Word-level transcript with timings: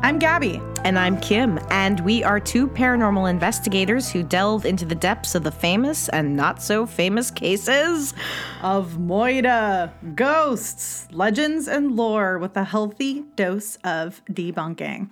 I'm 0.00 0.18
Gabby. 0.18 0.62
And 0.82 0.98
I'm 0.98 1.20
Kim, 1.20 1.60
and 1.68 2.00
we 2.00 2.24
are 2.24 2.40
two 2.40 2.66
paranormal 2.66 3.28
investigators 3.28 4.10
who 4.10 4.22
delve 4.22 4.64
into 4.64 4.86
the 4.86 4.94
depths 4.94 5.34
of 5.34 5.44
the 5.44 5.50
famous 5.50 6.08
and 6.08 6.34
not 6.34 6.62
so 6.62 6.86
famous 6.86 7.30
cases 7.30 8.14
of 8.62 8.92
Moida, 8.92 9.92
ghosts, 10.14 11.06
legends, 11.12 11.68
and 11.68 11.96
lore 11.96 12.38
with 12.38 12.56
a 12.56 12.64
healthy 12.64 13.24
dose 13.36 13.76
of 13.84 14.22
debunking. 14.32 15.10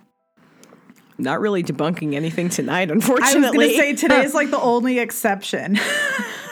Not 1.17 1.39
really 1.39 1.63
debunking 1.63 2.13
anything 2.13 2.49
tonight, 2.49 2.91
unfortunately. 2.91 3.45
I 3.45 3.49
was 3.49 3.55
going 3.55 3.69
to 3.69 3.75
say 3.75 3.95
today 3.95 4.23
is 4.23 4.33
like 4.33 4.51
the 4.51 4.59
only 4.61 4.99
exception. 4.99 5.79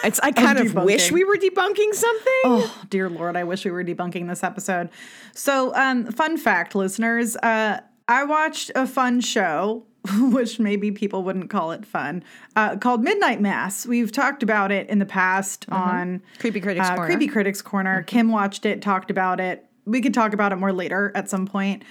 It's 0.04 0.20
I 0.22 0.32
kind 0.32 0.60
of 0.60 0.74
wish 0.74 1.12
we 1.12 1.24
were 1.24 1.36
debunking 1.36 1.94
something. 1.94 2.42
Oh, 2.46 2.82
dear 2.90 3.10
Lord, 3.10 3.36
I 3.36 3.44
wish 3.44 3.66
we 3.66 3.72
were 3.72 3.84
debunking 3.84 4.28
this 4.28 4.44
episode. 4.44 4.90
So, 5.34 5.74
um, 5.76 6.06
fun 6.12 6.38
fact, 6.38 6.76
listeners, 6.76 7.36
uh, 7.38 7.82
I 8.08 8.24
watched 8.26 8.72
a 8.76 8.86
fun 8.86 9.22
show, 9.22 9.86
which 10.20 10.60
maybe 10.60 10.92
people 10.92 11.24
wouldn't 11.24 11.50
call 11.50 11.72
it 11.72 11.86
fun, 11.86 12.24
uh, 12.56 12.78
called 12.78 13.04
Midnight 13.04 13.40
Mass. 13.42 13.86
We've 13.86 14.12
talked 14.12 14.44
about 14.44 14.72
it 14.72 14.90
in 14.90 15.00
the 15.00 15.06
past 15.06 15.66
on 15.70 16.22
Creepy 16.40 16.60
Critics 16.60 16.88
uh, 16.88 16.96
Corner. 16.96 17.08
Creepy 17.08 17.28
Critics 17.28 17.62
Corner. 17.62 18.04
Kim 18.04 18.30
watched 18.30 18.66
it, 18.66 18.82
talked 18.82 19.10
about 19.10 19.40
it. 19.40 19.66
We 19.86 20.02
could 20.02 20.14
talk 20.14 20.34
about 20.34 20.52
it 20.52 20.58
more 20.58 20.72
later 20.74 21.12
at 21.16 21.30
some 21.30 21.46
point, 21.46 21.84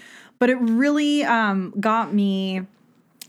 but 0.43 0.51
it 0.51 0.57
really 0.57 1.23
um, 1.23 1.73
got 1.79 2.13
me 2.13 2.63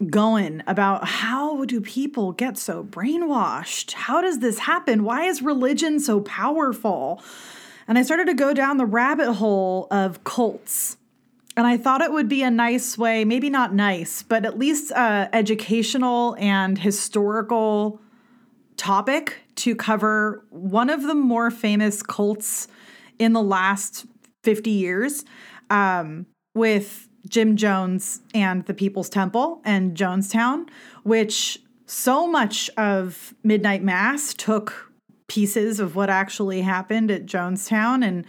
going 0.09 0.64
about 0.66 1.08
how 1.08 1.64
do 1.66 1.80
people 1.80 2.31
get 2.31 2.58
so 2.58 2.83
brainwashed? 2.83 3.94
How 3.94 4.19
does 4.19 4.39
this 4.39 4.58
happen? 4.58 5.03
Why 5.03 5.25
is 5.25 5.44
religion 5.44 6.00
so 6.00 6.22
powerful? 6.22 7.22
And 7.88 8.00
I 8.00 8.02
started 8.02 8.25
to 8.25 8.34
go 8.34 8.52
down 8.52 8.78
the 8.78 8.88
rabbit 8.88 9.34
hole 9.34 9.86
of 9.91 10.23
cults. 10.23 10.97
And 11.56 11.67
I 11.67 11.78
thought 11.78 12.02
it 12.02 12.11
would 12.11 12.28
be 12.28 12.41
a 12.41 12.50
nice 12.50 12.97
way, 12.97 13.25
maybe 13.25 13.52
not 13.52 13.75
nice, 13.75 14.23
but 14.23 14.44
at 14.44 14.58
least 14.58 14.91
uh, 14.91 15.28
educational 15.34 16.36
and 16.39 16.80
historical 16.80 18.02
topic 18.75 19.38
to 19.58 19.75
cover 19.75 20.44
one 20.50 20.89
of 20.89 21.03
the 21.03 21.14
more 21.14 21.52
famous 21.52 22.02
cults 22.02 22.67
in 23.19 23.34
the 23.34 23.44
last 23.44 24.08
50 24.41 24.72
years 24.72 25.25
um, 25.69 26.25
with 26.54 27.08
Jim 27.28 27.56
Jones 27.56 28.22
and 28.34 28.66
the 28.66 28.73
People's 28.73 29.09
Temple 29.09 29.62
and 29.64 29.96
Jonestown, 29.96 30.70
which 31.04 31.59
so 31.86 32.28
much 32.28 32.70
of 32.78 33.34
Midnight 33.44 33.84
Mass 33.84 34.34
took 34.34 34.92
pieces 35.28 35.80
of 35.80 35.96
what 35.96 36.09
actually 36.09 36.62
happened 36.62 37.09
at 37.09 37.26
Jonestown 37.26 38.06
and 38.06 38.26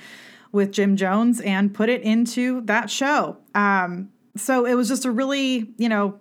with 0.52 0.70
Jim 0.70 0.97
Jones 0.97 1.41
and 1.41 1.75
put 1.75 1.89
it 1.89 2.02
into 2.02 2.61
that 2.62 2.89
show. 2.89 3.36
Um, 3.55 4.11
so 4.36 4.64
it 4.64 4.75
was 4.75 4.89
just 4.89 5.05
a 5.05 5.11
really, 5.11 5.75
you 5.77 5.89
know, 5.89 6.19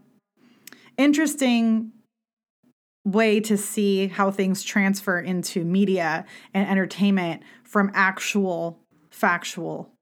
interesting 0.97 1.91
way 3.05 3.39
to 3.41 3.57
see 3.57 4.07
how 4.07 4.31
things 4.31 4.63
transfer 4.63 5.19
into 5.19 5.63
media 5.63 6.25
and 6.53 6.67
entertainment 6.67 7.43
from 7.63 7.91
actual 7.93 8.79
factual 9.11 9.92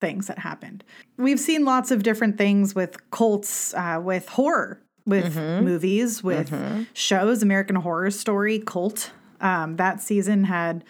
things 0.00 0.26
that 0.26 0.38
happened. 0.40 0.84
We've 1.16 1.40
seen 1.40 1.64
lots 1.64 1.90
of 1.90 2.02
different 2.02 2.38
things 2.38 2.74
with 2.74 3.10
cults, 3.10 3.72
uh, 3.74 4.00
with 4.02 4.28
horror, 4.28 4.82
with 5.06 5.36
movies, 5.36 6.22
with 6.22 6.52
shows. 6.92 7.42
American 7.42 7.76
Horror 7.76 8.10
Story 8.10 8.58
cult 8.58 9.10
um, 9.40 9.76
that 9.76 10.00
season 10.00 10.44
had 10.44 10.84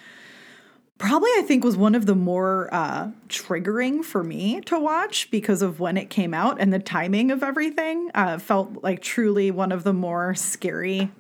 probably 0.99 1.31
I 1.37 1.43
think 1.47 1.65
was 1.65 1.77
one 1.77 1.95
of 1.95 2.07
the 2.07 2.15
more 2.15 2.69
uh, 2.73 3.11
triggering 3.29 4.05
for 4.05 4.25
me 4.25 4.61
to 4.63 4.79
watch 4.79 5.31
because 5.31 5.63
of 5.63 5.81
when 5.81 5.97
it 5.97 6.09
came 6.11 6.33
out 6.33 6.59
and 6.61 6.73
the 6.73 6.79
timing 6.79 7.31
of 7.31 7.43
everything. 7.43 8.11
Uh, 8.15 8.39
felt 8.39 8.83
like 8.83 9.03
truly 9.03 9.51
one 9.51 9.73
of 9.73 9.85
the 9.85 9.93
more 9.93 10.35
scary 10.35 11.11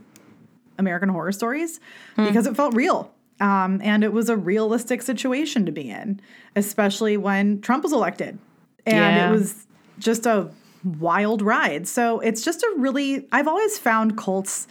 American 0.79 1.09
Horror 1.09 1.33
Stories 1.33 1.81
because 2.17 2.47
it 2.47 2.57
felt 2.57 2.75
real. 2.75 3.13
Um, 3.41 3.81
and 3.83 4.03
it 4.03 4.13
was 4.13 4.29
a 4.29 4.37
realistic 4.37 5.03
situation 5.03 5.67
to 5.67 5.73
be 5.73 5.91
in, 5.91 6.21
especially 6.55 7.17
when 7.17 7.61
Trump 7.61 7.83
was 7.85 7.93
elected. 7.93 8.39
And 8.87 9.17
Yeah. 9.17 9.29
it 9.29 9.31
was 9.31 9.67
just 9.99 10.27
a 10.27 10.49
wild 10.85 11.43
ride. 11.43 11.87
So 11.89 12.21
it's 12.21 12.43
just 12.43 12.63
a 12.63 12.75
really, 12.79 13.27
I've 13.33 13.49
always 13.49 13.79
found 13.79 14.17
cults 14.17 14.67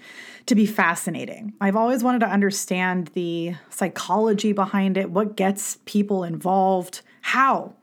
to 0.46 0.56
be 0.56 0.66
fascinating. 0.66 1.54
I've 1.60 1.76
always 1.76 2.04
wanted 2.04 2.20
to 2.20 2.30
understand 2.30 3.08
the 3.14 3.56
psychology 3.70 4.54
behind 4.54 4.98
it, 4.98 5.10
what 5.12 5.36
gets 5.36 5.80
people 5.86 6.24
involved, 6.24 7.02
how 7.22 7.74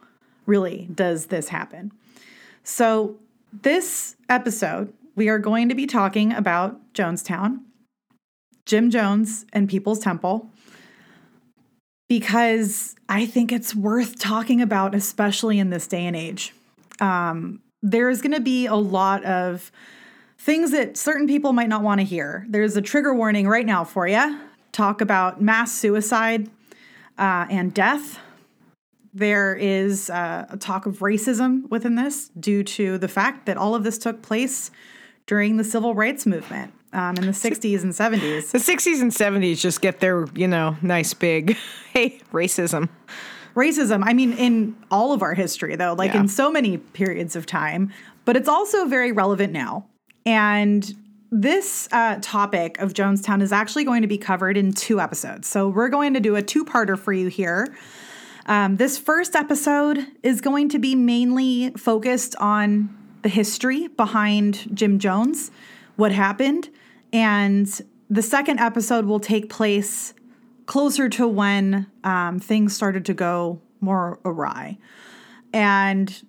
really 0.47 0.88
does 0.94 1.26
this 1.26 1.49
happen. 1.49 1.93
So, 2.64 3.16
this 3.62 4.16
episode, 4.28 4.93
we 5.14 5.28
are 5.28 5.38
going 5.38 5.69
to 5.69 5.75
be 5.75 5.87
talking 5.87 6.32
about 6.32 6.81
Jonestown, 6.94 7.60
Jim 8.64 8.88
Jones, 8.91 9.44
and 9.53 9.69
People's 9.69 9.99
Temple 9.99 10.50
because 12.12 12.95
I 13.09 13.25
think 13.25 13.53
it's 13.53 13.75
worth 13.75 14.19
talking 14.19 14.61
about, 14.61 14.95
especially 14.95 15.59
in 15.59 15.71
this 15.71 15.87
day 15.87 16.05
and 16.05 16.15
age. 16.15 16.53
Um, 17.00 17.62
there's 17.83 18.21
going 18.21 18.34
to 18.34 18.41
be 18.41 18.67
a 18.67 18.75
lot 18.75 19.25
of 19.25 19.73
things 20.37 20.73
that 20.73 20.99
certain 20.99 21.27
people 21.27 21.55
might 21.55 21.71
not 21.71 21.83
want 21.83 22.00
to 22.00 22.05
hear. 22.05 22.45
There's 22.50 22.77
a 22.77 22.83
trigger 22.83 23.15
warning 23.15 23.49
right 23.49 23.65
now 23.65 23.84
for 23.84 24.06
you. 24.06 24.39
Talk 24.73 25.00
about 25.00 25.41
mass 25.41 25.73
suicide 25.73 26.50
uh, 27.17 27.47
and 27.49 27.73
death. 27.73 28.19
There 29.15 29.56
is 29.56 30.11
uh, 30.11 30.44
a 30.50 30.59
talk 30.59 30.84
of 30.84 30.99
racism 30.99 31.67
within 31.71 31.94
this 31.94 32.29
due 32.39 32.62
to 32.62 32.99
the 32.99 33.09
fact 33.09 33.47
that 33.47 33.56
all 33.56 33.75
of 33.75 33.84
this 33.84 33.97
took 33.97 34.21
place 34.21 34.71
during 35.25 35.56
the 35.56 35.65
civil 35.65 35.94
rights 35.94 36.27
movement 36.27 36.75
um, 36.92 37.16
in 37.16 37.26
the 37.26 37.32
60s 37.32 37.82
and 37.82 37.92
70s. 37.92 38.50
The 38.50 38.58
60s 38.58 39.00
and 39.00 39.10
70s 39.10 39.60
just 39.60 39.80
get 39.80 40.00
their, 40.00 40.26
you 40.34 40.47
know, 40.48 40.76
nice 40.82 41.14
big, 41.14 41.56
hey, 41.92 42.20
racism. 42.32 42.88
racism 43.54 44.03
i 44.06 44.14
mean 44.14 44.32
in 44.32 44.75
all 44.91 45.12
of 45.12 45.20
our 45.20 45.34
history 45.34 45.76
though 45.76 45.92
like 45.92 46.14
Yeah. 46.14 46.20
in 46.20 46.28
so 46.28 46.50
many 46.50 46.78
periods 46.78 47.36
of 47.36 47.44
time 47.44 47.92
but 48.25 48.34
it's 48.34 48.48
also 48.48 48.86
very 48.86 49.12
relevant 49.12 49.52
now 49.52 49.84
and 50.25 50.94
this 51.31 51.86
uh, 51.92 52.16
topic 52.22 52.78
of 52.78 52.94
jonestown 52.94 53.42
is 53.42 53.52
actually 53.52 53.84
going 53.84 54.00
to 54.00 54.08
be 54.08 54.16
covered 54.16 54.56
in 54.56 54.72
two 54.72 55.00
episodes 55.00 55.48
so 55.48 55.69
we're 55.69 55.91
going 55.91 56.14
to 56.14 56.20
do 56.20 56.34
a 56.36 56.41
two-parter 56.42 56.98
for 56.98 57.12
you 57.12 57.28
here 57.28 57.76
um, 58.47 58.76
this 58.78 58.97
first 58.97 59.36
episode 59.36 59.98
is 60.22 60.41
going 60.41 60.70
to 60.70 60.78
be 60.78 60.94
mainly 60.94 61.72
focused 61.76 62.34
on 62.36 62.88
the 63.20 63.28
history 63.28 63.86
behind 63.88 64.66
jim 64.75 64.98
jones 64.98 65.50
what 65.97 66.10
happened 66.10 66.70
and 67.12 67.81
the 68.09 68.23
second 68.23 68.61
episode 68.61 69.05
will 69.06 69.21
take 69.21 69.49
place 69.49 70.15
closer 70.67 71.09
to 71.09 71.27
when 71.27 71.87
um, 72.05 72.39
things 72.39 72.75
started 72.75 73.05
to 73.06 73.15
go 73.15 73.61
more 73.81 74.21
awry. 74.25 74.78
And 75.53 76.23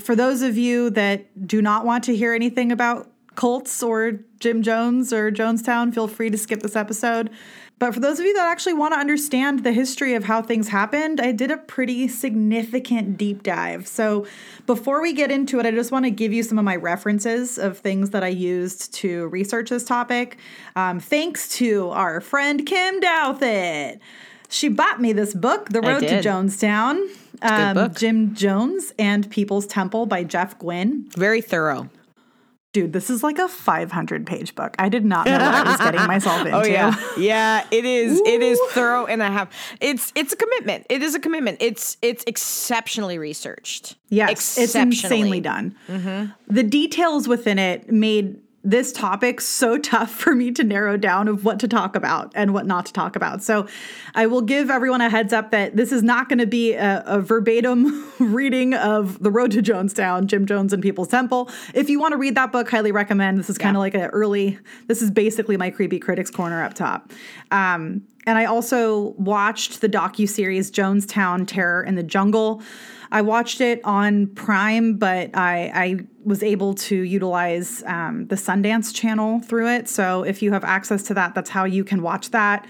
for 0.00 0.16
those 0.16 0.42
of 0.42 0.56
you 0.56 0.90
that 0.90 1.46
do 1.46 1.60
not 1.60 1.84
want 1.84 2.04
to 2.04 2.16
hear 2.16 2.32
anything 2.32 2.72
about 2.72 3.10
cults 3.34 3.82
or 3.82 4.20
Jim 4.40 4.62
Jones 4.62 5.12
or 5.12 5.30
Jonestown, 5.30 5.92
feel 5.94 6.08
free 6.08 6.30
to 6.30 6.38
skip 6.38 6.62
this 6.62 6.76
episode. 6.76 7.30
But 7.78 7.94
for 7.94 8.00
those 8.00 8.18
of 8.18 8.26
you 8.26 8.34
that 8.34 8.48
actually 8.48 8.74
want 8.74 8.94
to 8.94 8.98
understand 8.98 9.62
the 9.62 9.72
history 9.72 10.14
of 10.14 10.24
how 10.24 10.42
things 10.42 10.68
happened, 10.68 11.20
I 11.20 11.32
did 11.32 11.50
a 11.50 11.56
pretty 11.56 12.08
significant 12.08 13.16
deep 13.16 13.42
dive. 13.42 13.86
So 13.86 14.26
before 14.66 15.00
we 15.00 15.12
get 15.12 15.30
into 15.30 15.60
it, 15.60 15.66
I 15.66 15.70
just 15.70 15.92
want 15.92 16.04
to 16.04 16.10
give 16.10 16.32
you 16.32 16.42
some 16.42 16.58
of 16.58 16.64
my 16.64 16.76
references 16.76 17.56
of 17.58 17.78
things 17.78 18.10
that 18.10 18.24
I 18.24 18.28
used 18.28 18.92
to 18.94 19.28
research 19.28 19.70
this 19.70 19.84
topic. 19.84 20.38
Um, 20.74 20.98
thanks 20.98 21.48
to 21.56 21.90
our 21.90 22.20
friend 22.20 22.66
Kim 22.66 23.00
Douthit. 23.00 24.00
She 24.48 24.68
bought 24.68 25.00
me 25.00 25.12
this 25.12 25.34
book, 25.34 25.68
The 25.68 25.80
Road 25.80 26.00
to. 26.00 26.22
Jonestown. 26.22 27.08
Um. 27.42 27.94
Jim 27.94 28.34
Jones 28.34 28.92
and 28.98 29.30
People's 29.30 29.66
Temple 29.66 30.06
by 30.06 30.24
Jeff 30.24 30.58
Guinn. 30.58 31.06
Very 31.16 31.40
thorough. 31.40 31.88
Dude, 32.74 32.92
this 32.92 33.08
is 33.08 33.22
like 33.22 33.38
a 33.38 33.48
500 33.48 34.26
page 34.26 34.54
book. 34.54 34.74
I 34.78 34.90
did 34.90 35.04
not 35.04 35.26
know 35.26 35.32
what 35.32 35.40
I 35.40 35.62
was 35.70 35.78
getting 35.78 36.06
myself 36.06 36.40
into. 36.44 36.52
Oh 36.58 36.64
yeah, 36.64 36.94
yeah. 37.16 37.66
It 37.70 37.84
is. 37.84 38.20
It 38.20 38.42
is 38.42 38.60
thorough, 38.70 39.06
and 39.06 39.22
I 39.22 39.30
have. 39.30 39.50
It's 39.80 40.12
it's 40.14 40.34
a 40.34 40.36
commitment. 40.36 40.86
It 40.90 41.02
is 41.02 41.14
a 41.14 41.20
commitment. 41.20 41.58
It's 41.60 41.96
it's 42.02 42.24
exceptionally 42.26 43.16
researched. 43.18 43.96
Yes, 44.10 44.58
it's 44.58 44.74
insanely 44.74 45.40
done. 45.40 45.76
Mm-hmm. 45.88 46.32
The 46.52 46.62
details 46.62 47.26
within 47.26 47.58
it 47.58 47.90
made 47.90 48.38
this 48.64 48.92
topic 48.92 49.40
so 49.40 49.78
tough 49.78 50.10
for 50.10 50.34
me 50.34 50.50
to 50.52 50.64
narrow 50.64 50.96
down 50.96 51.28
of 51.28 51.44
what 51.44 51.60
to 51.60 51.68
talk 51.68 51.96
about 51.96 52.32
and 52.34 52.52
what 52.52 52.66
not 52.66 52.86
to 52.86 52.92
talk 52.92 53.16
about. 53.16 53.42
So 53.42 53.66
I 54.14 54.26
will 54.26 54.42
give 54.42 54.70
everyone 54.70 55.00
a 55.00 55.10
heads 55.10 55.32
up 55.32 55.50
that 55.52 55.76
this 55.76 55.92
is 55.92 56.02
not 56.02 56.28
going 56.28 56.38
to 56.38 56.46
be 56.46 56.74
a, 56.74 57.02
a 57.06 57.20
verbatim 57.20 58.10
reading 58.18 58.74
of 58.74 59.22
The 59.22 59.30
Road 59.30 59.52
to 59.52 59.62
Jonestown, 59.62 60.26
Jim 60.26 60.46
Jones 60.46 60.72
and 60.72 60.82
People's 60.82 61.08
Temple. 61.08 61.50
If 61.74 61.88
you 61.88 62.00
want 62.00 62.12
to 62.12 62.18
read 62.18 62.34
that 62.34 62.52
book, 62.52 62.68
highly 62.68 62.92
recommend. 62.92 63.38
This 63.38 63.50
is 63.50 63.58
kind 63.58 63.76
of 63.76 63.80
like 63.80 63.94
an 63.94 64.06
early, 64.06 64.58
this 64.86 65.02
is 65.02 65.10
basically 65.10 65.56
my 65.56 65.70
creepy 65.70 65.98
critics 65.98 66.30
corner 66.30 66.62
up 66.62 66.74
top. 66.74 67.12
Um, 67.50 68.02
and 68.26 68.36
I 68.36 68.44
also 68.44 69.14
watched 69.16 69.80
the 69.80 69.88
docu-series 69.88 70.70
Jonestown 70.70 71.46
Terror 71.46 71.82
in 71.82 71.94
the 71.94 72.02
Jungle. 72.02 72.62
I 73.10 73.22
watched 73.22 73.60
it 73.60 73.80
on 73.84 74.26
Prime, 74.28 74.96
but 74.96 75.30
I, 75.34 75.70
I 75.74 76.06
was 76.24 76.42
able 76.42 76.74
to 76.74 76.96
utilize 76.96 77.82
um, 77.84 78.26
the 78.26 78.36
Sundance 78.36 78.94
channel 78.94 79.40
through 79.40 79.68
it. 79.68 79.88
So 79.88 80.22
if 80.22 80.42
you 80.42 80.52
have 80.52 80.64
access 80.64 81.02
to 81.04 81.14
that, 81.14 81.34
that's 81.34 81.50
how 81.50 81.64
you 81.64 81.84
can 81.84 82.02
watch 82.02 82.30
that. 82.30 82.66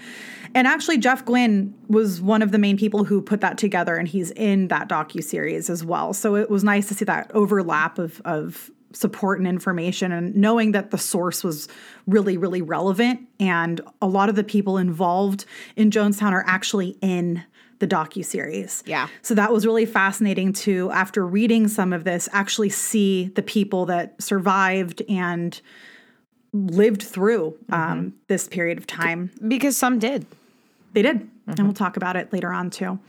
And 0.55 0.65
actually, 0.65 0.97
Jeff 0.97 1.25
Guinn 1.25 1.75
was 1.89 2.21
one 2.21 2.41
of 2.41 2.51
the 2.51 2.57
main 2.57 2.77
people 2.77 3.03
who 3.03 3.21
put 3.21 3.41
that 3.41 3.57
together, 3.57 3.95
and 3.95 4.07
he's 4.07 4.31
in 4.31 4.67
that 4.69 4.89
docu 4.89 5.23
series 5.23 5.69
as 5.69 5.85
well. 5.85 6.13
So 6.13 6.35
it 6.35 6.49
was 6.49 6.63
nice 6.63 6.87
to 6.87 6.93
see 6.93 7.05
that 7.05 7.29
overlap 7.33 7.99
of 7.99 8.21
of 8.25 8.71
support 8.91 9.37
and 9.37 9.47
information, 9.47 10.11
and 10.11 10.35
knowing 10.35 10.71
that 10.71 10.89
the 10.89 10.97
source 10.97 11.43
was 11.43 11.67
really, 12.07 12.37
really 12.37 12.63
relevant, 12.63 13.19
and 13.39 13.79
a 14.01 14.07
lot 14.07 14.29
of 14.29 14.35
the 14.35 14.43
people 14.43 14.79
involved 14.79 15.45
in 15.75 15.91
Jonestown 15.91 16.31
are 16.31 16.43
actually 16.47 16.97
in 17.01 17.43
the 17.79 17.87
docu 17.87 18.23
series. 18.23 18.83
Yeah. 18.85 19.07
So 19.21 19.33
that 19.35 19.51
was 19.51 19.65
really 19.65 19.85
fascinating 19.85 20.53
to 20.53 20.91
after 20.91 21.25
reading 21.25 21.67
some 21.67 21.93
of 21.93 22.03
this 22.03 22.29
actually 22.31 22.69
see 22.69 23.29
the 23.29 23.41
people 23.41 23.85
that 23.87 24.21
survived 24.21 25.01
and 25.09 25.59
lived 26.53 27.03
through 27.03 27.57
um, 27.69 28.13
this 28.27 28.47
period 28.47 28.77
of 28.77 28.87
time. 28.87 29.31
Because 29.47 29.77
some 29.77 29.99
did. 29.99 30.25
They 30.93 31.01
did. 31.01 31.29
And 31.47 31.59
we'll 31.59 31.73
talk 31.73 31.97
about 31.97 32.15
it 32.15 32.31
later 32.31 32.51
on 32.51 32.69
too. 32.69 32.99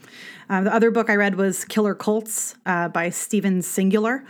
Uh, 0.49 0.61
the 0.61 0.73
other 0.73 0.91
book 0.91 1.09
I 1.09 1.15
read 1.15 1.35
was 1.35 1.65
Killer 1.65 1.95
Cults 1.95 2.55
uh, 2.65 2.87
by 2.87 3.09
Stephen 3.09 3.61
Singular. 3.61 4.23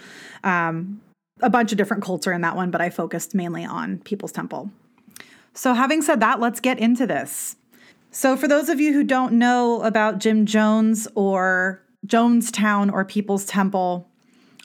Um, 0.43 1.01
a 1.41 1.49
bunch 1.49 1.71
of 1.71 1.77
different 1.77 2.03
cults 2.03 2.27
are 2.27 2.33
in 2.33 2.41
that 2.41 2.55
one, 2.55 2.71
but 2.71 2.81
I 2.81 2.89
focused 2.89 3.33
mainly 3.33 3.65
on 3.65 3.99
People's 3.99 4.31
Temple. 4.31 4.69
So, 5.53 5.73
having 5.73 6.01
said 6.01 6.19
that, 6.19 6.39
let's 6.39 6.59
get 6.59 6.79
into 6.79 7.07
this. 7.07 7.55
So, 8.13 8.35
for 8.35 8.49
those 8.49 8.67
of 8.67 8.81
you 8.81 8.91
who 8.91 9.05
don't 9.05 9.33
know 9.33 9.81
about 9.83 10.19
Jim 10.19 10.45
Jones 10.45 11.07
or 11.15 11.81
Jonestown 12.05 12.91
or 12.91 13.05
People's 13.05 13.45
Temple, 13.45 14.09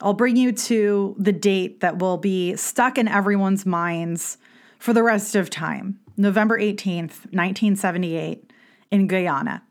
I'll 0.01 0.15
bring 0.15 0.35
you 0.35 0.51
to 0.51 1.15
the 1.17 1.33
date 1.33 1.79
that 1.79 2.01
will 2.01 2.19
be 2.19 2.57
stuck 2.57 2.99
in 2.99 3.07
everyone's 3.07 3.65
minds 3.65 4.37
for 4.81 4.93
the 4.93 5.05
rest 5.05 5.37
of 5.37 5.49
time 5.49 6.01
November 6.17 6.59
18th, 6.59 7.23
1978, 7.31 8.53
in 8.91 9.07
Guyana. 9.07 9.63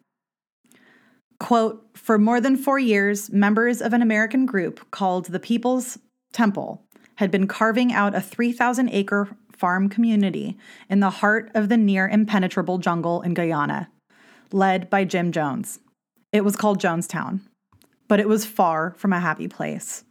Quote 1.42 1.86
For 1.96 2.18
more 2.18 2.40
than 2.40 2.56
four 2.56 2.80
years, 2.80 3.30
members 3.30 3.82
of 3.82 3.92
an 3.92 4.02
American 4.02 4.46
group 4.46 4.90
called 4.92 5.26
the 5.26 5.40
People's 5.40 6.00
Temple 6.32 6.82
had 7.16 7.30
been 7.30 7.48
carving 7.48 7.92
out 7.92 8.16
a 8.16 8.22
3,000 8.22 8.90
acre 8.90 9.36
farm 9.58 9.90
community 9.90 10.58
in 10.90 11.00
the 11.00 11.10
heart 11.10 11.52
of 11.54 11.70
the 11.70 11.78
near 11.78 12.08
impenetrable 12.08 12.78
jungle 12.78 13.22
in 13.22 13.34
Guyana, 13.34 13.90
led 14.52 14.90
by 14.90 15.04
Jim 15.04 15.32
Jones. 15.32 15.80
It 16.32 16.44
was 16.44 16.56
called 16.56 16.80
Jonestown, 16.82 17.42
but 18.08 18.20
it 18.20 18.28
was 18.28 18.46
far 18.46 18.94
from 18.98 19.14
a 19.14 19.20
happy 19.20 19.48
place. 19.48 20.04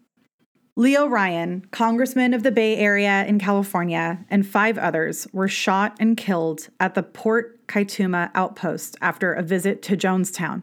Leo 0.76 1.06
Ryan, 1.06 1.64
congressman 1.70 2.34
of 2.34 2.42
the 2.42 2.50
Bay 2.50 2.76
Area 2.76 3.24
in 3.26 3.38
California, 3.38 4.24
and 4.28 4.44
five 4.44 4.76
others 4.76 5.28
were 5.32 5.46
shot 5.46 5.96
and 6.00 6.16
killed 6.16 6.68
at 6.80 6.94
the 6.94 7.02
Port 7.02 7.64
Kaituma 7.68 8.32
outpost 8.34 8.96
after 9.00 9.32
a 9.32 9.42
visit 9.42 9.82
to 9.82 9.96
Jonestown. 9.96 10.62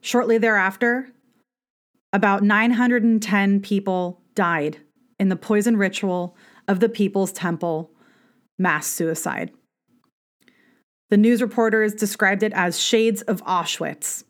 Shortly 0.00 0.38
thereafter, 0.38 1.08
about 2.12 2.42
910 2.42 3.60
people 3.60 4.20
died 4.34 4.78
in 5.20 5.28
the 5.28 5.36
poison 5.36 5.76
ritual 5.76 6.34
of 6.68 6.80
the 6.80 6.88
People's 6.88 7.32
Temple 7.32 7.90
mass 8.58 8.86
suicide. 8.86 9.50
The 11.10 11.16
news 11.16 11.42
reporters 11.42 11.94
described 11.94 12.42
it 12.42 12.52
as 12.54 12.80
shades 12.80 13.22
of 13.22 13.44
Auschwitz. 13.44 14.24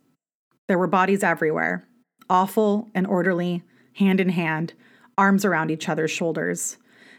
There 0.69 0.79
were 0.79 0.87
bodies 0.87 1.23
everywhere, 1.23 1.87
awful 2.29 2.91
and 2.95 3.07
orderly, 3.07 3.63
hand 3.95 4.21
in 4.21 4.31
hand, 4.31 4.75
arms 5.17 5.45
around 5.45 5.71
each 5.71 5.89
other's 5.89 6.11
shoulders, 6.11 6.79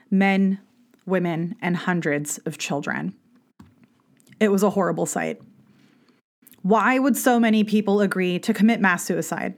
men, 0.09 0.59
women, 1.05 1.55
and 1.61 1.77
hundreds 1.77 2.39
of 2.39 2.57
children. 2.57 3.13
It 4.39 4.49
was 4.49 4.63
a 4.63 4.71
horrible 4.71 5.05
sight. 5.05 5.41
Why 6.61 6.97
would 6.99 7.15
so 7.15 7.39
many 7.39 7.63
people 7.63 8.01
agree 8.01 8.39
to 8.39 8.53
commit 8.53 8.81
mass 8.81 9.03
suicide? 9.03 9.55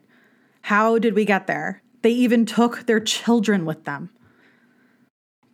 How 0.61 0.97
did 0.99 1.13
we 1.15 1.25
get 1.25 1.47
there? 1.47 1.81
They 2.01 2.11
even 2.11 2.45
took 2.45 2.85
their 2.85 2.99
children 2.99 3.65
with 3.65 3.85
them. 3.85 4.09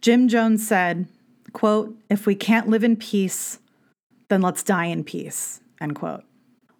Jim 0.02 0.28
Jones 0.28 0.68
said, 0.68 1.08
quote, 1.54 1.96
if 2.10 2.26
we 2.26 2.34
can't 2.34 2.68
live 2.68 2.84
in 2.84 2.96
peace, 2.96 3.60
then 4.30 4.42
let's 4.42 4.64
die 4.64 4.86
in 4.86 5.04
peace, 5.04 5.62
end 5.80 5.96
quote. 5.96 6.24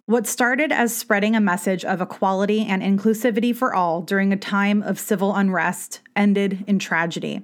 What 0.06 0.26
started 0.26 0.72
as 0.72 0.94
spreading 0.94 1.36
a 1.36 1.40
message 1.40 1.84
of 1.84 2.00
equality 2.00 2.66
and 2.66 2.82
inclusivity 2.82 3.54
for 3.54 3.72
all 3.72 4.02
during 4.02 4.32
a 4.32 4.36
time 4.36 4.82
of 4.82 4.98
civil 4.98 5.34
unrest 5.36 6.00
ended 6.16 6.64
in 6.66 6.80
tragedy. 6.80 7.42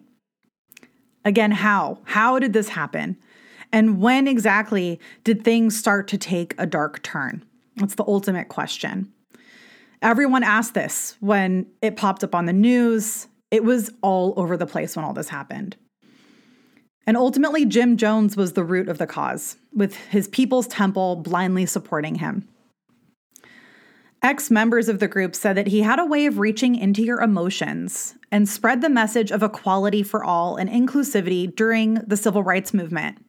Again, 1.25 1.53
how? 1.53 1.99
How 2.05 2.41
did 2.41 2.53
this 2.53 2.71
happen? 2.71 3.17
And 3.73 4.01
when 4.01 4.27
exactly 4.27 4.99
did 5.23 5.45
things 5.45 5.79
start 5.79 6.09
to 6.09 6.19
take 6.19 6.55
a 6.59 6.67
dark 6.67 7.03
turn? 7.03 7.45
That's 7.77 7.95
the 7.95 8.05
ultimate 8.05 8.49
question. 8.49 9.13
Everyone 10.03 10.43
asked 10.43 10.75
this 10.75 11.17
when 11.21 11.67
it 11.81 11.97
popped 11.97 12.25
up 12.25 12.35
on 12.35 12.47
the 12.47 12.53
news. 12.53 13.28
It 13.51 13.65
was 13.65 13.91
all 14.03 14.35
over 14.37 14.57
the 14.57 14.67
place 14.67 14.95
when 14.95 15.05
all 15.05 15.15
this 15.15 15.29
happened. 15.29 15.77
And 17.07 17.17
ultimately, 17.17 17.65
Jim 17.65 17.97
Jones 17.97 18.37
was 18.37 18.53
the 18.53 18.65
root 18.65 18.89
of 18.89 18.99
the 18.99 19.07
cause, 19.07 19.57
with 19.73 19.97
his 19.97 20.29
People's 20.29 20.67
Temple 20.67 21.17
blindly 21.17 21.65
supporting 21.65 22.17
him. 22.17 22.47
Ex 24.23 24.51
members 24.51 24.89
of 24.89 24.99
the 24.99 25.09
group 25.09 25.35
said 25.35 25.57
that 25.57 25.69
he 25.69 25.81
had 25.81 25.99
a 25.99 26.05
way 26.05 26.27
of 26.27 26.39
reaching 26.39 26.75
into 26.75 27.03
your 27.03 27.21
emotions 27.21 28.17
and 28.33 28.49
spread 28.49 28.83
the 28.83 28.91
message 28.91 29.31
of 29.31 29.43
equality 29.43 30.03
for 30.03 30.25
all 30.25 30.57
and 30.57 30.69
inclusivity 30.69 31.55
during 31.55 31.95
the 32.07 32.17
civil 32.17 32.43
rights 32.43 32.75
movement. 32.75 33.25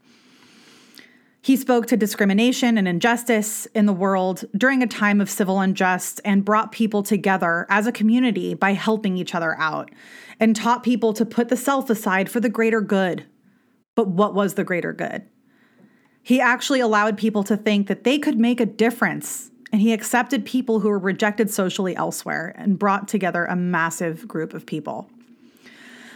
He 1.42 1.56
spoke 1.56 1.86
to 1.88 1.98
discrimination 1.98 2.78
and 2.78 2.88
injustice 2.88 3.66
in 3.68 3.86
the 3.86 3.94
world 3.94 4.44
during 4.58 4.84
a 4.84 4.88
time 4.88 5.22
of 5.22 5.30
civil 5.30 5.60
unrest 5.62 6.20
and 6.26 6.44
brought 6.44 6.74
people 6.74 7.02
together 7.02 7.66
as 7.70 7.88
a 7.88 7.94
community 7.94 8.54
by 8.54 8.74
helping 8.74 9.18
each 9.18 9.34
other 9.34 9.58
out 9.58 9.90
and 10.40 10.56
taught 10.56 10.84
people 10.84 11.14
to 11.14 11.26
put 11.26 11.48
the 11.48 11.56
self 11.56 11.90
aside 11.90 12.30
for 12.30 12.42
the 12.42 12.50
greater 12.50 12.82
good. 12.82 13.26
But 13.96 14.10
what 14.10 14.34
was 14.34 14.56
the 14.56 14.66
greater 14.66 14.92
good? 14.92 15.24
He 16.22 16.42
actually 16.42 16.82
allowed 16.82 17.18
people 17.18 17.44
to 17.46 17.56
think 17.56 17.88
that 17.88 18.04
they 18.04 18.20
could 18.20 18.38
make 18.38 18.60
a 18.60 18.66
difference, 18.66 19.50
and 19.72 19.82
he 19.82 19.94
accepted 19.94 20.46
people 20.46 20.82
who 20.82 20.90
were 20.90 21.00
rejected 21.00 21.50
socially 21.50 21.96
elsewhere 21.96 22.54
and 22.58 22.78
brought 22.78 23.08
together 23.08 23.46
a 23.46 23.56
massive 23.56 24.28
group 24.28 24.54
of 24.54 24.66
people. 24.66 25.10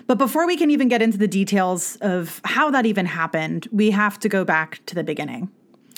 But 0.07 0.17
before 0.17 0.45
we 0.45 0.57
can 0.57 0.69
even 0.69 0.89
get 0.89 1.01
into 1.01 1.17
the 1.17 1.27
details 1.27 1.97
of 2.01 2.41
how 2.43 2.69
that 2.71 2.85
even 2.85 3.05
happened, 3.05 3.67
we 3.71 3.91
have 3.91 4.19
to 4.19 4.29
go 4.29 4.43
back 4.43 4.85
to 4.87 4.95
the 4.95 5.03
beginning. 5.03 5.49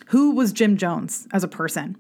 Who 0.08 0.32
was 0.32 0.54
Jim 0.54 0.78
Jones 0.78 1.28
as 1.34 1.44
a 1.44 1.48
person? 1.48 1.98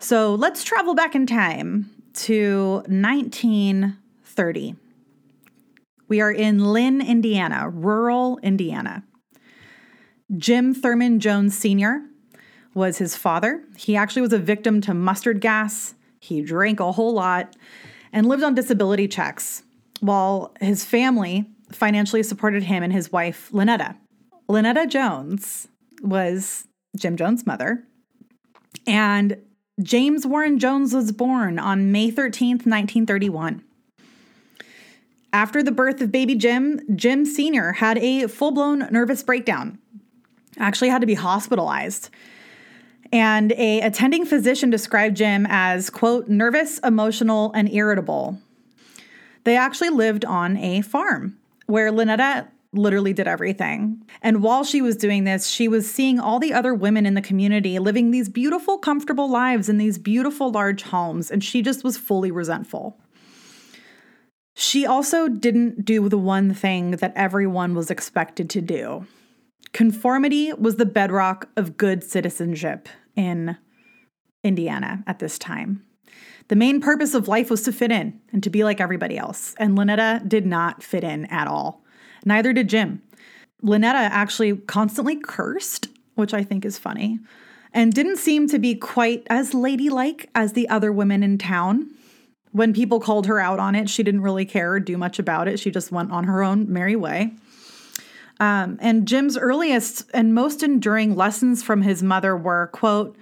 So 0.00 0.34
let's 0.34 0.64
travel 0.64 0.94
back 0.94 1.14
in 1.14 1.26
time 1.26 1.90
to 2.14 2.82
1930. 2.86 4.74
We 6.08 6.20
are 6.20 6.32
in 6.32 6.64
Lynn, 6.72 7.00
Indiana, 7.00 7.68
rural 7.68 8.38
Indiana. 8.42 9.04
Jim 10.36 10.74
Thurman 10.74 11.20
Jones 11.20 11.56
Sr. 11.56 12.02
was 12.74 12.98
his 12.98 13.16
father. 13.16 13.62
He 13.76 13.96
actually 13.96 14.22
was 14.22 14.32
a 14.32 14.38
victim 14.38 14.80
to 14.82 14.94
mustard 14.94 15.40
gas. 15.40 15.94
He 16.20 16.42
drank 16.42 16.80
a 16.80 16.92
whole 16.92 17.12
lot 17.12 17.54
and 18.12 18.26
lived 18.26 18.42
on 18.42 18.54
disability 18.54 19.06
checks 19.06 19.62
while 20.00 20.54
his 20.60 20.84
family 20.84 21.46
financially 21.72 22.22
supported 22.22 22.64
him 22.64 22.82
and 22.82 22.92
his 22.92 23.12
wife, 23.12 23.50
Lynetta. 23.52 23.96
Lynetta 24.48 24.88
Jones 24.88 25.68
was 26.02 26.66
Jim 26.96 27.16
Jones' 27.16 27.46
mother, 27.46 27.84
and 28.86 29.36
James 29.82 30.26
Warren 30.26 30.58
Jones 30.58 30.94
was 30.94 31.12
born 31.12 31.58
on 31.58 31.92
May 31.92 32.10
13th, 32.10 32.66
1931. 32.66 33.62
After 35.32 35.62
the 35.62 35.70
birth 35.70 36.00
of 36.00 36.10
baby 36.10 36.34
Jim, 36.34 36.80
Jim 36.96 37.24
Sr. 37.26 37.72
had 37.74 37.98
a 37.98 38.26
full 38.26 38.50
blown 38.50 38.88
nervous 38.90 39.22
breakdown, 39.22 39.78
actually 40.58 40.88
had 40.88 41.02
to 41.02 41.06
be 41.06 41.14
hospitalized. 41.14 42.08
And 43.12 43.52
a 43.52 43.80
attending 43.80 44.24
physician 44.24 44.70
described 44.70 45.16
Jim 45.16 45.46
as, 45.48 45.90
quote, 45.90 46.28
nervous, 46.28 46.78
emotional, 46.78 47.52
and 47.52 47.72
irritable. 47.72 48.38
They 49.48 49.56
actually 49.56 49.88
lived 49.88 50.26
on 50.26 50.58
a 50.58 50.82
farm 50.82 51.38
where 51.64 51.90
Lynetta 51.90 52.48
literally 52.74 53.14
did 53.14 53.26
everything. 53.26 54.04
And 54.20 54.42
while 54.42 54.62
she 54.62 54.82
was 54.82 54.94
doing 54.94 55.24
this, 55.24 55.48
she 55.48 55.68
was 55.68 55.90
seeing 55.90 56.20
all 56.20 56.38
the 56.38 56.52
other 56.52 56.74
women 56.74 57.06
in 57.06 57.14
the 57.14 57.22
community 57.22 57.78
living 57.78 58.10
these 58.10 58.28
beautiful, 58.28 58.76
comfortable 58.76 59.30
lives 59.30 59.70
in 59.70 59.78
these 59.78 59.96
beautiful, 59.96 60.50
large 60.50 60.82
homes, 60.82 61.30
and 61.30 61.42
she 61.42 61.62
just 61.62 61.82
was 61.82 61.96
fully 61.96 62.30
resentful. 62.30 63.00
She 64.54 64.84
also 64.84 65.28
didn't 65.28 65.82
do 65.82 66.10
the 66.10 66.18
one 66.18 66.52
thing 66.52 66.90
that 66.90 67.14
everyone 67.16 67.74
was 67.74 67.90
expected 67.90 68.50
to 68.50 68.60
do. 68.60 69.06
Conformity 69.72 70.52
was 70.52 70.76
the 70.76 70.84
bedrock 70.84 71.48
of 71.56 71.78
good 71.78 72.04
citizenship 72.04 72.86
in 73.16 73.56
Indiana 74.44 75.02
at 75.06 75.20
this 75.20 75.38
time. 75.38 75.87
The 76.48 76.56
main 76.56 76.80
purpose 76.80 77.14
of 77.14 77.28
life 77.28 77.50
was 77.50 77.62
to 77.62 77.72
fit 77.72 77.92
in 77.92 78.20
and 78.32 78.42
to 78.42 78.50
be 78.50 78.64
like 78.64 78.80
everybody 78.80 79.18
else. 79.18 79.54
And 79.58 79.76
Lynetta 79.76 80.26
did 80.26 80.46
not 80.46 80.82
fit 80.82 81.04
in 81.04 81.26
at 81.26 81.46
all. 81.46 81.84
Neither 82.24 82.52
did 82.52 82.68
Jim. 82.68 83.02
Lynetta 83.62 83.94
actually 83.94 84.56
constantly 84.56 85.16
cursed, 85.16 85.88
which 86.14 86.32
I 86.32 86.42
think 86.42 86.64
is 86.64 86.78
funny, 86.78 87.18
and 87.72 87.92
didn't 87.92 88.16
seem 88.16 88.48
to 88.48 88.58
be 88.58 88.74
quite 88.74 89.26
as 89.28 89.52
ladylike 89.52 90.30
as 90.34 90.54
the 90.54 90.68
other 90.68 90.90
women 90.90 91.22
in 91.22 91.38
town. 91.38 91.90
When 92.52 92.72
people 92.72 92.98
called 92.98 93.26
her 93.26 93.38
out 93.38 93.60
on 93.60 93.74
it, 93.74 93.90
she 93.90 94.02
didn't 94.02 94.22
really 94.22 94.46
care 94.46 94.72
or 94.72 94.80
do 94.80 94.96
much 94.96 95.18
about 95.18 95.48
it. 95.48 95.60
She 95.60 95.70
just 95.70 95.92
went 95.92 96.12
on 96.12 96.24
her 96.24 96.42
own 96.42 96.72
merry 96.72 96.96
way. 96.96 97.34
Um, 98.40 98.78
and 98.80 99.06
Jim's 99.06 99.36
earliest 99.36 100.04
and 100.14 100.34
most 100.34 100.62
enduring 100.62 101.14
lessons 101.16 101.62
from 101.62 101.82
his 101.82 102.02
mother 102.02 102.36
were, 102.36 102.68
quote, 102.68 103.16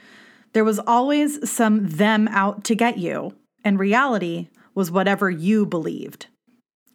there 0.56 0.64
was 0.64 0.80
always 0.86 1.50
some 1.50 1.86
them 1.86 2.28
out 2.28 2.64
to 2.64 2.74
get 2.74 2.96
you, 2.96 3.36
and 3.62 3.78
reality 3.78 4.48
was 4.74 4.90
whatever 4.90 5.28
you 5.28 5.66
believed. 5.66 6.28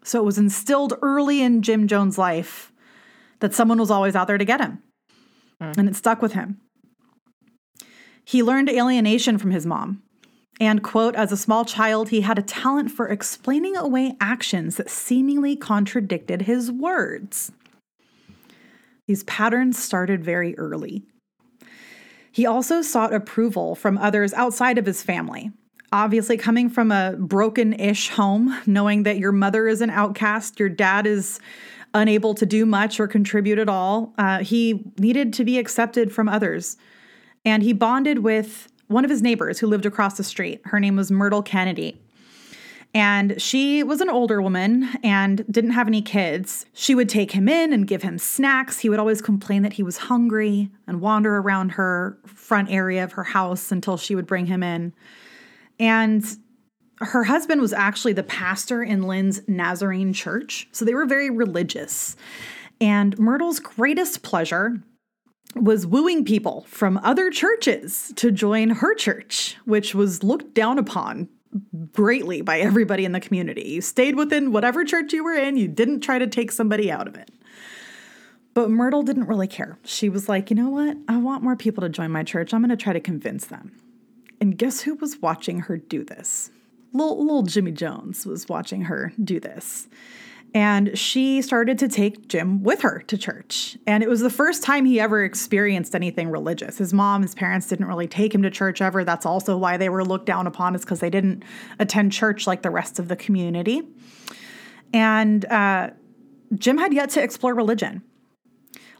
So 0.03 0.19
it 0.19 0.25
was 0.25 0.39
instilled 0.39 0.95
early 1.03 1.43
in 1.43 1.61
Jim 1.61 1.87
Jones' 1.87 2.17
life 2.17 2.71
that 3.39 3.53
someone 3.53 3.77
was 3.77 3.91
always 3.91 4.15
out 4.15 4.25
there 4.25 4.39
to 4.39 4.45
get 4.45 4.61
him. 4.61 4.81
Mm. 5.61 5.77
And 5.77 5.87
it 5.87 5.95
stuck 5.95 6.23
with 6.23 6.33
him. 6.33 6.59
He 8.25 8.41
learned 8.41 8.67
alienation 8.67 9.37
from 9.37 9.51
his 9.51 9.67
mom. 9.67 10.01
And, 10.59 10.81
quote, 10.81 11.15
as 11.15 11.31
a 11.31 11.37
small 11.37 11.63
child, 11.63 12.09
he 12.09 12.21
had 12.21 12.39
a 12.39 12.41
talent 12.41 12.89
for 12.89 13.09
explaining 13.09 13.77
away 13.77 14.15
actions 14.19 14.77
that 14.77 14.89
seemingly 14.89 15.55
contradicted 15.55 16.41
his 16.41 16.71
words. 16.71 17.51
These 19.07 19.23
patterns 19.25 19.77
started 19.77 20.23
very 20.23 20.57
early. 20.57 21.03
He 22.31 22.45
also 22.45 22.81
sought 22.81 23.13
approval 23.13 23.75
from 23.75 23.97
others 23.97 24.33
outside 24.33 24.77
of 24.77 24.85
his 24.85 25.03
family. 25.03 25.51
Obviously, 25.91 26.37
coming 26.37 26.69
from 26.69 26.91
a 26.91 27.15
broken 27.17 27.73
ish 27.73 28.09
home, 28.09 28.57
knowing 28.65 29.03
that 29.03 29.17
your 29.17 29.33
mother 29.33 29.67
is 29.67 29.81
an 29.81 29.89
outcast, 29.89 30.59
your 30.59 30.69
dad 30.69 31.05
is 31.05 31.39
unable 31.93 32.33
to 32.35 32.45
do 32.45 32.65
much 32.65 32.99
or 32.99 33.07
contribute 33.07 33.59
at 33.59 33.67
all, 33.67 34.13
uh, 34.17 34.39
he 34.39 34.85
needed 34.97 35.33
to 35.33 35.43
be 35.43 35.57
accepted 35.57 36.13
from 36.13 36.29
others. 36.29 36.77
And 37.43 37.63
he 37.63 37.73
bonded 37.73 38.19
with 38.19 38.71
one 38.87 39.03
of 39.03 39.11
his 39.11 39.21
neighbors 39.21 39.59
who 39.59 39.67
lived 39.67 39.85
across 39.85 40.15
the 40.15 40.23
street. 40.23 40.61
Her 40.65 40.79
name 40.79 40.95
was 40.95 41.11
Myrtle 41.11 41.41
Kennedy. 41.41 41.99
And 42.93 43.41
she 43.41 43.83
was 43.83 44.01
an 44.01 44.09
older 44.09 44.41
woman 44.41 44.89
and 45.01 45.45
didn't 45.49 45.71
have 45.71 45.87
any 45.87 46.01
kids. 46.01 46.65
She 46.73 46.93
would 46.93 47.07
take 47.07 47.31
him 47.31 47.47
in 47.47 47.71
and 47.71 47.87
give 47.87 48.03
him 48.03 48.17
snacks. 48.17 48.79
He 48.79 48.89
would 48.89 48.99
always 48.99 49.21
complain 49.21 49.61
that 49.61 49.73
he 49.73 49.83
was 49.83 49.97
hungry 49.97 50.69
and 50.87 50.99
wander 50.99 51.37
around 51.37 51.69
her 51.73 52.17
front 52.25 52.69
area 52.69 53.03
of 53.03 53.13
her 53.13 53.23
house 53.23 53.71
until 53.71 53.95
she 53.95 54.13
would 54.13 54.27
bring 54.27 54.45
him 54.47 54.61
in. 54.61 54.93
And 55.79 56.25
her 56.99 57.23
husband 57.23 57.61
was 57.61 57.71
actually 57.73 58.13
the 58.13 58.23
pastor 58.23 58.83
in 58.83 59.03
Lynn's 59.03 59.41
Nazarene 59.47 60.11
church. 60.11 60.67
So 60.73 60.83
they 60.83 60.93
were 60.93 61.05
very 61.05 61.29
religious. 61.29 62.17
And 62.81 63.17
Myrtle's 63.17 63.59
greatest 63.59 64.21
pleasure 64.21 64.83
was 65.55 65.87
wooing 65.87 66.25
people 66.25 66.65
from 66.67 66.97
other 66.99 67.29
churches 67.29 68.11
to 68.17 68.31
join 68.31 68.69
her 68.69 68.93
church, 68.95 69.57
which 69.65 69.95
was 69.95 70.23
looked 70.23 70.53
down 70.53 70.77
upon 70.77 71.29
greatly 71.91 72.41
by 72.41 72.59
everybody 72.59 73.05
in 73.05 73.11
the 73.11 73.19
community. 73.19 73.69
You 73.69 73.81
stayed 73.81 74.15
within 74.15 74.51
whatever 74.51 74.83
church 74.83 75.13
you 75.13 75.23
were 75.23 75.33
in, 75.33 75.57
you 75.57 75.67
didn't 75.67 76.01
try 76.01 76.19
to 76.19 76.27
take 76.27 76.51
somebody 76.51 76.91
out 76.91 77.07
of 77.07 77.15
it. 77.15 77.29
But 78.53 78.69
Myrtle 78.69 79.03
didn't 79.03 79.27
really 79.27 79.47
care. 79.47 79.77
She 79.83 80.09
was 80.09 80.27
like, 80.27 80.49
you 80.49 80.55
know 80.55 80.69
what? 80.69 80.97
I 81.07 81.17
want 81.17 81.43
more 81.43 81.55
people 81.55 81.81
to 81.81 81.89
join 81.89 82.11
my 82.11 82.23
church. 82.23 82.53
I'm 82.53 82.61
going 82.61 82.69
to 82.69 82.77
try 82.77 82.93
to 82.93 82.99
convince 82.99 83.45
them. 83.45 83.71
And 84.41 84.57
guess 84.57 84.81
who 84.81 84.95
was 84.95 85.17
watching 85.21 85.59
her 85.61 85.77
do 85.77 86.03
this? 86.03 86.51
Little, 86.93 87.23
little 87.23 87.43
Jimmy 87.43 87.71
Jones 87.71 88.25
was 88.25 88.49
watching 88.49 88.83
her 88.83 89.13
do 89.23 89.39
this. 89.39 89.87
And 90.53 90.97
she 90.97 91.41
started 91.41 91.79
to 91.79 91.87
take 91.87 92.27
Jim 92.27 92.61
with 92.61 92.81
her 92.81 93.01
to 93.07 93.17
church. 93.17 93.77
And 93.87 94.03
it 94.03 94.09
was 94.09 94.19
the 94.19 94.29
first 94.29 94.63
time 94.63 94.83
he 94.83 94.99
ever 94.99 95.23
experienced 95.23 95.95
anything 95.95 96.29
religious. 96.29 96.77
His 96.77 96.93
mom, 96.93 97.21
his 97.21 97.33
parents 97.33 97.67
didn't 97.67 97.85
really 97.85 98.07
take 98.07 98.35
him 98.35 98.41
to 98.43 98.49
church 98.49 98.81
ever. 98.81 99.05
That's 99.05 99.25
also 99.25 99.55
why 99.55 99.77
they 99.77 99.87
were 99.87 100.03
looked 100.03 100.25
down 100.25 100.47
upon, 100.47 100.75
is 100.75 100.81
because 100.81 100.99
they 100.99 101.09
didn't 101.09 101.43
attend 101.79 102.11
church 102.11 102.47
like 102.47 102.63
the 102.63 102.69
rest 102.69 102.99
of 102.99 103.07
the 103.07 103.15
community. 103.15 103.81
And 104.93 105.45
uh, 105.45 105.91
Jim 106.55 106.77
had 106.77 106.93
yet 106.93 107.11
to 107.11 107.23
explore 107.23 107.55
religion. 107.55 108.01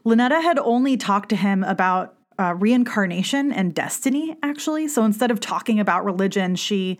Lynetta 0.06 0.42
had 0.42 0.58
only 0.58 0.96
talked 0.96 1.28
to 1.28 1.36
him 1.36 1.62
about 1.64 2.16
uh, 2.38 2.54
reincarnation 2.54 3.52
and 3.52 3.74
destiny, 3.74 4.36
actually. 4.42 4.88
So 4.88 5.04
instead 5.04 5.30
of 5.30 5.38
talking 5.38 5.78
about 5.78 6.04
religion, 6.04 6.56
she 6.56 6.98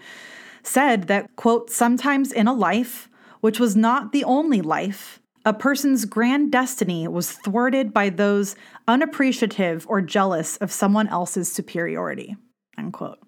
said 0.62 1.04
that, 1.04 1.35
quote, 1.37 1.71
sometimes 1.71 2.32
in 2.32 2.47
a 2.47 2.52
life, 2.52 3.09
which 3.43 3.59
was 3.61 3.77
not 3.77 4.13
the 4.13 4.25
only 4.25 4.63
life, 4.63 5.21
a 5.45 5.53
person's 5.53 6.05
grand 6.05 6.53
destiny 6.53 7.09
was 7.09 7.33
thwarted 7.33 7.93
by 7.93 8.09
those 8.09 8.55
unappreciative 8.87 9.85
or 9.89 10.01
jealous 10.01 10.57
of 10.59 10.71
someone 10.71 11.09
else's 11.09 11.51
superiority. 11.53 12.37
Unquote. 12.79 13.19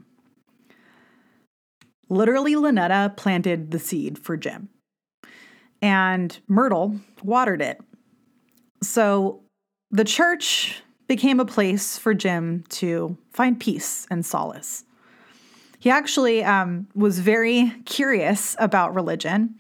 Literally, 2.09 2.55
Lynetta 2.55 3.17
planted 3.17 3.73
the 3.73 3.81
seed 3.81 4.17
for 4.17 4.37
Jim, 4.37 4.69
and 5.83 6.39
Myrtle 6.47 7.01
watered 7.25 7.61
it. 7.61 7.81
So 8.83 9.43
the 9.91 10.05
church 10.05 10.81
became 11.09 11.41
a 11.41 11.45
place 11.45 11.99
for 11.99 12.15
Jim 12.15 12.63
to 12.69 13.19
find 13.33 13.59
peace 13.59 14.07
and 14.11 14.25
solace. 14.25 14.85
He 15.81 15.91
actually 15.91 16.45
um, 16.45 16.87
was 16.95 17.19
very 17.19 17.73
curious 17.85 18.55
about 18.61 18.95
religion 18.95 19.57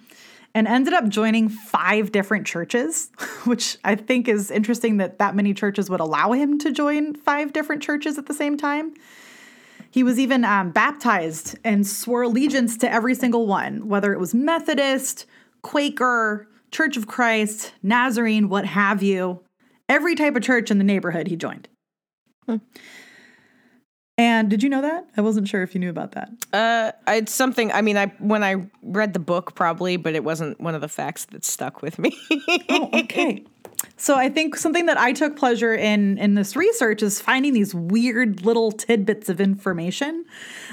and 0.55 0.69
ended 0.69 0.95
up 0.95 1.09
joining 1.09 1.49
five 1.49 2.13
different 2.13 2.47
churches, 2.47 3.11
which 3.45 3.77
I 3.85 3.97
think 3.97 4.29
is 4.29 4.51
interesting 4.51 4.99
that 4.99 5.19
that 5.19 5.35
many 5.35 5.53
churches 5.53 5.91
would 5.91 6.01
allow 6.01 6.33
him 6.33 6.59
to 6.61 6.71
join 6.71 7.15
five 7.15 7.53
different 7.53 7.83
churches 7.83 8.19
at 8.19 8.27
the 8.27 8.35
same 8.35 8.57
time. 8.57 8.95
He 9.91 10.03
was 10.03 10.19
even 10.19 10.45
um, 10.45 10.71
baptized 10.71 11.57
and 11.63 11.87
swore 11.87 12.23
allegiance 12.23 12.77
to 12.79 12.93
every 12.93 13.15
single 13.15 13.47
one, 13.47 13.89
whether 13.89 14.13
it 14.13 14.19
was 14.19 14.35
Methodist, 14.35 15.27
Quaker, 15.63 16.49
Church 16.73 16.97
of 16.97 17.07
Christ, 17.07 17.73
Nazarene, 17.83 18.49
what 18.49 18.67
have 18.67 19.03
you. 19.03 19.41
Every 19.89 20.17
type 20.17 20.35
of 20.35 20.43
church 20.43 20.71
in 20.71 20.79
the 20.79 20.85
neighborhood 20.85 21.29
he 21.29 21.37
joined. 21.37 21.69
Hmm. 22.47 22.57
And 24.17 24.49
did 24.49 24.63
you 24.63 24.69
know 24.69 24.83
that? 24.83 25.09
I 25.17 25.23
wasn't 25.23 25.49
sure 25.49 25.63
if 25.63 25.75
you 25.75 25.81
knew 25.81 25.91
about 25.91 26.13
that. 26.13 26.31
Uh, 26.53 26.93
it's 27.09 27.33
something. 27.35 27.73
I 27.73 27.83
mean, 27.83 27.97
I 27.97 28.07
when 28.19 28.45
I 28.45 28.67
read 28.83 29.13
the 29.13 29.19
book, 29.19 29.57
probably, 29.57 29.97
but 29.97 30.15
it 30.15 30.23
wasn't 30.23 30.61
one 30.61 30.75
of 30.75 30.81
the 30.81 30.89
facts 30.89 31.25
that 31.27 31.45
stuck 31.45 31.83
with 31.83 31.99
me. 31.99 32.17
oh, 32.69 32.91
okay. 32.95 33.45
So 33.97 34.17
I 34.17 34.29
think 34.29 34.57
something 34.57 34.87
that 34.87 34.99
I 34.99 35.13
took 35.13 35.37
pleasure 35.37 35.75
in 35.75 36.17
in 36.19 36.35
this 36.35 36.55
research 36.55 37.03
is 37.03 37.21
finding 37.21 37.55
these 37.55 37.75
weird 37.75 38.45
little 38.47 38.71
tidbits 38.71 39.29
of 39.29 39.41
information 39.41 40.25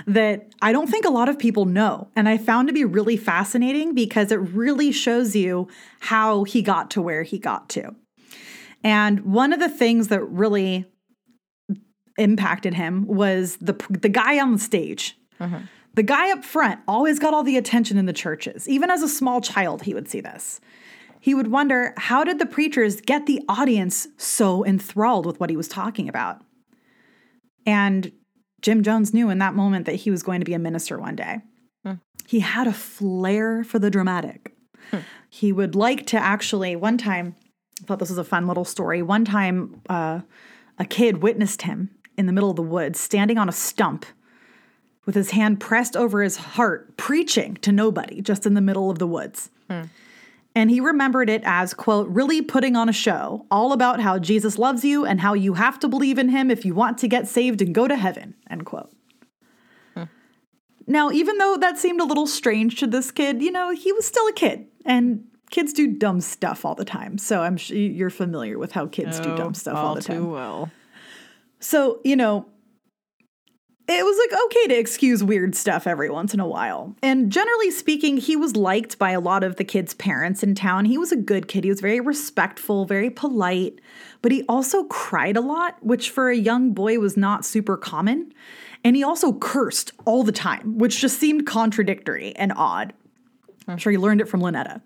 that 0.06 0.48
I 0.62 0.72
don't 0.72 0.88
think 0.88 1.06
a 1.06 1.10
lot 1.10 1.28
of 1.28 1.40
people 1.40 1.66
know, 1.66 2.10
and 2.16 2.30
I 2.30 2.38
found 2.38 2.68
to 2.68 2.74
be 2.74 2.86
really 2.86 3.18
fascinating 3.18 3.96
because 3.96 4.32
it 4.32 4.38
really 4.40 4.92
shows 4.92 5.36
you 5.36 5.68
how 6.00 6.44
he 6.44 6.62
got 6.62 6.92
to 6.92 7.02
where 7.02 7.24
he 7.24 7.40
got 7.40 7.70
to. 7.70 7.96
And 8.84 9.22
one 9.22 9.54
of 9.54 9.60
the 9.60 9.70
things 9.70 10.08
that 10.10 10.24
really 10.24 10.91
impacted 12.22 12.74
him 12.76 13.06
was 13.08 13.58
the 13.58 13.74
the 13.90 14.10
guy 14.10 14.40
on 14.40 14.54
the 14.54 14.60
stage. 14.60 15.18
Uh-huh. 15.40 15.60
The 15.94 16.04
guy 16.04 16.32
up 16.32 16.46
front 16.46 16.80
always 16.88 17.20
got 17.20 17.34
all 17.34 17.44
the 17.44 17.58
attention 17.58 17.98
in 17.98 18.06
the 18.06 18.14
churches. 18.14 18.70
Even 18.70 18.90
as 18.90 19.04
a 19.04 19.10
small 19.10 19.42
child, 19.42 19.84
he 19.84 19.94
would 19.94 20.08
see 20.08 20.22
this. 20.22 20.62
He 21.20 21.36
would 21.36 21.52
wonder 21.52 21.94
how 21.98 22.24
did 22.24 22.40
the 22.40 22.46
preachers 22.46 23.02
get 23.02 23.26
the 23.26 23.42
audience 23.50 24.08
so 24.18 24.66
enthralled 24.66 25.26
with 25.26 25.40
what 25.40 25.50
he 25.50 25.58
was 25.58 25.68
talking 25.68 26.08
about? 26.08 26.42
And 27.66 28.12
Jim 28.62 28.84
Jones 28.84 29.14
knew 29.14 29.30
in 29.30 29.40
that 29.40 29.54
moment 29.54 29.86
that 29.86 29.96
he 29.96 30.12
was 30.12 30.24
going 30.24 30.40
to 30.40 30.46
be 30.46 30.54
a 30.54 30.60
minister 30.60 30.98
one 30.98 31.16
day. 31.16 31.42
Hmm. 31.86 31.96
He 32.26 32.40
had 32.40 32.68
a 32.68 32.74
flair 32.74 33.64
for 33.64 33.78
the 33.78 33.92
dramatic. 33.92 34.56
Hmm. 34.92 35.00
He 35.30 35.52
would 35.52 35.76
like 35.76 36.06
to 36.08 36.18
actually, 36.18 36.76
one 36.76 36.98
time, 36.98 37.36
I 37.82 37.86
thought 37.86 38.00
this 38.00 38.10
was 38.10 38.18
a 38.18 38.24
fun 38.24 38.48
little 38.48 38.66
story. 38.66 39.02
One 39.02 39.26
time, 39.26 39.82
uh, 39.90 40.22
a 40.80 40.86
kid 40.86 41.22
witnessed 41.22 41.64
him 41.64 41.92
in 42.18 42.26
the 42.26 42.34
middle 42.34 42.50
of 42.50 42.56
the 42.56 42.62
woods, 42.62 43.00
standing 43.00 43.38
on 43.38 43.50
a 43.50 43.52
stump 43.52 44.06
with 45.06 45.16
his 45.16 45.32
hand 45.32 45.60
pressed 45.60 45.96
over 45.96 46.22
his 46.22 46.38
heart, 46.38 46.96
preaching 46.98 47.56
to 47.56 47.72
nobody 47.72 48.22
just 48.22 48.46
in 48.46 48.54
the 48.54 48.62
middle 48.62 48.90
of 48.90 49.00
the 49.00 49.08
woods. 49.08 49.50
Hmm. 49.70 49.84
And 50.54 50.70
he 50.70 50.82
remembered 50.82 51.30
it 51.30 51.42
as, 51.46 51.74
quote, 51.74 52.08
really 52.10 52.42
putting 52.42 52.76
on 52.76 52.90
a 52.90 52.94
show, 52.94 53.46
all 53.50 53.72
about 53.72 54.02
how 54.02 54.20
Jesus 54.20 54.60
loves 54.60 54.84
you 54.84 55.06
and 55.06 55.22
how 55.22 55.34
you 55.34 55.54
have 55.54 55.80
to 55.80 55.88
believe 55.88 56.18
in 56.18 56.30
him 56.30 56.52
if 56.52 56.66
you 56.66 56.76
want 56.76 56.98
to 57.00 57.08
get 57.08 57.28
saved 57.28 57.62
and 57.62 57.74
go 57.74 57.88
to 57.88 57.96
heaven, 57.96 58.36
end 58.50 58.66
quote. 58.66 58.92
Hmm. 59.96 60.04
Now, 60.88 61.10
even 61.10 61.38
though 61.38 61.58
that 61.58 61.78
seemed 61.78 62.02
a 62.02 62.06
little 62.06 62.28
strange 62.28 62.78
to 62.80 62.88
this 62.88 63.12
kid, 63.12 63.42
you 63.42 63.52
know, 63.52 63.72
he 63.72 63.94
was 63.94 64.06
still 64.06 64.28
a 64.28 64.34
kid 64.34 64.68
and 64.86 65.24
kids 65.52 65.72
do 65.72 65.88
dumb 65.88 66.20
stuff 66.20 66.66
all 66.66 66.76
the 66.76 66.86
time. 66.86 67.18
So 67.18 67.42
I'm 67.42 67.56
sure 67.56 67.78
you're 67.78 68.10
familiar 68.10 68.60
with 68.60 68.74
how 68.74 68.88
kids 68.88 69.20
oh, 69.20 69.24
do 69.24 69.36
dumb 69.38 69.54
stuff 69.54 69.78
all, 69.78 69.88
all 69.88 69.96
the 69.96 70.02
time. 70.02 70.18
Too 70.18 70.32
well. 70.32 70.72
So, 71.62 72.02
you 72.04 72.16
know, 72.16 72.48
it 73.88 74.06
was 74.06 74.18
like 74.18 74.42
okay 74.46 74.68
to 74.68 74.80
excuse 74.80 75.24
weird 75.24 75.56
stuff 75.56 75.86
every 75.86 76.10
once 76.10 76.34
in 76.34 76.40
a 76.40 76.48
while. 76.48 76.96
And 77.04 77.32
generally 77.32 77.72
speaking, 77.72 78.18
he 78.18 78.36
was 78.36 78.56
liked 78.56 78.98
by 78.98 79.12
a 79.12 79.20
lot 79.20 79.44
of 79.44 79.58
the 79.58 79.64
kids' 79.64 79.94
parents 79.94 80.44
in 80.44 80.56
town. 80.56 80.86
He 80.86 80.98
was 80.98 81.12
a 81.12 81.18
good 81.18 81.48
kid. 81.48 81.64
He 81.64 81.70
was 81.70 81.82
very 81.82 82.00
respectful, 82.00 82.86
very 82.86 83.10
polite, 83.10 83.80
but 84.22 84.32
he 84.32 84.44
also 84.48 84.86
cried 84.86 85.36
a 85.36 85.42
lot, 85.42 85.78
which 85.84 86.10
for 86.10 86.30
a 86.30 86.38
young 86.38 86.74
boy 86.74 87.00
was 87.00 87.18
not 87.18 87.46
super 87.46 87.76
common. 87.76 88.34
And 88.84 88.96
he 88.96 89.04
also 89.04 89.34
cursed 89.34 89.92
all 90.06 90.24
the 90.24 90.32
time, 90.32 90.78
which 90.78 91.00
just 91.00 91.20
seemed 91.20 91.46
contradictory 91.46 92.36
and 92.36 92.54
odd. 92.56 92.94
I'm 93.68 93.78
sure 93.78 93.92
he 93.92 93.98
learned 93.98 94.22
it 94.22 94.30
from 94.30 94.42
Lynetta. 94.42 94.82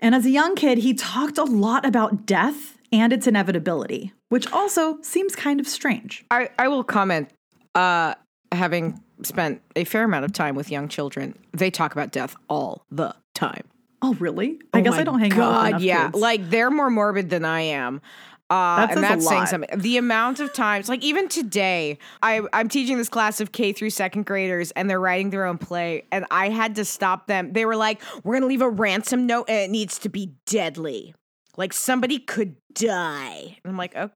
And 0.00 0.14
as 0.14 0.24
a 0.24 0.30
young 0.30 0.54
kid, 0.54 0.78
he 0.78 0.94
talked 0.94 1.38
a 1.38 1.44
lot 1.44 1.84
about 1.84 2.24
death 2.24 2.78
and 2.90 3.12
its 3.12 3.26
inevitability, 3.26 4.12
which 4.30 4.50
also 4.52 5.00
seems 5.02 5.36
kind 5.36 5.60
of 5.60 5.68
strange. 5.68 6.24
I, 6.30 6.48
I 6.58 6.66
will 6.68 6.82
comment, 6.82 7.28
uh, 7.74 8.14
having 8.52 8.98
spent 9.22 9.60
a 9.76 9.84
fair 9.84 10.04
amount 10.04 10.24
of 10.24 10.32
time 10.32 10.54
with 10.54 10.70
young 10.70 10.88
children, 10.88 11.38
they 11.52 11.70
talk 11.70 11.92
about 11.92 12.10
death 12.10 12.34
all 12.48 12.84
the 12.90 13.14
time. 13.34 13.64
Oh, 14.02 14.14
really? 14.14 14.58
I 14.72 14.80
Oh 14.80 14.82
guess 14.82 14.94
I 14.94 15.04
don't 15.04 15.20
hang 15.20 15.32
out 15.32 15.36
with 15.36 15.72
God, 15.72 15.82
yeah. 15.82 16.06
kids. 16.06 16.18
Like 16.18 16.48
they're 16.48 16.70
more 16.70 16.88
morbid 16.90 17.28
than 17.28 17.44
I 17.44 17.60
am. 17.60 18.00
Uh, 18.48 18.86
That 18.86 18.94
and 18.96 19.04
that's 19.04 19.28
saying 19.28 19.46
something. 19.46 19.78
The 19.78 19.96
amount 19.98 20.40
of 20.40 20.52
times, 20.52 20.88
like 20.88 21.04
even 21.04 21.28
today, 21.28 21.98
I, 22.20 22.40
I'm 22.52 22.68
teaching 22.68 22.96
this 22.96 23.08
class 23.08 23.40
of 23.40 23.52
K 23.52 23.72
through 23.72 23.90
second 23.90 24.26
graders, 24.26 24.72
and 24.72 24.90
they're 24.90 24.98
writing 24.98 25.30
their 25.30 25.44
own 25.44 25.56
play, 25.58 26.06
and 26.10 26.24
I 26.32 26.48
had 26.48 26.74
to 26.76 26.84
stop 26.84 27.28
them. 27.28 27.52
They 27.52 27.64
were 27.64 27.76
like, 27.76 28.02
"We're 28.24 28.34
gonna 28.34 28.46
leave 28.46 28.62
a 28.62 28.68
ransom 28.68 29.26
note, 29.26 29.44
and 29.48 29.58
it 29.58 29.70
needs 29.70 30.00
to 30.00 30.08
be 30.08 30.32
deadly, 30.46 31.14
like 31.56 31.72
somebody 31.72 32.18
could 32.18 32.56
die." 32.74 33.58
And 33.62 33.70
I'm 33.70 33.76
like, 33.76 33.94
"Okay, 33.94 34.12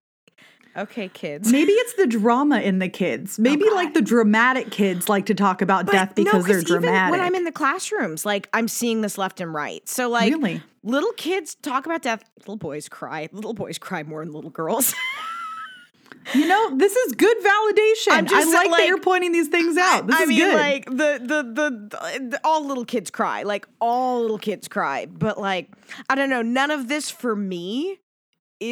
okay, 0.77 1.09
kids." 1.09 1.51
Maybe 1.51 1.73
it's 1.73 1.95
the 1.95 2.07
drama 2.07 2.61
in 2.61 2.79
the 2.79 2.89
kids. 2.89 3.39
Maybe 3.39 3.65
God. 3.65 3.75
like 3.75 3.95
the 3.95 4.03
dramatic 4.03 4.71
kids 4.71 5.09
like 5.09 5.27
to 5.27 5.35
talk 5.35 5.63
about 5.63 5.87
death 5.87 6.13
But 6.15 6.19
no, 6.19 6.33
because 6.33 6.47
they're 6.47 6.57
'cause 6.61 6.71
even 6.71 6.83
dramatic. 6.83 7.13
When 7.13 7.21
I'm 7.21 7.35
in 7.35 7.45
the 7.45 7.53
classrooms, 7.53 8.25
like 8.27 8.49
I'm 8.53 8.69
seeing 8.69 9.01
this 9.01 9.19
left 9.19 9.41
and 9.41 9.53
right. 9.53 9.87
So 9.89 10.09
like 10.09 10.33
Really? 10.33 10.63
little 10.83 11.13
kids 11.13 11.55
talk 11.57 11.87
about 11.87 12.03
death. 12.03 12.23
Little 12.41 12.57
boys 12.57 12.89
cry. 12.89 13.29
Little 13.33 13.55
boys 13.55 13.79
cry 13.79 14.03
more 14.03 14.25
than 14.25 14.33
little 14.33 14.51
girls. 14.51 14.95
you 16.35 16.47
know, 16.47 16.77
this 16.77 16.95
is 16.97 17.13
good 17.13 17.37
validation. 17.39 18.13
I'm 18.13 18.27
just 18.27 18.49
I 18.49 18.63
like, 18.65 18.71
that 18.71 18.87
you're 18.87 18.99
pointing 19.01 19.33
these 19.33 19.49
things 19.49 19.77
out. 19.77 20.07
This 20.07 20.17
I 20.17 20.23
is 20.23 20.29
mean, 20.29 20.39
good. 20.39 20.55
like 20.55 20.87
the, 20.87 21.21
the 21.23 21.43
the 21.53 22.29
the 22.31 22.41
all 22.45 22.65
little 22.67 22.85
kids 22.85 23.11
cry. 23.11 23.43
Like 23.43 23.67
all 23.81 24.23
little 24.23 24.39
kids 24.39 24.67
cry. 24.69 25.07
But 25.07 25.39
like 25.39 25.69
I 26.09 26.15
don't 26.15 26.31
know. 26.31 26.43
None 26.43 26.71
of 26.71 26.89
this 26.89 27.11
for 27.11 27.37
me 27.37 27.99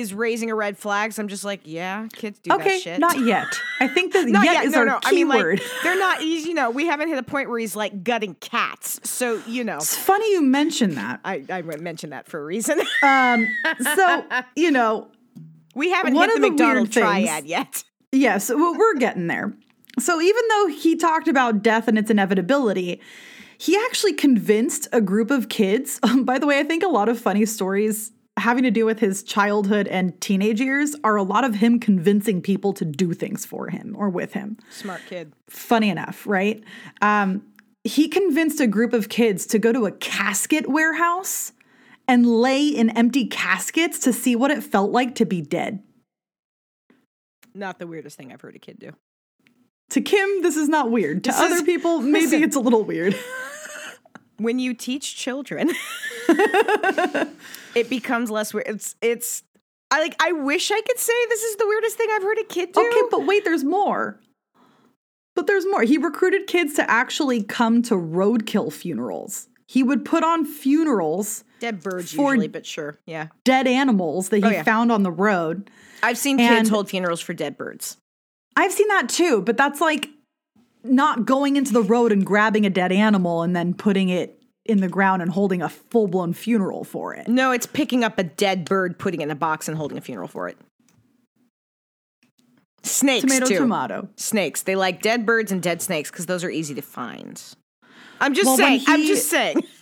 is 0.01 0.13
raising 0.15 0.51
a 0.51 0.55
red 0.55 0.77
flag. 0.79 1.13
So 1.13 1.23
I'm 1.23 1.29
just 1.29 1.45
like, 1.45 1.61
yeah, 1.65 2.07
kids 2.13 2.39
do 2.39 2.49
that 2.51 2.61
okay, 2.61 2.79
shit. 2.81 2.99
not 3.01 3.19
yet. 3.21 3.49
I 3.81 3.89
think 3.89 4.13
that 4.13 4.27
Not 4.29 4.45
yet, 4.45 4.55
yet. 4.55 4.65
is 4.67 4.73
no, 4.73 4.79
our 4.81 4.87
no. 4.87 5.01
I 5.05 5.13
mean, 5.13 5.29
like, 5.29 5.63
they're 5.83 5.99
not. 5.99 6.21
he's- 6.21 6.47
You 6.47 6.55
know, 6.55 6.71
we 6.71 6.87
haven't 6.87 7.09
hit 7.09 7.19
a 7.19 7.23
point 7.23 7.49
where 7.51 7.59
he's 7.59 7.77
like 7.77 8.05
gutting 8.05 8.35
cats. 8.37 9.01
So 9.09 9.41
you 9.47 9.65
know, 9.65 9.77
it's 9.77 9.97
funny 9.97 10.31
you 10.33 10.43
mention 10.43 10.95
that. 10.97 11.21
I 11.25 11.45
I 11.51 11.63
mentioned 11.63 12.13
that 12.13 12.27
for 12.27 12.41
a 12.41 12.45
reason. 12.45 12.81
Um, 13.03 13.49
so 13.97 14.25
you 14.57 14.71
know, 14.71 15.09
We 15.75 15.91
haven't 15.91 16.15
hit 16.15 16.29
the 16.35 16.41
the 16.41 16.51
McDonald 16.51 16.93
triad 16.93 17.47
yet. 17.47 17.85
Yes, 18.13 18.49
well, 18.51 18.77
we're 18.79 18.95
getting 18.97 19.27
there. 19.27 19.53
So 19.99 20.21
even 20.21 20.43
though 20.49 20.67
he 20.69 20.97
talked 20.97 21.29
about 21.29 21.63
death 21.63 21.89
and 21.89 21.99
its 21.99 22.11
inevitability, 22.11 23.01
he 23.59 23.77
actually 23.77 24.13
convinced 24.15 24.87
a 24.93 25.01
group 25.01 25.31
of 25.31 25.49
kids. 25.49 25.99
By 26.23 26.39
the 26.39 26.47
way, 26.47 26.59
I 26.59 26.63
think 26.65 26.83
a 26.83 26.89
lot 26.89 27.09
of 27.09 27.19
funny 27.19 27.45
stories 27.47 28.13
having 28.39 28.63
to 28.65 28.71
do 28.71 28.85
with 28.87 28.99
his 28.99 29.23
childhood 29.23 29.87
and 29.89 30.19
teenage 30.21 30.61
years 30.61 30.97
are 31.05 31.17
a 31.17 31.23
lot 31.23 31.45
of 31.45 31.57
him 31.57 31.79
convincing 31.79 32.41
people 32.41 32.73
to 32.75 32.85
do 32.85 33.13
things 33.13 33.45
for 33.45 33.69
him 33.69 33.95
or 33.99 34.09
with 34.09 34.33
him. 34.33 34.57
Smart 34.71 35.03
kid. 35.09 35.33
Funny 35.49 35.91
enough, 35.91 36.27
right? 36.27 36.63
Um, 37.01 37.43
he 37.85 38.09
convinced 38.09 38.61
a 38.61 38.67
group 38.67 38.93
of 38.93 39.09
kids 39.09 39.45
to 39.47 39.59
go 39.59 39.73
to 39.73 39.87
a 39.87 39.93
casket 39.93 40.69
warehouse 40.69 41.53
and 42.09 42.27
lay 42.27 42.67
in 42.67 42.91
empty 42.91 43.27
caskets 43.27 43.99
to 44.01 44.13
see 44.13 44.35
what 44.35 44.51
it 44.51 44.63
felt 44.63 44.91
like 44.93 45.15
to 45.17 45.25
be 45.27 45.41
dead. 45.41 45.83
Not 47.55 47.79
the 47.79 47.87
weirdest 47.87 48.17
thing 48.17 48.33
I've 48.33 48.41
heard 48.41 48.57
a 48.57 48.59
kid 48.59 48.79
do. 48.79 48.91
To 49.91 50.01
Kim, 50.01 50.43
this 50.43 50.57
is 50.57 50.69
not 50.71 50.91
weird. 50.91 51.23
To 51.25 51.31
This 51.31 51.39
other 51.41 51.57
is- 51.57 51.63
people, 51.63 52.01
maybe 52.01 52.25
listen. 52.27 52.43
it's 52.45 52.57
a 52.57 52.61
little 52.61 52.83
weird. 52.83 53.15
When 54.39 54.59
you 54.59 54.73
teach 54.75 55.15
children, 55.17 55.71
it 57.75 57.89
becomes 57.91 58.31
less 58.31 58.53
weird. 58.55 58.67
It's 58.69 58.95
it's 59.01 59.43
I 59.91 60.01
like 60.01 60.17
I 60.23 60.33
wish 60.33 60.71
I 60.71 60.81
could 60.81 60.99
say 60.99 61.13
this 61.29 61.43
is 61.43 61.57
the 61.57 61.67
weirdest 61.67 61.97
thing 61.97 62.09
I've 62.13 62.23
heard 62.23 62.39
a 62.39 62.45
kid 62.45 62.73
do. 62.73 62.81
Okay, 62.87 63.01
but 63.11 63.27
wait, 63.27 63.45
there's 63.45 63.65
more. 63.65 64.19
But 65.35 65.47
there's 65.47 65.65
more. 65.67 65.83
He 65.83 65.97
recruited 65.99 66.47
kids 66.47 66.75
to 66.75 66.91
actually 66.91 67.43
come 67.43 67.83
to 67.85 67.95
roadkill 67.95 68.73
funerals. 68.73 69.49
He 69.67 69.83
would 69.83 70.05
put 70.05 70.23
on 70.23 70.45
funerals, 70.45 71.45
dead 71.61 71.83
birds 71.83 72.13
for- 72.13 72.33
usually, 72.33 72.49
but 72.49 72.67
sure. 72.67 72.99
Yeah. 73.07 73.29
dead 73.45 73.67
animals 73.67 74.29
that 74.29 74.39
he 74.39 74.45
Oh, 74.45 74.51
yeah. 74.51 74.63
found 74.63 74.93
on 74.93 75.03
the 75.03 75.11
road. 75.11 75.71
I've 76.03 76.19
seen 76.19 76.39
And- 76.39 76.59
kids 76.59 76.69
hold 76.69 76.91
funerals 76.91 77.23
for 77.23 77.33
dead 77.33 77.57
birds. 77.57 77.97
I've 78.57 78.73
seen 78.73 78.89
that 78.89 79.09
too, 79.09 79.41
but 79.41 79.57
that's 79.57 79.81
like 79.81 80.11
not 80.85 81.25
going 81.25 81.57
into 81.57 81.73
the 81.73 81.83
road 81.83 82.13
and 82.13 82.27
grabbing 82.27 82.67
a 82.67 82.71
dead 82.71 82.93
animal 82.93 83.41
and 83.43 83.57
then 83.57 83.73
putting 83.73 84.11
it 84.11 84.42
in 84.65 84.81
the 84.81 84.89
ground 84.89 85.23
and 85.23 85.31
holding 85.31 85.63
a 85.63 85.69
full 85.69 86.07
blown 86.07 86.33
funeral 86.33 86.85
for 86.85 87.15
it. 87.15 87.29
No, 87.29 87.51
it's 87.51 87.67
picking 87.67 88.05
up 88.05 88.19
a 88.19 88.23
dead 88.23 88.65
bird, 88.65 88.99
putting 88.99 89.21
it 89.21 89.25
in 89.25 89.31
a 89.31 89.35
box, 89.37 89.69
and 89.69 89.77
holding 89.77 89.99
a 89.99 90.01
funeral 90.01 90.29
for 90.29 90.49
it. 90.49 90.57
Snakes 92.85 93.23
Tomato, 93.23 93.47
too. 93.47 93.59
tomato. 93.59 94.09
Snakes. 94.17 94.63
They 94.63 94.75
like 94.75 95.03
dead 95.03 95.25
birds 95.25 95.53
and 95.53 95.63
dead 95.63 95.81
snakes 95.83 96.11
because 96.11 96.27
those 96.27 96.43
are 96.43 96.51
easy 96.51 96.75
to 96.75 96.83
find. 96.83 97.41
I'm 98.21 98.35
just 98.35 98.47
Well, 98.47 98.57
saying. 98.57 98.83
I'm 98.87 99.05
just 99.05 99.29
saying. 99.29 99.63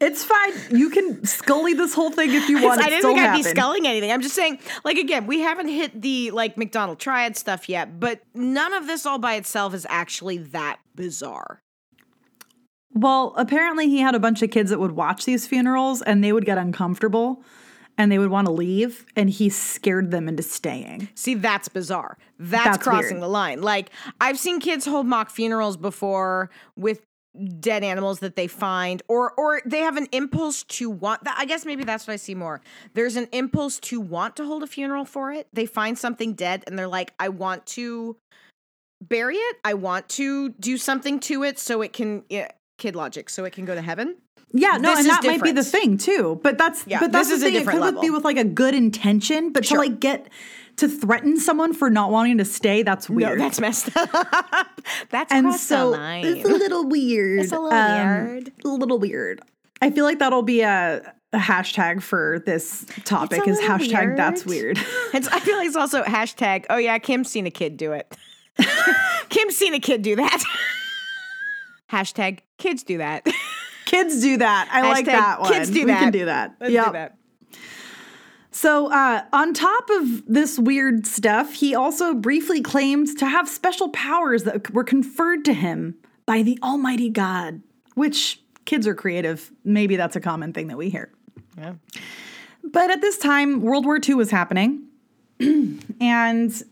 It's 0.00 0.22
fine. 0.22 0.52
You 0.70 0.90
can 0.90 1.24
scully 1.24 1.74
this 1.74 1.92
whole 1.92 2.12
thing 2.12 2.32
if 2.32 2.48
you 2.48 2.62
want. 2.62 2.80
I 2.80 2.88
didn't 2.88 3.02
think 3.02 3.18
I'd 3.18 3.36
be 3.36 3.42
sculling 3.42 3.84
anything. 3.84 4.12
I'm 4.12 4.22
just 4.22 4.34
saying, 4.34 4.60
like 4.84 4.96
again, 4.96 5.26
we 5.26 5.40
haven't 5.40 5.66
hit 5.66 6.00
the 6.00 6.30
like 6.30 6.56
McDonald 6.56 7.00
triad 7.00 7.36
stuff 7.36 7.68
yet, 7.68 7.98
but 7.98 8.20
none 8.32 8.74
of 8.74 8.86
this 8.86 9.06
all 9.06 9.18
by 9.18 9.34
itself 9.34 9.74
is 9.74 9.84
actually 9.90 10.38
that 10.38 10.78
bizarre. 10.94 11.58
Well, 12.94 13.34
apparently 13.36 13.88
he 13.88 14.00
had 14.00 14.14
a 14.14 14.20
bunch 14.20 14.42
of 14.42 14.50
kids 14.50 14.70
that 14.70 14.80
would 14.80 14.92
watch 14.92 15.24
these 15.24 15.46
funerals 15.46 16.02
and 16.02 16.24
they 16.24 16.32
would 16.32 16.44
get 16.44 16.58
uncomfortable 16.58 17.42
and 17.98 18.10
they 18.10 18.18
would 18.18 18.30
want 18.30 18.46
to 18.46 18.52
leave 18.52 19.04
and 19.16 19.28
he 19.28 19.50
scared 19.50 20.10
them 20.10 20.28
into 20.28 20.42
staying. 20.42 21.08
See, 21.14 21.34
that's 21.34 21.68
bizarre. 21.68 22.16
That's, 22.38 22.64
That's 22.64 22.82
crossing 22.82 23.16
weird. 23.16 23.22
the 23.22 23.28
line. 23.28 23.60
Like 23.60 23.90
I've 24.20 24.38
seen 24.38 24.60
kids 24.60 24.86
hold 24.86 25.06
mock 25.06 25.28
funerals 25.30 25.76
before 25.76 26.50
with 26.76 27.02
dead 27.60 27.84
animals 27.84 28.20
that 28.20 28.36
they 28.36 28.46
find 28.46 29.02
or 29.06 29.32
or 29.32 29.60
they 29.64 29.80
have 29.80 29.96
an 29.96 30.08
impulse 30.12 30.64
to 30.64 30.88
want 30.90 31.22
that 31.24 31.36
I 31.38 31.44
guess 31.44 31.64
maybe 31.64 31.84
that's 31.84 32.06
what 32.06 32.14
I 32.14 32.16
see 32.16 32.34
more. 32.34 32.60
There's 32.94 33.16
an 33.16 33.28
impulse 33.32 33.78
to 33.80 34.00
want 34.00 34.36
to 34.36 34.44
hold 34.44 34.62
a 34.62 34.66
funeral 34.66 35.04
for 35.04 35.30
it. 35.32 35.46
They 35.52 35.66
find 35.66 35.98
something 35.98 36.34
dead 36.34 36.64
and 36.66 36.78
they're 36.78 36.88
like 36.88 37.12
I 37.18 37.28
want 37.28 37.66
to 37.66 38.16
bury 39.02 39.36
it. 39.36 39.56
I 39.64 39.74
want 39.74 40.08
to 40.10 40.50
do 40.50 40.76
something 40.78 41.20
to 41.20 41.42
it 41.44 41.58
so 41.58 41.82
it 41.82 41.92
can 41.92 42.24
yeah, 42.28 42.48
kid 42.78 42.96
logic 42.96 43.28
so 43.28 43.44
it 43.44 43.52
can 43.52 43.64
go 43.64 43.74
to 43.74 43.82
heaven. 43.82 44.16
Yeah, 44.52 44.78
no, 44.78 44.90
This 44.94 45.00
and 45.00 45.08
that 45.10 45.24
might 45.24 45.42
be 45.42 45.52
the 45.52 45.62
thing 45.62 45.98
too. 45.98 46.40
But 46.42 46.56
that's 46.56 46.86
Yeah, 46.86 47.00
but 47.00 47.12
that's 47.12 47.28
this 47.28 47.28
the 47.28 47.34
is 47.34 47.42
a 47.42 47.46
thing. 47.46 47.54
It 47.56 47.58
different 47.66 47.80
could 47.96 48.00
be 48.00 48.08
with 48.10 48.24
like 48.24 48.38
a 48.38 48.44
good 48.44 48.74
intention, 48.74 49.52
but 49.52 49.66
Sure. 49.66 49.76
to 49.76 49.80
like 49.90 50.00
get 50.00 50.28
to 50.76 50.88
threaten 50.88 51.38
someone 51.38 51.74
for 51.74 51.90
not 51.90 52.10
wanting 52.10 52.38
to 52.38 52.44
stay, 52.46 52.82
that's 52.82 53.10
No, 53.10 53.16
weird. 53.16 53.40
that's 53.40 53.60
messed 53.60 53.90
up. 53.96 54.80
that's 55.10 55.30
and 55.32 55.52
so 55.54 55.92
it's 55.98 56.44
a 56.48 56.52
little 56.52 56.88
weird. 56.88 57.40
It's 57.40 57.52
a 57.52 57.58
little 57.58 57.78
um, 57.78 58.26
weird. 58.26 58.52
A 58.64 58.68
little 58.68 58.98
weird. 58.98 59.42
I 59.82 59.90
feel 59.90 60.04
like 60.04 60.18
that'll 60.20 60.42
be 60.42 60.62
a, 60.62 61.02
a 61.32 61.38
hashtag 61.38 62.00
for 62.00 62.38
this 62.46 62.86
topic 63.04 63.46
is 63.46 63.60
hashtag 63.60 64.16
that's 64.16 64.46
weird. 64.46 64.78
weird. 64.78 64.88
It's, 65.14 65.28
I 65.28 65.40
feel 65.40 65.56
like 65.56 65.66
it's 65.66 65.76
also 65.76 66.02
hashtag, 66.04 66.64
oh 66.70 66.76
yeah, 66.78 66.98
Kim's 66.98 67.28
seen 67.30 67.46
a 67.46 67.50
kid 67.50 67.76
do 67.76 67.92
it. 67.92 68.16
Kim's 69.28 69.56
seen 69.56 69.74
a 69.74 69.80
kid 69.80 70.02
do 70.02 70.16
that. 70.16 70.42
Hashtag 71.90 72.40
kids 72.58 72.82
do 72.82 72.98
that. 72.98 73.26
Kids 73.84 74.20
do 74.20 74.36
that. 74.36 74.68
I 74.70 74.82
like 74.82 75.06
that 75.06 75.40
one. 75.40 75.50
kids 75.50 75.70
do 75.70 75.80
we 75.80 75.84
that. 75.86 76.00
can 76.00 76.12
do 76.12 76.26
that. 76.26 76.54
Let's 76.60 76.72
Yep. 76.74 76.86
do 76.88 76.92
that. 76.92 77.16
So, 78.50 78.92
uh, 78.92 79.22
on 79.32 79.54
top 79.54 79.88
of 79.88 80.26
this 80.26 80.58
weird 80.58 81.06
stuff, 81.06 81.54
he 81.54 81.74
also 81.74 82.12
briefly 82.12 82.60
claimed 82.60 83.16
to 83.16 83.24
have 83.26 83.48
special 83.48 83.88
powers 83.88 84.42
that 84.44 84.74
were 84.74 84.84
conferred 84.84 85.42
to 85.46 85.54
him 85.54 85.94
by 86.26 86.42
the 86.42 86.58
Almighty 86.62 87.08
God, 87.08 87.62
which 87.94 88.42
kids 88.66 88.86
are 88.86 88.94
creative. 88.94 89.50
Maybe 89.64 89.96
that's 89.96 90.16
a 90.16 90.20
common 90.20 90.52
thing 90.52 90.66
that 90.66 90.76
we 90.76 90.90
hear. 90.90 91.10
Yeah. 91.56 91.74
But 92.62 92.90
at 92.90 93.00
this 93.00 93.16
time, 93.16 93.62
World 93.62 93.86
War 93.86 93.98
II 94.06 94.16
was 94.16 94.30
happening, 94.30 94.82
and 95.40 96.62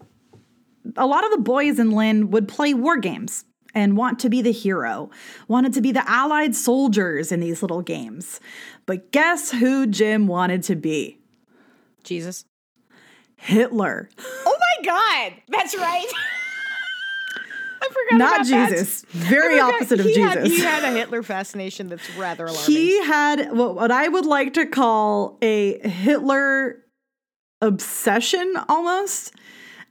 a 0.97 1.07
lot 1.07 1.25
of 1.25 1.31
the 1.31 1.39
boys 1.39 1.79
in 1.79 1.93
Lynn 1.93 2.31
would 2.31 2.47
play 2.47 2.75
war 2.75 2.99
games 2.99 3.45
and 3.77 3.95
want 3.97 4.19
to 4.21 4.31
be 4.31 4.41
the 4.41 4.51
hero, 4.53 5.11
wanted 5.49 5.75
to 5.75 5.83
be 5.83 5.93
the 5.93 6.03
Allied 6.11 6.57
soldiers 6.57 7.31
in 7.31 7.41
these 7.41 7.61
little 7.63 7.83
games. 7.83 8.41
But 8.87 9.13
guess 9.13 9.51
who 9.53 9.87
Jim 9.87 10.27
wanted 10.27 10.63
to 10.65 10.75
be? 10.77 11.19
Jesus. 12.03 12.47
Hitler. 13.37 14.09
Oh 14.47 14.59
my 14.59 14.85
God. 14.85 15.43
That's 15.49 15.77
right. 15.77 16.07
I 17.83 17.89
forgot 17.89 18.19
Not 18.19 18.35
about 18.37 18.47
that. 18.49 18.71
Jesus. 18.71 19.05
Very 19.11 19.61
opposite 19.61 20.01
of 20.01 20.07
he 20.07 20.19
Had, 20.19 20.43
Jesus. 20.43 20.59
he 20.59 20.65
had 20.65 20.83
a 20.83 20.97
Hitler 20.97 21.23
fascination 21.23 21.89
that's 21.89 22.09
rather 22.17 22.47
alarming. 22.47 22.65
he 22.65 23.05
had 23.05 23.53
what, 23.53 23.75
what 23.75 23.91
I 23.91 24.09
would 24.09 24.25
like 24.25 24.55
to 24.55 24.65
call 24.65 25.37
a 25.43 25.87
Hitler 25.87 26.83
obsession 27.61 28.55
almost. 28.71 29.35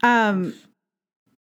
Um, 0.01 0.55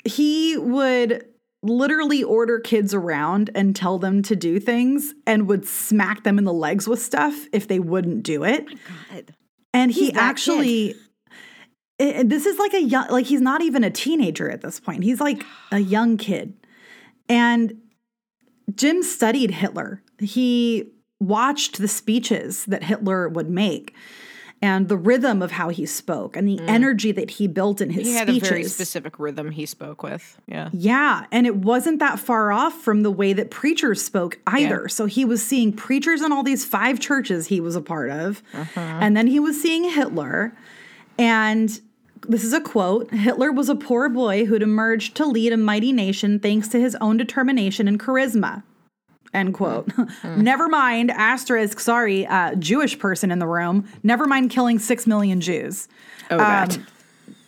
he 0.04 0.56
would 0.56 1.26
literally 1.62 2.22
order 2.24 2.58
kids 2.58 2.92
around 2.92 3.50
and 3.54 3.76
tell 3.76 3.98
them 3.98 4.22
to 4.22 4.34
do 4.34 4.58
things 4.58 5.14
and 5.26 5.46
would 5.46 5.66
smack 5.66 6.24
them 6.24 6.38
in 6.38 6.44
the 6.44 6.52
legs 6.52 6.88
with 6.88 7.00
stuff 7.00 7.46
if 7.52 7.68
they 7.68 7.78
wouldn't 7.78 8.22
do 8.22 8.42
it. 8.44 8.66
Oh 8.68 8.74
God. 9.12 9.34
And 9.72 9.90
he 9.92 10.06
He's 10.06 10.12
that 10.12 10.22
actually 10.22 10.94
it- 11.98 12.28
this 12.28 12.46
is 12.46 12.58
like 12.58 12.74
a 12.74 12.82
young 12.82 13.08
like 13.08 13.26
he's 13.26 13.40
not 13.40 13.62
even 13.62 13.84
a 13.84 13.90
teenager 13.90 14.50
at 14.50 14.60
this 14.60 14.80
point. 14.80 15.04
He's 15.04 15.20
like 15.20 15.44
a 15.70 15.78
young 15.78 16.16
kid. 16.16 16.54
And 17.28 17.80
Jim 18.74 19.02
studied 19.02 19.52
Hitler. 19.52 20.02
He 20.18 20.90
watched 21.20 21.78
the 21.78 21.88
speeches 21.88 22.64
that 22.66 22.82
Hitler 22.82 23.28
would 23.28 23.48
make 23.48 23.94
and 24.62 24.88
the 24.88 24.96
rhythm 24.96 25.42
of 25.42 25.50
how 25.50 25.68
he 25.68 25.84
spoke 25.84 26.36
and 26.36 26.48
the 26.48 26.60
energy 26.68 27.10
that 27.12 27.30
he 27.32 27.48
built 27.48 27.80
in 27.80 27.90
his 27.90 28.06
Mm. 28.06 28.10
He 28.10 28.14
had 28.14 28.28
speeches. 28.28 28.48
a 28.48 28.52
very 28.52 28.64
specific 28.64 29.18
rhythm 29.18 29.50
he 29.50 29.66
spoke 29.66 30.02
with. 30.04 30.40
Yeah. 30.46 30.70
Yeah, 30.72 31.26
and 31.32 31.46
it 31.46 31.56
wasn't 31.56 31.98
that 31.98 32.20
far 32.20 32.52
off 32.52 32.80
from 32.80 33.02
the 33.02 33.10
way 33.10 33.32
that 33.32 33.50
preachers 33.50 34.00
spoke 34.00 34.38
either. 34.46 34.88
So 34.88 35.06
he 35.06 35.24
was 35.24 35.42
seeing 35.42 35.72
preachers 35.72 36.22
in 36.22 36.30
all 36.32 36.42
these 36.44 36.64
five 36.64 37.00
churches 37.00 37.48
he 37.48 37.60
was 37.60 37.74
a 37.76 37.82
part 37.82 38.10
of, 38.10 38.42
and 38.76 39.16
then 39.16 39.26
he 39.26 39.40
was 39.40 39.60
seeing 39.60 39.84
Hitler. 39.90 40.56
And 41.18 41.80
this 42.28 42.44
is 42.44 42.52
a 42.52 42.60
quote 42.60 43.10
Hitler 43.12 43.50
was 43.50 43.68
a 43.68 43.74
poor 43.74 44.08
boy 44.08 44.44
who'd 44.44 44.62
emerged 44.62 45.16
to 45.16 45.26
lead 45.26 45.52
a 45.52 45.56
mighty 45.56 45.92
nation 45.92 46.38
thanks 46.38 46.68
to 46.68 46.80
his 46.80 46.94
own 47.00 47.16
determination 47.16 47.88
and 47.88 47.98
charisma. 47.98 48.62
End 49.34 49.54
mm-hmm. 49.54 49.56
quote. 49.56 49.88
Mm. 50.22 50.38
Never 50.38 50.68
mind, 50.68 51.10
asterisk, 51.10 51.80
sorry, 51.80 52.26
uh, 52.26 52.54
Jewish 52.54 52.98
person 52.98 53.32
in 53.32 53.38
the 53.40 53.46
room. 53.46 53.88
Never 54.02 54.26
mind 54.26 54.50
killing 54.50 54.78
six 54.78 55.06
million 55.06 55.40
Jews. 55.40 55.88
Oh, 56.30 56.38
God. 56.38 56.76
Um, 56.76 56.86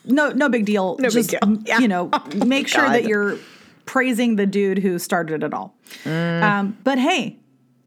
no, 0.05 0.31
no 0.31 0.49
big 0.49 0.66
deal. 0.66 0.97
No 0.99 1.09
big 1.11 1.29
deal. 1.29 1.40
Yeah. 1.64 1.79
you 1.79 1.88
know, 1.88 2.11
oh 2.12 2.44
make 2.44 2.66
sure 2.66 2.88
that 2.88 3.05
you're 3.05 3.38
praising 3.87 4.37
the 4.37 4.47
dude 4.47 4.79
who 4.79 4.99
started 4.99 5.42
it 5.42 5.55
all. 5.55 5.77
Mm. 6.05 6.42
Um, 6.42 6.79
but 6.83 6.99
hey, 6.99 7.38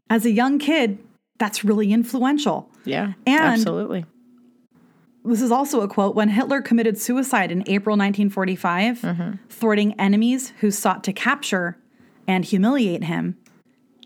as 0.08 0.24
a 0.24 0.30
young 0.30 0.58
kid, 0.58 0.98
that's 1.38 1.64
really 1.64 1.92
influential. 1.92 2.70
yeah. 2.84 3.12
and- 3.26 3.40
absolutely. 3.40 4.06
This 5.24 5.42
is 5.42 5.50
also 5.50 5.82
a 5.82 5.88
quote 5.88 6.14
when 6.14 6.30
Hitler 6.30 6.62
committed 6.62 6.96
suicide 6.96 7.52
in 7.52 7.60
April 7.66 7.96
1945, 7.96 9.00
mm-hmm. 9.00 9.32
thwarting 9.50 9.92
enemies 10.00 10.54
who 10.60 10.70
sought 10.70 11.04
to 11.04 11.12
capture 11.12 11.76
and 12.26 12.44
humiliate 12.44 13.04
him. 13.04 13.36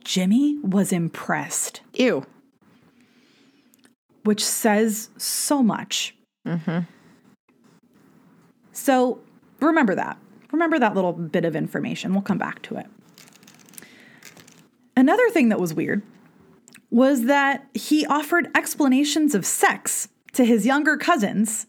Jimmy 0.04 0.58
was 0.62 0.92
impressed, 0.92 1.80
Ew. 1.94 2.24
which 4.24 4.44
says 4.44 5.10
so 5.16 5.62
much. 5.62 6.14
So 8.72 9.20
remember 9.60 9.94
that. 9.94 10.18
Remember 10.50 10.78
that 10.78 10.94
little 10.94 11.12
bit 11.12 11.44
of 11.44 11.56
information. 11.56 12.12
We'll 12.12 12.22
come 12.22 12.38
back 12.38 12.62
to 12.62 12.76
it. 12.76 12.86
Another 14.96 15.28
thing 15.30 15.48
that 15.48 15.60
was 15.60 15.72
weird 15.72 16.02
was 16.90 17.24
that 17.24 17.66
he 17.72 18.04
offered 18.06 18.48
explanations 18.54 19.34
of 19.34 19.46
sex 19.46 20.08
to 20.34 20.44
his 20.44 20.66
younger 20.66 20.96
cousins, 20.96 21.66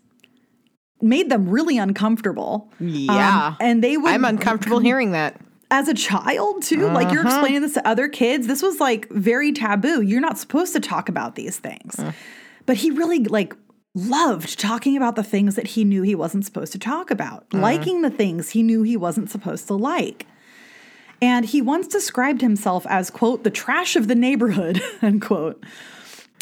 made 1.01 1.29
them 1.29 1.49
really 1.49 1.77
uncomfortable. 1.77 2.69
Yeah. 2.79 3.47
Um, 3.47 3.57
and 3.59 3.83
they 3.83 3.95
would 3.97 4.11
I'm 4.11 4.25
uncomfortable 4.25 4.79
hearing 4.79 5.11
that. 5.11 5.39
As 5.71 5.87
a 5.87 5.93
child 5.93 6.61
too? 6.61 6.87
Like 6.89 7.11
you're 7.11 7.25
uh-huh. 7.25 7.29
explaining 7.29 7.61
this 7.61 7.73
to 7.73 7.87
other 7.87 8.07
kids? 8.07 8.47
This 8.47 8.61
was 8.61 8.79
like 8.79 9.09
very 9.09 9.51
taboo. 9.51 10.01
You're 10.01 10.21
not 10.21 10.37
supposed 10.37 10.73
to 10.73 10.79
talk 10.79 11.09
about 11.09 11.35
these 11.35 11.57
things. 11.57 11.95
Mm. 11.95 12.13
But 12.65 12.77
he 12.77 12.91
really 12.91 13.19
like 13.19 13.55
loved 13.95 14.59
talking 14.59 14.97
about 14.97 15.15
the 15.15 15.23
things 15.23 15.55
that 15.55 15.67
he 15.67 15.83
knew 15.83 16.01
he 16.01 16.15
wasn't 16.15 16.45
supposed 16.45 16.71
to 16.73 16.79
talk 16.79 17.11
about. 17.11 17.49
Mm. 17.49 17.61
Liking 17.61 18.01
the 18.01 18.09
things 18.09 18.51
he 18.51 18.63
knew 18.63 18.83
he 18.83 18.97
wasn't 18.97 19.29
supposed 19.29 19.67
to 19.67 19.73
like. 19.73 20.25
And 21.21 21.45
he 21.45 21.61
once 21.61 21.87
described 21.87 22.41
himself 22.41 22.85
as 22.87 23.09
quote 23.09 23.43
the 23.43 23.49
trash 23.49 23.95
of 23.95 24.07
the 24.07 24.15
neighborhood 24.15 24.81
unquote. 25.01 25.63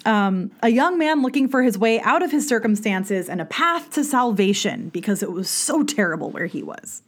Um, 0.03 0.51
a 0.63 0.69
young 0.69 0.97
man 0.97 1.21
looking 1.21 1.47
for 1.47 1.61
his 1.61 1.77
way 1.77 2.01
out 2.01 2.23
of 2.23 2.31
his 2.31 2.47
circumstances 2.47 3.29
and 3.29 3.39
a 3.39 3.45
path 3.45 3.91
to 3.91 4.03
salvation 4.03 4.89
because 4.89 5.21
it 5.21 5.31
was 5.31 5.47
so 5.47 5.83
terrible 5.83 6.31
where 6.31 6.47
he 6.47 6.63
was 6.63 7.03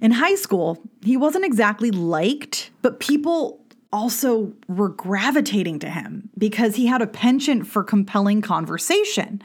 in 0.00 0.12
high 0.12 0.34
school, 0.34 0.78
he 1.02 1.16
wasn't 1.16 1.44
exactly 1.44 1.90
liked, 1.90 2.70
but 2.82 3.00
people 3.00 3.60
also 3.92 4.52
were 4.68 4.88
gravitating 4.88 5.78
to 5.80 5.90
him 5.90 6.30
because 6.38 6.76
he 6.76 6.86
had 6.86 7.02
a 7.02 7.06
penchant 7.06 7.66
for 7.66 7.82
compelling 7.82 8.40
conversation. 8.40 9.42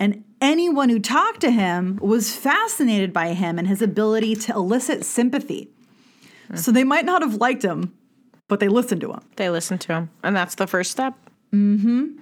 And 0.00 0.24
anyone 0.40 0.88
who 0.88 0.98
talked 0.98 1.40
to 1.42 1.50
him 1.50 1.98
was 2.00 2.34
fascinated 2.34 3.12
by 3.12 3.34
him 3.34 3.58
and 3.58 3.68
his 3.68 3.82
ability 3.82 4.36
to 4.36 4.54
elicit 4.54 5.04
sympathy. 5.04 5.68
So 6.54 6.72
they 6.72 6.84
might 6.84 7.04
not 7.04 7.22
have 7.22 7.36
liked 7.36 7.62
him, 7.62 7.94
but 8.48 8.60
they 8.60 8.68
listened 8.68 9.00
to 9.02 9.12
him. 9.12 9.20
They 9.36 9.50
listened 9.50 9.80
to 9.82 9.94
him. 9.94 10.10
And 10.22 10.36
that's 10.36 10.54
the 10.54 10.66
first 10.66 10.90
step. 10.90 11.14
hmm. 11.50 12.18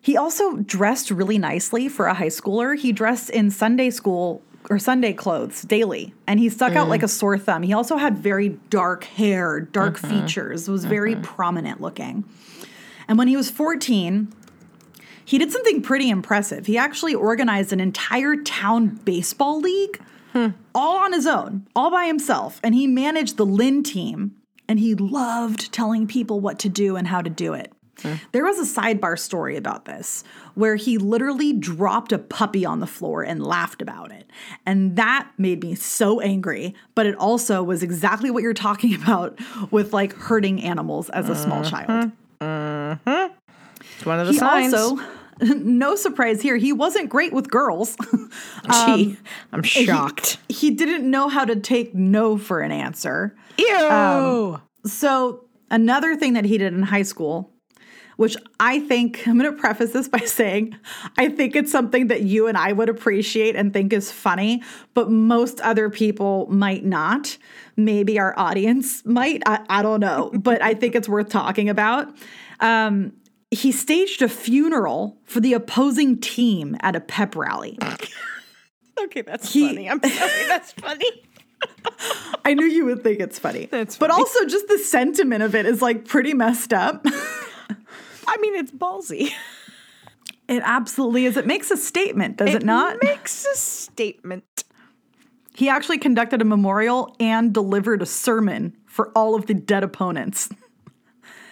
He 0.00 0.16
also 0.16 0.58
dressed 0.58 1.10
really 1.10 1.36
nicely 1.36 1.88
for 1.88 2.06
a 2.06 2.14
high 2.14 2.26
schooler. 2.28 2.78
He 2.78 2.92
dressed 2.92 3.28
in 3.28 3.50
Sunday 3.50 3.90
school 3.90 4.40
or 4.68 4.78
Sunday 4.78 5.12
clothes 5.12 5.62
daily, 5.62 6.14
and 6.26 6.40
he 6.40 6.48
stuck 6.48 6.74
out 6.74 6.88
like 6.88 7.00
mm. 7.00 7.04
a 7.04 7.08
sore 7.08 7.38
thumb. 7.38 7.62
He 7.62 7.72
also 7.72 7.96
had 7.96 8.18
very 8.18 8.50
dark 8.70 9.04
hair, 9.04 9.60
dark 9.60 9.98
mm-hmm. 9.98 10.22
features, 10.22 10.68
was 10.68 10.84
very 10.84 11.12
mm-hmm. 11.12 11.22
prominent 11.22 11.80
looking. 11.80 12.24
And 13.08 13.18
when 13.18 13.28
he 13.28 13.36
was 13.36 13.50
14, 13.50 14.32
he 15.24 15.38
did 15.38 15.52
something 15.52 15.82
pretty 15.82 16.08
impressive. 16.08 16.66
He 16.66 16.78
actually 16.78 17.14
organized 17.14 17.72
an 17.72 17.80
entire 17.80 18.36
town 18.36 19.00
baseball 19.04 19.60
league 19.60 20.00
hmm. 20.32 20.48
all 20.74 20.98
on 20.98 21.12
his 21.12 21.26
own, 21.26 21.66
all 21.74 21.90
by 21.90 22.06
himself. 22.06 22.60
And 22.62 22.74
he 22.74 22.86
managed 22.86 23.36
the 23.36 23.46
Lynn 23.46 23.82
team, 23.82 24.36
and 24.68 24.78
he 24.78 24.94
loved 24.94 25.72
telling 25.72 26.06
people 26.06 26.40
what 26.40 26.58
to 26.60 26.68
do 26.68 26.96
and 26.96 27.08
how 27.08 27.22
to 27.22 27.30
do 27.30 27.54
it. 27.54 27.72
There 28.32 28.44
was 28.44 28.58
a 28.58 28.80
sidebar 28.80 29.18
story 29.18 29.56
about 29.56 29.84
this 29.84 30.22
where 30.54 30.76
he 30.76 30.98
literally 30.98 31.52
dropped 31.52 32.12
a 32.12 32.18
puppy 32.18 32.64
on 32.64 32.80
the 32.80 32.86
floor 32.86 33.22
and 33.22 33.44
laughed 33.44 33.82
about 33.82 34.12
it. 34.12 34.30
And 34.64 34.96
that 34.96 35.30
made 35.38 35.62
me 35.62 35.74
so 35.74 36.20
angry, 36.20 36.74
but 36.94 37.06
it 37.06 37.14
also 37.16 37.62
was 37.62 37.82
exactly 37.82 38.30
what 38.30 38.42
you're 38.42 38.54
talking 38.54 38.94
about 39.02 39.38
with 39.70 39.92
like 39.92 40.12
hurting 40.14 40.62
animals 40.62 41.10
as 41.10 41.28
a 41.28 41.34
small 41.36 41.62
mm-hmm. 41.62 41.70
child. 41.70 42.12
Mm-hmm. 42.40 43.34
It's 43.96 44.06
one 44.06 44.20
of 44.20 44.26
the 44.26 44.32
He 44.32 44.38
signs. 44.38 44.74
also, 44.74 45.02
no 45.40 45.96
surprise 45.96 46.40
here, 46.40 46.56
he 46.56 46.72
wasn't 46.72 47.08
great 47.08 47.32
with 47.32 47.50
girls. 47.50 47.96
Um, 48.68 48.96
Gee, 48.98 49.16
I'm 49.52 49.62
shocked. 49.62 50.38
he 50.48 50.70
didn't 50.72 51.08
know 51.08 51.28
how 51.28 51.44
to 51.44 51.54
take 51.54 51.94
no 51.94 52.36
for 52.36 52.60
an 52.60 52.72
answer. 52.72 53.36
Ew. 53.58 53.88
Um, 53.88 54.60
so, 54.84 55.44
another 55.70 56.16
thing 56.16 56.32
that 56.32 56.44
he 56.44 56.58
did 56.58 56.72
in 56.74 56.82
high 56.82 57.04
school, 57.04 57.52
which 58.16 58.36
I 58.58 58.80
think, 58.80 59.22
I'm 59.26 59.38
going 59.38 59.50
to 59.50 59.58
preface 59.58 59.92
this 59.92 60.08
by 60.08 60.20
saying, 60.20 60.76
I 61.16 61.28
think 61.28 61.54
it's 61.54 61.70
something 61.70 62.08
that 62.08 62.22
you 62.22 62.46
and 62.46 62.58
I 62.58 62.72
would 62.72 62.88
appreciate 62.88 63.56
and 63.56 63.72
think 63.72 63.92
is 63.92 64.10
funny, 64.10 64.62
but 64.94 65.10
most 65.10 65.60
other 65.60 65.88
people 65.90 66.46
might 66.50 66.84
not. 66.84 67.36
Maybe 67.76 68.18
our 68.18 68.38
audience 68.38 69.02
might. 69.06 69.42
I, 69.46 69.64
I 69.68 69.82
don't 69.82 70.00
know, 70.00 70.30
but 70.34 70.62
I 70.62 70.74
think 70.74 70.94
it's 70.94 71.08
worth 71.08 71.28
talking 71.28 71.68
about. 71.68 72.08
Um, 72.60 73.12
he 73.50 73.70
staged 73.70 74.22
a 74.22 74.28
funeral 74.28 75.18
for 75.24 75.40
the 75.40 75.52
opposing 75.52 76.18
team 76.18 76.76
at 76.80 76.96
a 76.96 77.00
pep 77.00 77.36
rally. 77.36 77.78
okay, 79.00 79.22
that's 79.22 79.52
he- 79.52 79.68
funny. 79.68 79.88
I'm 79.88 80.00
sorry. 80.02 80.46
That's 80.48 80.72
funny. 80.72 81.22
I 82.44 82.54
knew 82.54 82.66
you 82.66 82.84
would 82.84 83.02
think 83.02 83.20
it's 83.20 83.38
funny. 83.38 83.66
That's 83.66 83.96
but 83.96 84.10
also 84.10 84.44
just 84.46 84.68
the 84.68 84.78
sentiment 84.78 85.42
of 85.42 85.54
it 85.54 85.64
is 85.64 85.80
like 85.80 86.06
pretty 86.06 86.34
messed 86.34 86.72
up. 86.72 87.06
I 88.26 88.36
mean, 88.38 88.54
it's 88.56 88.72
ballsy. 88.72 89.30
It 90.48 90.62
absolutely 90.64 91.26
is. 91.26 91.36
It 91.36 91.46
makes 91.46 91.70
a 91.72 91.76
statement, 91.76 92.36
does 92.36 92.54
it, 92.54 92.64
not? 92.64 92.96
It 92.96 93.02
makes 93.02 93.44
a 93.46 93.56
statement. 93.56 94.62
he 95.54 95.68
actually 95.68 95.98
conducted 95.98 96.40
a 96.40 96.44
memorial 96.44 97.16
and 97.18 97.52
delivered 97.52 98.00
a 98.00 98.06
sermon 98.06 98.76
for 98.86 99.10
all 99.16 99.34
of 99.34 99.46
the 99.46 99.54
dead 99.54 99.82
opponents. 99.82 100.48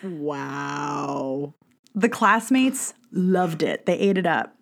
Wow. 0.05 1.55
The 1.95 2.09
classmates 2.09 2.95
loved 3.11 3.63
it, 3.63 3.87
they 3.87 3.99
ate 3.99 4.19
it 4.19 4.27
up. 4.27 4.57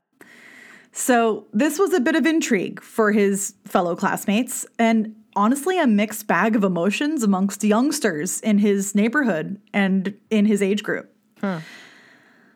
So, 0.92 1.46
this 1.52 1.78
was 1.78 1.92
a 1.92 2.00
bit 2.00 2.14
of 2.14 2.26
intrigue 2.26 2.82
for 2.82 3.12
his 3.12 3.54
fellow 3.64 3.96
classmates 3.96 4.66
and 4.78 5.14
honestly 5.34 5.78
a 5.78 5.86
mixed 5.86 6.26
bag 6.26 6.54
of 6.54 6.64
emotions 6.64 7.22
amongst 7.22 7.64
youngsters 7.64 8.40
in 8.40 8.58
his 8.58 8.94
neighborhood 8.94 9.60
and 9.72 10.14
in 10.30 10.44
his 10.46 10.62
age 10.62 10.82
group. 10.82 11.10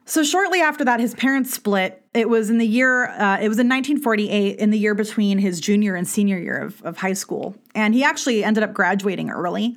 So 0.09 0.23
shortly 0.23 0.61
after 0.61 0.85
that, 0.85 1.01
his 1.01 1.15
parents 1.15 1.53
split. 1.53 2.01
It 2.15 2.29
was 2.29 2.49
in 2.49 2.59
the 2.59 2.67
year, 2.67 3.09
uh, 3.09 3.39
it 3.41 3.49
was 3.49 3.59
in 3.59 3.69
1948, 3.69 4.57
in 4.57 4.71
the 4.71 4.79
year 4.79 4.95
between 4.95 5.39
his 5.39 5.61
junior 5.61 5.97
and 5.97 6.07
senior 6.07 6.39
year 6.39 6.59
of, 6.59 6.81
of 6.83 6.99
high 6.99 7.13
school. 7.13 7.57
And 7.75 7.93
he 7.93 8.05
actually 8.05 8.45
ended 8.45 8.63
up 8.63 8.73
graduating 8.73 9.31
early 9.31 9.77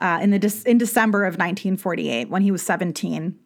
uh, 0.00 0.18
in, 0.20 0.30
the, 0.30 0.62
in 0.66 0.76
December 0.76 1.24
of 1.24 1.34
1948 1.34 2.28
when 2.28 2.42
he 2.42 2.50
was 2.50 2.62
17. 2.62 3.38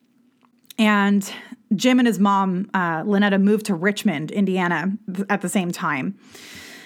And 0.78 1.32
Jim 1.76 1.98
and 1.98 2.08
his 2.08 2.18
mom, 2.18 2.70
uh, 2.72 3.02
Lynetta, 3.02 3.40
moved 3.40 3.66
to 3.66 3.74
Richmond, 3.74 4.30
Indiana 4.30 4.96
at 5.28 5.42
the 5.42 5.50
same 5.50 5.72
time. 5.72 6.18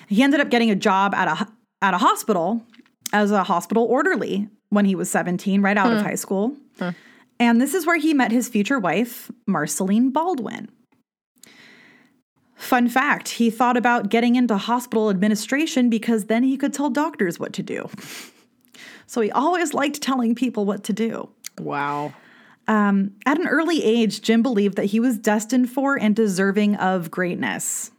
He 0.08 0.22
ended 0.22 0.40
up 0.40 0.50
getting 0.50 0.70
a 0.70 0.76
job 0.76 1.14
at 1.14 1.28
a, 1.28 1.48
at 1.80 1.94
a 1.94 1.98
hospital 1.98 2.64
as 3.12 3.30
a 3.30 3.44
hospital 3.44 3.84
orderly 3.84 4.48
when 4.70 4.84
he 4.84 4.96
was 4.96 5.08
17, 5.10 5.62
right 5.62 5.78
out 5.78 5.92
of 5.92 6.02
high 6.02 6.16
school. 6.16 6.56
And 7.40 7.60
this 7.60 7.74
is 7.74 7.86
where 7.86 7.98
he 7.98 8.14
met 8.14 8.32
his 8.32 8.48
future 8.48 8.78
wife, 8.78 9.30
Marceline 9.46 10.10
Baldwin. 10.10 10.68
Fun 12.56 12.88
fact 12.88 13.28
he 13.28 13.50
thought 13.50 13.76
about 13.76 14.10
getting 14.10 14.34
into 14.34 14.56
hospital 14.56 15.10
administration 15.10 15.88
because 15.88 16.24
then 16.24 16.42
he 16.42 16.56
could 16.56 16.74
tell 16.74 16.90
doctors 16.90 17.38
what 17.38 17.52
to 17.54 17.62
do. 17.62 17.88
So 19.08 19.22
he 19.22 19.30
always 19.30 19.72
liked 19.72 20.02
telling 20.02 20.34
people 20.34 20.66
what 20.66 20.84
to 20.84 20.92
do. 20.92 21.30
Wow. 21.58 22.12
Um, 22.68 23.12
at 23.24 23.40
an 23.40 23.48
early 23.48 23.82
age, 23.82 24.20
Jim 24.20 24.42
believed 24.42 24.76
that 24.76 24.84
he 24.84 25.00
was 25.00 25.16
destined 25.16 25.70
for 25.70 25.98
and 25.98 26.14
deserving 26.14 26.76
of 26.76 27.10
greatness. 27.10 27.90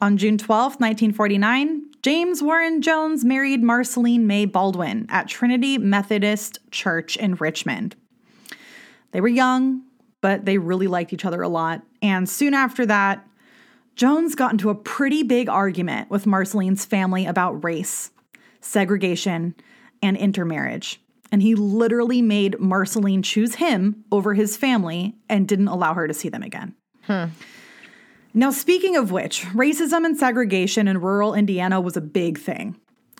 On 0.00 0.16
June 0.16 0.38
12, 0.38 0.74
1949, 0.74 1.82
James 2.02 2.42
Warren 2.42 2.80
Jones 2.80 3.24
married 3.24 3.64
Marceline 3.64 4.28
May 4.28 4.44
Baldwin 4.44 5.06
at 5.08 5.26
Trinity 5.26 5.78
Methodist 5.78 6.60
Church 6.70 7.16
in 7.16 7.34
Richmond. 7.34 7.96
They 9.12 9.20
were 9.20 9.28
young, 9.28 9.82
but 10.20 10.44
they 10.44 10.58
really 10.58 10.86
liked 10.86 11.12
each 11.12 11.24
other 11.24 11.42
a 11.42 11.48
lot. 11.48 11.82
And 12.02 12.28
soon 12.28 12.54
after 12.54 12.86
that, 12.86 13.26
Jones 13.94 14.34
got 14.34 14.52
into 14.52 14.70
a 14.70 14.74
pretty 14.74 15.22
big 15.22 15.48
argument 15.48 16.10
with 16.10 16.26
Marceline's 16.26 16.84
family 16.84 17.26
about 17.26 17.64
race, 17.64 18.10
segregation, 18.60 19.54
and 20.02 20.16
intermarriage. 20.16 21.00
And 21.32 21.42
he 21.42 21.54
literally 21.54 22.22
made 22.22 22.60
Marceline 22.60 23.22
choose 23.22 23.56
him 23.56 24.04
over 24.12 24.34
his 24.34 24.56
family 24.56 25.14
and 25.28 25.48
didn't 25.48 25.68
allow 25.68 25.94
her 25.94 26.06
to 26.06 26.14
see 26.14 26.28
them 26.28 26.42
again. 26.42 26.74
Hmm. 27.02 27.26
Now, 28.34 28.50
speaking 28.50 28.96
of 28.96 29.10
which, 29.10 29.42
racism 29.46 30.04
and 30.04 30.16
segregation 30.16 30.88
in 30.88 31.00
rural 31.00 31.34
Indiana 31.34 31.80
was 31.80 31.96
a 31.96 32.02
big 32.02 32.38
thing. 32.38 32.76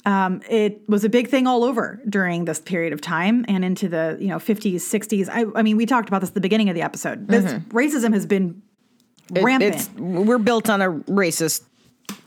Um, 0.06 0.40
it 0.48 0.88
was 0.88 1.04
a 1.04 1.08
big 1.08 1.28
thing 1.28 1.48
all 1.48 1.64
over 1.64 2.00
during 2.08 2.44
this 2.44 2.60
period 2.60 2.92
of 2.92 3.00
time 3.00 3.44
and 3.48 3.64
into 3.64 3.88
the 3.88 4.16
you 4.20 4.28
know 4.28 4.36
50s, 4.36 4.76
60s. 4.76 5.28
I, 5.28 5.44
I 5.58 5.62
mean, 5.62 5.76
we 5.76 5.84
talked 5.84 6.08
about 6.08 6.20
this 6.20 6.30
at 6.30 6.34
the 6.34 6.40
beginning 6.40 6.68
of 6.68 6.76
the 6.76 6.82
episode. 6.82 7.26
This 7.26 7.44
racism 7.70 8.14
has 8.14 8.24
been 8.24 8.62
rampant. 9.32 9.74
It's 9.74 9.90
we're 9.94 10.38
built 10.38 10.70
on 10.70 10.80
a 10.80 10.92
racist 10.92 11.64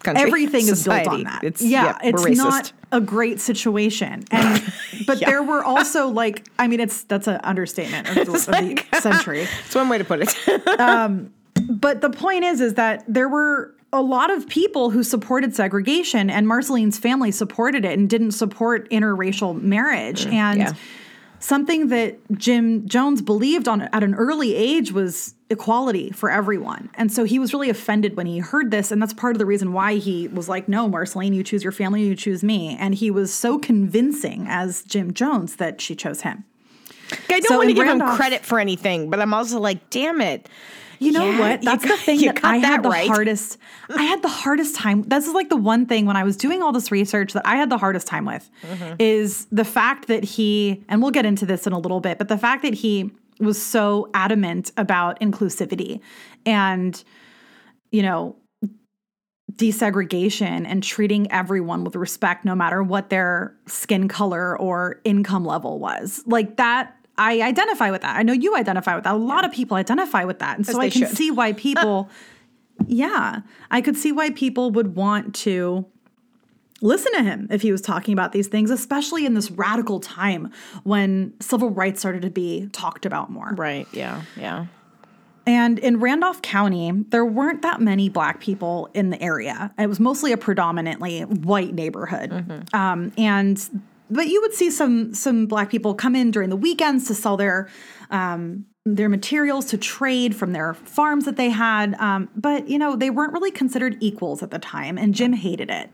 country. 0.04 0.24
Everything 0.24 0.68
is 0.68 0.84
built 0.84 1.08
on 1.08 1.24
that. 1.24 1.44
It's 1.46 1.62
yeah, 1.62 1.86
yeah, 1.86 2.10
it's 2.10 2.22
we're 2.22 2.36
not 2.36 2.74
a 2.92 3.00
great 3.00 3.40
situation. 3.40 4.26
And 4.30 4.74
but 5.08 5.22
there 5.22 5.42
were 5.42 5.64
also 5.64 6.10
like, 6.10 6.50
I 6.60 6.68
mean, 6.68 6.82
it's 6.82 7.04
that's 7.04 7.28
an 7.28 7.40
understatement 7.46 8.10
of 8.10 8.16
the, 8.16 8.22
of 8.22 8.46
the 8.46 8.86
century. 9.02 9.48
it's 9.66 9.74
one 9.74 9.88
way 9.88 9.98
to 9.98 10.04
put 10.04 10.20
it. 10.22 10.38
But 11.70 12.02
the 12.02 12.10
point 12.10 12.44
is, 12.44 12.62
is 12.62 12.74
that 12.76 13.04
there 13.08 13.30
were 13.30 13.76
a 13.92 14.02
lot 14.02 14.30
of 14.30 14.48
people 14.48 14.92
who 14.92 15.04
supported 15.04 15.56
segregation, 15.56 16.30
and 16.30 16.48
Marceline's 16.48 17.00
family 17.00 17.32
supported 17.32 17.86
it 17.86 17.98
and 17.98 18.10
didn't 18.10 18.32
support 18.32 18.90
interracial 18.92 19.60
marriage. 19.62 20.26
Mm, 20.26 20.34
and 20.34 20.60
yeah. 20.60 20.74
something 21.40 21.88
that 21.88 22.20
Jim 22.38 22.88
Jones 22.88 23.22
believed 23.22 23.68
on 23.68 23.82
at 23.82 24.04
an 24.04 24.14
early 24.14 24.56
age 24.56 24.92
was 24.92 25.34
equality 25.50 26.12
for 26.12 26.30
everyone. 26.30 26.90
And 26.94 27.12
so 27.12 27.24
he 27.24 27.40
was 27.40 27.54
really 27.54 27.72
offended 27.72 28.16
when 28.16 28.28
he 28.28 28.38
heard 28.38 28.70
this, 28.70 28.92
and 28.92 29.02
that's 29.02 29.14
part 29.14 29.34
of 29.36 29.40
the 29.40 29.46
reason 29.48 29.74
why 29.74 29.96
he 29.96 30.28
was 30.28 30.48
like, 30.48 30.70
"No, 30.70 30.88
Marceline, 30.88 31.34
you 31.34 31.44
choose 31.44 31.64
your 31.64 31.72
family, 31.72 32.04
you 32.04 32.16
choose 32.16 32.44
me." 32.44 32.78
And 32.80 32.94
he 32.94 33.10
was 33.10 33.34
so 33.34 33.58
convincing 33.58 34.46
as 34.48 34.84
Jim 34.84 35.14
Jones 35.14 35.56
that 35.56 35.82
she 35.82 35.96
chose 35.96 36.22
him. 36.22 36.44
I 37.12 37.40
don't 37.40 37.46
So 37.46 37.58
want 37.58 37.70
to 37.70 37.74
give 37.74 37.88
Randolph- 37.88 38.12
him 38.12 38.16
credit 38.18 38.46
for 38.46 38.60
anything, 38.60 39.10
but 39.10 39.20
I'm 39.20 39.34
also 39.34 39.60
like, 39.60 39.90
damn 39.90 40.22
it. 40.22 40.48
You 41.00 41.12
know 41.14 41.30
Yeah, 41.30 41.40
what? 41.40 41.62
That's 41.62 41.84
the 41.84 41.98
thing 41.98 42.22
that 42.26 42.44
I 42.44 42.58
had 42.58 42.80
that 42.80 42.84
the 42.84 42.90
right. 42.90 43.08
hardest. 43.08 43.58
I 43.90 44.04
had 44.04 44.22
the 44.22 44.28
hardest 44.30 44.76
time. 44.76 45.04
This 45.04 45.28
is 45.28 45.34
like 45.34 45.50
the 45.50 45.56
one 45.56 45.86
thing 45.86 46.06
when 46.06 46.16
I 46.18 46.24
was 46.24 46.36
doing 46.38 46.62
all 46.62 46.72
this 46.72 46.92
research 46.92 47.34
that 47.34 47.44
I 47.46 47.56
had 47.56 47.70
the 47.70 47.78
hardest 47.78 48.06
time 48.08 48.26
with 48.26 48.50
Mm-hmm. 48.64 48.96
is 49.00 49.48
the 49.52 49.66
fact 49.66 50.08
that 50.08 50.24
he, 50.24 50.84
and 50.90 51.02
we'll 51.02 51.12
get 51.12 51.26
into 51.26 51.46
this 51.46 51.66
in 51.66 51.74
a 51.74 51.80
little 51.80 52.00
bit, 52.02 52.18
but 52.18 52.28
the 52.28 52.38
fact 52.38 52.62
that 52.64 52.74
he 52.74 53.12
was 53.40 53.62
so 53.62 54.10
adamant 54.14 54.72
about 54.76 55.20
inclusivity 55.22 56.02
and, 56.46 57.02
you 57.92 58.02
know, 58.02 58.36
desegregation 59.56 60.66
and 60.66 60.84
treating 60.84 61.32
everyone 61.32 61.84
with 61.84 61.96
respect 61.96 62.46
no 62.46 62.56
matter 62.56 62.84
what 62.84 63.10
their 63.10 63.56
skin 63.68 64.08
color 64.08 64.58
or 64.60 65.02
income 65.04 65.46
level 65.46 65.80
was. 65.80 66.22
Like 66.26 66.58
that 66.58 66.96
I 67.20 67.42
identify 67.42 67.92
with 67.92 68.02
that. 68.02 68.16
I 68.16 68.24
know 68.24 68.34
you 68.34 68.56
identify 68.56 68.96
with 68.96 69.04
that. 69.04 69.14
A 69.14 69.18
lot 69.18 69.46
of 69.46 69.52
people 69.52 69.78
identify 69.78 70.24
with 70.24 70.40
that. 70.40 70.58
And 70.58 70.66
so 70.66 70.80
I 70.80 70.90
can 70.90 71.02
should. 71.02 71.16
see 71.18 71.30
why 71.30 71.54
people 71.68 72.10
yeah, 72.88 73.42
I 73.70 73.82
could 73.82 73.98
see 73.98 74.12
why 74.12 74.30
people 74.30 74.72
would 74.72 74.96
want 74.96 75.36
to 75.36 75.86
listen 76.82 77.12
to 77.14 77.24
him 77.24 77.48
if 77.52 77.62
he 77.62 77.72
was 77.72 77.82
talking 77.82 78.14
about 78.14 78.32
these 78.32 78.48
things, 78.48 78.72
especially 78.72 79.26
in 79.26 79.34
this 79.34 79.52
radical 79.52 80.00
time 80.00 80.52
when 80.84 81.34
civil 81.42 81.70
rights 81.70 82.00
started 82.00 82.22
to 82.22 82.30
be 82.30 82.70
talked 82.72 83.06
about 83.06 83.30
more. 83.30 83.54
Right. 83.56 83.88
Yeah. 83.92 84.24
Yeah. 84.38 84.68
And 85.46 85.80
in 85.80 86.00
Randolph 86.00 86.42
County, 86.42 86.92
there 87.10 87.26
weren't 87.26 87.64
that 87.64 87.82
many 87.82 88.08
black 88.08 88.40
people 88.40 88.90
in 88.94 89.10
the 89.10 89.22
area. 89.22 89.74
It 89.80 89.88
was 89.88 90.00
mostly 90.00 90.32
a 90.32 90.38
predominantly 90.38 91.22
white 91.22 91.74
neighborhood. 91.74 92.68
Um, 92.74 93.12
and 93.18 93.84
but 94.10 94.28
you 94.28 94.42
would 94.42 94.54
see 94.54 94.72
some 94.72 95.14
some 95.14 95.46
black 95.46 95.70
people 95.70 95.94
come 95.94 96.16
in 96.16 96.32
during 96.32 96.50
the 96.50 96.56
weekends 96.56 97.08
to 97.08 97.14
sell 97.14 97.38
their 97.38 97.70
um, 98.10 98.66
their 98.86 99.10
materials 99.10 99.66
to 99.66 99.78
trade 99.78 100.36
from 100.36 100.54
their 100.54 100.74
farms 100.74 101.26
that 101.26 101.36
they 101.36 101.50
had. 101.50 101.94
Um, 101.96 102.30
but 102.36 102.68
you 102.68 102.80
know 102.80 102.96
they 102.96 103.10
weren't 103.10 103.34
really 103.34 103.52
considered 103.52 103.98
equals 104.00 104.42
at 104.44 104.52
the 104.52 104.60
time, 104.60 104.98
and 104.98 105.14
Jim 105.14 105.34
hated 105.34 105.70
it. 105.70 105.90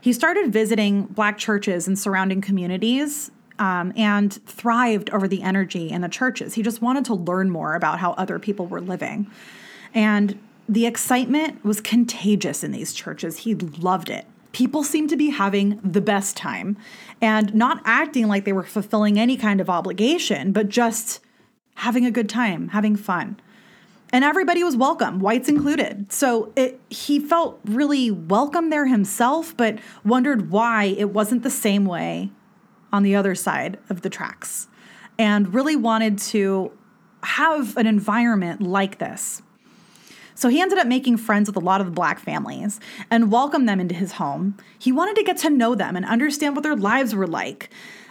He 0.00 0.12
started 0.12 0.52
visiting 0.52 1.04
black 1.04 1.36
churches 1.36 1.86
and 1.86 1.98
surrounding 1.98 2.40
communities 2.40 3.30
um, 3.58 3.92
and 3.94 4.32
thrived 4.46 5.10
over 5.10 5.28
the 5.28 5.42
energy 5.42 5.90
in 5.90 6.00
the 6.00 6.08
churches. 6.08 6.54
He 6.54 6.62
just 6.62 6.80
wanted 6.80 7.04
to 7.06 7.14
learn 7.14 7.50
more 7.50 7.74
about 7.74 7.98
how 7.98 8.12
other 8.12 8.38
people 8.38 8.66
were 8.66 8.80
living. 8.80 9.30
And 9.94 10.38
the 10.68 10.86
excitement 10.86 11.62
was 11.64 11.80
contagious 11.80 12.64
in 12.64 12.72
these 12.72 12.94
churches. 12.94 13.38
He 13.38 13.54
loved 13.54 14.08
it. 14.08 14.24
People 14.52 14.82
seemed 14.82 15.10
to 15.10 15.16
be 15.16 15.30
having 15.30 15.80
the 15.82 16.00
best 16.00 16.36
time 16.36 16.76
and 17.20 17.54
not 17.54 17.80
acting 17.84 18.26
like 18.26 18.44
they 18.44 18.52
were 18.52 18.64
fulfilling 18.64 19.18
any 19.18 19.36
kind 19.36 19.60
of 19.60 19.70
obligation, 19.70 20.52
but 20.52 20.68
just 20.68 21.20
having 21.76 22.04
a 22.04 22.10
good 22.10 22.28
time, 22.28 22.68
having 22.68 22.96
fun 22.96 23.40
and 24.12 24.24
everybody 24.24 24.64
was 24.64 24.76
welcome, 24.76 25.20
whites 25.20 25.48
included. 25.48 26.12
So 26.12 26.52
it, 26.56 26.80
he 26.90 27.20
felt 27.20 27.60
really 27.64 28.10
welcome 28.10 28.70
there 28.70 28.86
himself, 28.86 29.56
but 29.56 29.78
wondered 30.04 30.50
why 30.50 30.84
it 30.84 31.10
wasn't 31.10 31.42
the 31.42 31.50
same 31.50 31.84
way 31.84 32.30
on 32.92 33.02
the 33.02 33.14
other 33.14 33.34
side 33.34 33.78
of 33.88 34.02
the 34.02 34.10
tracks, 34.10 34.66
and 35.18 35.54
really 35.54 35.76
wanted 35.76 36.18
to 36.18 36.72
have 37.22 37.76
an 37.76 37.86
environment 37.86 38.60
like 38.60 38.98
this. 38.98 39.42
So 40.40 40.48
he 40.48 40.58
ended 40.58 40.78
up 40.78 40.86
making 40.86 41.18
friends 41.18 41.50
with 41.50 41.56
a 41.56 41.60
lot 41.60 41.82
of 41.82 41.86
the 41.86 41.92
black 41.92 42.18
families 42.18 42.80
and 43.10 43.30
welcomed 43.30 43.68
them 43.68 43.78
into 43.78 43.94
his 43.94 44.12
home. 44.12 44.56
He 44.78 44.90
wanted 44.90 45.16
to 45.16 45.22
get 45.22 45.36
to 45.38 45.50
know 45.50 45.74
them 45.74 45.96
and 45.96 46.06
understand 46.06 46.56
what 46.56 46.62
their 46.62 46.74
lives 46.74 47.14
were 47.14 47.26
like, 47.26 47.68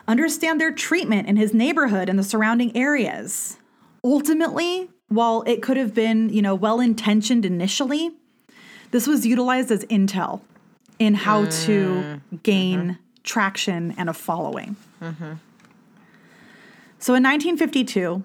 understand 0.08 0.62
their 0.62 0.72
treatment 0.72 1.28
in 1.28 1.38
his 1.38 1.56
neighborhood 1.56 2.08
and 2.08 2.20
the 2.20 2.24
surrounding 2.24 2.78
areas. 2.78 3.58
Ultimately, 4.04 4.92
while 5.08 5.42
it 5.48 5.64
could 5.64 5.76
have 5.76 5.96
been, 5.96 6.30
you 6.30 6.44
know, 6.44 6.54
well 6.54 6.80
intentioned 6.80 7.46
initially, 7.46 8.12
this 8.92 9.08
was 9.08 9.26
utilized 9.26 9.72
as 9.72 9.84
intel 9.86 10.42
in 11.00 11.16
how 11.16 11.46
to 11.46 11.50
mm-hmm. 11.50 12.36
gain 12.44 12.80
mm-hmm. 12.80 13.02
traction 13.24 13.96
and 13.98 14.08
a 14.08 14.14
following. 14.14 14.76
Mm-hmm. 15.02 15.34
So 17.00 17.16
in 17.16 17.24
1952, 17.24 18.24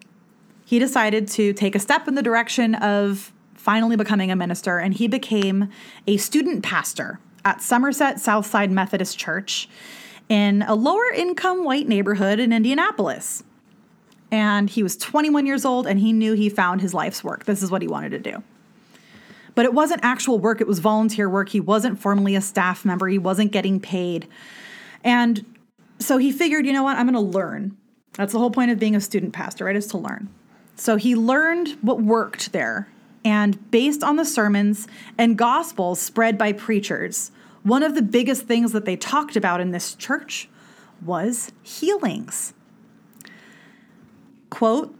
he 0.66 0.78
decided 0.78 1.26
to 1.28 1.54
take 1.54 1.74
a 1.74 1.78
step 1.78 2.06
in 2.06 2.16
the 2.16 2.22
direction 2.22 2.74
of 2.74 3.30
finally 3.64 3.96
becoming 3.96 4.30
a 4.30 4.36
minister, 4.36 4.78
and 4.78 4.92
he 4.92 5.08
became 5.08 5.70
a 6.06 6.18
student 6.18 6.62
pastor 6.62 7.18
at 7.46 7.62
Somerset 7.62 8.20
Southside 8.20 8.70
Methodist 8.70 9.18
Church 9.18 9.70
in 10.28 10.60
a 10.68 10.74
lower 10.74 11.10
income 11.14 11.64
white 11.64 11.88
neighborhood 11.88 12.38
in 12.38 12.52
Indianapolis. 12.52 13.42
And 14.30 14.68
he 14.68 14.82
was 14.82 14.98
21 14.98 15.46
years 15.46 15.64
old 15.64 15.86
and 15.86 15.98
he 15.98 16.12
knew 16.12 16.34
he 16.34 16.50
found 16.50 16.82
his 16.82 16.92
life's 16.92 17.24
work. 17.24 17.44
This 17.44 17.62
is 17.62 17.70
what 17.70 17.80
he 17.80 17.88
wanted 17.88 18.10
to 18.10 18.18
do. 18.18 18.42
But 19.54 19.64
it 19.64 19.72
wasn't 19.72 20.04
actual 20.04 20.38
work, 20.38 20.60
it 20.60 20.66
was 20.66 20.80
volunteer 20.80 21.28
work. 21.28 21.48
He 21.48 21.60
wasn't 21.60 21.98
formally 21.98 22.34
a 22.34 22.42
staff 22.42 22.84
member, 22.84 23.08
he 23.08 23.18
wasn't 23.18 23.50
getting 23.50 23.80
paid. 23.80 24.28
And 25.02 25.44
so 26.00 26.18
he 26.18 26.32
figured, 26.32 26.66
you 26.66 26.72
know 26.72 26.82
what, 26.82 26.98
I'm 26.98 27.06
going 27.06 27.14
to 27.14 27.38
learn. 27.38 27.78
That's 28.14 28.34
the 28.34 28.38
whole 28.38 28.50
point 28.50 28.70
of 28.70 28.78
being 28.78 28.94
a 28.94 29.00
student 29.00 29.32
pastor, 29.32 29.64
right? 29.64 29.76
Is 29.76 29.86
to 29.88 29.98
learn. 29.98 30.28
So 30.76 30.96
he 30.96 31.14
learned 31.14 31.78
what 31.80 32.02
worked 32.02 32.52
there. 32.52 32.88
And 33.24 33.70
based 33.70 34.04
on 34.04 34.16
the 34.16 34.24
sermons 34.24 34.86
and 35.16 35.38
gospels 35.38 36.00
spread 36.00 36.36
by 36.36 36.52
preachers, 36.52 37.30
one 37.62 37.82
of 37.82 37.94
the 37.94 38.02
biggest 38.02 38.42
things 38.42 38.72
that 38.72 38.84
they 38.84 38.96
talked 38.96 39.36
about 39.36 39.60
in 39.60 39.70
this 39.70 39.94
church 39.94 40.48
was 41.04 41.50
healings. 41.62 42.52
Quote, 44.50 44.94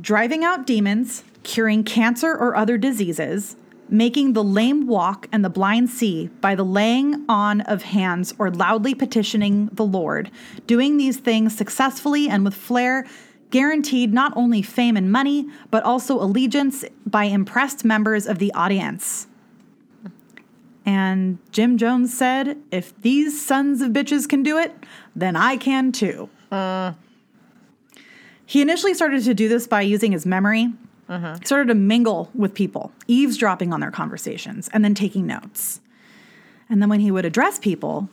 driving 0.00 0.42
out 0.42 0.66
demons, 0.66 1.24
curing 1.42 1.84
cancer 1.84 2.34
or 2.34 2.56
other 2.56 2.78
diseases, 2.78 3.56
making 3.88 4.32
the 4.32 4.42
lame 4.42 4.86
walk 4.86 5.28
and 5.30 5.44
the 5.44 5.50
blind 5.50 5.90
see 5.90 6.28
by 6.40 6.54
the 6.54 6.64
laying 6.64 7.24
on 7.28 7.60
of 7.62 7.82
hands 7.82 8.32
or 8.38 8.50
loudly 8.50 8.94
petitioning 8.94 9.68
the 9.70 9.84
Lord. 9.84 10.30
Doing 10.66 10.96
these 10.96 11.18
things 11.18 11.54
successfully 11.54 12.28
and 12.28 12.42
with 12.42 12.54
flair 12.54 13.06
guaranteed 13.52 14.12
not 14.12 14.36
only 14.36 14.62
fame 14.62 14.96
and 14.96 15.12
money, 15.12 15.46
but 15.70 15.84
also 15.84 16.20
allegiance 16.20 16.84
by 17.06 17.24
impressed 17.24 17.84
members 17.84 18.26
of 18.26 18.40
the 18.40 18.52
audience. 18.54 19.28
And 20.84 21.38
Jim 21.52 21.78
Jones 21.78 22.12
said, 22.12 22.56
if 22.72 23.00
these 23.02 23.40
sons 23.46 23.80
of 23.80 23.92
bitches 23.92 24.28
can 24.28 24.42
do 24.42 24.58
it, 24.58 24.74
then 25.14 25.36
I 25.36 25.56
can 25.56 25.92
too. 25.92 26.28
He 28.44 28.60
initially 28.60 28.92
started 28.92 29.22
to 29.22 29.34
do 29.34 29.48
this 29.48 29.68
by 29.68 29.82
using 29.82 30.10
his 30.10 30.26
memory. 30.26 30.72
He 31.08 31.44
started 31.44 31.68
to 31.68 31.74
mingle 31.74 32.30
with 32.34 32.54
people, 32.54 32.90
eavesdropping 33.06 33.72
on 33.72 33.80
their 33.80 33.90
conversations, 33.90 34.68
and 34.72 34.84
then 34.84 34.94
taking 34.94 35.26
notes. 35.26 35.80
And 36.68 36.82
then 36.82 36.88
when 36.88 37.00
he 37.00 37.10
would 37.10 37.26
address 37.26 37.58
people 37.58 38.08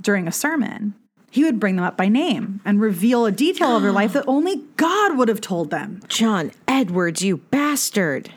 during 0.00 0.26
a 0.28 0.32
sermon, 0.32 0.94
he 1.34 1.42
would 1.42 1.58
bring 1.58 1.74
them 1.74 1.84
up 1.84 1.96
by 1.96 2.06
name 2.06 2.60
and 2.64 2.80
reveal 2.80 3.26
a 3.26 3.32
detail 3.32 3.76
of 3.76 3.82
their 3.82 3.90
life 3.90 4.12
that 4.12 4.22
only 4.28 4.62
God 4.76 5.18
would 5.18 5.26
have 5.26 5.40
told 5.40 5.68
them. 5.68 6.00
John 6.06 6.52
Edwards, 6.68 7.22
you 7.22 7.38
bastard. 7.38 8.30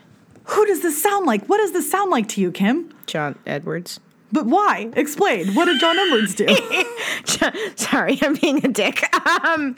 Who 0.46 0.66
does 0.66 0.82
this 0.82 1.00
sound 1.00 1.24
like? 1.24 1.46
What 1.46 1.58
does 1.58 1.70
this 1.70 1.88
sound 1.88 2.10
like 2.10 2.26
to 2.30 2.40
you, 2.40 2.50
Kim? 2.50 2.92
John 3.06 3.38
Edwards. 3.46 4.00
But 4.32 4.46
why? 4.46 4.90
Explain. 4.96 5.54
What 5.54 5.66
did 5.66 5.78
John 5.78 5.96
Edwards 5.96 6.34
do? 6.34 6.48
Sorry, 7.76 8.18
I'm 8.20 8.34
being 8.34 8.64
a 8.66 8.68
dick. 8.68 9.04
Um, 9.44 9.76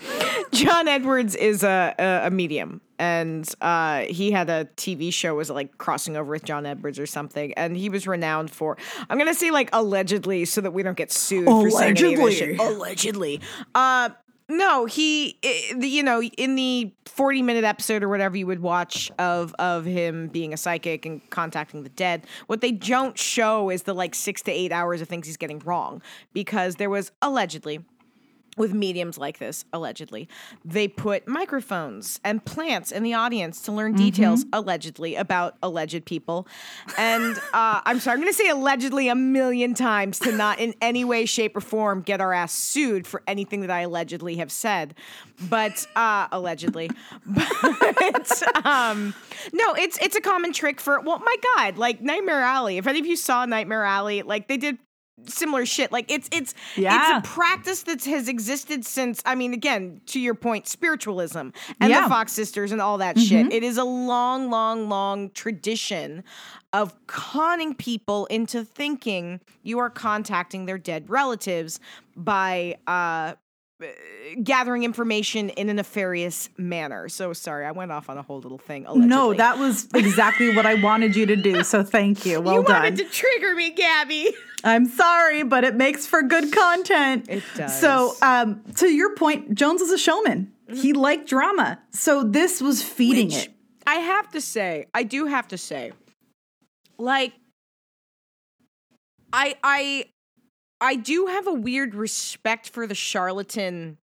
John 0.52 0.88
Edwards 0.88 1.34
is 1.34 1.62
a, 1.62 1.94
a, 1.98 2.28
a 2.28 2.30
medium, 2.30 2.80
and 3.00 3.50
uh, 3.62 4.00
he 4.00 4.30
had 4.30 4.50
a 4.50 4.66
TV 4.76 5.10
show 5.10 5.34
was 5.34 5.48
like 5.48 5.78
crossing 5.78 6.18
over 6.18 6.32
with 6.32 6.44
John 6.44 6.66
Edwards 6.66 6.98
or 6.98 7.06
something, 7.06 7.54
and 7.54 7.74
he 7.74 7.88
was 7.88 8.06
renowned 8.06 8.50
for. 8.50 8.76
I'm 9.08 9.16
gonna 9.16 9.32
say 9.34 9.50
like 9.50 9.70
allegedly, 9.72 10.44
so 10.44 10.60
that 10.60 10.72
we 10.72 10.82
don't 10.82 10.98
get 10.98 11.10
sued 11.10 11.46
for 11.46 11.70
saying 11.70 11.96
any 11.96 12.14
of 12.14 12.20
this 12.20 12.36
shit. 12.36 12.60
Allegedly. 12.60 13.40
Uh, 13.74 14.10
no, 14.50 14.84
he, 14.84 15.38
you 15.78 16.02
know, 16.02 16.22
in 16.22 16.56
the 16.56 16.92
40 17.06 17.40
minute 17.40 17.64
episode 17.64 18.02
or 18.02 18.08
whatever 18.08 18.36
you 18.36 18.46
would 18.46 18.60
watch 18.60 19.10
of 19.18 19.54
of 19.58 19.86
him 19.86 20.28
being 20.28 20.52
a 20.52 20.56
psychic 20.58 21.06
and 21.06 21.28
contacting 21.30 21.84
the 21.84 21.88
dead, 21.88 22.26
what 22.48 22.60
they 22.60 22.72
don't 22.72 23.18
show 23.18 23.70
is 23.70 23.84
the 23.84 23.94
like 23.94 24.14
six 24.14 24.42
to 24.42 24.52
eight 24.52 24.72
hours 24.72 25.00
of 25.00 25.08
things 25.08 25.26
he's 25.26 25.38
getting 25.38 25.60
wrong 25.60 26.02
because 26.34 26.76
there 26.76 26.90
was 26.90 27.12
allegedly 27.22 27.82
with 28.60 28.74
mediums 28.74 29.16
like 29.16 29.38
this, 29.38 29.64
allegedly, 29.72 30.28
they 30.66 30.86
put 30.86 31.26
microphones 31.26 32.20
and 32.22 32.44
plants 32.44 32.92
in 32.92 33.02
the 33.02 33.14
audience 33.14 33.62
to 33.62 33.72
learn 33.72 33.94
details, 33.94 34.44
allegedly, 34.52 35.16
about 35.16 35.56
alleged 35.62 36.04
people. 36.04 36.46
And 36.98 37.38
uh, 37.54 37.80
I'm 37.86 37.98
sorry, 38.00 38.16
I'm 38.16 38.20
going 38.20 38.30
to 38.30 38.36
say 38.36 38.50
allegedly 38.50 39.08
a 39.08 39.14
million 39.14 39.72
times 39.72 40.18
to 40.20 40.32
not 40.32 40.58
in 40.58 40.74
any 40.82 41.04
way, 41.04 41.24
shape, 41.24 41.56
or 41.56 41.62
form 41.62 42.02
get 42.02 42.20
our 42.20 42.34
ass 42.34 42.52
sued 42.52 43.06
for 43.06 43.22
anything 43.26 43.62
that 43.62 43.70
I 43.70 43.80
allegedly 43.80 44.36
have 44.36 44.52
said. 44.52 44.94
But 45.48 45.86
uh, 45.96 46.28
allegedly, 46.30 46.90
but 47.26 48.66
um, 48.66 49.14
no, 49.54 49.74
it's 49.74 49.96
it's 50.02 50.16
a 50.16 50.20
common 50.20 50.52
trick 50.52 50.82
for 50.82 51.00
well, 51.00 51.18
my 51.20 51.36
God, 51.56 51.78
like 51.78 52.02
Nightmare 52.02 52.42
Alley. 52.42 52.76
If 52.76 52.86
any 52.86 53.00
of 53.00 53.06
you 53.06 53.16
saw 53.16 53.46
Nightmare 53.46 53.84
Alley, 53.84 54.20
like 54.20 54.48
they 54.48 54.58
did 54.58 54.76
similar 55.26 55.66
shit. 55.66 55.92
Like 55.92 56.10
it's 56.10 56.28
it's 56.32 56.54
Yeah. 56.76 57.18
it's 57.18 57.28
a 57.28 57.30
practice 57.30 57.82
that 57.84 58.04
has 58.04 58.28
existed 58.28 58.84
since. 58.84 59.22
I 59.24 59.34
mean, 59.34 59.52
again, 59.54 60.00
to 60.06 60.20
your 60.20 60.34
point, 60.34 60.66
spiritualism 60.68 61.38
and 61.38 61.90
Yeah. 61.90 62.02
the 62.02 62.08
Fox 62.08 62.32
sisters 62.32 62.72
and 62.72 62.80
all 62.80 62.98
that 62.98 63.18
shit. 63.18 63.52
It 63.52 63.62
is 63.62 63.76
a 63.78 63.84
long, 63.84 64.50
long, 64.50 64.88
long 64.88 65.30
tradition 65.30 66.24
of 66.72 66.94
conning 67.06 67.74
people 67.74 68.26
into 68.26 68.64
thinking 68.64 69.40
you 69.62 69.78
are 69.78 69.90
contacting 69.90 70.66
their 70.66 70.78
dead 70.78 71.10
relatives 71.10 71.80
by 72.16 72.76
uh 72.86 73.34
gathering 74.42 74.84
information 74.84 75.50
in 75.50 75.68
a 75.68 75.74
nefarious 75.74 76.48
manner. 76.56 77.08
So 77.08 77.32
sorry, 77.32 77.66
I 77.66 77.72
went 77.72 77.92
off 77.92 78.08
on 78.08 78.18
a 78.18 78.22
whole 78.22 78.40
little 78.40 78.58
thing. 78.58 78.86
Allegedly. 78.86 79.08
no, 79.08 79.34
that 79.34 79.58
was 79.58 79.88
exactly 79.94 80.54
what 80.54 80.66
I 80.66 80.74
wanted 80.74 81.16
you 81.16 81.26
to 81.26 81.36
do. 81.36 81.62
So 81.64 81.82
thank 81.82 82.24
you. 82.26 82.40
Well 82.50 82.54
you 82.54 82.62
done. 82.64 82.82
wanted 82.82 82.96
to 82.98 83.04
trigger 83.04 83.54
me, 83.54 83.70
Gabby. 83.70 84.30
I'm 84.64 84.86
sorry, 84.86 85.42
but 85.42 85.64
it 85.64 85.74
makes 85.74 86.06
for 86.06 86.22
good 86.22 86.52
content. 86.52 87.26
It 87.28 87.42
does. 87.56 87.78
So, 87.80 88.14
um, 88.22 88.62
to 88.76 88.86
your 88.88 89.14
point, 89.14 89.54
Jones 89.54 89.80
is 89.80 89.90
a 89.90 89.98
showman. 89.98 90.52
He 90.72 90.92
liked 90.92 91.28
drama. 91.28 91.80
So 91.90 92.22
this 92.22 92.60
was 92.60 92.82
feeding 92.82 93.28
Which, 93.28 93.46
it. 93.46 93.52
I 93.86 93.96
have 93.96 94.30
to 94.32 94.40
say, 94.40 94.86
I 94.94 95.02
do 95.02 95.26
have 95.26 95.48
to 95.48 95.58
say, 95.58 95.92
like, 96.98 97.32
I 99.32 99.56
I 99.62 100.04
I 100.80 100.96
do 100.96 101.26
have 101.26 101.46
a 101.46 101.52
weird 101.52 101.94
respect 101.94 102.68
for 102.68 102.86
the 102.86 102.94
charlatan 102.94 103.98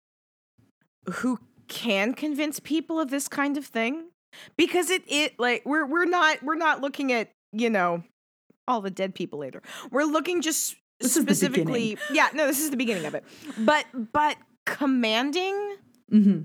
who 1.10 1.40
can 1.68 2.14
convince 2.14 2.60
people 2.60 3.00
of 3.00 3.10
this 3.10 3.28
kind 3.28 3.58
of 3.58 3.66
thing 3.66 4.10
because 4.56 4.90
it 4.90 5.04
it 5.08 5.40
like 5.40 5.64
we're 5.66 5.86
we're 5.86 6.06
not 6.06 6.42
we're 6.44 6.56
not 6.56 6.82
looking 6.82 7.12
at 7.12 7.32
you 7.52 7.70
know 7.70 8.04
all 8.68 8.82
the 8.82 8.92
dead 8.92 9.16
people 9.16 9.40
later. 9.40 9.62
We're 9.92 10.04
looking 10.04 10.42
just 10.42 10.76
This 11.00 11.14
specifically 11.14 11.98
yeah 12.12 12.30
no 12.34 12.48
this 12.48 12.60
is 12.60 12.70
the 12.70 12.78
beginning 12.78 13.06
of 13.06 13.16
it. 13.16 13.24
But 13.58 13.86
but 14.14 14.38
commanding 14.66 15.78
mm-hmm. 16.12 16.42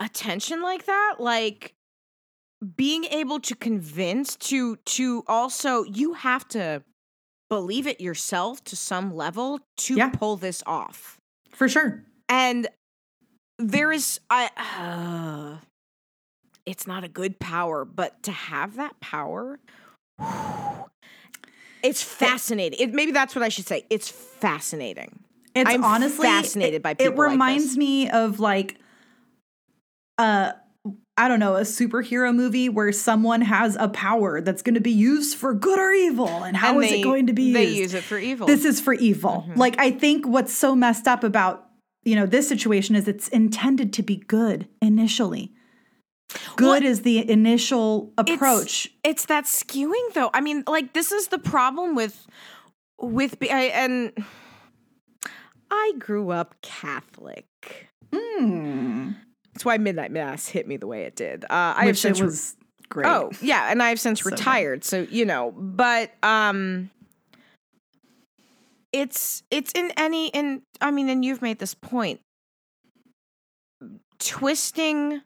attention 0.00 0.62
like 0.62 0.86
that 0.86 1.16
like 1.18 1.74
being 2.76 3.04
able 3.04 3.40
to 3.40 3.54
convince 3.54 4.36
to 4.36 4.76
to 4.76 5.24
also 5.26 5.84
you 5.84 6.14
have 6.14 6.46
to 6.48 6.82
believe 7.54 7.86
it 7.86 8.00
yourself 8.00 8.62
to 8.64 8.76
some 8.76 9.14
level 9.14 9.60
to 9.76 9.94
Yeah. 9.96 10.10
pull 10.10 10.36
this 10.36 10.62
off 10.66 11.18
For 11.50 11.68
sure. 11.68 12.02
and 12.28 12.66
there 13.58 13.92
is 13.92 14.20
i 14.30 14.50
uh, 14.56 15.58
it's 16.66 16.86
not 16.86 17.04
a 17.04 17.08
good 17.08 17.38
power 17.38 17.84
but 17.84 18.22
to 18.24 18.32
have 18.32 18.76
that 18.76 18.98
power 19.00 19.58
it's 21.82 22.02
fascinating 22.02 22.78
it, 22.80 22.92
maybe 22.94 23.12
that's 23.12 23.34
what 23.34 23.42
i 23.44 23.48
should 23.48 23.66
say 23.66 23.84
it's 23.90 24.08
fascinating 24.08 25.20
It's 25.54 25.70
I'm 25.70 25.84
honestly 25.84 26.26
fascinated 26.26 26.76
it, 26.76 26.82
by 26.82 26.90
It 26.92 26.98
people 26.98 27.16
like 27.24 27.30
reminds 27.32 27.66
this. 27.68 27.76
me 27.76 28.10
of 28.10 28.40
like 28.40 28.76
uh 30.18 30.52
I 31.16 31.28
don't 31.28 31.38
know, 31.38 31.54
a 31.56 31.60
superhero 31.60 32.34
movie 32.34 32.68
where 32.68 32.90
someone 32.90 33.40
has 33.42 33.76
a 33.78 33.88
power 33.88 34.40
that's 34.40 34.62
going 34.62 34.74
to 34.74 34.80
be 34.80 34.90
used 34.90 35.36
for 35.36 35.54
good 35.54 35.78
or 35.78 35.92
evil 35.92 36.26
and 36.28 36.56
how 36.56 36.74
And 36.74 36.84
is 36.84 36.90
they- 36.90 37.00
it 37.00 37.04
going 37.04 37.28
to 37.28 37.32
be 37.32 37.52
they 37.52 37.64
used? 37.66 37.76
use 37.78 37.94
it 37.94 38.02
for 38.02 38.18
evil 38.18 38.46
This 38.48 38.64
is 38.64 38.80
for 38.80 38.92
evil. 38.94 39.44
Mm-hmm. 39.48 39.58
Like 39.60 39.78
I 39.78 39.92
think 39.92 40.26
what's 40.26 40.52
so 40.52 40.74
messed 40.74 41.06
up 41.06 41.22
about, 41.22 41.68
you 42.02 42.16
know, 42.16 42.26
this 42.26 42.48
situation 42.48 42.96
is 42.96 43.06
it's 43.06 43.28
intended 43.28 43.92
to 43.92 44.02
be 44.02 44.16
good 44.16 44.66
initially. 44.82 45.52
Good 46.56 46.82
is 46.82 47.02
the 47.02 47.30
initial 47.30 48.12
approach. 48.18 48.90
It's, 49.04 49.26
that 49.26 49.44
skewing 49.44 50.12
though. 50.14 50.30
I 50.34 50.40
mean, 50.40 50.64
like 50.66 50.94
this 50.94 51.12
is 51.12 51.28
the 51.28 51.38
problem 51.38 51.94
with 51.94 52.26
with 52.98 53.36
I, 53.42 53.66
and 53.66 54.12
I 55.70 55.92
grew 55.98 56.30
up 56.30 56.56
Catholic. 56.62 57.46
Hmm. 58.12 59.10
That's 59.54 59.64
why 59.64 59.78
midnight 59.78 60.10
mass 60.10 60.48
hit 60.48 60.66
me 60.68 60.76
the 60.76 60.86
way 60.86 61.04
it 61.04 61.16
did. 61.16 61.44
Uh, 61.44 61.48
I 61.50 61.80
have 61.80 61.86
Which 61.86 62.00
since 62.00 62.20
it 62.20 62.24
was 62.24 62.56
great. 62.88 63.06
oh 63.06 63.30
yeah, 63.40 63.70
and 63.70 63.82
I 63.82 63.88
have 63.88 64.00
since 64.00 64.20
So 64.20 64.30
good. 64.30 64.38
retired. 64.38 64.84
So 64.84 65.06
you 65.10 65.24
know, 65.24 65.52
but 65.56 66.10
um, 66.22 66.90
it's 68.92 69.42
it's 69.50 69.72
in 69.72 69.92
any 69.96 70.28
in 70.28 70.62
I 70.80 70.90
mean, 70.90 71.08
and 71.08 71.24
you've 71.24 71.40
made 71.42 71.58
this 71.60 71.74
point. 71.74 72.20
Twisting 74.18 75.22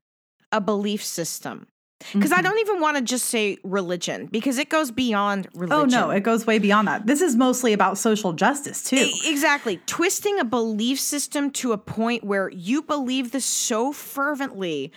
a 0.50 0.60
belief 0.60 1.04
system. 1.04 1.66
Because 2.12 2.30
I 2.30 2.38
Mhm. 2.40 2.44
don't 2.44 2.58
even 2.60 2.80
want 2.80 2.96
to 2.96 3.02
just 3.02 3.26
say 3.26 3.58
religion 3.64 4.26
because 4.30 4.56
it 4.58 4.68
goes 4.68 4.90
beyond 4.92 5.48
religion. 5.52 5.94
Oh 5.98 6.06
no, 6.06 6.10
it 6.10 6.20
goes 6.20 6.46
way 6.46 6.58
beyond 6.60 6.86
that. 6.86 7.06
This 7.06 7.20
is 7.20 7.34
mostly 7.34 7.72
about 7.72 7.98
social 7.98 8.32
justice 8.32 8.84
too. 8.84 8.96
E- 8.96 9.20
exactly. 9.24 9.80
Twisting 9.86 10.38
a 10.38 10.44
belief 10.44 11.00
system 11.00 11.50
to 11.52 11.72
a 11.72 11.78
point 11.78 12.22
where 12.22 12.50
you 12.50 12.82
believe 12.82 13.32
this 13.32 13.44
so 13.44 13.92
fervently, 13.92 14.92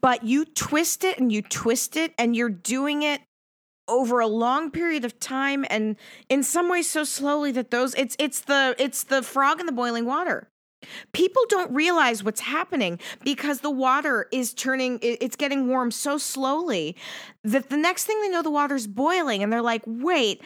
but 0.00 0.24
you 0.24 0.46
twist 0.46 1.04
it 1.04 1.18
and 1.18 1.30
you 1.30 1.42
twist 1.42 1.96
it 1.98 2.14
and 2.18 2.34
you're 2.34 2.48
doing 2.48 3.02
it 3.02 3.20
over 3.86 4.18
a 4.18 4.26
long 4.26 4.70
period 4.70 5.04
of 5.04 5.20
time 5.20 5.64
and 5.70 5.96
in 6.28 6.42
some 6.42 6.68
ways 6.68 6.88
so 6.90 7.04
slowly 7.04 7.52
that 7.52 7.70
those 7.70 7.94
it's 7.94 8.16
it's 8.18 8.40
the 8.40 8.74
it's 8.78 9.04
the 9.04 9.22
frog 9.22 9.60
in 9.60 9.66
the 9.66 9.72
boiling 9.72 10.06
water. 10.06 10.48
People 11.12 11.42
don't 11.48 11.72
realize 11.72 12.22
what's 12.22 12.40
happening 12.40 13.00
because 13.24 13.60
the 13.60 13.70
water 13.70 14.28
is 14.32 14.52
turning, 14.54 14.98
it's 15.02 15.36
getting 15.36 15.68
warm 15.68 15.90
so 15.90 16.18
slowly 16.18 16.96
that 17.42 17.70
the 17.70 17.76
next 17.76 18.04
thing 18.04 18.20
they 18.20 18.28
know, 18.28 18.42
the 18.42 18.50
water's 18.50 18.86
boiling. 18.86 19.42
And 19.42 19.52
they're 19.52 19.62
like, 19.62 19.82
wait, 19.86 20.42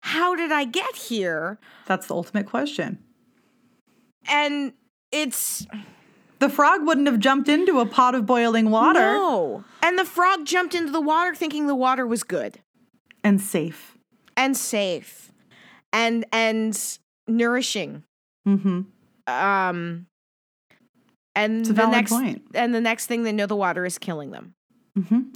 how 0.00 0.34
did 0.36 0.52
I 0.52 0.64
get 0.64 0.94
here? 0.96 1.58
That's 1.86 2.06
the 2.06 2.14
ultimate 2.14 2.46
question. 2.46 2.98
And 4.28 4.72
it's 5.12 5.66
The 6.38 6.48
frog 6.48 6.86
wouldn't 6.86 7.06
have 7.06 7.18
jumped 7.18 7.48
into 7.48 7.80
a 7.80 7.86
pot 7.86 8.14
of 8.14 8.26
boiling 8.26 8.70
water 8.70 9.00
no. 9.00 9.64
And 9.82 9.98
the 9.98 10.04
frog 10.04 10.44
jumped 10.44 10.74
into 10.74 10.92
the 10.92 11.00
water 11.00 11.34
thinking 11.34 11.66
the 11.66 11.74
water 11.74 12.06
was 12.06 12.22
good 12.22 12.60
and 13.22 13.40
safe. 13.40 13.96
and 14.36 14.56
safe 14.56 15.32
and 15.92 16.24
and 16.32 16.98
nourishing. 17.28 18.02
Mm-hmm. 18.46 18.82
Um 19.26 20.06
and 21.34 21.66
the 21.66 21.86
next 21.86 22.12
point. 22.12 22.42
and 22.54 22.74
the 22.74 22.80
next 22.80 23.06
thing 23.06 23.22
they 23.22 23.32
know 23.32 23.46
the 23.46 23.56
water 23.56 23.84
is 23.84 23.98
killing 23.98 24.30
them. 24.30 24.54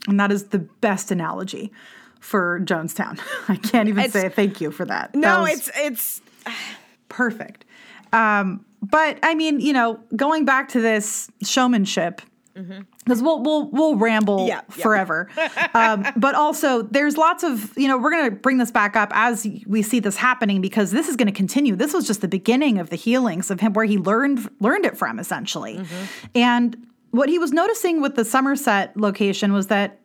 And 0.08 0.18
that 0.18 0.32
is 0.32 0.44
the 0.44 0.58
best 0.60 1.10
analogy 1.10 1.70
for 2.18 2.60
Jonestown. 2.60 3.20
I 3.48 3.56
can't 3.56 3.88
even 3.90 4.04
It's- 4.04 4.12
say 4.12 4.30
thank 4.30 4.60
you 4.60 4.70
for 4.70 4.86
that. 4.86 5.12
That 5.12 5.18
No, 5.18 5.40
was 5.42 5.68
it's 5.68 5.70
it's 5.74 6.20
perfect. 7.10 7.66
Um, 8.14 8.64
but 8.82 9.18
I 9.22 9.34
mean, 9.34 9.60
you 9.60 9.74
know, 9.74 10.00
going 10.16 10.46
back 10.46 10.68
to 10.70 10.80
this 10.80 11.30
showmanship, 11.42 12.22
because 12.54 13.22
we'll 13.22 13.42
we'll 13.42 13.70
we'll 13.70 13.96
ramble 13.96 14.38
Mm-hmm. 14.40 14.48
Yeah, 14.48 14.60
yeah. 14.76 14.82
forever. 14.82 15.28
um, 15.74 16.06
but 16.16 16.34
also, 16.34 16.82
there's 16.82 17.16
lots 17.16 17.42
of 17.42 17.76
you 17.76 17.88
know 17.88 17.96
we're 17.98 18.10
going 18.10 18.24
to 18.30 18.36
bring 18.36 18.58
this 18.58 18.70
back 18.70 18.96
up 18.96 19.10
as 19.12 19.46
we 19.66 19.82
see 19.82 20.00
this 20.00 20.16
happening 20.16 20.60
because 20.60 20.90
this 20.90 21.08
is 21.08 21.16
going 21.16 21.26
to 21.26 21.32
continue. 21.32 21.76
This 21.76 21.92
was 21.94 22.06
just 22.06 22.20
the 22.20 22.28
beginning 22.28 22.78
of 22.78 22.90
the 22.90 22.96
healings 22.96 23.50
of 23.50 23.60
him, 23.60 23.72
where 23.72 23.84
he 23.86 23.98
learned 23.98 24.48
learned 24.60 24.84
it 24.86 24.96
from 24.96 25.18
essentially, 25.18 25.76
Mm-hmm. 25.76 26.04
and 26.34 26.86
what 27.12 27.28
he 27.28 27.38
was 27.38 27.52
noticing 27.52 28.00
with 28.00 28.14
the 28.14 28.24
Somerset 28.24 28.96
location 28.96 29.52
was 29.52 29.66
that 29.66 29.98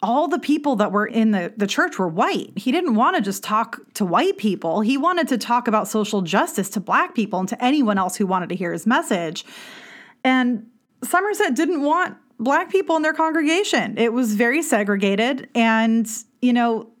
all 0.00 0.28
the 0.28 0.38
people 0.38 0.76
that 0.76 0.90
were 0.92 1.06
in 1.06 1.30
the, 1.32 1.52
the 1.56 1.66
church 1.66 1.98
were 1.98 2.08
white. 2.08 2.52
He 2.56 2.70
didn't 2.72 2.94
want 2.96 3.14
to 3.16 3.22
just 3.22 3.42
talk 3.44 3.78
to 3.94 4.04
white 4.04 4.36
people. 4.36 4.80
He 4.80 4.96
wanted 4.96 5.26
to 5.28 5.38
talk 5.38 5.66
about 5.68 5.86
social 5.88 6.22
justice 6.22 6.68
to 6.70 6.80
black 6.80 7.14
people 7.14 7.38
and 7.40 7.48
to 7.48 7.64
anyone 7.64 7.98
else 7.98 8.16
who 8.16 8.26
wanted 8.26 8.48
to 8.48 8.56
hear 8.56 8.72
his 8.72 8.84
message. 8.86 9.44
And 10.24 10.66
Somerset 11.04 11.54
didn't 11.54 11.82
want 11.82 12.16
black 12.38 12.70
people 12.70 12.96
in 12.96 13.02
their 13.02 13.12
congregation. 13.12 13.96
It 13.98 14.12
was 14.12 14.34
very 14.34 14.62
segregated. 14.62 15.48
And, 15.54 16.08
you 16.40 16.52
know, 16.52 16.92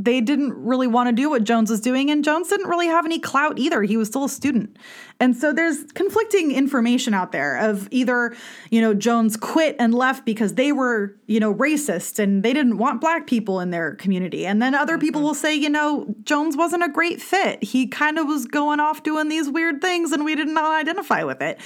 they 0.00 0.20
didn't 0.20 0.52
really 0.54 0.86
want 0.86 1.08
to 1.08 1.12
do 1.12 1.28
what 1.28 1.42
Jones 1.42 1.70
was 1.70 1.80
doing. 1.80 2.08
And 2.08 2.22
Jones 2.22 2.48
didn't 2.48 2.68
really 2.68 2.86
have 2.86 3.04
any 3.04 3.18
clout 3.18 3.58
either. 3.58 3.82
He 3.82 3.96
was 3.96 4.06
still 4.06 4.24
a 4.24 4.28
student. 4.28 4.76
And 5.18 5.36
so 5.36 5.52
there's 5.52 5.82
conflicting 5.94 6.52
information 6.52 7.14
out 7.14 7.32
there 7.32 7.56
of 7.56 7.88
either, 7.90 8.36
you 8.70 8.80
know, 8.80 8.94
Jones 8.94 9.36
quit 9.36 9.74
and 9.80 9.92
left 9.92 10.24
because 10.24 10.54
they 10.54 10.70
were, 10.70 11.16
you 11.26 11.40
know, 11.40 11.52
racist 11.52 12.20
and 12.20 12.44
they 12.44 12.52
didn't 12.52 12.78
want 12.78 13.00
black 13.00 13.26
people 13.26 13.58
in 13.58 13.70
their 13.70 13.96
community. 13.96 14.46
And 14.46 14.62
then 14.62 14.76
other 14.76 14.98
people 14.98 15.20
mm-hmm. 15.20 15.26
will 15.26 15.34
say, 15.34 15.56
you 15.56 15.68
know, 15.68 16.14
Jones 16.22 16.56
wasn't 16.56 16.84
a 16.84 16.88
great 16.88 17.20
fit. 17.20 17.60
He 17.64 17.88
kind 17.88 18.18
of 18.18 18.28
was 18.28 18.46
going 18.46 18.78
off 18.78 19.02
doing 19.02 19.28
these 19.28 19.48
weird 19.48 19.80
things 19.80 20.12
and 20.12 20.24
we 20.24 20.36
did 20.36 20.48
not 20.48 20.80
identify 20.80 21.24
with 21.24 21.42
it. 21.42 21.58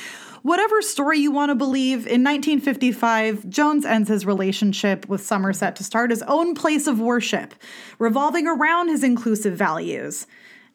Whatever 0.42 0.82
story 0.82 1.18
you 1.20 1.30
want 1.30 1.50
to 1.50 1.54
believe, 1.54 1.98
in 1.98 2.24
1955, 2.24 3.48
Jones 3.48 3.84
ends 3.84 4.08
his 4.08 4.26
relationship 4.26 5.08
with 5.08 5.24
Somerset 5.24 5.76
to 5.76 5.84
start 5.84 6.10
his 6.10 6.22
own 6.24 6.54
place 6.54 6.86
of 6.88 6.98
worship, 7.00 7.54
revolving 8.00 8.48
around 8.48 8.88
his 8.88 9.04
inclusive 9.04 9.54
values. 9.56 10.26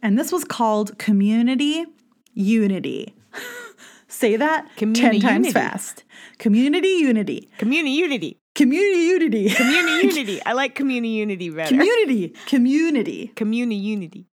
And 0.01 0.17
this 0.17 0.31
was 0.31 0.45
called 0.45 0.97
Community 0.97 1.85
Unity. 2.33 3.13
Say 4.07 4.37
that 4.37 4.73
Community 4.77 5.19
10 5.19 5.29
times 5.29 5.47
unity. 5.47 5.51
fast. 5.51 6.03
Community 6.37 6.87
Unity. 6.87 7.49
community 7.57 7.91
unity. 7.91 8.39
Community 8.55 9.01
Unity. 9.01 9.49
Community 9.49 10.07
unity. 10.17 10.41
I 10.45 10.53
like 10.53 10.75
community 10.75 11.09
unity 11.09 11.49
better. 11.49 11.69
Community. 11.69 12.33
Community. 12.45 13.27
community 13.35 13.75
unity. 13.75 14.27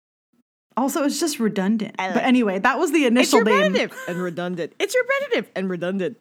Also, 0.76 1.04
it's 1.04 1.20
just 1.20 1.40
redundant. 1.40 1.96
I 2.00 2.14
but 2.14 2.24
anyway, 2.24 2.60
that 2.60 2.80
was 2.80 2.92
the 2.92 3.00
It's 3.06 3.12
initial 3.12 3.42
name. 3.42 3.90
and 4.08 4.18
redundant. 4.18 4.74
It's 4.80 4.96
repetitive 4.96 5.52
and 5.56 5.70
redundant. 5.70 6.18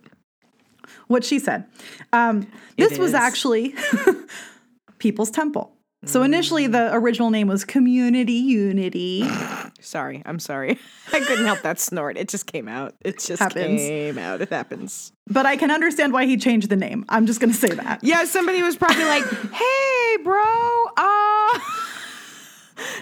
what 1.08 1.24
she 1.24 1.38
said. 1.38 1.64
Um, 2.12 2.46
this 2.76 2.98
was 2.98 3.14
actually 3.14 3.74
People's 4.98 5.30
Temple. 5.30 5.72
So 6.04 6.24
initially, 6.24 6.66
the 6.66 6.92
original 6.92 7.30
name 7.30 7.46
was 7.46 7.64
Community 7.64 8.32
Unity. 8.32 9.24
Sorry, 9.80 10.20
I'm 10.26 10.38
sorry. 10.40 10.78
I 11.12 11.20
couldn't 11.20 11.44
help 11.46 11.62
that 11.62 11.78
snort. 11.78 12.16
It 12.16 12.28
just 12.28 12.46
came 12.46 12.66
out. 12.68 12.94
It 13.02 13.20
just 13.20 13.40
Happens. 13.40 13.80
came 13.80 14.18
out. 14.18 14.40
It 14.40 14.48
happens. 14.50 15.12
But 15.28 15.44
I 15.46 15.56
can 15.56 15.70
understand 15.70 16.12
why 16.12 16.26
he 16.26 16.36
changed 16.36 16.68
the 16.70 16.76
name. 16.76 17.04
I'm 17.08 17.26
just 17.26 17.40
going 17.40 17.52
to 17.52 17.56
say 17.58 17.68
that. 17.68 18.00
Yeah, 18.02 18.24
somebody 18.24 18.62
was 18.62 18.76
probably 18.76 19.04
like, 19.04 19.24
"Hey, 19.52 20.16
bro, 20.24 20.84
uh 20.96 21.58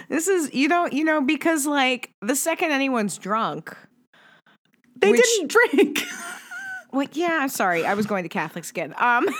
This 0.09 0.27
is 0.27 0.53
you 0.53 0.67
know, 0.67 0.87
you 0.87 1.03
know 1.03 1.21
because 1.21 1.65
like 1.65 2.13
the 2.21 2.35
second 2.35 2.71
anyone's 2.71 3.17
drunk, 3.17 3.75
They 4.97 5.11
Which- 5.11 5.21
didn't 5.21 5.51
drink. 5.51 6.03
well, 6.91 7.07
yeah, 7.13 7.39
I'm 7.41 7.49
sorry. 7.49 7.85
I 7.85 7.93
was 7.93 8.05
going 8.05 8.23
to 8.23 8.29
Catholics 8.29 8.69
again. 8.69 8.93
Um 8.97 9.27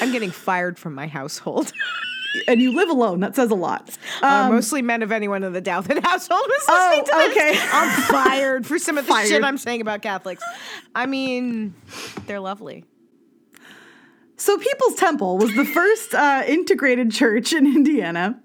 I'm 0.00 0.12
getting 0.12 0.30
fired 0.30 0.78
from 0.78 0.94
my 0.94 1.06
household. 1.06 1.72
and 2.48 2.60
you 2.60 2.72
live 2.74 2.90
alone. 2.90 3.20
That 3.20 3.34
says 3.34 3.50
a 3.50 3.54
lot. 3.54 3.96
Uh, 4.20 4.48
mostly 4.50 4.82
men 4.82 5.02
of 5.02 5.10
anyone 5.10 5.42
in 5.42 5.52
the 5.54 5.62
Douthat 5.62 6.02
household 6.04 6.42
was 6.46 6.64
Oh, 6.68 6.88
listening 6.90 7.04
to 7.06 7.12
this. 7.34 7.36
okay. 7.36 7.68
I'm 7.72 8.02
fired 8.02 8.66
for 8.66 8.78
some 8.78 8.98
of 8.98 9.06
the 9.06 9.12
Fired. 9.12 9.28
shit 9.28 9.42
I'm 9.42 9.56
saying 9.56 9.80
about 9.80 10.02
Catholics. 10.02 10.44
I 10.94 11.06
mean, 11.06 11.74
they're 12.26 12.40
lovely. 12.40 12.84
So, 14.36 14.58
People's 14.58 14.96
Temple 14.96 15.38
was 15.38 15.54
the 15.54 15.64
first 15.64 16.14
uh, 16.14 16.42
integrated 16.46 17.10
church 17.10 17.52
in 17.52 17.66
Indiana. 17.66 18.40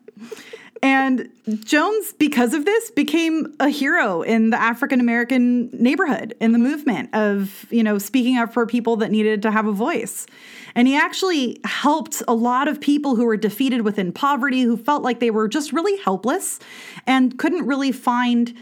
And 0.83 1.29
Jones, 1.63 2.13
because 2.13 2.55
of 2.55 2.65
this, 2.65 2.89
became 2.91 3.53
a 3.59 3.69
hero 3.69 4.23
in 4.23 4.49
the 4.49 4.59
African 4.59 4.99
American 4.99 5.69
neighborhood 5.71 6.35
in 6.41 6.53
the 6.53 6.57
movement 6.57 7.13
of, 7.13 7.67
you 7.69 7.83
know, 7.83 7.99
speaking 7.99 8.37
up 8.37 8.51
for 8.51 8.65
people 8.65 8.95
that 8.97 9.11
needed 9.11 9.43
to 9.43 9.51
have 9.51 9.67
a 9.67 9.71
voice. 9.71 10.25
And 10.73 10.87
he 10.87 10.95
actually 10.95 11.59
helped 11.65 12.23
a 12.27 12.33
lot 12.33 12.67
of 12.67 12.81
people 12.81 13.15
who 13.15 13.25
were 13.25 13.37
defeated 13.37 13.81
within 13.81 14.11
poverty, 14.11 14.61
who 14.61 14.75
felt 14.75 15.03
like 15.03 15.19
they 15.19 15.29
were 15.29 15.47
just 15.47 15.71
really 15.71 15.97
helpless 15.97 16.59
and 17.05 17.37
couldn't 17.37 17.67
really 17.67 17.91
find 17.91 18.57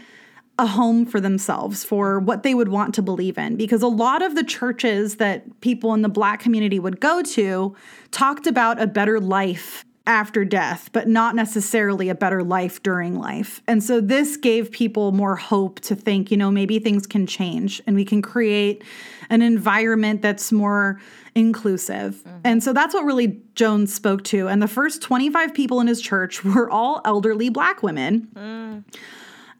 a 0.60 0.66
home 0.66 1.06
for 1.06 1.20
themselves 1.20 1.82
for 1.82 2.20
what 2.20 2.42
they 2.42 2.54
would 2.54 2.68
want 2.68 2.94
to 2.94 3.02
believe 3.02 3.38
in. 3.38 3.56
Because 3.56 3.82
a 3.82 3.88
lot 3.88 4.22
of 4.22 4.34
the 4.34 4.44
churches 4.44 5.16
that 5.16 5.60
people 5.60 5.94
in 5.94 6.02
the 6.02 6.08
black 6.08 6.38
community 6.40 6.78
would 6.78 7.00
go 7.00 7.22
to 7.22 7.74
talked 8.10 8.46
about 8.46 8.80
a 8.80 8.86
better 8.86 9.18
life 9.18 9.84
after 10.06 10.44
death 10.44 10.90
but 10.92 11.06
not 11.06 11.34
necessarily 11.34 12.08
a 12.08 12.14
better 12.14 12.42
life 12.42 12.82
during 12.82 13.18
life. 13.18 13.62
And 13.66 13.82
so 13.82 14.00
this 14.00 14.36
gave 14.36 14.70
people 14.70 15.12
more 15.12 15.36
hope 15.36 15.80
to 15.80 15.94
think 15.94 16.30
you 16.30 16.36
know 16.36 16.50
maybe 16.50 16.78
things 16.78 17.06
can 17.06 17.26
change 17.26 17.80
and 17.86 17.96
we 17.96 18.04
can 18.04 18.20
create 18.20 18.82
an 19.28 19.40
environment 19.42 20.20
that's 20.20 20.50
more 20.50 21.00
inclusive. 21.34 22.16
Mm-hmm. 22.16 22.38
And 22.44 22.64
so 22.64 22.72
that's 22.72 22.92
what 22.92 23.04
really 23.04 23.40
jones 23.54 23.94
spoke 23.94 24.24
to. 24.24 24.48
And 24.48 24.60
the 24.60 24.68
first 24.68 25.00
25 25.00 25.54
people 25.54 25.80
in 25.80 25.86
his 25.86 26.00
church 26.00 26.44
were 26.44 26.68
all 26.68 27.00
elderly 27.04 27.48
black 27.48 27.82
women 27.82 28.28
mm. 28.34 28.84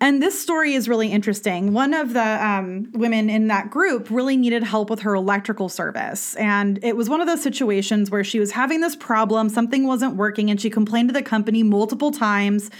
And 0.00 0.22
this 0.22 0.40
story 0.40 0.72
is 0.72 0.88
really 0.88 1.12
interesting. 1.12 1.74
One 1.74 1.92
of 1.92 2.14
the 2.14 2.46
um, 2.46 2.90
women 2.92 3.28
in 3.28 3.48
that 3.48 3.70
group 3.70 4.08
really 4.10 4.36
needed 4.36 4.62
help 4.62 4.88
with 4.88 5.00
her 5.00 5.14
electrical 5.14 5.68
service. 5.68 6.34
And 6.36 6.82
it 6.82 6.96
was 6.96 7.10
one 7.10 7.20
of 7.20 7.26
those 7.26 7.42
situations 7.42 8.10
where 8.10 8.24
she 8.24 8.40
was 8.40 8.52
having 8.52 8.80
this 8.80 8.96
problem, 8.96 9.50
something 9.50 9.86
wasn't 9.86 10.16
working, 10.16 10.50
and 10.50 10.58
she 10.58 10.70
complained 10.70 11.10
to 11.10 11.12
the 11.12 11.22
company 11.22 11.62
multiple 11.62 12.10
times. 12.12 12.70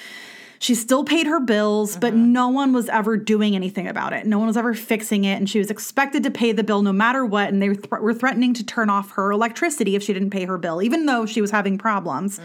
She 0.60 0.74
still 0.74 1.04
paid 1.04 1.26
her 1.26 1.40
bills, 1.40 1.96
but 1.96 2.14
no 2.14 2.48
one 2.48 2.72
was 2.72 2.88
ever 2.88 3.16
doing 3.16 3.54
anything 3.54 3.86
about 3.86 4.12
it. 4.12 4.26
No 4.26 4.38
one 4.38 4.46
was 4.46 4.56
ever 4.56 4.72
fixing 4.72 5.24
it. 5.24 5.34
And 5.34 5.48
she 5.48 5.58
was 5.58 5.70
expected 5.70 6.22
to 6.22 6.30
pay 6.30 6.52
the 6.52 6.64
bill 6.64 6.82
no 6.82 6.92
matter 6.92 7.24
what. 7.24 7.48
And 7.48 7.62
they 7.62 7.68
were, 7.68 7.76
th- 7.76 7.90
were 8.00 8.14
threatening 8.14 8.52
to 8.54 8.64
turn 8.64 8.90
off 8.90 9.12
her 9.12 9.30
electricity 9.30 9.94
if 9.94 10.02
she 10.02 10.12
didn't 10.12 10.30
pay 10.30 10.44
her 10.44 10.58
bill, 10.58 10.82
even 10.82 11.06
though 11.06 11.24
she 11.24 11.40
was 11.40 11.50
having 11.50 11.78
problems. 11.78 12.40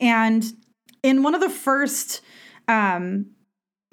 And 0.00 0.44
in 1.04 1.22
one 1.22 1.34
of 1.34 1.40
the 1.40 1.50
first 1.50 2.22
um, 2.66 3.26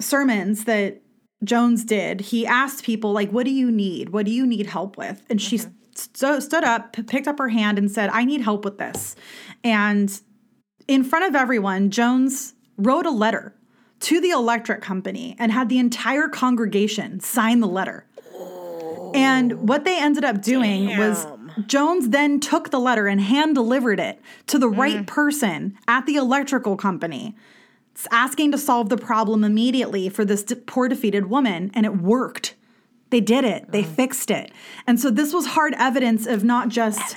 sermons 0.02 0.64
that 0.64 1.02
Jones 1.44 1.84
did, 1.84 2.20
he 2.20 2.46
asked 2.46 2.84
people 2.84 3.12
like, 3.12 3.30
"What 3.30 3.44
do 3.44 3.52
you 3.52 3.70
need? 3.70 4.10
What 4.10 4.26
do 4.26 4.32
you 4.32 4.46
need 4.46 4.66
help 4.66 4.96
with?" 4.96 5.22
And 5.28 5.40
she 5.40 5.58
mm-hmm. 5.58 5.70
sto- 5.94 6.40
stood 6.40 6.64
up, 6.64 6.92
p- 6.92 7.02
picked 7.02 7.26
up 7.26 7.38
her 7.38 7.48
hand, 7.48 7.78
and 7.78 7.90
said, 7.90 8.10
"I 8.10 8.24
need 8.24 8.42
help 8.42 8.64
with 8.64 8.78
this." 8.78 9.16
And 9.64 10.20
in 10.88 11.04
front 11.04 11.24
of 11.24 11.34
everyone, 11.34 11.90
Jones 11.90 12.54
wrote 12.76 13.06
a 13.06 13.10
letter 13.10 13.54
to 14.00 14.20
the 14.20 14.30
electric 14.30 14.82
company 14.82 15.36
and 15.38 15.52
had 15.52 15.68
the 15.68 15.78
entire 15.78 16.28
congregation 16.28 17.20
sign 17.20 17.60
the 17.60 17.68
letter. 17.68 18.06
And 19.14 19.52
oh. 19.52 19.56
what 19.56 19.84
they 19.84 19.98
ended 20.00 20.24
up 20.24 20.42
doing 20.42 20.96
was 20.96 21.26
Jones 21.66 22.08
then 22.08 22.40
took 22.40 22.70
the 22.70 22.80
letter 22.80 23.06
and 23.06 23.20
hand 23.20 23.54
delivered 23.54 24.00
it 24.00 24.20
to 24.48 24.58
the 24.58 24.68
right 24.68 24.98
mm. 24.98 25.06
person 25.06 25.76
at 25.86 26.06
the 26.06 26.16
electrical 26.16 26.76
company 26.76 27.36
asking 28.10 28.52
to 28.52 28.58
solve 28.58 28.88
the 28.88 28.96
problem 28.96 29.44
immediately 29.44 30.08
for 30.08 30.24
this 30.24 30.44
poor 30.66 30.88
defeated 30.88 31.28
woman, 31.28 31.70
and 31.74 31.86
it 31.86 31.96
worked. 31.96 32.54
They 33.10 33.20
did 33.20 33.44
it. 33.44 33.70
They 33.70 33.82
mm. 33.82 33.94
fixed 33.94 34.30
it. 34.30 34.50
And 34.86 34.98
so 34.98 35.10
this 35.10 35.34
was 35.34 35.46
hard 35.46 35.74
evidence 35.78 36.26
of 36.26 36.44
not 36.44 36.68
just 36.70 37.16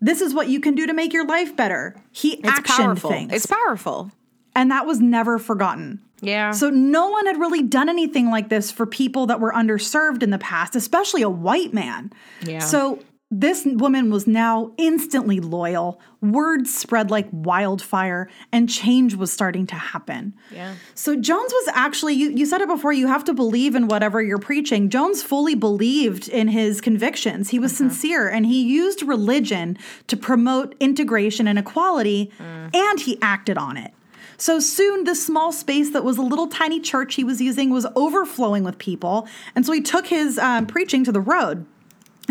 this 0.00 0.20
is 0.20 0.34
what 0.34 0.48
you 0.48 0.60
can 0.60 0.74
do 0.74 0.86
to 0.86 0.92
make 0.92 1.12
your 1.12 1.26
life 1.26 1.56
better. 1.56 1.96
He 2.12 2.34
It's 2.34 2.48
actioned 2.48 2.84
powerful. 2.84 3.10
things. 3.10 3.32
It's 3.32 3.46
powerful. 3.46 4.10
and 4.54 4.70
that 4.70 4.84
was 4.86 5.00
never 5.00 5.38
forgotten. 5.38 6.00
Yeah. 6.22 6.50
So 6.50 6.68
no 6.68 7.08
one 7.08 7.26
had 7.26 7.38
really 7.38 7.62
done 7.62 7.88
anything 7.88 8.30
like 8.30 8.50
this 8.50 8.70
for 8.70 8.84
people 8.84 9.26
that 9.26 9.40
were 9.40 9.52
underserved 9.52 10.22
in 10.22 10.30
the 10.30 10.38
past, 10.38 10.76
especially 10.76 11.22
a 11.22 11.30
white 11.30 11.72
man. 11.72 12.12
Yeah. 12.42 12.58
So 12.58 12.98
this 13.30 13.64
woman 13.64 14.10
was 14.10 14.26
now 14.26 14.72
instantly 14.76 15.38
loyal. 15.38 16.00
Words 16.20 16.74
spread 16.74 17.10
like 17.10 17.28
wildfire, 17.30 18.28
and 18.50 18.68
change 18.68 19.14
was 19.14 19.32
starting 19.32 19.66
to 19.68 19.76
happen. 19.76 20.34
Yeah. 20.50 20.74
So 20.96 21.14
Jones 21.14 21.52
was 21.52 21.68
actually, 21.74 22.14
you, 22.14 22.30
you 22.30 22.44
said 22.44 22.60
it 22.60 22.68
before, 22.68 22.92
you 22.92 23.06
have 23.06 23.22
to 23.24 23.32
believe 23.32 23.76
in 23.76 23.86
whatever 23.86 24.20
you're 24.20 24.38
preaching. 24.38 24.90
Jones 24.90 25.22
fully 25.22 25.54
believed 25.54 26.28
in 26.28 26.48
his 26.48 26.80
convictions. 26.80 27.50
He 27.50 27.60
was 27.60 27.76
sincere 27.76 28.28
and 28.28 28.46
he 28.46 28.62
used 28.62 29.02
religion 29.02 29.78
to 30.08 30.16
promote 30.16 30.74
integration 30.80 31.46
and 31.46 31.58
equality, 31.58 32.32
and 32.74 33.00
he 33.00 33.16
acted 33.22 33.56
on 33.56 33.76
it. 33.76 33.92
So 34.38 34.58
soon, 34.58 35.04
this 35.04 35.24
small 35.24 35.52
space 35.52 35.90
that 35.90 36.02
was 36.02 36.16
a 36.16 36.22
little 36.22 36.48
tiny 36.48 36.80
church 36.80 37.14
he 37.14 37.24
was 37.24 37.40
using 37.40 37.70
was 37.70 37.86
overflowing 37.94 38.64
with 38.64 38.78
people. 38.78 39.28
And 39.54 39.66
so 39.66 39.72
he 39.72 39.82
took 39.82 40.06
his 40.06 40.38
um, 40.38 40.66
preaching 40.66 41.04
to 41.04 41.12
the 41.12 41.20
road. 41.20 41.66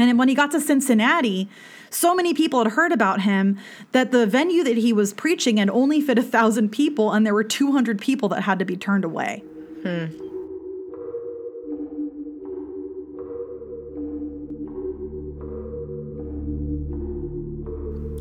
And 0.02 0.18
when 0.18 0.28
he 0.28 0.36
got 0.36 0.52
to 0.52 0.62
Cincinnati, 0.62 1.50
so 1.90 2.14
many 2.14 2.34
people 2.34 2.64
had 2.64 2.74
heard 2.74 2.92
about 2.92 3.22
him 3.22 3.58
that 3.92 4.12
the 4.12 4.26
venue 4.26 4.64
that 4.64 4.78
he 4.78 4.94
was 4.94 5.14
preaching 5.14 5.58
in 5.58 5.70
only 5.70 6.02
fit 6.02 6.18
a 6.18 6.24
thousand 6.24 6.70
people, 6.70 7.12
and 7.12 7.26
there 7.26 7.34
were 7.34 7.44
200 7.44 8.00
people 8.00 8.30
that 8.30 8.44
had 8.44 8.60
to 8.60 8.66
be 8.66 8.78
turned 8.78 9.04
away. 9.04 9.44
Hmm. 9.84 10.06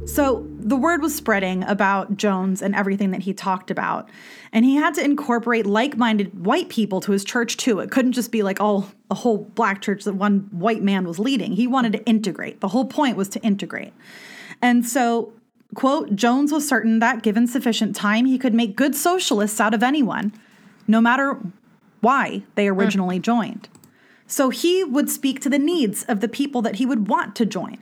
So 0.07 0.47
the 0.69 0.77
word 0.77 1.01
was 1.01 1.15
spreading 1.15 1.65
about 1.65 2.19
Jones 2.19 2.61
and 2.61 2.75
everything 2.75 3.11
that 3.13 3.23
he 3.23 3.33
talked 3.33 3.71
about. 3.71 4.09
And 4.53 4.67
he 4.67 4.77
had 4.77 4.93
to 4.95 5.05
incorporate 5.05 5.65
like 5.65 5.97
minded 5.97 6.45
white 6.45 6.69
people 6.69 7.01
to 7.01 7.13
his 7.13 7.25
church 7.25 7.57
too. 7.57 7.81
It 7.81 7.91
couldn't 7.91 8.13
just 8.13 8.31
be 8.31 8.43
like, 8.43 8.59
oh, 8.61 8.91
a 9.11 9.15
whole 9.15 9.39
black 9.39 9.81
church 9.81 10.05
that 10.05 10.13
one 10.13 10.41
white 10.51 10.83
man 10.83 11.07
was 11.07 11.19
leading. 11.19 11.53
He 11.53 11.67
wanted 11.67 11.93
to 11.95 12.05
integrate. 12.05 12.61
The 12.61 12.69
whole 12.69 12.85
point 12.85 13.17
was 13.17 13.31
to 13.31 13.41
integrate. 13.41 13.95
And 14.61 14.85
so, 14.85 15.33
quote, 15.75 16.15
Jones 16.15 16.53
was 16.53 16.69
certain 16.69 16.99
that 16.99 17.23
given 17.23 17.47
sufficient 17.47 17.97
time, 17.97 18.27
he 18.27 18.37
could 18.37 18.53
make 18.53 18.77
good 18.77 18.95
socialists 18.95 19.61
out 19.61 19.73
of 19.73 19.83
anyone, 19.83 20.35
no 20.87 21.01
matter 21.01 21.39
why 22.01 22.43
they 22.57 22.67
hmm. 22.67 22.79
originally 22.79 23.19
joined. 23.19 23.71
So 24.27 24.51
he 24.51 24.85
would 24.85 25.09
speak 25.09 25.41
to 25.41 25.49
the 25.49 25.59
needs 25.59 26.05
of 26.05 26.21
the 26.21 26.29
people 26.29 26.61
that 26.61 26.77
he 26.77 26.85
would 26.85 27.09
want 27.09 27.35
to 27.37 27.47
join 27.47 27.79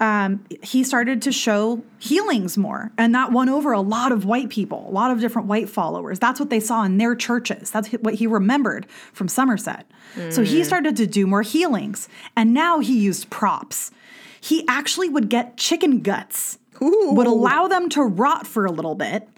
um, 0.00 0.44
he 0.62 0.84
started 0.84 1.22
to 1.22 1.32
show 1.32 1.82
healings 1.98 2.56
more. 2.56 2.92
And 2.96 3.14
that 3.14 3.32
won 3.32 3.48
over 3.48 3.72
a 3.72 3.80
lot 3.80 4.12
of 4.12 4.24
white 4.24 4.48
people, 4.48 4.86
a 4.88 4.92
lot 4.92 5.10
of 5.10 5.20
different 5.20 5.48
white 5.48 5.68
followers. 5.68 6.18
That's 6.18 6.38
what 6.38 6.50
they 6.50 6.60
saw 6.60 6.84
in 6.84 6.98
their 6.98 7.16
churches. 7.16 7.70
That's 7.70 7.88
what 7.88 8.14
he 8.14 8.26
remembered 8.26 8.86
from 9.12 9.28
Somerset. 9.28 9.86
So 10.30 10.42
he 10.42 10.64
started 10.64 10.96
to 10.96 11.06
do 11.06 11.26
more 11.26 11.42
healings. 11.42 12.08
And 12.36 12.54
now 12.54 12.78
he 12.78 12.98
used 12.98 13.28
props. 13.30 13.90
He 14.40 14.64
actually 14.68 15.08
would 15.08 15.28
get 15.28 15.56
chicken 15.56 16.00
guts, 16.00 16.58
would 16.80 17.26
allow 17.26 17.66
them 17.66 17.88
to 17.90 18.02
rot 18.02 18.46
for 18.46 18.66
a 18.66 18.72
little 18.72 18.94
bit, 18.94 19.28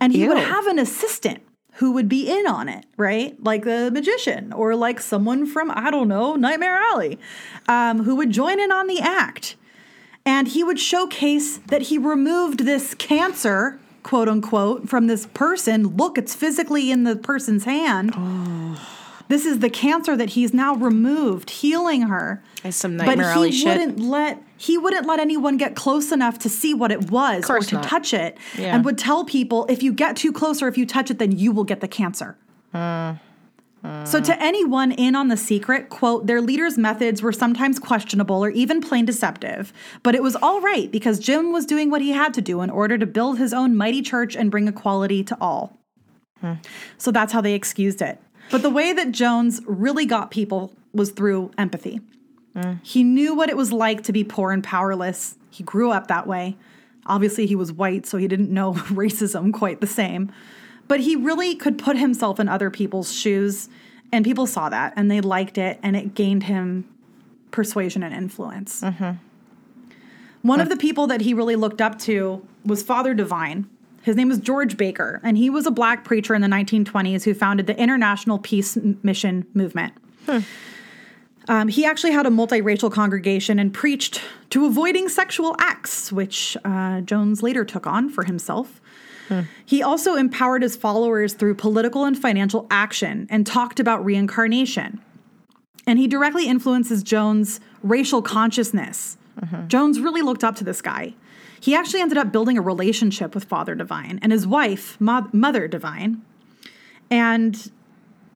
and 0.00 0.12
he 0.12 0.26
would 0.26 0.38
have 0.38 0.66
an 0.66 0.78
assistant 0.78 1.42
who 1.74 1.92
would 1.92 2.08
be 2.08 2.28
in 2.28 2.46
on 2.46 2.68
it, 2.68 2.86
right? 2.96 3.36
Like 3.44 3.64
the 3.64 3.90
magician 3.92 4.52
or 4.52 4.74
like 4.74 5.00
someone 5.00 5.46
from, 5.46 5.70
I 5.70 5.90
don't 5.90 6.08
know, 6.08 6.34
Nightmare 6.34 6.76
Alley, 6.76 7.18
um, 7.68 8.02
who 8.02 8.16
would 8.16 8.30
join 8.30 8.58
in 8.58 8.72
on 8.72 8.88
the 8.88 9.00
act 9.00 9.54
and 10.24 10.48
he 10.48 10.62
would 10.64 10.78
showcase 10.78 11.58
that 11.68 11.82
he 11.82 11.98
removed 11.98 12.60
this 12.60 12.94
cancer 12.94 13.78
quote 14.02 14.28
unquote 14.28 14.88
from 14.88 15.06
this 15.06 15.26
person 15.26 15.96
look 15.96 16.16
it's 16.18 16.34
physically 16.34 16.90
in 16.90 17.04
the 17.04 17.16
person's 17.16 17.64
hand 17.64 18.14
this 19.28 19.44
is 19.44 19.58
the 19.58 19.68
cancer 19.70 20.16
that 20.16 20.30
he's 20.30 20.54
now 20.54 20.74
removed 20.74 21.50
healing 21.50 22.02
her 22.02 22.42
That's 22.62 22.76
some 22.76 22.96
but 22.96 23.06
Nightmare 23.06 23.34
he 23.44 23.52
shit. 23.52 23.66
wouldn't 23.78 24.00
let 24.00 24.42
he 24.56 24.76
wouldn't 24.78 25.06
let 25.06 25.20
anyone 25.20 25.56
get 25.56 25.76
close 25.76 26.10
enough 26.10 26.38
to 26.40 26.48
see 26.48 26.74
what 26.74 26.90
it 26.90 27.10
was 27.10 27.48
or 27.48 27.60
to 27.60 27.74
not. 27.76 27.84
touch 27.84 28.12
it 28.14 28.36
Yeah. 28.56 28.74
and 28.74 28.84
would 28.84 28.98
tell 28.98 29.24
people 29.24 29.66
if 29.68 29.82
you 29.82 29.92
get 29.92 30.16
too 30.16 30.32
close 30.32 30.62
or 30.62 30.68
if 30.68 30.78
you 30.78 30.86
touch 30.86 31.10
it 31.10 31.18
then 31.18 31.32
you 31.32 31.52
will 31.52 31.64
get 31.64 31.80
the 31.80 31.88
cancer 31.88 32.36
hmm. 32.72 33.12
So, 34.04 34.20
to 34.20 34.42
anyone 34.42 34.92
in 34.92 35.14
on 35.14 35.28
the 35.28 35.36
secret, 35.36 35.88
quote, 35.88 36.26
their 36.26 36.40
leader's 36.40 36.76
methods 36.76 37.22
were 37.22 37.32
sometimes 37.32 37.78
questionable 37.78 38.44
or 38.44 38.50
even 38.50 38.80
plain 38.80 39.04
deceptive, 39.04 39.72
but 40.02 40.14
it 40.14 40.22
was 40.22 40.34
all 40.36 40.60
right 40.60 40.90
because 40.90 41.18
Jim 41.18 41.52
was 41.52 41.64
doing 41.64 41.90
what 41.90 42.02
he 42.02 42.10
had 42.10 42.34
to 42.34 42.42
do 42.42 42.60
in 42.60 42.70
order 42.70 42.98
to 42.98 43.06
build 43.06 43.38
his 43.38 43.52
own 43.54 43.76
mighty 43.76 44.02
church 44.02 44.34
and 44.34 44.50
bring 44.50 44.66
equality 44.66 45.22
to 45.24 45.36
all. 45.40 45.78
So, 46.98 47.10
that's 47.12 47.32
how 47.32 47.40
they 47.40 47.54
excused 47.54 48.02
it. 48.02 48.20
But 48.50 48.62
the 48.62 48.70
way 48.70 48.92
that 48.92 49.12
Jones 49.12 49.60
really 49.66 50.06
got 50.06 50.30
people 50.30 50.72
was 50.92 51.10
through 51.10 51.50
empathy. 51.58 52.00
He 52.82 53.04
knew 53.04 53.34
what 53.34 53.48
it 53.48 53.56
was 53.56 53.72
like 53.72 54.02
to 54.04 54.12
be 54.12 54.24
poor 54.24 54.50
and 54.50 54.64
powerless. 54.64 55.36
He 55.50 55.62
grew 55.62 55.92
up 55.92 56.08
that 56.08 56.26
way. 56.26 56.56
Obviously, 57.06 57.46
he 57.46 57.54
was 57.54 57.72
white, 57.72 58.04
so 58.06 58.18
he 58.18 58.26
didn't 58.26 58.50
know 58.50 58.72
racism 58.74 59.52
quite 59.52 59.80
the 59.80 59.86
same. 59.86 60.32
But 60.88 61.00
he 61.00 61.14
really 61.16 61.54
could 61.54 61.78
put 61.78 61.96
himself 61.96 62.40
in 62.40 62.48
other 62.48 62.70
people's 62.70 63.12
shoes, 63.12 63.68
and 64.10 64.24
people 64.24 64.46
saw 64.46 64.68
that 64.70 64.94
and 64.96 65.10
they 65.10 65.20
liked 65.20 65.58
it, 65.58 65.78
and 65.82 65.94
it 65.96 66.14
gained 66.14 66.44
him 66.44 66.88
persuasion 67.50 68.02
and 68.02 68.14
influence. 68.14 68.82
One 70.42 70.60
of 70.60 70.68
the 70.68 70.76
people 70.76 71.06
that 71.08 71.20
he 71.20 71.34
really 71.34 71.56
looked 71.56 71.80
up 71.80 71.98
to 72.00 72.46
was 72.64 72.82
Father 72.82 73.12
Divine. 73.12 73.68
His 74.02 74.16
name 74.16 74.28
was 74.28 74.38
George 74.38 74.76
Baker, 74.76 75.20
and 75.22 75.36
he 75.36 75.50
was 75.50 75.66
a 75.66 75.70
black 75.70 76.04
preacher 76.04 76.34
in 76.34 76.40
the 76.40 76.48
1920s 76.48 77.24
who 77.24 77.34
founded 77.34 77.66
the 77.66 77.76
International 77.78 78.38
Peace 78.38 78.78
Mission 79.02 79.46
Movement. 79.52 79.92
Um, 81.48 81.68
he 81.68 81.84
actually 81.84 82.12
had 82.12 82.26
a 82.26 82.30
multiracial 82.30 82.92
congregation 82.92 83.58
and 83.58 83.72
preached 83.72 84.20
to 84.50 84.66
avoiding 84.66 85.08
sexual 85.08 85.56
acts, 85.58 86.12
which 86.12 86.56
uh, 86.64 87.00
Jones 87.00 87.42
later 87.42 87.64
took 87.64 87.86
on 87.86 88.08
for 88.10 88.24
himself. 88.24 88.80
He 89.64 89.82
also 89.82 90.14
empowered 90.14 90.62
his 90.62 90.76
followers 90.76 91.34
through 91.34 91.54
political 91.54 92.04
and 92.04 92.18
financial 92.18 92.66
action 92.70 93.26
and 93.30 93.46
talked 93.46 93.80
about 93.80 94.04
reincarnation. 94.04 95.00
And 95.86 95.98
he 95.98 96.06
directly 96.06 96.46
influences 96.46 97.02
Jones' 97.02 97.60
racial 97.82 98.22
consciousness. 98.22 99.16
Jones 99.68 100.00
really 100.00 100.20
looked 100.20 100.42
up 100.42 100.56
to 100.56 100.64
this 100.64 100.82
guy. 100.82 101.14
He 101.60 101.74
actually 101.74 102.00
ended 102.00 102.18
up 102.18 102.32
building 102.32 102.58
a 102.58 102.62
relationship 102.62 103.34
with 103.34 103.44
Father 103.44 103.74
Divine 103.74 104.18
and 104.22 104.32
his 104.32 104.46
wife, 104.46 105.00
Mo- 105.00 105.28
Mother 105.32 105.68
Divine, 105.68 106.22
and 107.10 107.70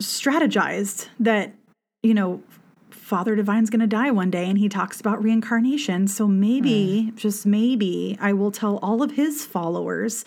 strategized 0.01 1.09
that, 1.21 1.55
you 2.03 2.15
know, 2.15 2.43
Father 2.91 3.37
Divine's 3.37 3.69
going 3.69 3.81
to 3.81 3.87
die 3.87 4.11
one 4.11 4.31
day 4.31 4.49
and 4.49 4.59
he 4.59 4.69
talks 4.69 5.01
about 5.01 5.23
reincarnation. 5.23 6.09
So 6.09 6.27
maybe, 6.27 7.11
hmm. 7.11 7.17
just 7.17 7.45
maybe, 7.47 8.17
I 8.21 8.33
will 8.33 8.51
tell 8.51 8.79
all 8.79 9.03
of 9.03 9.13
his 9.13 9.45
followers 9.45 10.25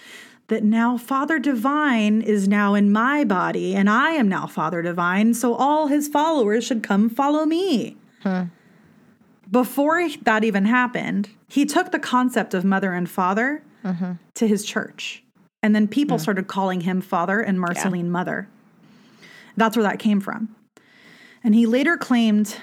that 0.48 0.64
now 0.64 0.98
Father 0.98 1.39
Divine 1.39 2.22
is 2.22 2.48
now 2.48 2.76
in 2.76 2.91
my 2.91 3.24
body 3.24 3.76
and 3.76 3.89
I 3.89 4.12
am 4.12 4.30
now 4.30 4.46
Father 4.46 4.82
Divine. 4.82 5.34
So 5.34 5.56
all 5.56 5.88
his 5.88 6.08
followers 6.08 6.64
should 6.64 6.84
come 6.84 7.10
follow 7.10 7.46
me. 7.46 7.98
Hmm. 8.22 8.43
Before 9.50 10.08
that 10.24 10.43
even 10.43 10.66
happened, 10.66 11.30
he 11.48 11.66
took 11.66 11.91
the 11.91 12.00
concept 12.00 12.54
of 12.54 12.64
mother 12.66 12.93
and 12.93 13.10
father 13.10 13.64
mm-hmm. 13.84 14.14
to 14.36 14.48
his 14.48 14.66
church. 14.66 15.24
And 15.64 15.76
then 15.76 15.88
people 15.88 16.18
hmm. 16.18 16.22
started 16.22 16.48
calling 16.48 16.82
him 16.82 17.02
father 17.02 17.39
and 17.39 17.60
Marceline 17.60 18.12
mother. 18.12 18.48
That's 19.58 19.76
where 19.76 19.84
that 19.84 20.00
came 20.00 20.20
from. 20.20 20.56
And 21.43 21.56
he 21.56 21.66
later 21.66 21.98
claimed, 21.98 22.58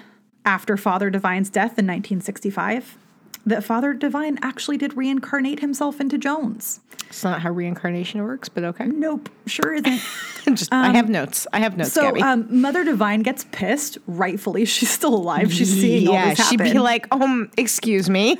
after 0.44 0.76
Father 0.76 1.08
Divine's 1.10 1.50
death 1.50 1.78
in 1.78 1.86
1965, 1.86 2.98
that 3.46 3.64
Father 3.64 3.92
Divine 3.92 4.38
actually 4.42 4.76
did 4.76 4.96
reincarnate 4.96 5.60
himself 5.60 6.00
into 6.00 6.18
Jones. 6.18 6.80
It's 7.08 7.24
not 7.24 7.42
how 7.42 7.50
reincarnation 7.50 8.22
works, 8.22 8.48
but 8.48 8.64
okay. 8.64 8.86
Nope, 8.86 9.28
sure 9.46 9.74
isn't. 9.74 10.00
Just 10.56 10.72
I 10.72 10.94
have 10.96 11.10
notes. 11.10 11.46
I 11.52 11.60
have 11.60 11.76
notes, 11.76 11.92
so 11.92 12.18
um, 12.22 12.46
Mother 12.48 12.84
Divine 12.84 13.22
gets 13.22 13.44
pissed, 13.52 13.98
rightfully. 14.06 14.64
She's 14.72 14.90
still 14.90 15.14
alive. 15.14 15.52
She's 15.52 15.72
seeing 15.72 16.08
all 16.08 16.14
yeah, 16.14 16.34
this 16.34 16.48
she'd 16.48 16.58
be 16.58 16.78
like, 16.78 17.06
um, 17.14 17.50
excuse 17.56 18.08
me. 18.08 18.38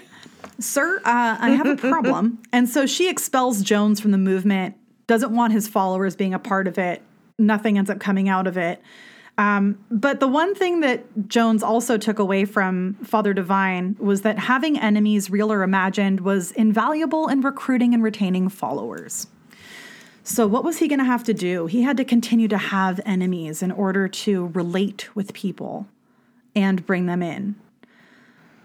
Sir, 0.59 0.99
uh, 1.05 1.37
I 1.39 1.51
have 1.51 1.67
a 1.67 1.77
problem. 1.77 2.43
and 2.53 2.69
so 2.69 2.87
she 2.87 3.09
expels 3.09 3.63
Jones 3.63 4.01
from 4.01 4.11
the 4.11 4.19
movement, 4.19 4.75
doesn't 5.07 5.35
want 5.35 5.53
his 5.53 5.69
followers 5.69 6.17
being 6.17 6.35
a 6.35 6.39
part 6.39 6.67
of 6.67 6.79
it. 6.79 7.03
Nothing 7.39 7.79
ends 7.79 7.91
up 7.91 8.01
coming 8.01 8.29
out 8.29 8.47
of 8.47 8.57
it. 8.57 8.81
Um, 9.39 9.83
but 9.91 10.21
the 10.21 10.29
one 10.29 10.55
thing 10.55 10.81
that 10.81 11.05
Jones 11.27 11.63
also 11.63 11.97
took 11.97 12.19
away 12.19 12.45
from 12.45 12.95
Father 13.03 13.33
Divine 13.33 13.97
was 13.99 14.23
that 14.23 14.39
having 14.39 14.79
enemies, 14.79 15.31
real 15.31 15.51
or 15.51 15.63
imagined, 15.63 16.21
was 16.21 16.53
invaluable 16.53 17.29
in 17.29 17.41
recruiting 17.41 17.95
and 17.95 18.03
retaining 18.03 18.49
followers. 18.49 19.27
So, 20.23 20.47
what 20.47 20.65
was 20.65 20.79
he 20.79 20.87
going 20.87 20.99
to 20.99 21.05
have 21.05 21.25
to 21.25 21.35
do? 21.35 21.67
He 21.67 21.83
had 21.83 21.97
to 21.97 22.05
continue 22.05 22.47
to 22.49 22.59
have 22.59 23.01
enemies 23.05 23.63
in 23.63 23.73
order 23.73 24.07
to 24.07 24.49
relate 24.49 25.15
with 25.17 25.33
people 25.33 25.89
and 26.55 26.85
bring 26.87 27.07
them 27.07 27.23
in. 27.23 27.57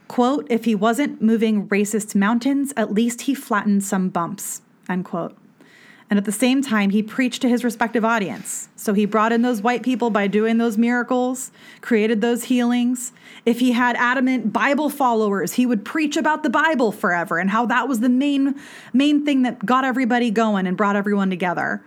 Quote, 0.07 0.47
if 0.49 0.65
he 0.65 0.75
wasn't 0.75 1.21
moving 1.21 1.67
racist 1.67 2.13
mountains, 2.13 2.73
at 2.77 2.93
least 2.93 3.21
he 3.21 3.33
flattened 3.33 3.83
some 3.83 4.09
bumps, 4.09 4.61
end 4.87 5.05
quote. 5.05 5.35
And 6.09 6.17
at 6.17 6.23
the 6.23 6.31
same 6.31 6.61
time, 6.61 6.91
he 6.91 7.03
preached 7.03 7.41
to 7.41 7.49
his 7.49 7.65
respective 7.65 8.05
audience. 8.05 8.69
So 8.77 8.93
he 8.93 9.05
brought 9.05 9.33
in 9.33 9.41
those 9.41 9.61
white 9.61 9.83
people 9.83 10.09
by 10.09 10.27
doing 10.27 10.57
those 10.57 10.77
miracles, 10.77 11.51
created 11.81 12.21
those 12.21 12.45
healings. 12.45 13.11
If 13.45 13.59
he 13.59 13.73
had 13.73 13.97
adamant 13.97 14.53
Bible 14.53 14.89
followers, 14.89 15.53
he 15.53 15.65
would 15.65 15.83
preach 15.83 16.15
about 16.15 16.43
the 16.43 16.49
Bible 16.49 16.93
forever 16.93 17.39
and 17.39 17.49
how 17.49 17.65
that 17.65 17.89
was 17.89 17.99
the 17.99 18.09
main 18.09 18.55
main 18.93 19.25
thing 19.25 19.41
that 19.41 19.65
got 19.65 19.83
everybody 19.83 20.31
going 20.31 20.65
and 20.65 20.77
brought 20.77 20.95
everyone 20.95 21.29
together. 21.29 21.83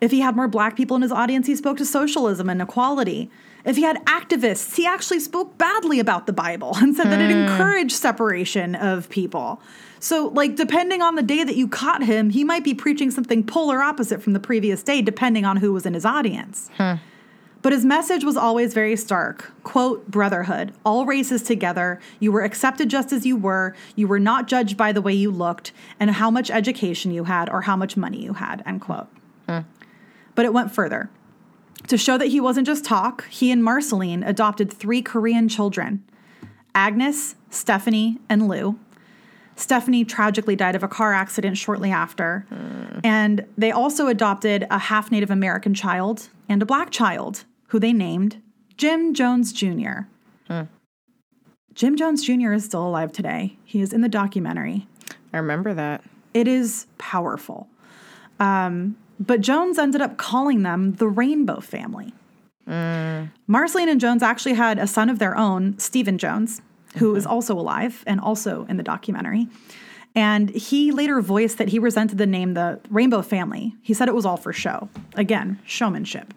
If 0.00 0.12
he 0.12 0.20
had 0.20 0.36
more 0.36 0.48
black 0.48 0.76
people 0.76 0.96
in 0.96 1.02
his 1.02 1.12
audience, 1.12 1.46
he 1.46 1.56
spoke 1.56 1.76
to 1.78 1.84
socialism 1.84 2.48
and 2.48 2.62
equality. 2.62 3.30
If 3.64 3.76
he 3.76 3.82
had 3.82 4.02
activists, 4.06 4.76
he 4.76 4.86
actually 4.86 5.20
spoke 5.20 5.58
badly 5.58 6.00
about 6.00 6.26
the 6.26 6.32
Bible 6.32 6.74
and 6.76 6.96
said 6.96 7.10
that 7.10 7.20
it 7.20 7.32
hmm. 7.32 7.42
encouraged 7.42 7.92
separation 7.92 8.76
of 8.76 9.08
people. 9.10 9.60
So, 10.00 10.28
like, 10.28 10.56
depending 10.56 11.02
on 11.02 11.14
the 11.14 11.22
day 11.22 11.44
that 11.44 11.56
you 11.56 11.68
caught 11.68 12.02
him, 12.02 12.30
he 12.30 12.42
might 12.42 12.64
be 12.64 12.72
preaching 12.72 13.10
something 13.10 13.44
polar 13.44 13.82
opposite 13.82 14.22
from 14.22 14.32
the 14.32 14.40
previous 14.40 14.82
day, 14.82 15.02
depending 15.02 15.44
on 15.44 15.58
who 15.58 15.74
was 15.74 15.84
in 15.84 15.92
his 15.92 16.06
audience. 16.06 16.70
Hmm. 16.78 16.94
But 17.62 17.74
his 17.74 17.84
message 17.84 18.24
was 18.24 18.38
always 18.38 18.72
very 18.72 18.96
stark. 18.96 19.52
Quote, 19.62 20.10
brotherhood, 20.10 20.72
all 20.86 21.04
races 21.04 21.42
together. 21.42 22.00
You 22.18 22.32
were 22.32 22.42
accepted 22.42 22.88
just 22.88 23.12
as 23.12 23.26
you 23.26 23.36
were. 23.36 23.76
You 23.94 24.08
were 24.08 24.18
not 24.18 24.48
judged 24.48 24.78
by 24.78 24.92
the 24.92 25.02
way 25.02 25.12
you 25.12 25.30
looked 25.30 25.72
and 26.00 26.10
how 26.10 26.30
much 26.30 26.50
education 26.50 27.10
you 27.10 27.24
had 27.24 27.50
or 27.50 27.60
how 27.60 27.76
much 27.76 27.98
money 27.98 28.22
you 28.24 28.32
had, 28.32 28.62
end 28.64 28.80
quote. 28.80 29.08
Hmm. 29.46 29.60
But 30.34 30.46
it 30.46 30.54
went 30.54 30.74
further. 30.74 31.10
To 31.88 31.98
show 31.98 32.16
that 32.16 32.28
he 32.28 32.40
wasn't 32.40 32.66
just 32.66 32.84
talk, 32.84 33.28
he 33.28 33.50
and 33.50 33.62
Marceline 33.62 34.22
adopted 34.22 34.72
three 34.72 35.02
Korean 35.02 35.46
children 35.48 36.02
Agnes, 36.74 37.34
Stephanie, 37.50 38.18
and 38.30 38.48
Lew. 38.48 38.78
Stephanie 39.60 40.04
tragically 40.04 40.56
died 40.56 40.74
of 40.74 40.82
a 40.82 40.88
car 40.88 41.12
accident 41.12 41.56
shortly 41.58 41.90
after. 41.90 42.46
And 43.04 43.44
they 43.58 43.70
also 43.70 44.06
adopted 44.08 44.66
a 44.70 44.78
half 44.78 45.10
Native 45.10 45.30
American 45.30 45.74
child 45.74 46.28
and 46.48 46.62
a 46.62 46.66
black 46.66 46.90
child 46.90 47.44
who 47.68 47.78
they 47.78 47.92
named 47.92 48.42
Jim 48.76 49.14
Jones 49.14 49.52
Jr. 49.52 50.00
Jim 51.74 51.96
Jones 51.96 52.24
Jr. 52.24 52.52
is 52.52 52.64
still 52.64 52.86
alive 52.86 53.12
today. 53.12 53.56
He 53.64 53.80
is 53.80 53.92
in 53.92 54.00
the 54.00 54.08
documentary. 54.08 54.86
I 55.32 55.38
remember 55.38 55.72
that. 55.74 56.02
It 56.34 56.48
is 56.48 56.86
powerful. 56.98 57.68
Um, 58.40 58.96
but 59.18 59.40
Jones 59.40 59.78
ended 59.78 60.00
up 60.00 60.16
calling 60.16 60.62
them 60.62 60.94
the 60.94 61.06
Rainbow 61.08 61.60
Family. 61.60 62.12
Marceline 63.46 63.88
and 63.88 64.00
Jones 64.00 64.22
actually 64.22 64.54
had 64.54 64.78
a 64.78 64.86
son 64.86 65.08
of 65.08 65.18
their 65.18 65.36
own, 65.36 65.78
Stephen 65.78 66.18
Jones, 66.18 66.62
who 66.96 67.14
is 67.14 67.26
also 67.26 67.58
alive 67.58 68.02
and 68.06 68.20
also 68.20 68.66
in 68.68 68.76
the 68.76 68.82
documentary. 68.82 69.48
And 70.14 70.50
he 70.50 70.90
later 70.90 71.20
voiced 71.20 71.58
that 71.58 71.68
he 71.68 71.78
resented 71.78 72.18
the 72.18 72.26
name 72.26 72.54
the 72.54 72.80
Rainbow 72.90 73.22
Family. 73.22 73.74
He 73.82 73.94
said 73.94 74.08
it 74.08 74.14
was 74.14 74.26
all 74.26 74.36
for 74.36 74.52
show. 74.52 74.88
Again, 75.14 75.60
showmanship. 75.64 76.34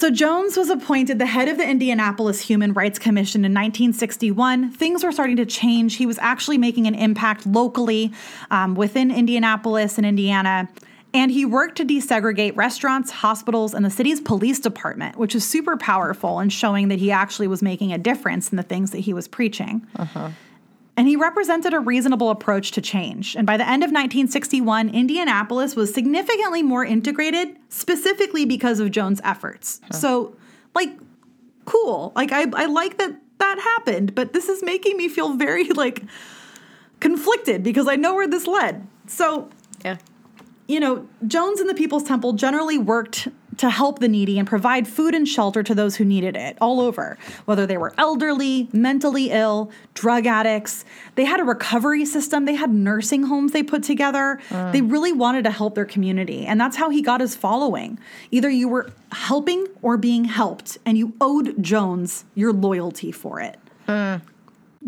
So 0.00 0.10
Jones 0.10 0.56
was 0.56 0.70
appointed 0.70 1.18
the 1.18 1.26
head 1.26 1.46
of 1.48 1.58
the 1.58 1.68
Indianapolis 1.68 2.40
Human 2.40 2.72
Rights 2.72 2.98
Commission 2.98 3.44
in 3.44 3.52
1961. 3.52 4.70
Things 4.70 5.04
were 5.04 5.12
starting 5.12 5.36
to 5.36 5.44
change. 5.44 5.96
He 5.96 6.06
was 6.06 6.16
actually 6.20 6.56
making 6.56 6.86
an 6.86 6.94
impact 6.94 7.44
locally 7.44 8.10
um, 8.50 8.74
within 8.74 9.10
Indianapolis 9.10 9.98
and 9.98 10.06
Indiana. 10.06 10.70
And 11.12 11.32
he 11.32 11.44
worked 11.44 11.76
to 11.78 11.84
desegregate 11.84 12.56
restaurants, 12.56 13.10
hospitals, 13.10 13.74
and 13.74 13.84
the 13.84 13.90
city's 13.90 14.20
police 14.20 14.60
department, 14.60 15.16
which 15.16 15.34
is 15.34 15.46
super 15.46 15.76
powerful 15.76 16.38
in 16.38 16.50
showing 16.50 16.88
that 16.88 17.00
he 17.00 17.10
actually 17.10 17.48
was 17.48 17.62
making 17.62 17.92
a 17.92 17.98
difference 17.98 18.50
in 18.50 18.56
the 18.56 18.62
things 18.62 18.92
that 18.92 19.00
he 19.00 19.12
was 19.12 19.26
preaching. 19.26 19.86
Uh-huh. 19.96 20.30
And 20.96 21.08
he 21.08 21.16
represented 21.16 21.72
a 21.72 21.80
reasonable 21.80 22.30
approach 22.30 22.72
to 22.72 22.80
change. 22.80 23.34
And 23.34 23.46
by 23.46 23.56
the 23.56 23.64
end 23.64 23.82
of 23.82 23.88
1961, 23.88 24.90
Indianapolis 24.90 25.74
was 25.74 25.92
significantly 25.92 26.62
more 26.62 26.84
integrated, 26.84 27.56
specifically 27.70 28.44
because 28.44 28.80
of 28.80 28.90
Jones' 28.90 29.20
efforts. 29.24 29.80
So, 29.92 30.36
like, 30.74 30.90
cool. 31.64 32.12
Like, 32.14 32.32
I, 32.32 32.46
I 32.54 32.66
like 32.66 32.98
that 32.98 33.18
that 33.38 33.58
happened, 33.58 34.14
but 34.14 34.34
this 34.34 34.48
is 34.48 34.62
making 34.62 34.96
me 34.98 35.08
feel 35.08 35.34
very, 35.34 35.70
like, 35.70 36.02
conflicted 37.00 37.62
because 37.62 37.88
I 37.88 37.96
know 37.96 38.14
where 38.14 38.28
this 38.28 38.46
led. 38.46 38.86
So, 39.06 39.48
Yeah. 39.84 39.96
You 40.70 40.78
know, 40.78 41.06
Jones 41.26 41.58
and 41.58 41.68
the 41.68 41.74
People's 41.74 42.04
Temple 42.04 42.34
generally 42.34 42.78
worked 42.78 43.26
to 43.56 43.68
help 43.68 43.98
the 43.98 44.08
needy 44.08 44.38
and 44.38 44.46
provide 44.46 44.86
food 44.86 45.14
and 45.16 45.26
shelter 45.26 45.64
to 45.64 45.74
those 45.74 45.96
who 45.96 46.04
needed 46.04 46.36
it 46.36 46.56
all 46.60 46.80
over, 46.80 47.18
whether 47.44 47.66
they 47.66 47.76
were 47.76 47.92
elderly, 47.98 48.68
mentally 48.72 49.30
ill, 49.32 49.72
drug 49.94 50.26
addicts. 50.26 50.84
They 51.16 51.24
had 51.24 51.40
a 51.40 51.44
recovery 51.44 52.04
system, 52.04 52.44
they 52.44 52.54
had 52.54 52.72
nursing 52.72 53.24
homes 53.24 53.50
they 53.50 53.64
put 53.64 53.82
together. 53.82 54.40
Mm. 54.48 54.72
They 54.72 54.80
really 54.80 55.12
wanted 55.12 55.42
to 55.44 55.50
help 55.50 55.74
their 55.74 55.84
community. 55.84 56.46
And 56.46 56.60
that's 56.60 56.76
how 56.76 56.88
he 56.88 57.02
got 57.02 57.20
his 57.20 57.34
following. 57.34 57.98
Either 58.30 58.48
you 58.48 58.68
were 58.68 58.92
helping 59.10 59.66
or 59.82 59.96
being 59.96 60.24
helped, 60.24 60.78
and 60.86 60.96
you 60.96 61.14
owed 61.20 61.60
Jones 61.60 62.24
your 62.36 62.52
loyalty 62.52 63.10
for 63.10 63.40
it. 63.40 63.58
Mm. 63.88 64.22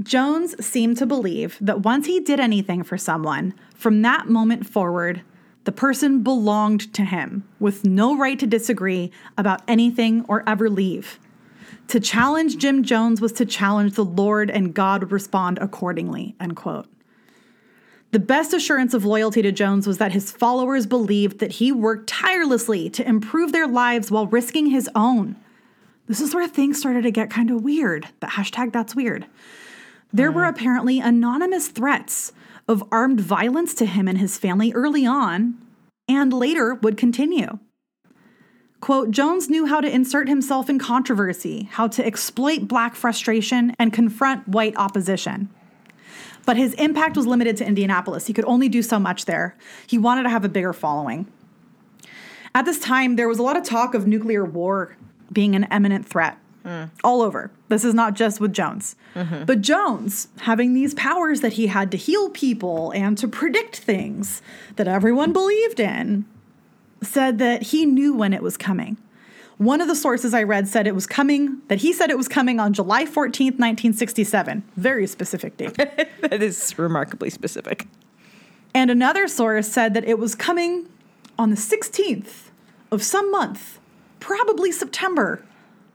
Jones 0.00 0.64
seemed 0.64 0.96
to 0.98 1.06
believe 1.06 1.58
that 1.60 1.80
once 1.80 2.06
he 2.06 2.20
did 2.20 2.38
anything 2.38 2.84
for 2.84 2.96
someone, 2.96 3.52
from 3.74 4.02
that 4.02 4.28
moment 4.28 4.66
forward, 4.66 5.22
the 5.64 5.72
person 5.72 6.22
belonged 6.22 6.92
to 6.94 7.04
him 7.04 7.44
with 7.60 7.84
no 7.84 8.16
right 8.16 8.38
to 8.38 8.46
disagree 8.46 9.10
about 9.38 9.62
anything 9.68 10.24
or 10.28 10.42
ever 10.48 10.68
leave. 10.68 11.18
To 11.88 12.00
challenge 12.00 12.58
Jim 12.58 12.82
Jones 12.82 13.20
was 13.20 13.32
to 13.32 13.44
challenge 13.44 13.94
the 13.94 14.04
Lord, 14.04 14.50
and 14.50 14.74
God 14.74 15.02
would 15.02 15.12
respond 15.12 15.58
accordingly. 15.58 16.34
End 16.40 16.56
quote. 16.56 16.86
The 18.12 18.18
best 18.18 18.52
assurance 18.52 18.92
of 18.92 19.04
loyalty 19.04 19.40
to 19.42 19.52
Jones 19.52 19.86
was 19.86 19.98
that 19.98 20.12
his 20.12 20.30
followers 20.30 20.86
believed 20.86 21.38
that 21.38 21.52
he 21.52 21.72
worked 21.72 22.08
tirelessly 22.08 22.90
to 22.90 23.06
improve 23.06 23.52
their 23.52 23.66
lives 23.66 24.10
while 24.10 24.26
risking 24.26 24.66
his 24.66 24.88
own. 24.94 25.36
This 26.08 26.20
is 26.20 26.34
where 26.34 26.46
things 26.46 26.78
started 26.78 27.02
to 27.02 27.10
get 27.10 27.30
kind 27.30 27.50
of 27.50 27.62
weird. 27.62 28.08
The 28.20 28.26
hashtag 28.26 28.72
that's 28.72 28.94
weird. 28.94 29.26
There 30.12 30.30
were 30.30 30.42
uh-huh. 30.42 30.50
apparently 30.50 31.00
anonymous 31.00 31.68
threats 31.68 32.32
of 32.68 32.84
armed 32.90 33.20
violence 33.20 33.74
to 33.74 33.86
him 33.86 34.08
and 34.08 34.18
his 34.18 34.38
family 34.38 34.72
early 34.72 35.04
on, 35.04 35.58
and 36.08 36.32
later 36.32 36.74
would 36.74 36.96
continue. 36.96 37.58
Quote 38.80 39.10
Jones 39.10 39.48
knew 39.48 39.66
how 39.66 39.80
to 39.80 39.92
insert 39.92 40.28
himself 40.28 40.68
in 40.68 40.78
controversy, 40.78 41.68
how 41.72 41.86
to 41.88 42.04
exploit 42.04 42.66
black 42.66 42.94
frustration, 42.94 43.74
and 43.78 43.92
confront 43.92 44.48
white 44.48 44.76
opposition. 44.76 45.48
But 46.44 46.56
his 46.56 46.74
impact 46.74 47.16
was 47.16 47.26
limited 47.26 47.56
to 47.58 47.66
Indianapolis. 47.66 48.26
He 48.26 48.32
could 48.32 48.44
only 48.44 48.68
do 48.68 48.82
so 48.82 48.98
much 48.98 49.26
there. 49.26 49.56
He 49.86 49.98
wanted 49.98 50.24
to 50.24 50.30
have 50.30 50.44
a 50.44 50.48
bigger 50.48 50.72
following. 50.72 51.30
At 52.54 52.64
this 52.64 52.80
time, 52.80 53.14
there 53.14 53.28
was 53.28 53.38
a 53.38 53.42
lot 53.42 53.56
of 53.56 53.62
talk 53.62 53.94
of 53.94 54.06
nuclear 54.06 54.44
war 54.44 54.96
being 55.32 55.54
an 55.54 55.66
imminent 55.70 56.06
threat 56.06 56.36
all 57.02 57.22
over. 57.22 57.50
This 57.68 57.84
is 57.84 57.94
not 57.94 58.14
just 58.14 58.40
with 58.40 58.52
Jones. 58.52 58.96
Mm-hmm. 59.14 59.44
But 59.44 59.60
Jones, 59.60 60.28
having 60.40 60.74
these 60.74 60.94
powers 60.94 61.40
that 61.40 61.54
he 61.54 61.66
had 61.66 61.90
to 61.90 61.96
heal 61.96 62.30
people 62.30 62.90
and 62.92 63.16
to 63.18 63.28
predict 63.28 63.76
things 63.76 64.42
that 64.76 64.88
everyone 64.88 65.32
believed 65.32 65.80
in, 65.80 66.24
said 67.02 67.38
that 67.38 67.62
he 67.62 67.84
knew 67.84 68.14
when 68.14 68.32
it 68.32 68.42
was 68.42 68.56
coming. 68.56 68.96
One 69.58 69.80
of 69.80 69.88
the 69.88 69.94
sources 69.94 70.34
I 70.34 70.42
read 70.42 70.66
said 70.66 70.86
it 70.86 70.94
was 70.94 71.06
coming, 71.06 71.58
that 71.68 71.78
he 71.78 71.92
said 71.92 72.10
it 72.10 72.16
was 72.16 72.28
coming 72.28 72.58
on 72.58 72.72
July 72.72 73.04
14th, 73.04 73.58
1967. 73.58 74.64
Very 74.76 75.06
specific 75.06 75.56
date. 75.56 75.76
That 76.22 76.42
is 76.42 76.78
remarkably 76.78 77.30
specific. 77.30 77.86
And 78.74 78.90
another 78.90 79.28
source 79.28 79.68
said 79.68 79.92
that 79.94 80.04
it 80.04 80.18
was 80.18 80.34
coming 80.34 80.88
on 81.38 81.50
the 81.50 81.56
16th 81.56 82.50
of 82.90 83.02
some 83.02 83.30
month, 83.30 83.78
probably 84.18 84.72
September, 84.72 85.44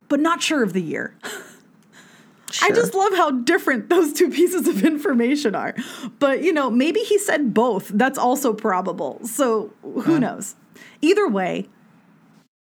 but 0.08 0.20
not 0.20 0.42
sure 0.42 0.64
of 0.64 0.74
the 0.74 0.82
year. 0.82 1.16
I 2.62 2.72
just 2.72 2.94
love 2.94 3.14
how 3.14 3.32
different 3.32 3.90
those 3.90 4.14
two 4.14 4.30
pieces 4.30 4.68
of 4.68 4.86
information 4.86 5.54
are. 5.54 5.76
But, 6.20 6.44
you 6.44 6.54
know, 6.54 6.70
maybe 6.70 7.02
he 7.02 7.18
said 7.18 7.54
both. 7.54 7.90
That's 7.90 8.18
also 8.18 8.54
probable. 8.54 9.20
So 9.26 9.74
who 9.82 10.20
knows? 10.20 10.56
Either 11.02 11.28
way, 11.28 11.68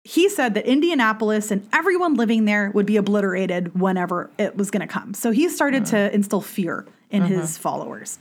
he 0.04 0.30
said 0.30 0.54
that 0.54 0.66
Indianapolis 0.66 1.52
and 1.52 1.68
everyone 1.72 2.16
living 2.16 2.46
there 2.46 2.72
would 2.72 2.86
be 2.86 2.98
obliterated 2.98 3.80
whenever 3.80 4.30
it 4.38 4.56
was 4.56 4.72
going 4.72 4.82
to 4.82 4.88
come. 4.88 5.14
So 5.14 5.32
he 5.32 5.50
started 5.50 5.86
to 5.88 5.98
uh-huh. 5.98 6.10
instill 6.14 6.41
fear 6.41 6.86
in 7.10 7.24
his 7.24 7.56
uh-huh. 7.56 7.62
followers. 7.62 8.20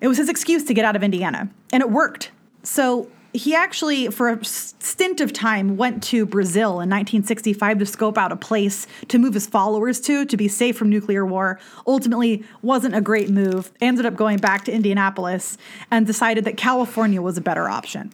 It 0.00 0.08
was 0.08 0.16
his 0.16 0.28
excuse 0.28 0.64
to 0.64 0.74
get 0.74 0.84
out 0.84 0.96
of 0.96 1.02
Indiana, 1.02 1.50
and 1.72 1.80
it 1.80 1.90
worked. 1.90 2.30
So 2.62 3.10
he 3.34 3.54
actually, 3.54 4.08
for 4.08 4.30
a 4.30 4.44
stint 4.44 5.20
of 5.20 5.32
time, 5.32 5.76
went 5.76 6.02
to 6.04 6.24
Brazil 6.24 6.80
in 6.80 6.88
1965 6.88 7.78
to 7.78 7.86
scope 7.86 8.16
out 8.16 8.32
a 8.32 8.36
place 8.36 8.86
to 9.08 9.18
move 9.18 9.34
his 9.34 9.46
followers 9.46 10.00
to 10.00 10.24
to 10.24 10.36
be 10.36 10.48
safe 10.48 10.76
from 10.76 10.88
nuclear 10.88 11.26
war. 11.26 11.60
Ultimately, 11.86 12.44
wasn't 12.62 12.94
a 12.94 13.00
great 13.00 13.28
move. 13.28 13.70
Ended 13.80 14.06
up 14.06 14.16
going 14.16 14.38
back 14.38 14.64
to 14.64 14.72
Indianapolis 14.72 15.58
and 15.90 16.06
decided 16.06 16.44
that 16.44 16.56
California 16.56 17.20
was 17.20 17.36
a 17.36 17.42
better 17.42 17.68
option. 17.68 18.12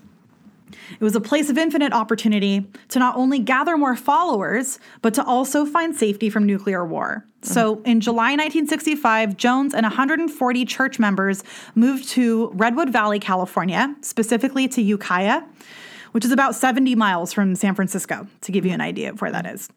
It 0.92 1.04
was 1.04 1.16
a 1.16 1.20
place 1.20 1.50
of 1.50 1.58
infinite 1.58 1.92
opportunity 1.92 2.66
to 2.88 2.98
not 2.98 3.16
only 3.16 3.38
gather 3.38 3.76
more 3.76 3.96
followers, 3.96 4.78
but 5.02 5.14
to 5.14 5.24
also 5.24 5.64
find 5.64 5.94
safety 5.94 6.30
from 6.30 6.46
nuclear 6.46 6.84
war. 6.84 7.26
So 7.42 7.76
mm-hmm. 7.76 7.86
in 7.86 8.00
July 8.00 8.32
1965, 8.32 9.36
Jones 9.36 9.74
and 9.74 9.84
140 9.84 10.64
church 10.64 10.98
members 10.98 11.44
moved 11.74 12.08
to 12.10 12.50
Redwood 12.54 12.90
Valley, 12.90 13.18
California, 13.18 13.94
specifically 14.00 14.68
to 14.68 14.82
Ukiah, 14.82 15.42
which 16.12 16.24
is 16.24 16.32
about 16.32 16.54
70 16.54 16.94
miles 16.94 17.32
from 17.32 17.54
San 17.54 17.74
Francisco, 17.74 18.26
to 18.42 18.52
give 18.52 18.64
you 18.64 18.72
an 18.72 18.80
idea 18.80 19.10
of 19.10 19.20
where 19.20 19.30
that 19.30 19.46
is. 19.46 19.68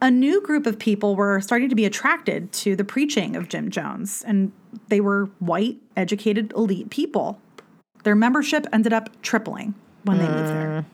A 0.00 0.10
new 0.10 0.40
group 0.40 0.66
of 0.66 0.78
people 0.78 1.14
were 1.14 1.40
starting 1.40 1.68
to 1.68 1.76
be 1.76 1.84
attracted 1.84 2.50
to 2.52 2.74
the 2.74 2.84
preaching 2.84 3.36
of 3.36 3.48
Jim 3.48 3.70
Jones, 3.70 4.24
and 4.26 4.50
they 4.88 5.00
were 5.00 5.26
white, 5.38 5.76
educated, 5.96 6.52
elite 6.56 6.90
people. 6.90 7.40
Their 8.02 8.16
membership 8.16 8.66
ended 8.72 8.92
up 8.92 9.10
tripling 9.22 9.74
when 10.04 10.18
they 10.18 10.28
moved 10.28 10.48
there. 10.48 10.84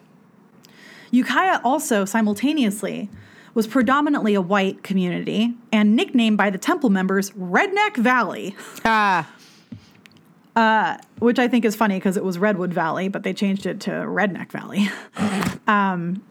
Ukiah 1.10 1.60
also 1.64 2.04
simultaneously 2.04 3.08
was 3.54 3.66
predominantly 3.66 4.34
a 4.34 4.40
white 4.40 4.82
community 4.82 5.54
and 5.72 5.96
nicknamed 5.96 6.36
by 6.36 6.50
the 6.50 6.58
temple 6.58 6.90
members 6.90 7.30
Redneck 7.32 7.96
Valley, 7.96 8.54
Ah, 10.58 10.98
which 11.20 11.38
I 11.38 11.46
think 11.46 11.64
is 11.64 11.76
funny 11.76 11.96
because 11.96 12.16
it 12.16 12.24
was 12.24 12.38
Redwood 12.38 12.74
Valley, 12.74 13.08
but 13.08 13.22
they 13.22 13.32
changed 13.32 13.64
it 13.64 13.80
to 13.82 13.90
Redneck 13.90 14.50
Valley. 14.50 14.88
um, 15.68 16.22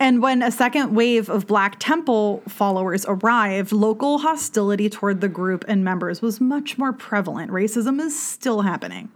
and 0.00 0.22
when 0.22 0.42
a 0.42 0.50
second 0.50 0.94
wave 0.94 1.28
of 1.28 1.46
Black 1.46 1.76
Temple 1.78 2.42
followers 2.48 3.04
arrived, 3.06 3.70
local 3.70 4.18
hostility 4.18 4.88
toward 4.88 5.20
the 5.20 5.28
group 5.28 5.64
and 5.68 5.84
members 5.84 6.22
was 6.22 6.40
much 6.40 6.78
more 6.78 6.92
prevalent. 6.92 7.52
Racism 7.52 8.00
is 8.00 8.20
still 8.20 8.62
happening. 8.62 9.10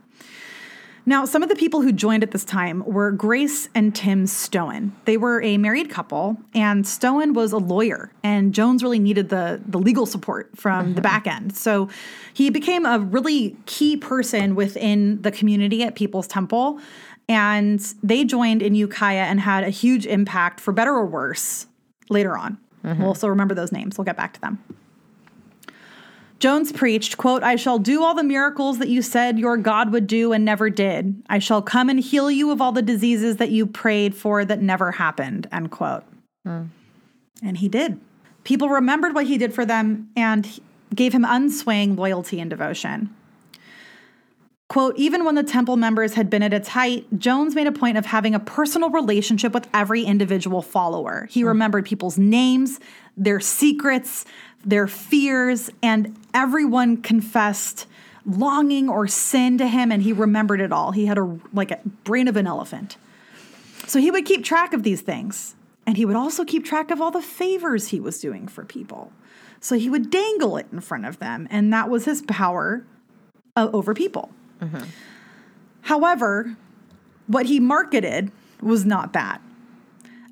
Now, 1.07 1.27
some 1.27 1.43
of 1.43 1.51
the 1.51 1.55
people 1.55 1.83
who 1.83 1.93
joined 1.93 2.23
at 2.23 2.31
this 2.31 2.45
time 2.45 2.83
were 2.87 3.11
Grace 3.11 3.69
and 3.75 3.95
Tim 3.95 4.27
Stoen. 4.27 4.97
They 5.05 5.19
were 5.19 5.43
a 5.43 5.59
married 5.59 5.91
couple, 5.91 6.39
and 6.55 6.87
Stoen 6.87 7.35
was 7.35 7.53
a 7.53 7.59
lawyer, 7.59 8.11
and 8.23 8.55
Jones 8.55 8.83
really 8.83 8.99
needed 8.99 9.29
the, 9.29 9.61
the 9.67 9.79
legal 9.79 10.07
support 10.07 10.51
from 10.57 10.95
the 10.95 11.03
back 11.03 11.27
end. 11.27 11.55
So 11.55 11.91
he 12.33 12.49
became 12.49 12.87
a 12.87 12.99
really 12.99 13.57
key 13.67 13.99
person 13.99 14.55
within 14.55 15.21
the 15.21 15.31
community 15.31 15.83
at 15.83 15.95
People's 15.95 16.27
Temple, 16.27 16.81
and 17.29 17.81
they 18.03 18.25
joined 18.25 18.63
in 18.63 18.75
Ukiah 18.75 19.25
and 19.25 19.41
had 19.41 19.63
a 19.65 19.71
huge 19.71 20.07
impact, 20.07 20.59
for 20.59 20.73
better 20.73 20.93
or 20.93 21.05
worse, 21.05 21.67
later 22.09 22.39
on. 22.39 22.59
Mm-hmm. 22.83 23.01
We'll 23.01 23.09
also 23.09 23.29
remember 23.29 23.55
those 23.55 23.73
names. 23.73 23.99
We'll 23.99 24.05
get 24.07 24.17
back 24.17 24.33
to 24.35 24.41
them. 24.41 24.59
Jones 26.41 26.73
preached, 26.73 27.17
quote, 27.17 27.43
I 27.43 27.57
shall 27.57 27.79
do 27.79 28.03
all 28.03 28.15
the 28.15 28.25
miracles 28.25 28.79
that 28.79 28.89
you 28.89 29.03
said 29.03 29.39
your 29.39 29.57
God 29.57 29.93
would 29.93 30.07
do 30.07 30.33
and 30.33 30.45
never 30.45 30.69
did. 30.69 31.23
I 31.29 31.39
shall 31.39 31.63
come 31.63 31.89
and 31.89 31.99
heal 31.99 32.31
you 32.31 32.51
of 32.51 32.61
all 32.61 32.73
the 32.73 32.83
diseases 32.83 33.37
that 33.37 33.51
you 33.51 33.67
prayed 33.67 34.15
for 34.15 34.45
that 34.45 34.61
never 34.61 34.93
happened, 34.93 35.49
end 35.53 35.71
quote. 35.71 36.05
Hmm. 36.45 36.65
And 37.43 37.59
he 37.59 37.69
did. 37.69 38.01
People 38.43 38.69
remembered 38.69 39.15
what 39.15 39.27
he 39.27 39.39
did 39.39 39.55
for 39.55 39.65
them 39.65 40.11
and 40.17 40.61
gave 40.95 41.13
him 41.13 41.25
unswaying 41.25 41.97
loyalty 41.97 42.41
and 42.41 42.51
devotion. 42.51 43.15
Quote, 44.69 44.97
even 44.97 45.25
when 45.25 45.35
the 45.35 45.43
temple 45.43 45.77
members 45.77 46.15
had 46.15 46.31
been 46.31 46.43
at 46.43 46.53
its 46.53 46.69
height, 46.69 47.07
Jones 47.19 47.55
made 47.55 47.67
a 47.67 47.73
point 47.73 47.97
of 47.97 48.07
having 48.07 48.35
a 48.35 48.41
personal 48.41 48.91
relationship 48.91 49.53
with 49.53 49.69
every 49.73 50.03
individual 50.03 50.63
follower. 50.63 51.27
He 51.31 51.41
hmm. 51.41 51.49
remembered 51.49 51.87
people's 51.87 52.19
names, 52.19 52.81
their 53.17 53.41
secrets, 53.41 54.25
their 54.65 54.87
fears, 54.87 55.71
and 55.83 56.17
everyone 56.35 57.01
confessed 57.01 57.87
longing 58.27 58.89
or 58.89 59.07
sin 59.07 59.57
to 59.59 59.69
him, 59.69 59.93
and 59.93 60.03
he 60.03 60.13
remembered 60.13 60.61
it 60.61 60.73
all. 60.73 60.93
He 60.93 61.07
had 61.07 61.19
a 61.19 61.39
like 61.53 61.71
a 61.71 61.81
brain 62.05 62.29
of 62.29 62.37
an 62.37 62.47
elephant. 62.47 62.97
So 63.87 63.99
he 64.01 64.11
would 64.11 64.25
keep 64.25 64.45
track 64.45 64.75
of 64.75 64.83
these 64.83 65.01
things. 65.01 65.55
And 65.87 65.97
he 65.99 66.07
would 66.07 66.17
also 66.17 66.45
keep 66.45 66.65
track 66.65 66.91
of 66.91 67.01
all 67.01 67.11
the 67.11 67.21
favors 67.21 67.89
he 67.89 68.01
was 68.01 68.19
doing 68.19 68.49
for 68.49 68.65
people. 68.65 69.13
So 69.61 69.77
he 69.77 69.91
would 69.91 70.11
dangle 70.11 70.57
it 70.57 70.67
in 70.73 70.81
front 70.81 71.05
of 71.07 71.19
them, 71.19 71.47
and 71.51 71.73
that 71.73 71.91
was 71.91 72.07
his 72.07 72.23
power 72.23 72.85
uh, 73.57 73.69
over 73.73 73.93
people. 73.95 74.31
However, 75.83 76.57
what 77.27 77.47
he 77.47 77.61
marketed 77.61 78.33
was 78.63 78.87
not 78.87 79.13
that. 79.13 79.43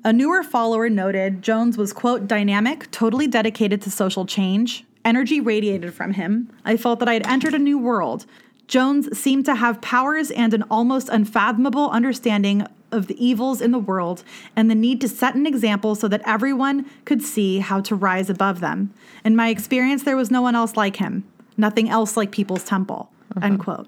A 0.03 0.11
newer 0.11 0.43
follower 0.43 0.89
noted 0.89 1.41
Jones 1.41 1.77
was, 1.77 1.93
quote, 1.93 2.27
dynamic, 2.27 2.89
totally 2.91 3.27
dedicated 3.27 3.81
to 3.83 3.91
social 3.91 4.25
change. 4.25 4.85
Energy 5.05 5.41
radiated 5.41 5.93
from 5.93 6.13
him. 6.13 6.49
I 6.63 6.77
felt 6.77 6.99
that 6.99 7.09
I 7.09 7.13
had 7.13 7.27
entered 7.27 7.53
a 7.53 7.59
new 7.59 7.77
world. 7.77 8.25
Jones 8.67 9.17
seemed 9.17 9.45
to 9.45 9.55
have 9.55 9.81
powers 9.81 10.31
and 10.31 10.53
an 10.53 10.63
almost 10.71 11.09
unfathomable 11.09 11.89
understanding 11.89 12.65
of 12.91 13.07
the 13.07 13.25
evils 13.25 13.59
in 13.59 13.71
the 13.71 13.79
world 13.79 14.23
and 14.55 14.69
the 14.69 14.75
need 14.75 15.01
to 15.01 15.09
set 15.09 15.35
an 15.35 15.45
example 15.45 15.95
so 15.95 16.07
that 16.07 16.21
everyone 16.25 16.89
could 17.05 17.21
see 17.21 17.59
how 17.59 17.81
to 17.81 17.95
rise 17.95 18.29
above 18.29 18.61
them. 18.61 18.93
In 19.25 19.35
my 19.35 19.49
experience, 19.49 20.03
there 20.03 20.15
was 20.15 20.31
no 20.31 20.41
one 20.41 20.55
else 20.55 20.77
like 20.77 20.97
him, 20.97 21.23
nothing 21.57 21.89
else 21.89 22.15
like 22.15 22.31
People's 22.31 22.63
Temple, 22.63 23.11
uh-huh. 23.35 23.45
end 23.45 23.59
quote. 23.59 23.87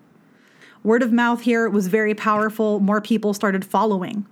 Word 0.83 1.01
of 1.01 1.11
mouth 1.11 1.41
here 1.41 1.69
was 1.69 1.87
very 1.87 2.13
powerful. 2.13 2.79
More 2.79 3.01
people 3.01 3.33
started 3.33 3.63
following. 3.63 4.25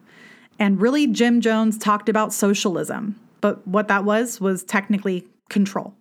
And 0.59 0.79
really, 0.81 1.07
Jim 1.07 1.41
Jones 1.41 1.77
talked 1.77 2.09
about 2.09 2.33
socialism, 2.33 3.19
but 3.41 3.65
what 3.67 3.87
that 3.87 4.03
was 4.03 4.39
was 4.39 4.63
technically 4.63 5.27
control. 5.49 5.95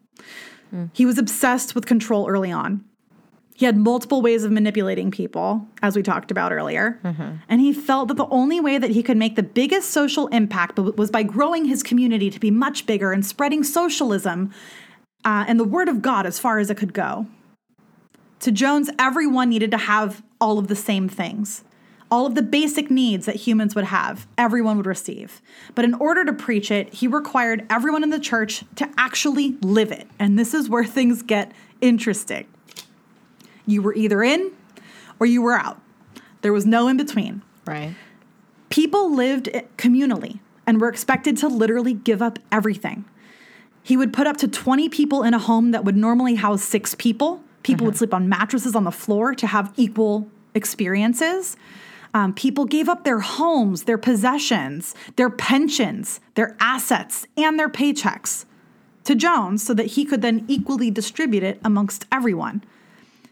He 0.93 1.05
was 1.07 1.19
obsessed 1.19 1.75
with 1.75 1.87
control 1.87 2.29
early 2.29 2.51
on. 2.51 2.85
He 3.55 3.67
had 3.67 3.77
multiple 3.77 4.23
ways 4.23 4.45
of 4.45 4.51
manipulating 4.51 5.11
people, 5.11 5.67
as 5.83 5.95
we 5.95 6.03
talked 6.03 6.31
about 6.31 6.53
earlier. 6.53 6.99
And 7.49 7.61
he 7.61 7.73
felt 7.73 8.09
that 8.09 8.17
the 8.17 8.27
only 8.29 8.59
way 8.61 8.79
that 8.79 8.91
he 8.91 9.03
could 9.03 9.19
make 9.19 9.37
the 9.37 9.43
biggest 9.43 9.91
social 9.91 10.27
impact 10.29 10.79
was 10.79 11.11
by 11.11 11.23
growing 11.23 11.67
his 11.67 11.83
community 11.83 12.31
to 12.31 12.41
be 12.41 12.51
much 12.51 12.87
bigger 12.87 13.13
and 13.13 13.25
spreading 13.25 13.63
socialism 13.63 14.51
uh, 15.25 15.45
and 15.47 15.61
the 15.61 15.65
word 15.65 15.89
of 15.89 16.01
God 16.03 16.27
as 16.27 16.39
far 16.39 16.59
as 16.59 16.71
it 16.71 16.77
could 16.77 16.95
go. 16.95 17.27
To 18.41 18.51
Jones, 18.51 18.91
everyone 18.99 19.51
needed 19.51 19.71
to 19.71 19.79
have 19.79 20.23
all 20.41 20.59
of 20.59 20.67
the 20.67 20.75
same 20.75 21.09
things. 21.09 21.63
All 22.13 22.27
of 22.27 22.35
the 22.35 22.43
basic 22.43 22.91
needs 22.91 23.25
that 23.25 23.37
humans 23.37 23.75
would 23.75 23.87
have, 23.87 24.27
everyone 24.37 24.77
would 24.77 24.85
receive. 24.85 25.41
But 25.75 25.87
in 25.87 25.95
order 25.95 26.27
to 26.27 26.33
preach 26.35 26.71
it, 26.71 26.93
he 26.93 27.09
required 27.09 27.65
everyone 27.71 28.03
in 28.03 28.11
the 28.11 28.21
church 28.21 28.65
to 28.77 28.87
actually 28.99 29.57
live 29.63 29.91
it. 29.91 30.07
And 30.19 30.39
this 30.39 30.53
is 30.53 30.69
where 30.69 30.85
things 30.99 31.23
get 31.23 31.53
interesting. 31.81 32.47
You 33.65 33.81
were 33.81 33.95
either 33.95 34.23
in 34.23 34.53
or 35.19 35.25
you 35.25 35.41
were 35.41 35.55
out, 35.55 35.81
there 36.43 36.53
was 36.53 36.67
no 36.67 36.87
in 36.87 36.99
between. 36.99 37.41
right. 37.65 37.95
People 38.69 39.15
lived 39.15 39.49
communally 39.79 40.41
and 40.67 40.83
were 40.83 40.89
expected 40.89 41.39
to 41.39 41.49
literally 41.49 41.95
give 41.95 42.21
up 42.21 42.39
everything. 42.51 43.07
He 43.83 43.97
would 43.97 44.13
put 44.13 44.27
up 44.27 44.37
to 44.39 44.49
20 44.49 44.91
people 44.91 45.23
in 45.23 45.33
a 45.33 45.39
home 45.39 45.71
that 45.71 45.85
would 45.85 45.97
normally 45.97 46.35
house 46.35 46.63
six 46.63 46.95
people. 46.95 47.43
People 47.63 47.87
would 47.87 47.95
uh-huh. 47.95 47.99
sleep 47.99 48.15
on 48.15 48.29
mattresses 48.29 48.75
on 48.75 48.85
the 48.85 48.93
floor 48.93 49.35
to 49.35 49.47
have 49.47 49.73
equal 49.77 50.29
experiences. 50.55 51.57
Um, 52.15 52.35
people 52.35 52.65
gave 52.67 52.89
up 52.89 53.05
their 53.05 53.21
homes, 53.21 53.85
their 53.85 53.99
possessions, 53.99 54.95
their 55.17 55.31
pensions, 55.31 56.21
their 56.35 56.57
assets, 56.61 57.27
and 57.37 57.59
their 57.59 57.71
paychecks 57.71 58.45
to 59.05 59.15
Jones 59.15 59.65
so 59.65 59.75
that 59.75 59.87
he 59.87 60.05
could 60.05 60.23
then 60.23 60.45
equally 60.47 60.91
distribute 60.91 61.43
it 61.43 61.61
amongst 61.65 62.07
everyone. 62.13 62.63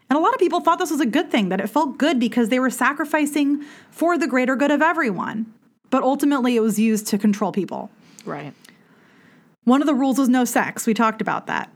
And 0.08 0.18
a 0.18 0.20
lot 0.20 0.34
of 0.34 0.40
people 0.40 0.60
thought 0.60 0.78
this 0.78 0.90
was 0.90 1.00
a 1.00 1.06
good 1.06 1.30
thing, 1.30 1.50
that 1.50 1.60
it 1.60 1.68
felt 1.68 1.98
good 1.98 2.18
because 2.18 2.48
they 2.48 2.58
were 2.58 2.70
sacrificing 2.70 3.62
for 3.90 4.18
the 4.18 4.26
greater 4.26 4.56
good 4.56 4.72
of 4.72 4.82
everyone. 4.82 5.52
But 5.90 6.02
ultimately, 6.02 6.56
it 6.56 6.60
was 6.60 6.78
used 6.78 7.06
to 7.08 7.18
control 7.18 7.52
people. 7.52 7.90
Right. 8.24 8.52
One 9.64 9.80
of 9.80 9.86
the 9.86 9.94
rules 9.94 10.18
was 10.18 10.28
no 10.28 10.44
sex. 10.44 10.86
We 10.86 10.94
talked 10.94 11.20
about 11.20 11.46
that. 11.46 11.70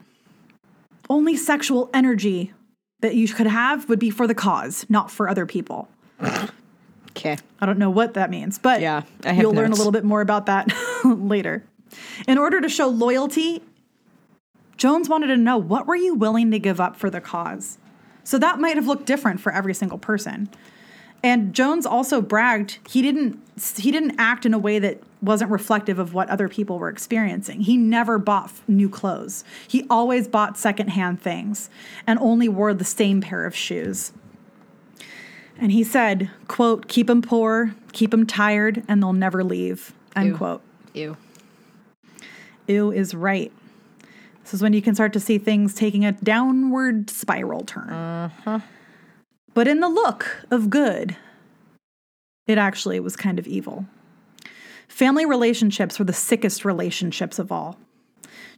Only 1.08 1.36
sexual 1.36 1.90
energy 1.92 2.52
that 3.00 3.14
you 3.14 3.28
could 3.28 3.46
have 3.46 3.88
would 3.88 3.98
be 3.98 4.10
for 4.10 4.26
the 4.26 4.34
cause, 4.34 4.86
not 4.88 5.10
for 5.10 5.28
other 5.28 5.46
people. 5.46 5.88
Okay. 7.16 7.36
I 7.60 7.66
don't 7.66 7.78
know 7.78 7.90
what 7.90 8.14
that 8.14 8.28
means, 8.30 8.58
but 8.58 8.80
Yeah, 8.80 9.02
you'll 9.32 9.52
learn 9.52 9.72
a 9.72 9.76
little 9.76 9.92
bit 9.92 10.04
more 10.04 10.20
about 10.20 10.46
that 10.46 10.72
later. 11.04 11.64
In 12.26 12.38
order 12.38 12.60
to 12.60 12.68
show 12.68 12.88
loyalty, 12.88 13.62
Jones 14.76 15.08
wanted 15.08 15.28
to 15.28 15.36
know 15.36 15.56
what 15.56 15.86
were 15.86 15.94
you 15.96 16.14
willing 16.14 16.50
to 16.50 16.58
give 16.58 16.80
up 16.80 16.96
for 16.96 17.08
the 17.10 17.20
cause? 17.20 17.78
So 18.24 18.38
that 18.38 18.58
might 18.58 18.76
have 18.76 18.86
looked 18.86 19.06
different 19.06 19.40
for 19.40 19.52
every 19.52 19.74
single 19.74 19.98
person. 19.98 20.48
And 21.22 21.54
Jones 21.54 21.86
also 21.86 22.20
bragged 22.20 22.78
he 22.88 23.00
didn't 23.00 23.40
he 23.78 23.90
didn't 23.90 24.16
act 24.18 24.44
in 24.44 24.52
a 24.52 24.58
way 24.58 24.78
that 24.80 25.00
wasn't 25.22 25.50
reflective 25.50 25.98
of 25.98 26.12
what 26.12 26.28
other 26.28 26.48
people 26.48 26.78
were 26.78 26.90
experiencing. 26.90 27.60
He 27.60 27.76
never 27.76 28.18
bought 28.18 28.52
new 28.68 28.90
clothes. 28.90 29.42
He 29.66 29.86
always 29.88 30.28
bought 30.28 30.58
secondhand 30.58 31.22
things 31.22 31.70
and 32.06 32.18
only 32.18 32.48
wore 32.48 32.74
the 32.74 32.84
same 32.84 33.20
pair 33.22 33.46
of 33.46 33.54
shoes. 33.54 34.12
And 35.58 35.72
he 35.72 35.84
said, 35.84 36.30
quote, 36.48 36.88
keep 36.88 37.06
them 37.06 37.22
poor, 37.22 37.74
keep 37.92 38.10
them 38.10 38.26
tired, 38.26 38.82
and 38.88 39.02
they'll 39.02 39.12
never 39.12 39.44
leave, 39.44 39.92
end 40.16 40.28
Ew. 40.28 40.36
quote. 40.36 40.62
Ew. 40.94 41.16
Ew 42.66 42.90
is 42.90 43.14
right. 43.14 43.52
This 44.42 44.54
is 44.54 44.62
when 44.62 44.72
you 44.72 44.82
can 44.82 44.94
start 44.94 45.12
to 45.14 45.20
see 45.20 45.38
things 45.38 45.74
taking 45.74 46.04
a 46.04 46.12
downward 46.12 47.08
spiral 47.08 47.62
turn. 47.62 47.90
Uh-huh. 47.90 48.60
But 49.54 49.68
in 49.68 49.80
the 49.80 49.88
look 49.88 50.44
of 50.50 50.68
good, 50.68 51.16
it 52.46 52.58
actually 52.58 53.00
was 53.00 53.16
kind 53.16 53.38
of 53.38 53.46
evil. 53.46 53.86
Family 54.88 55.24
relationships 55.24 55.98
were 55.98 56.04
the 56.04 56.12
sickest 56.12 56.64
relationships 56.64 57.38
of 57.38 57.50
all. 57.50 57.78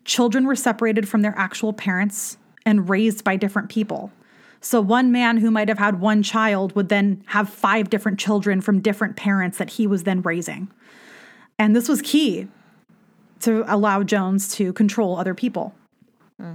Children 0.05 0.47
were 0.47 0.57
separated 0.57 1.09
from 1.09 1.23
their 1.23 1.35
actual 1.37 1.73
parents 1.73 2.37
and 2.65 2.89
raised 2.89 3.23
by 3.23 3.37
different 3.37 3.69
people. 3.69 4.11
So, 4.61 4.81
one 4.81 5.13
man 5.13 5.37
who 5.39 5.51
might 5.51 5.69
have 5.69 5.79
had 5.79 6.01
one 6.01 6.23
child 6.23 6.75
would 6.75 6.89
then 6.89 7.23
have 7.27 7.49
five 7.49 7.91
different 7.91 8.19
children 8.19 8.61
from 8.61 8.81
different 8.81 9.17
parents 9.17 9.59
that 9.59 9.71
he 9.71 9.87
was 9.87 10.05
then 10.05 10.23
raising. 10.23 10.71
And 11.59 11.75
this 11.75 11.89
was 11.89 12.03
key 12.03 12.49
to 13.41 13.65
allow 13.73 14.03
Jones 14.03 14.55
to 14.57 14.73
control 14.73 15.17
other 15.17 15.35
people. 15.35 15.75
Hmm. 16.41 16.55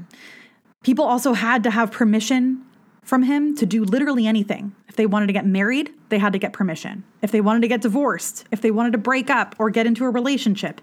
People 0.84 1.06
also 1.06 1.34
had 1.34 1.64
to 1.64 1.72
have 1.72 1.92
permission 1.92 2.66
from 3.04 3.24
him 3.24 3.56
to 3.56 3.66
do 3.66 3.84
literally 3.84 4.28
anything. 4.28 4.76
If 4.88 4.96
they 4.96 5.06
wanted 5.06 5.28
to 5.28 5.34
get 5.34 5.46
married, 5.46 5.92
they 6.10 6.18
had 6.18 6.34
to 6.34 6.40
get 6.40 6.54
permission. 6.54 7.04
If 7.22 7.32
they 7.32 7.42
wanted 7.42 7.62
to 7.62 7.68
get 7.68 7.82
divorced, 7.82 8.46
if 8.52 8.62
they 8.62 8.72
wanted 8.72 8.92
to 8.92 8.98
break 8.98 9.30
up 9.30 9.56
or 9.58 9.70
get 9.70 9.86
into 9.86 10.06
a 10.06 10.10
relationship, 10.10 10.82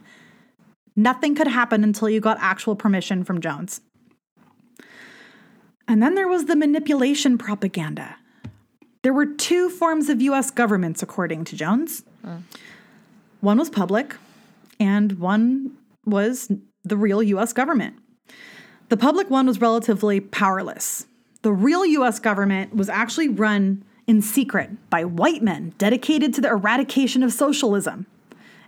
nothing 0.97 1.35
could 1.35 1.47
happen 1.47 1.85
until 1.85 2.09
you 2.09 2.21
got 2.21 2.39
actual 2.41 2.77
permission 2.77 3.25
from 3.25 3.41
Jones. 3.41 3.81
And 5.89 6.03
then 6.03 6.15
there 6.15 6.29
was 6.29 6.45
the 6.45 6.55
manipulation 6.55 7.39
propaganda. 7.39 8.17
There 9.03 9.15
were 9.15 9.27
two 9.27 9.71
forms 9.71 10.09
of 10.11 10.21
US 10.21 10.51
governments, 10.51 11.03
according 11.03 11.45
to 11.47 11.57
Jones. 11.57 12.05
One 13.41 13.59
was 13.59 13.71
public, 13.71 14.17
and 14.79 15.19
one 15.19 15.77
was 16.05 16.53
the 16.85 16.97
real 16.97 17.23
US 17.23 17.53
government. 17.53 17.97
The 18.91 18.97
public 18.97 19.31
one 19.31 19.47
was 19.47 19.61
relatively 19.61 20.21
powerless. 20.21 21.07
The 21.43 21.53
real 21.53 21.87
US 21.87 22.19
government 22.19 22.75
was 22.75 22.89
actually 22.89 23.29
run 23.29 23.85
in 24.07 24.21
secret 24.23 24.71
by 24.91 25.05
white 25.05 25.43
men 25.43 25.73
dedicated 25.79 26.35
to 26.35 26.41
the 26.41 26.49
eradication 26.49 27.23
of 27.23 27.33
socialism 27.33 28.07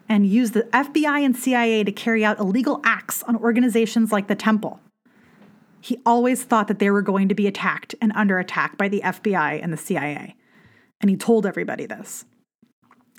and 0.08 0.26
used 0.26 0.54
the 0.54 0.62
FBI 0.72 1.24
and 1.24 1.36
CIA 1.36 1.84
to 1.84 1.92
carry 1.92 2.24
out 2.24 2.38
illegal 2.38 2.80
acts 2.84 3.22
on 3.24 3.36
organizations 3.36 4.10
like 4.12 4.28
the 4.28 4.34
Temple. 4.34 4.80
He 5.80 5.98
always 6.04 6.44
thought 6.44 6.68
that 6.68 6.78
they 6.78 6.90
were 6.90 7.02
going 7.02 7.28
to 7.28 7.34
be 7.34 7.46
attacked 7.46 7.94
and 8.00 8.12
under 8.14 8.38
attack 8.38 8.76
by 8.76 8.88
the 8.88 9.00
FBI 9.00 9.62
and 9.62 9.72
the 9.72 9.76
CIA. 9.76 10.36
And 11.00 11.10
he 11.10 11.16
told 11.16 11.46
everybody 11.46 11.86
this. 11.86 12.24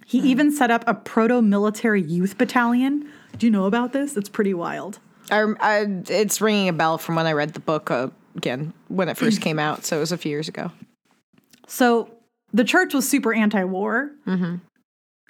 He 0.05 0.19
even 0.19 0.51
set 0.51 0.69
up 0.69 0.83
a 0.87 0.93
proto 0.93 1.41
military 1.41 2.01
youth 2.01 2.37
battalion. 2.37 3.09
Do 3.37 3.47
you 3.47 3.51
know 3.51 3.65
about 3.65 3.93
this? 3.93 4.17
It's 4.17 4.29
pretty 4.29 4.53
wild. 4.53 4.99
I, 5.31 5.45
I, 5.59 5.85
it's 6.09 6.41
ringing 6.41 6.67
a 6.67 6.73
bell 6.73 6.97
from 6.97 7.15
when 7.15 7.25
I 7.25 7.31
read 7.31 7.53
the 7.53 7.59
book 7.61 7.89
uh, 7.89 8.09
again 8.35 8.73
when 8.89 9.09
it 9.09 9.17
first 9.17 9.41
came 9.41 9.57
out. 9.57 9.85
So 9.85 9.97
it 9.97 9.99
was 10.01 10.11
a 10.11 10.17
few 10.17 10.29
years 10.31 10.47
ago. 10.49 10.71
So 11.67 12.09
the 12.51 12.63
church 12.65 12.93
was 12.93 13.09
super 13.09 13.33
anti 13.33 13.63
war, 13.63 14.11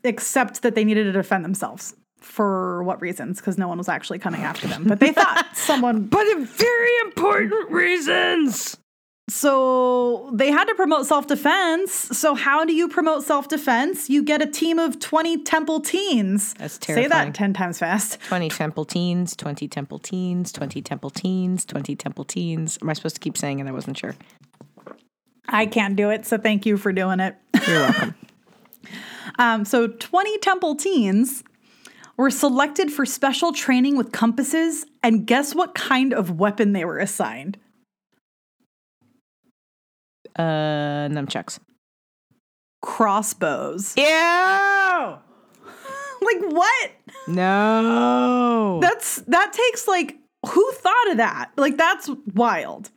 except 0.03 0.63
that 0.63 0.73
they 0.75 0.83
needed 0.83 1.03
to 1.03 1.11
defend 1.11 1.45
themselves. 1.45 1.95
For 2.21 2.83
what 2.83 3.01
reasons? 3.01 3.39
Because 3.39 3.57
no 3.57 3.67
one 3.67 3.77
was 3.77 3.89
actually 3.89 4.19
coming 4.19 4.41
after 4.41 4.67
them. 4.67 4.85
But 4.85 4.99
they 4.99 5.11
thought 5.11 5.47
someone. 5.53 6.03
But 6.03 6.25
very 6.37 6.97
important 7.03 7.71
reasons. 7.71 8.77
So 9.31 10.29
they 10.33 10.51
had 10.51 10.65
to 10.65 10.75
promote 10.75 11.05
self 11.05 11.25
defense. 11.25 11.93
So, 11.93 12.35
how 12.35 12.65
do 12.65 12.73
you 12.73 12.89
promote 12.89 13.23
self 13.23 13.47
defense? 13.47 14.09
You 14.09 14.23
get 14.23 14.41
a 14.41 14.45
team 14.45 14.77
of 14.77 14.99
20 14.99 15.43
temple 15.43 15.79
teens. 15.79 16.53
That's 16.55 16.77
terrifying 16.77 17.09
Say 17.09 17.27
that 17.27 17.33
10 17.33 17.53
times 17.53 17.79
fast. 17.79 18.19
20 18.27 18.49
temple 18.49 18.83
teens, 18.83 19.33
20 19.37 19.69
temple 19.69 19.99
teens, 19.99 20.51
20 20.51 20.81
temple 20.81 21.09
teens, 21.09 21.65
20 21.65 21.95
temple 21.95 22.25
teens. 22.25 22.77
Am 22.81 22.89
I 22.89 22.93
supposed 22.93 23.15
to 23.15 23.21
keep 23.21 23.37
saying 23.37 23.59
it? 23.59 23.67
I 23.67 23.71
wasn't 23.71 23.97
sure. 23.97 24.15
I 25.47 25.65
can't 25.65 25.95
do 25.95 26.09
it. 26.09 26.25
So, 26.25 26.37
thank 26.37 26.65
you 26.65 26.75
for 26.75 26.91
doing 26.91 27.21
it. 27.21 27.35
You're 27.67 27.79
welcome. 27.81 28.15
Um, 29.39 29.63
so, 29.63 29.87
20 29.87 30.39
temple 30.39 30.75
teens 30.75 31.43
were 32.21 32.29
selected 32.29 32.91
for 32.93 33.05
special 33.05 33.51
training 33.51 33.97
with 33.97 34.11
compasses. 34.11 34.85
And 35.01 35.25
guess 35.25 35.55
what 35.55 35.73
kind 35.73 36.13
of 36.13 36.39
weapon 36.39 36.73
they 36.73 36.85
were 36.85 36.99
assigned? 36.99 37.57
uh, 40.37 41.09
nunchucks. 41.09 41.59
Crossbows. 42.81 43.95
Ew! 43.97 44.03
Like, 46.23 46.51
what? 46.51 46.91
No. 47.27 48.77
That's 48.79 49.15
that 49.21 49.51
takes 49.53 49.87
like 49.87 50.19
who 50.45 50.71
thought 50.73 51.09
of 51.09 51.17
that? 51.17 51.49
Like 51.57 51.77
that's 51.77 52.11
wild. 52.35 52.91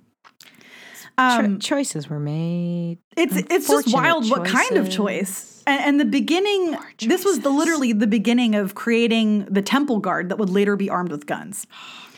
Um, 1.17 1.59
Cho- 1.59 1.77
choices 1.77 2.11
were 2.11 2.21
made. 2.21 2.99
it's 3.17 3.35
it's 3.49 3.67
just 3.67 3.95
wild. 3.95 4.29
What 4.29 4.45
kind 4.45 4.77
of 4.77 4.91
choice? 4.91 5.54
And, 5.67 5.81
and 5.83 6.01
the 6.01 6.05
beginning. 6.05 6.77
This 6.99 7.25
was 7.25 7.41
the 7.41 7.51
literally 7.51 7.93
the 7.93 8.07
beginning 8.07 8.55
of 8.55 8.75
creating 8.75 9.47
the 9.47 9.63
temple 9.63 9.99
guard 9.99 10.29
that 10.29 10.39
would 10.39 10.51
later 10.51 10.77
be 10.77 10.91
armed 10.91 11.11
with 11.11 11.27
guns. 11.27 11.67
Oh, 11.73 12.09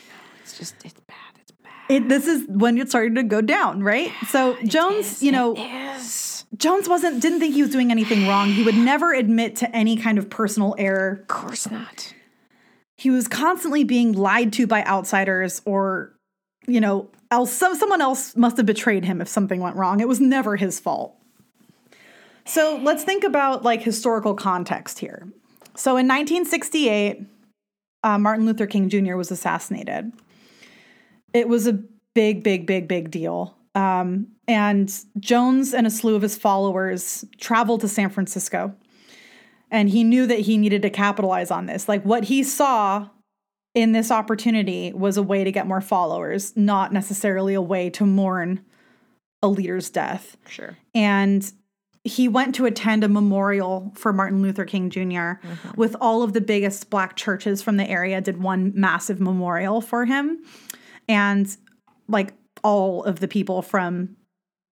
it's 0.41 0.57
just, 0.57 0.75
it's 0.83 0.99
bad. 1.01 1.15
It's 1.41 1.51
bad. 1.51 1.71
It, 1.89 2.09
this 2.09 2.27
is 2.27 2.45
when 2.47 2.77
it 2.77 2.89
started 2.89 3.15
to 3.15 3.23
go 3.23 3.41
down, 3.41 3.83
right? 3.83 4.11
So 4.29 4.57
Jones, 4.63 5.21
you 5.23 5.31
know. 5.31 5.55
Jones 6.55 6.87
wasn't 6.87 7.21
didn't 7.21 7.39
think 7.41 7.53
he 7.55 7.61
was 7.61 7.71
doing 7.71 7.91
anything 7.91 8.25
wrong. 8.25 8.49
He 8.49 8.63
would 8.63 8.75
never 8.77 9.13
admit 9.13 9.57
to 9.57 9.75
any 9.75 9.97
kind 9.97 10.17
of 10.17 10.29
personal 10.29 10.75
error. 10.77 11.19
Of 11.21 11.27
course 11.27 11.69
not. 11.69 12.13
he 12.95 13.09
was 13.09 13.27
constantly 13.27 13.83
being 13.83 14.13
lied 14.13 14.53
to 14.53 14.65
by 14.65 14.83
outsiders 14.85 15.61
or 15.65 16.13
you 16.65 16.79
know 16.81 17.09
else 17.31 17.51
some, 17.51 17.75
someone 17.75 18.01
else 18.01 18.35
must 18.35 18.57
have 18.57 18.65
betrayed 18.65 19.05
him 19.05 19.21
if 19.21 19.27
something 19.27 19.59
went 19.59 19.75
wrong 19.75 19.99
it 19.99 20.07
was 20.07 20.19
never 20.19 20.55
his 20.55 20.79
fault 20.79 21.16
so 22.47 22.79
let's 22.83 23.03
think 23.03 23.23
about 23.23 23.63
like 23.63 23.81
historical 23.81 24.33
context 24.33 24.99
here 24.99 25.27
so 25.75 25.91
in 25.91 26.07
1968 26.07 27.21
uh, 28.03 28.17
martin 28.17 28.45
luther 28.45 28.67
king 28.67 28.89
jr 28.89 29.15
was 29.15 29.31
assassinated 29.31 30.11
it 31.33 31.47
was 31.47 31.67
a 31.67 31.73
big 32.13 32.43
big 32.43 32.65
big 32.65 32.87
big 32.87 33.11
deal 33.11 33.55
um, 33.75 34.27
and 34.47 35.03
jones 35.19 35.73
and 35.73 35.85
a 35.85 35.91
slew 35.91 36.15
of 36.15 36.21
his 36.21 36.37
followers 36.37 37.25
traveled 37.39 37.81
to 37.81 37.87
san 37.87 38.09
francisco 38.09 38.73
and 39.69 39.89
he 39.89 40.03
knew 40.03 40.25
that 40.27 40.39
he 40.39 40.57
needed 40.57 40.81
to 40.83 40.89
capitalize 40.89 41.51
on 41.51 41.65
this. 41.65 41.87
Like 41.87 42.03
what 42.03 42.25
he 42.25 42.43
saw 42.43 43.09
in 43.73 43.91
this 43.91 44.11
opportunity 44.11 44.91
was 44.93 45.17
a 45.17 45.23
way 45.23 45.43
to 45.43 45.51
get 45.51 45.67
more 45.67 45.81
followers, 45.81 46.55
not 46.55 46.93
necessarily 46.93 47.53
a 47.53 47.61
way 47.61 47.89
to 47.91 48.05
mourn 48.05 48.63
a 49.43 49.47
leader's 49.47 49.89
death. 49.89 50.37
Sure. 50.47 50.77
And 50.95 51.51
he 52.07 52.27
went 52.27 52.55
to 52.55 52.65
attend 52.65 53.03
a 53.03 53.07
memorial 53.07 53.91
for 53.95 54.11
Martin 54.13 54.41
Luther 54.41 54.65
King 54.65 54.89
junior 54.89 55.39
with 55.75 55.95
all 56.01 56.23
of 56.23 56.33
the 56.33 56.41
biggest 56.41 56.89
black 56.89 57.15
churches 57.15 57.61
from 57.61 57.77
the 57.77 57.87
area 57.87 58.21
did 58.21 58.41
one 58.41 58.71
massive 58.75 59.19
memorial 59.19 59.81
for 59.81 60.05
him. 60.05 60.39
And 61.07 61.55
like 62.07 62.33
all 62.63 63.03
of 63.03 63.19
the 63.19 63.27
people 63.27 63.61
from 63.61 64.15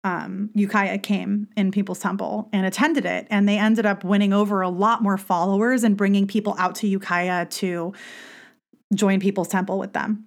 um, 0.05 0.51
Ukiah 0.55 0.99
came 0.99 1.49
in 1.57 1.70
People's 1.70 1.99
Temple 1.99 2.49
and 2.53 2.64
attended 2.64 3.05
it, 3.05 3.26
and 3.31 3.49
they 3.49 3.59
ended 3.59 3.85
up 3.85 4.05
winning 4.05 4.33
over 4.33 4.62
a 4.62 4.68
lot 4.68 5.03
more 5.03 5.18
followers 5.18 5.85
and 5.85 5.97
bringing 5.97 6.26
people 6.26 6.55
out 6.59 6.74
to 6.76 6.87
Ukiah 6.87 7.47
to 7.47 7.93
join 8.95 9.20
People's 9.20 9.49
Temple 9.49 9.79
with 9.79 9.93
them. 9.93 10.24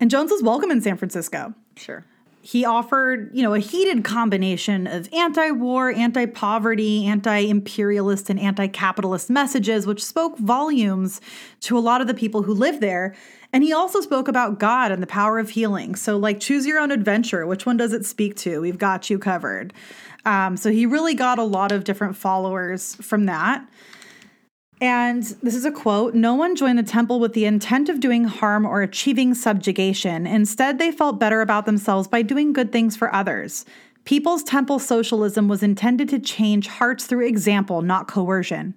And 0.00 0.10
Jones 0.10 0.30
was 0.30 0.42
welcome 0.42 0.70
in 0.70 0.80
San 0.80 0.96
Francisco. 0.96 1.54
Sure. 1.76 2.04
He 2.42 2.64
offered, 2.64 3.30
you 3.34 3.42
know, 3.42 3.52
a 3.52 3.58
heated 3.58 4.02
combination 4.02 4.86
of 4.86 5.12
anti-war, 5.12 5.90
anti-poverty, 5.90 7.06
anti-imperialist, 7.06 8.30
and 8.30 8.40
anti-capitalist 8.40 9.28
messages, 9.28 9.86
which 9.86 10.02
spoke 10.02 10.38
volumes 10.38 11.20
to 11.60 11.76
a 11.76 11.80
lot 11.80 12.00
of 12.00 12.06
the 12.06 12.14
people 12.14 12.42
who 12.42 12.54
live 12.54 12.80
there. 12.80 13.14
And 13.52 13.62
he 13.62 13.72
also 13.72 14.00
spoke 14.00 14.26
about 14.26 14.58
God 14.58 14.90
and 14.90 15.02
the 15.02 15.06
power 15.06 15.38
of 15.38 15.50
healing. 15.50 15.96
So, 15.96 16.16
like, 16.16 16.40
choose 16.40 16.66
your 16.66 16.78
own 16.78 16.90
adventure. 16.90 17.46
Which 17.46 17.66
one 17.66 17.76
does 17.76 17.92
it 17.92 18.06
speak 18.06 18.36
to? 18.36 18.60
We've 18.60 18.78
got 18.78 19.10
you 19.10 19.18
covered. 19.18 19.74
Um, 20.24 20.56
so 20.56 20.70
he 20.70 20.86
really 20.86 21.14
got 21.14 21.38
a 21.38 21.44
lot 21.44 21.72
of 21.72 21.84
different 21.84 22.16
followers 22.16 22.94
from 22.96 23.26
that. 23.26 23.66
And 24.80 25.22
this 25.42 25.54
is 25.54 25.64
a 25.66 25.70
quote 25.70 26.14
No 26.14 26.34
one 26.34 26.56
joined 26.56 26.78
the 26.78 26.82
temple 26.82 27.20
with 27.20 27.34
the 27.34 27.44
intent 27.44 27.88
of 27.88 28.00
doing 28.00 28.24
harm 28.24 28.64
or 28.64 28.82
achieving 28.82 29.34
subjugation. 29.34 30.26
Instead, 30.26 30.78
they 30.78 30.90
felt 30.90 31.20
better 31.20 31.42
about 31.42 31.66
themselves 31.66 32.08
by 32.08 32.22
doing 32.22 32.52
good 32.52 32.72
things 32.72 32.96
for 32.96 33.14
others. 33.14 33.64
People's 34.04 34.42
Temple 34.42 34.78
socialism 34.78 35.46
was 35.46 35.62
intended 35.62 36.08
to 36.08 36.18
change 36.18 36.66
hearts 36.68 37.06
through 37.06 37.26
example, 37.26 37.82
not 37.82 38.08
coercion. 38.08 38.74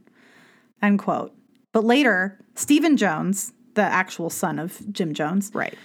End 0.82 1.00
quote. 1.00 1.34
But 1.72 1.86
later, 1.86 2.38
Stephen 2.56 2.98
Jones, 2.98 3.54
the 3.76 3.82
actual 3.82 4.30
son 4.30 4.60
of 4.60 4.82
Jim 4.92 5.14
Jones, 5.14 5.50
Right. 5.54 5.76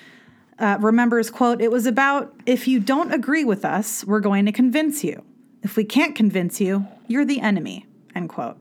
uh, 0.59 0.77
remembers, 0.81 1.31
quote, 1.31 1.63
it 1.63 1.71
was 1.71 1.87
about 1.87 2.35
if 2.47 2.67
you 2.67 2.81
don't 2.81 3.13
agree 3.15 3.45
with 3.45 3.65
us, 3.65 4.05
we're 4.05 4.21
going 4.21 4.45
to 4.47 4.53
convince 4.53 5.05
you. 5.05 5.23
If 5.63 5.77
we 5.77 5.85
can't 5.85 6.17
convince 6.17 6.61
you, 6.61 6.87
you're 7.07 7.25
the 7.25 7.41
enemy, 7.41 7.87
end 8.17 8.29
quote. 8.29 8.59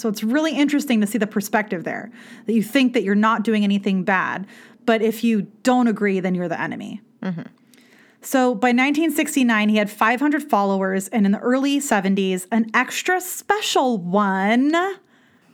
So 0.00 0.08
it's 0.08 0.22
really 0.24 0.56
interesting 0.56 1.00
to 1.02 1.06
see 1.06 1.18
the 1.18 1.26
perspective 1.26 1.84
there 1.84 2.10
that 2.46 2.54
you 2.54 2.62
think 2.62 2.94
that 2.94 3.02
you're 3.02 3.14
not 3.14 3.44
doing 3.44 3.64
anything 3.64 4.02
bad, 4.02 4.46
but 4.86 5.02
if 5.02 5.22
you 5.22 5.42
don't 5.62 5.88
agree, 5.88 6.20
then 6.20 6.34
you're 6.34 6.48
the 6.48 6.58
enemy. 6.60 7.02
So 8.22 8.54
by 8.54 8.68
1969, 8.68 9.68
he 9.68 9.76
had 9.76 9.90
500 9.90 10.42
followers, 10.42 11.08
and 11.08 11.24
in 11.26 11.32
the 11.32 11.38
early 11.38 11.80
70s, 11.80 12.46
an 12.50 12.70
extra 12.74 13.20
special 13.20 13.98
one, 13.98 14.74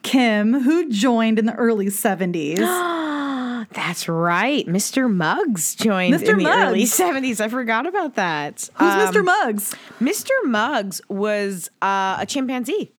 Kim, 0.02 0.60
who 0.62 0.88
joined 0.90 1.38
in 1.40 1.46
the 1.46 1.54
early 1.54 1.86
70s. 1.86 2.58
That's 3.72 4.08
right. 4.08 4.64
Mr. 4.66 5.12
Muggs 5.12 5.74
joined 5.74 6.14
Mr. 6.14 6.30
in 6.30 6.38
the 6.38 6.48
early 6.48 6.84
70s. 6.84 7.40
I 7.40 7.48
forgot 7.48 7.86
about 7.86 8.14
that. 8.14 8.68
Who's 8.74 8.92
Um, 8.92 9.12
Mr. 9.12 9.24
Muggs? 9.24 9.74
Mr. 10.00 10.30
Muggs 10.44 11.00
was 11.08 11.68
uh, 11.82 12.16
a 12.20 12.26
chimpanzee. 12.26 12.92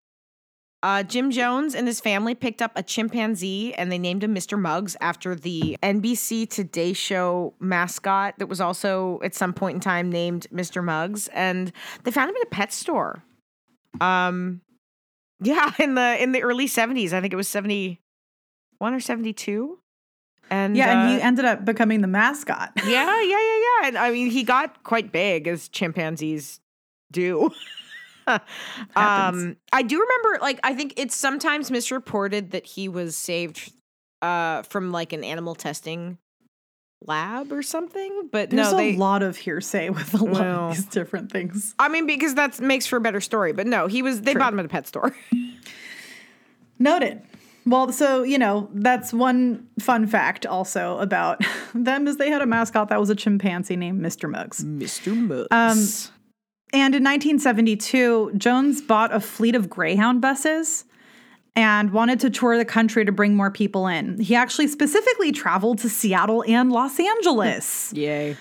Uh, 0.83 1.01
Jim 1.01 1.31
Jones 1.31 1.73
and 1.73 1.87
his 1.87 1.99
family 1.99 2.35
picked 2.35 2.61
up 2.61 2.71
a 2.75 2.83
chimpanzee 2.83 3.73
and 3.73 3.91
they 3.91 3.97
named 3.97 4.23
him 4.23 4.35
Mr. 4.35 4.59
Muggs 4.59 4.95
after 5.01 5.33
the 5.33 5.75
NBC 5.81 6.47
Today 6.47 6.93
Show 6.93 7.55
mascot 7.59 8.35
that 8.37 8.47
was 8.47 8.61
also 8.61 9.19
at 9.23 9.33
some 9.33 9.53
point 9.53 9.75
in 9.75 9.81
time 9.81 10.11
named 10.11 10.45
Mr. 10.53 10.83
Muggs. 10.83 11.29
And 11.29 11.71
they 12.03 12.11
found 12.11 12.29
him 12.29 12.35
in 12.35 12.43
a 12.43 12.51
pet 12.51 12.71
store. 12.71 13.23
Um, 13.99 14.61
yeah, 15.41 15.71
in 15.79 15.95
the 15.95 16.21
in 16.21 16.31
the 16.31 16.43
early 16.43 16.67
seventies, 16.67 17.11
I 17.13 17.21
think 17.21 17.33
it 17.33 17.37
was 17.37 17.47
seventy 17.47 18.01
one 18.77 18.93
or 18.93 18.99
seventy 18.99 19.33
two. 19.33 19.79
And 20.49 20.77
Yeah, 20.77 21.01
and 21.01 21.09
he 21.09 21.21
uh, 21.21 21.27
ended 21.27 21.45
up 21.45 21.65
becoming 21.65 22.01
the 22.01 22.07
mascot. 22.07 22.71
yeah, 22.77 22.85
yeah, 22.85 23.23
yeah, 23.23 23.39
yeah. 23.39 23.63
And 23.87 23.97
I 23.97 24.11
mean, 24.11 24.29
he 24.31 24.43
got 24.43 24.83
quite 24.83 25.11
big 25.11 25.47
as 25.47 25.69
chimpanzees 25.69 26.59
do. 27.11 27.51
Happens. 28.95 29.43
um, 29.43 29.57
I 29.71 29.81
do 29.83 29.99
remember, 29.99 30.41
like, 30.41 30.59
I 30.63 30.73
think 30.73 30.93
it's 30.97 31.15
sometimes 31.15 31.71
misreported 31.71 32.51
that 32.51 32.65
he 32.65 32.89
was 32.89 33.15
saved 33.15 33.71
uh, 34.21 34.63
from 34.63 34.91
like 34.91 35.13
an 35.13 35.23
animal 35.23 35.55
testing 35.55 36.17
lab 37.05 37.51
or 37.51 37.61
something. 37.63 38.29
But 38.31 38.49
There's 38.49 38.71
no, 38.71 38.77
a 38.77 38.91
they. 38.91 38.97
lot 38.97 39.23
of 39.23 39.37
hearsay 39.37 39.89
with 39.89 40.13
a 40.13 40.23
lot 40.23 40.33
Well. 40.41 40.69
of 40.69 40.75
these 40.75 40.85
different 40.85 41.31
things. 41.31 41.75
I 41.79 41.87
mean, 41.89 42.05
because 42.07 42.35
that 42.35 42.59
makes 42.59 42.85
for 42.87 42.97
a 42.97 43.01
better 43.01 43.21
story. 43.21 43.53
But 43.53 43.67
no, 43.67 43.87
he 43.87 44.01
was. 44.01 44.21
They 44.21 44.33
True. 44.33 44.39
bought 44.39 44.53
him 44.53 44.59
at 44.59 44.65
a 44.65 44.69
pet 44.69 44.87
store. 44.87 45.15
Noted. 46.79 47.21
Well, 47.65 47.91
so, 47.91 48.23
you 48.23 48.37
know, 48.37 48.69
that's 48.73 49.11
one 49.11 49.67
fun 49.79 50.07
fact 50.07 50.45
also 50.45 50.97
about 50.99 51.43
them 51.75 52.07
is 52.07 52.15
they 52.17 52.29
had 52.29 52.41
a 52.41 52.45
mascot 52.45 52.87
that 52.89 52.99
was 52.99 53.09
a 53.09 53.15
chimpanzee 53.15 53.75
named 53.75 53.99
Mr. 54.01 54.29
Muggs. 54.29 54.63
Mr. 54.63 55.13
Muggs. 55.15 55.47
Um, 55.51 56.13
And 56.73 56.93
in 56.93 57.03
1972, 57.03 58.33
Jones 58.37 58.81
bought 58.81 59.13
a 59.13 59.19
fleet 59.19 59.55
of 59.55 59.69
Greyhound 59.69 60.21
buses 60.21 60.83
and 61.55 61.91
wanted 61.91 62.19
to 62.19 62.29
tour 62.29 62.57
the 62.57 62.65
country 62.65 63.05
to 63.05 63.11
bring 63.11 63.35
more 63.35 63.49
people 63.49 63.87
in. 63.87 64.19
He 64.19 64.35
actually 64.35 64.67
specifically 64.67 65.31
traveled 65.31 65.79
to 65.79 65.89
Seattle 65.89 66.43
and 66.47 66.71
Los 66.71 66.99
Angeles, 66.99 67.91
Yay. 67.95 68.35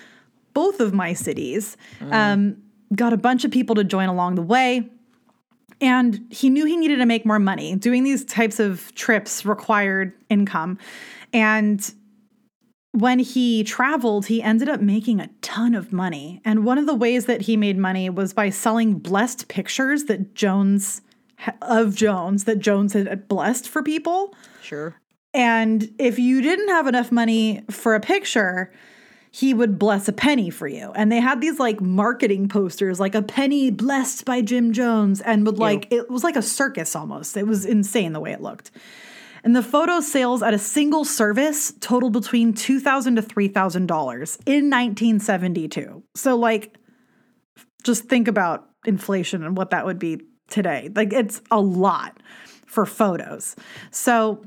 both 0.53 0.79
of 0.79 0.93
my 0.93 1.13
cities. 1.13 1.77
Um, 2.11 2.57
got 2.95 3.13
a 3.13 3.17
bunch 3.17 3.43
of 3.45 3.51
people 3.51 3.75
to 3.75 3.83
join 3.83 4.09
along 4.09 4.35
the 4.35 4.41
way. 4.41 4.89
And 5.79 6.25
he 6.31 6.49
knew 6.49 6.65
he 6.65 6.75
needed 6.75 6.97
to 6.97 7.05
make 7.05 7.25
more 7.25 7.39
money. 7.39 7.75
Doing 7.75 8.03
these 8.03 8.25
types 8.25 8.59
of 8.59 8.93
trips 8.95 9.45
required 9.45 10.13
income. 10.29 10.77
And 11.33 11.93
when 12.99 13.19
he 13.19 13.63
traveled, 13.63 14.25
he 14.25 14.41
ended 14.41 14.67
up 14.67 14.81
making 14.81 15.19
a 15.19 15.29
ton 15.41 15.75
of 15.75 15.93
money. 15.93 16.41
And 16.43 16.65
one 16.65 16.79
of 16.79 16.87
the 16.87 16.95
ways 16.95 17.25
that 17.25 17.41
he 17.41 17.55
made 17.55 17.77
money 17.77 18.09
was 18.09 18.33
by 18.33 18.49
selling 18.49 18.97
blessed 18.97 19.47
pictures 19.47 20.05
that 20.05 20.33
Jones 20.33 21.01
of 21.61 21.95
Jones 21.95 22.45
that 22.45 22.57
Jones 22.57 22.93
had 22.93 23.27
blessed 23.27 23.69
for 23.69 23.83
people. 23.83 24.33
Sure. 24.63 24.95
And 25.33 25.93
if 25.99 26.17
you 26.17 26.41
didn't 26.41 26.69
have 26.69 26.87
enough 26.87 27.11
money 27.11 27.63
for 27.69 27.93
a 27.93 27.99
picture, 27.99 28.73
he 29.29 29.53
would 29.53 29.77
bless 29.77 30.07
a 30.07 30.13
penny 30.13 30.49
for 30.49 30.67
you. 30.67 30.91
And 30.95 31.11
they 31.11 31.19
had 31.19 31.39
these 31.39 31.59
like 31.59 31.79
marketing 31.79 32.49
posters, 32.49 32.99
like 32.99 33.13
a 33.13 33.21
penny 33.21 33.69
blessed 33.69 34.25
by 34.25 34.41
Jim 34.41 34.73
Jones, 34.73 35.21
and 35.21 35.45
would 35.45 35.59
like, 35.59 35.87
it 35.91 36.09
was 36.09 36.23
like 36.23 36.35
a 36.35 36.41
circus 36.41 36.95
almost. 36.95 37.37
It 37.37 37.45
was 37.45 37.63
insane 37.63 38.13
the 38.13 38.19
way 38.19 38.31
it 38.31 38.41
looked. 38.41 38.71
And 39.47 39.55
the 39.55 39.63
photo 39.63 40.01
sales 40.01 40.43
at 40.43 40.53
a 40.53 40.59
single 40.59 41.05
service 41.05 41.71
totaled 41.79 42.11
between 42.11 42.51
2,000 42.51 43.15
to 43.15 43.21
$3,000 43.21 43.79
in 44.45 44.69
1972. 44.69 46.03
So, 46.15 46.35
like, 46.35 46.75
just 47.81 48.09
think 48.09 48.27
about 48.27 48.67
inflation 48.85 49.45
and 49.45 49.55
what 49.55 49.69
that 49.69 49.85
would 49.85 49.99
be 49.99 50.19
today. 50.49 50.89
Like, 50.93 51.13
it's 51.13 51.39
a 51.49 51.61
lot 51.61 52.21
for 52.65 52.85
photos. 52.85 53.55
So, 53.89 54.43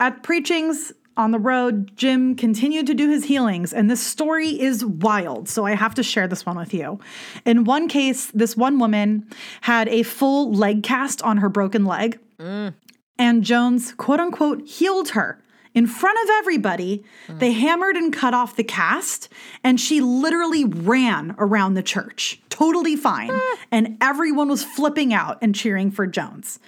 at 0.00 0.22
preachings 0.22 0.94
on 1.18 1.32
the 1.32 1.38
road, 1.38 1.94
Jim 1.94 2.34
continued 2.34 2.86
to 2.86 2.94
do 2.94 3.10
his 3.10 3.24
healings, 3.24 3.74
and 3.74 3.90
this 3.90 4.00
story 4.00 4.58
is 4.58 4.82
wild. 4.82 5.50
So 5.50 5.66
I 5.66 5.74
have 5.74 5.94
to 5.96 6.02
share 6.02 6.26
this 6.26 6.46
one 6.46 6.56
with 6.56 6.72
you. 6.72 7.00
In 7.44 7.64
one 7.64 7.86
case, 7.86 8.30
this 8.30 8.56
one 8.56 8.78
woman 8.78 9.28
had 9.60 9.88
a 9.88 10.04
full 10.04 10.50
leg 10.54 10.82
cast 10.82 11.20
on 11.20 11.36
her 11.36 11.50
broken 11.50 11.84
leg, 11.84 12.18
mm. 12.38 12.72
And 13.18 13.42
Jones, 13.44 13.92
quote 13.94 14.20
unquote, 14.20 14.66
healed 14.66 15.10
her. 15.10 15.42
In 15.74 15.86
front 15.86 16.18
of 16.24 16.30
everybody, 16.38 17.04
they 17.28 17.52
hammered 17.52 17.94
and 17.94 18.12
cut 18.12 18.34
off 18.34 18.56
the 18.56 18.64
cast, 18.64 19.28
and 19.62 19.78
she 19.80 20.00
literally 20.00 20.64
ran 20.64 21.34
around 21.38 21.74
the 21.74 21.82
church, 21.82 22.40
totally 22.48 22.96
fine. 22.96 23.30
And 23.70 23.96
everyone 24.00 24.48
was 24.48 24.64
flipping 24.64 25.12
out 25.12 25.38
and 25.40 25.54
cheering 25.54 25.90
for 25.90 26.06
Jones 26.06 26.58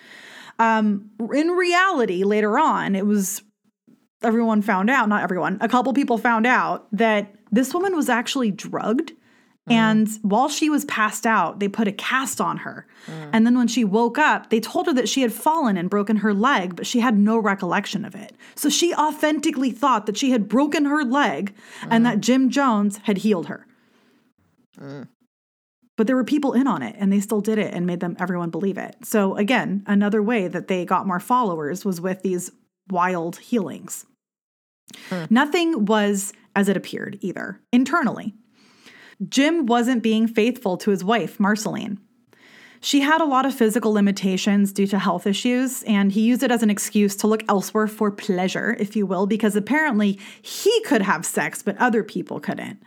Um, 0.59 1.11
in 1.32 1.48
reality, 1.48 2.22
later 2.22 2.59
on, 2.59 2.94
it 2.94 3.07
was 3.07 3.42
everyone 4.22 4.61
found 4.62 4.90
out, 4.90 5.09
not 5.09 5.22
everyone, 5.22 5.57
a 5.62 5.68
couple 5.68 5.92
people 5.94 6.18
found 6.18 6.46
out 6.46 6.86
that 6.92 7.34
this 7.51 7.72
woman 7.72 7.96
was 7.96 8.09
actually 8.11 8.51
drugged. 8.51 9.12
Mm-hmm. 9.70 9.78
And 9.78 10.08
while 10.22 10.48
she 10.48 10.68
was 10.68 10.84
passed 10.86 11.26
out, 11.26 11.60
they 11.60 11.68
put 11.68 11.86
a 11.86 11.92
cast 11.92 12.40
on 12.40 12.58
her. 12.58 12.86
Mm. 13.06 13.30
And 13.32 13.46
then 13.46 13.56
when 13.56 13.68
she 13.68 13.84
woke 13.84 14.18
up, 14.18 14.50
they 14.50 14.60
told 14.60 14.86
her 14.86 14.92
that 14.94 15.08
she 15.08 15.22
had 15.22 15.32
fallen 15.32 15.76
and 15.76 15.88
broken 15.88 16.16
her 16.16 16.34
leg, 16.34 16.74
but 16.74 16.86
she 16.86 17.00
had 17.00 17.16
no 17.16 17.38
recollection 17.38 18.04
of 18.04 18.14
it. 18.14 18.34
So 18.56 18.68
she 18.68 18.92
authentically 18.94 19.70
thought 19.70 20.06
that 20.06 20.16
she 20.16 20.32
had 20.32 20.48
broken 20.48 20.86
her 20.86 21.04
leg 21.04 21.54
and 21.82 22.04
mm. 22.04 22.08
that 22.08 22.20
Jim 22.20 22.50
Jones 22.50 22.98
had 23.04 23.18
healed 23.18 23.46
her. 23.46 23.66
Mm. 24.78 25.08
But 25.96 26.06
there 26.06 26.16
were 26.16 26.24
people 26.24 26.54
in 26.54 26.66
on 26.66 26.82
it 26.82 26.96
and 26.98 27.12
they 27.12 27.20
still 27.20 27.40
did 27.40 27.58
it 27.58 27.74
and 27.74 27.86
made 27.86 28.00
them 28.00 28.16
everyone 28.18 28.50
believe 28.50 28.78
it. 28.78 28.96
So 29.04 29.36
again, 29.36 29.84
another 29.86 30.22
way 30.22 30.48
that 30.48 30.66
they 30.66 30.84
got 30.84 31.06
more 31.06 31.20
followers 31.20 31.84
was 31.84 32.00
with 32.00 32.22
these 32.22 32.50
wild 32.90 33.36
healings. 33.36 34.06
Hmm. 35.10 35.24
Nothing 35.30 35.84
was 35.84 36.32
as 36.56 36.68
it 36.68 36.76
appeared 36.76 37.18
either 37.20 37.60
internally. 37.72 38.34
Jim 39.28 39.66
wasn't 39.66 40.02
being 40.02 40.26
faithful 40.26 40.76
to 40.78 40.90
his 40.90 41.04
wife, 41.04 41.38
Marceline. 41.38 41.98
She 42.82 43.00
had 43.00 43.20
a 43.20 43.26
lot 43.26 43.44
of 43.44 43.54
physical 43.54 43.92
limitations 43.92 44.72
due 44.72 44.86
to 44.86 44.98
health 44.98 45.26
issues, 45.26 45.82
and 45.82 46.10
he 46.12 46.22
used 46.22 46.42
it 46.42 46.50
as 46.50 46.62
an 46.62 46.70
excuse 46.70 47.14
to 47.16 47.26
look 47.26 47.42
elsewhere 47.46 47.86
for 47.86 48.10
pleasure, 48.10 48.74
if 48.78 48.96
you 48.96 49.04
will, 49.04 49.26
because 49.26 49.54
apparently 49.54 50.18
he 50.40 50.80
could 50.84 51.02
have 51.02 51.26
sex, 51.26 51.62
but 51.62 51.76
other 51.76 52.02
people 52.02 52.40
couldn't. 52.40 52.82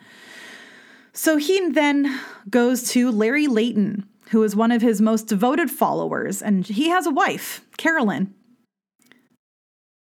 So 1.14 1.38
he 1.38 1.70
then 1.70 2.20
goes 2.50 2.90
to 2.92 3.12
Larry 3.12 3.46
Layton, 3.46 4.04
who 4.30 4.42
is 4.42 4.56
one 4.56 4.72
of 4.72 4.82
his 4.82 5.00
most 5.00 5.28
devoted 5.28 5.70
followers, 5.70 6.42
and 6.42 6.66
he 6.66 6.90
has 6.90 7.06
a 7.06 7.12
wife, 7.12 7.62
Carolyn. 7.78 8.34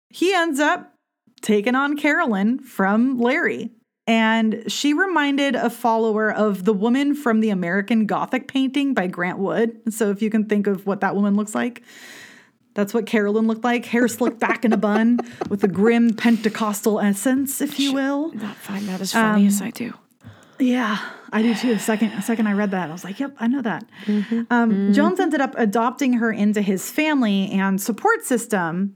He 0.08 0.34
ends 0.34 0.62
up 0.62 0.94
taking 1.42 1.76
on 1.76 1.98
Carolyn 1.98 2.60
from 2.60 3.20
Larry. 3.20 3.72
And 4.08 4.64
she 4.68 4.94
reminded 4.94 5.56
a 5.56 5.70
follower 5.70 6.32
of 6.32 6.66
the 6.66 6.74
woman 6.74 7.14
from 7.14 7.40
the 7.40 7.50
American 7.50 8.08
Gothic 8.08 8.48
painting 8.48 8.94
by 8.94 9.08
Grant 9.08 9.38
Wood. 9.38 9.94
So 9.94 10.10
if 10.10 10.22
you 10.22 10.30
can 10.30 10.46
think 10.46 10.68
of 10.68 10.86
what 10.86 11.02
that 11.02 11.16
woman 11.16 11.36
looks 11.36 11.54
like, 11.54 11.84
that's 12.74 12.94
what 12.94 13.06
Carolyn 13.06 13.48
looked 13.48 13.64
like. 13.64 13.86
Hair 13.86 14.08
slicked 14.08 14.40
back 14.40 14.66
in 14.66 14.74
a 14.74 14.78
bun 14.78 15.20
with 15.50 15.64
a 15.64 15.68
grim 15.68 16.14
Pentecostal 16.14 17.00
essence, 17.00 17.62
if 17.62 17.80
you 17.80 17.94
will. 17.94 18.32
Not 18.34 18.56
find 18.56 18.88
that 18.88 19.02
as 19.02 19.12
funny 19.14 19.48
as 19.48 19.62
um, 19.62 19.68
I 19.68 19.72
do. 19.72 19.94
Yeah, 20.60 21.00
I 21.32 21.42
do 21.42 21.56
too. 21.56 21.74
The 21.74 21.80
Second, 21.80 22.22
second 22.22 22.48
I 22.48 22.54
read 22.54 22.72
that, 22.72 22.90
I 22.90 22.92
was 22.92 23.04
like, 23.04 23.20
"Yep, 23.20 23.36
I 23.40 23.48
know 23.48 23.62
that." 23.64 23.84
Mm-hmm. 24.06 24.42
Um, 24.52 24.72
mm-hmm. 24.72 24.92
Jones 24.94 25.20
ended 25.20 25.42
up 25.42 25.56
adopting 25.58 26.14
her 26.14 26.32
into 26.32 26.62
his 26.62 26.90
family 26.90 27.50
and 27.52 27.82
support 27.82 28.24
system, 28.24 28.96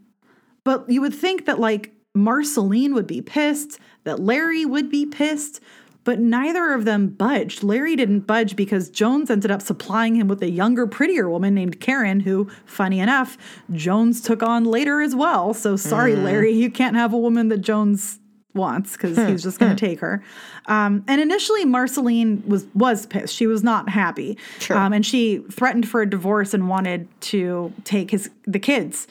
but 0.64 0.86
you 0.88 1.01
would 1.01 1.14
think 1.14 1.47
that 1.47 1.60
like 1.60 1.91
Marceline 2.14 2.93
would 2.93 3.08
be 3.08 3.22
pissed, 3.22 3.80
that 4.06 4.20
Larry 4.20 4.66
would 4.66 4.89
be 4.89 5.06
pissed, 5.06 5.60
but 6.06 6.20
neither 6.20 6.72
of 6.72 6.86
them 6.86 7.08
budged. 7.10 7.64
Larry 7.64 7.95
didn't 7.95 8.22
budge 8.22 8.56
because 8.56 8.89
Jones 8.89 9.30
ended 9.30 9.51
up 9.51 9.62
supplying 9.62 10.16
him 10.16 10.28
with 10.28 10.41
a 10.41 10.49
younger, 10.49 10.88
prettier 10.88 11.30
woman 11.30 11.53
named 11.53 11.80
Karen, 11.82 12.22
who, 12.22 12.49
funny 12.66 12.99
enough, 12.99 13.38
Jones 13.74 14.22
took 14.22 14.41
on 14.43 14.64
later 14.66 15.01
as 15.01 15.16
well. 15.16 15.53
So 15.53 15.76
sorry, 15.76 16.16
Larry, 16.16 16.51
you 16.53 16.70
can't 16.72 16.95
have 16.95 17.12
a 17.12 17.18
woman 17.18 17.49
that 17.49 17.58
Jones 17.60 18.20
wants 18.53 18.93
because 18.93 19.18
he's 19.28 19.43
just 19.43 19.60
going 19.60 19.76
to 19.76 19.86
take 19.86 19.99
her. 19.99 20.24
Um, 20.68 21.03
and 21.08 21.20
initially, 21.20 21.66
Marceline 21.66 22.41
was 22.47 22.66
was 22.74 23.06
pissed. 23.06 23.36
She 23.36 23.47
was 23.47 23.64
not 23.64 23.89
happy, 23.89 24.38
Sure. 24.60 24.78
um, 24.78 24.93
and 24.93 25.06
she 25.06 25.39
threatened 25.51 25.88
for 25.89 26.01
a 26.01 26.10
divorce 26.10 26.53
and 26.53 26.70
wanted 26.70 27.08
to 27.22 27.74
take 27.84 28.12
his 28.12 28.30
the 28.45 28.60
kids. 28.60 29.08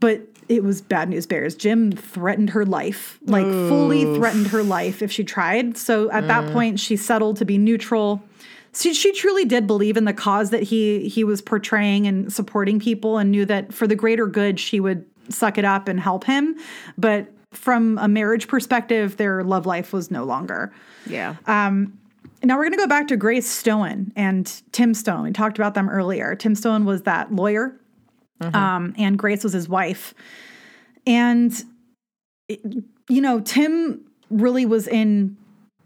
But 0.00 0.22
it 0.48 0.62
was 0.62 0.80
bad 0.80 1.08
news 1.08 1.26
bears. 1.26 1.54
Jim 1.54 1.92
threatened 1.92 2.50
her 2.50 2.64
life, 2.64 3.18
like 3.24 3.44
fully 3.44 4.04
threatened 4.16 4.46
her 4.48 4.62
life 4.62 5.02
if 5.02 5.10
she 5.10 5.24
tried. 5.24 5.76
So 5.76 6.10
at 6.10 6.26
that 6.28 6.52
point, 6.52 6.80
she 6.80 6.96
settled 6.96 7.36
to 7.38 7.44
be 7.44 7.58
neutral. 7.58 8.22
She, 8.74 8.92
she 8.94 9.12
truly 9.12 9.44
did 9.44 9.66
believe 9.66 9.96
in 9.96 10.04
the 10.04 10.12
cause 10.12 10.50
that 10.50 10.62
he 10.62 11.08
he 11.08 11.24
was 11.24 11.40
portraying 11.40 12.06
and 12.06 12.32
supporting 12.32 12.78
people, 12.78 13.18
and 13.18 13.30
knew 13.30 13.44
that 13.46 13.72
for 13.72 13.86
the 13.86 13.96
greater 13.96 14.26
good, 14.26 14.60
she 14.60 14.80
would 14.80 15.04
suck 15.28 15.58
it 15.58 15.64
up 15.64 15.88
and 15.88 15.98
help 15.98 16.24
him. 16.24 16.56
But 16.96 17.28
from 17.52 17.98
a 17.98 18.06
marriage 18.06 18.48
perspective, 18.48 19.16
their 19.16 19.42
love 19.42 19.66
life 19.66 19.92
was 19.92 20.10
no 20.10 20.24
longer. 20.24 20.72
Yeah. 21.06 21.36
Um, 21.46 21.98
Now 22.42 22.56
we're 22.56 22.64
going 22.64 22.72
to 22.72 22.78
go 22.78 22.86
back 22.86 23.08
to 23.08 23.16
Grace 23.16 23.48
Stoen 23.48 24.12
and 24.14 24.62
Tim 24.72 24.92
Stoen. 24.92 25.22
We 25.22 25.32
talked 25.32 25.58
about 25.58 25.74
them 25.74 25.88
earlier. 25.88 26.34
Tim 26.34 26.54
Stoen 26.54 26.84
was 26.84 27.02
that 27.02 27.32
lawyer, 27.34 27.74
Mm-hmm. 28.42 28.54
um, 28.54 28.94
and 28.98 29.18
Grace 29.18 29.44
was 29.44 29.52
his 29.52 29.68
wife. 29.68 30.14
And, 31.06 31.52
it- 32.48 32.84
you 33.08 33.20
know, 33.20 33.40
Tim 33.40 34.04
really 34.30 34.66
was 34.66 34.88
in 34.88 35.36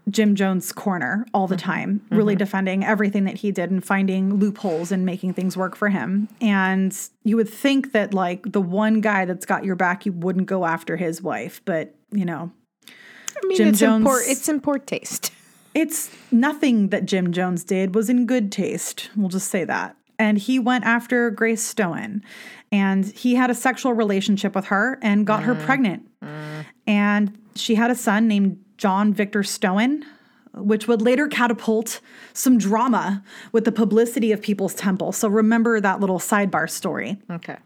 Jim 0.09 0.33
Jones' 0.35 0.71
corner 0.71 1.27
all 1.33 1.47
the 1.47 1.55
mm-hmm. 1.55 1.71
time, 1.71 2.01
really 2.09 2.33
mm-hmm. 2.33 2.39
defending 2.39 2.83
everything 2.83 3.25
that 3.25 3.37
he 3.37 3.51
did 3.51 3.69
and 3.69 3.85
finding 3.85 4.35
loopholes 4.35 4.91
and 4.91 5.05
making 5.05 5.33
things 5.33 5.55
work 5.55 5.75
for 5.75 5.89
him. 5.89 6.27
And 6.41 6.97
you 7.23 7.37
would 7.37 7.47
think 7.47 7.91
that, 7.91 8.13
like, 8.13 8.51
the 8.51 8.61
one 8.61 8.99
guy 8.99 9.25
that's 9.25 9.45
got 9.45 9.63
your 9.63 9.75
back, 9.75 10.05
you 10.07 10.11
wouldn't 10.11 10.47
go 10.47 10.65
after 10.65 10.97
his 10.97 11.21
wife. 11.21 11.61
But, 11.63 11.93
you 12.11 12.25
know, 12.25 12.51
I 12.89 13.47
mean, 13.47 13.57
Jim 13.57 13.67
it's 13.69 13.81
in 13.83 14.03
poor, 14.03 14.17
Jones- 14.19 14.29
it's 14.29 14.49
in 14.49 14.59
poor 14.59 14.79
taste. 14.79 15.31
it's 15.75 16.09
nothing 16.31 16.89
that 16.89 17.05
Jim 17.05 17.31
Jones 17.31 17.63
did 17.63 17.93
was 17.93 18.09
in 18.09 18.25
good 18.25 18.51
taste. 18.51 19.11
We'll 19.15 19.29
just 19.29 19.49
say 19.49 19.63
that. 19.65 19.95
And 20.21 20.37
he 20.37 20.59
went 20.59 20.85
after 20.85 21.31
Grace 21.31 21.63
Stoen. 21.63 22.23
and 22.71 23.05
he 23.07 23.35
had 23.35 23.49
a 23.49 23.55
sexual 23.55 23.91
relationship 23.91 24.55
with 24.55 24.65
her 24.65 24.97
and 25.01 25.25
got 25.27 25.43
her 25.43 25.55
mm. 25.55 25.65
pregnant. 25.65 26.07
Mm. 26.21 26.65
And 26.87 27.37
she 27.55 27.75
had 27.75 27.91
a 27.91 27.95
son 27.95 28.27
named 28.27 28.63
John 28.77 29.13
Victor 29.13 29.43
Stoen, 29.43 30.05
which 30.53 30.87
would 30.87 31.01
later 31.01 31.27
catapult 31.27 31.99
some 32.33 32.57
drama 32.57 33.23
with 33.51 33.65
the 33.65 33.71
publicity 33.71 34.31
of 34.31 34.41
People's 34.41 34.75
Temple. 34.75 35.11
So 35.11 35.27
remember 35.27 35.81
that 35.81 35.99
little 35.99 36.19
sidebar 36.19 36.69
story. 36.69 37.17
Okay. 37.29 37.57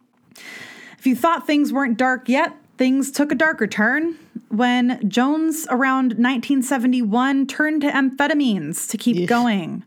If 0.97 1.05
you 1.05 1.15
thought 1.15 1.45
things 1.45 1.71
weren't 1.71 1.97
dark 1.97 2.29
yet, 2.29 2.55
things 2.77 3.11
took 3.11 3.31
a 3.31 3.35
darker 3.35 3.67
turn 3.67 4.17
when 4.49 5.07
Jones, 5.09 5.67
around 5.69 6.13
1971, 6.13 7.47
turned 7.47 7.81
to 7.81 7.91
amphetamines 7.91 8.89
to 8.89 8.97
keep 8.97 9.27
going. 9.27 9.83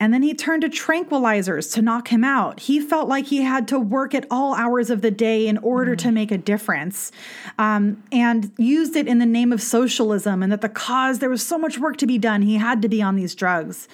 And 0.00 0.12
then 0.12 0.22
he 0.22 0.34
turned 0.34 0.62
to 0.62 0.68
tranquilizers 0.68 1.72
to 1.74 1.82
knock 1.82 2.08
him 2.08 2.24
out. 2.24 2.60
He 2.60 2.80
felt 2.80 3.08
like 3.08 3.26
he 3.26 3.42
had 3.42 3.68
to 3.68 3.78
work 3.78 4.14
at 4.14 4.26
all 4.30 4.54
hours 4.54 4.90
of 4.90 5.02
the 5.02 5.10
day 5.10 5.46
in 5.46 5.56
order 5.58 5.94
to 5.96 6.10
make 6.10 6.32
a 6.32 6.38
difference 6.38 7.12
um, 7.58 8.02
and 8.10 8.50
used 8.58 8.96
it 8.96 9.06
in 9.06 9.18
the 9.18 9.26
name 9.26 9.52
of 9.52 9.62
socialism 9.62 10.42
and 10.42 10.50
that 10.50 10.62
the 10.62 10.68
cause, 10.68 11.20
there 11.20 11.30
was 11.30 11.46
so 11.46 11.58
much 11.58 11.78
work 11.78 11.96
to 11.98 12.06
be 12.06 12.18
done. 12.18 12.42
He 12.42 12.56
had 12.56 12.82
to 12.82 12.88
be 12.88 13.00
on 13.00 13.14
these 13.14 13.34
drugs. 13.34 13.88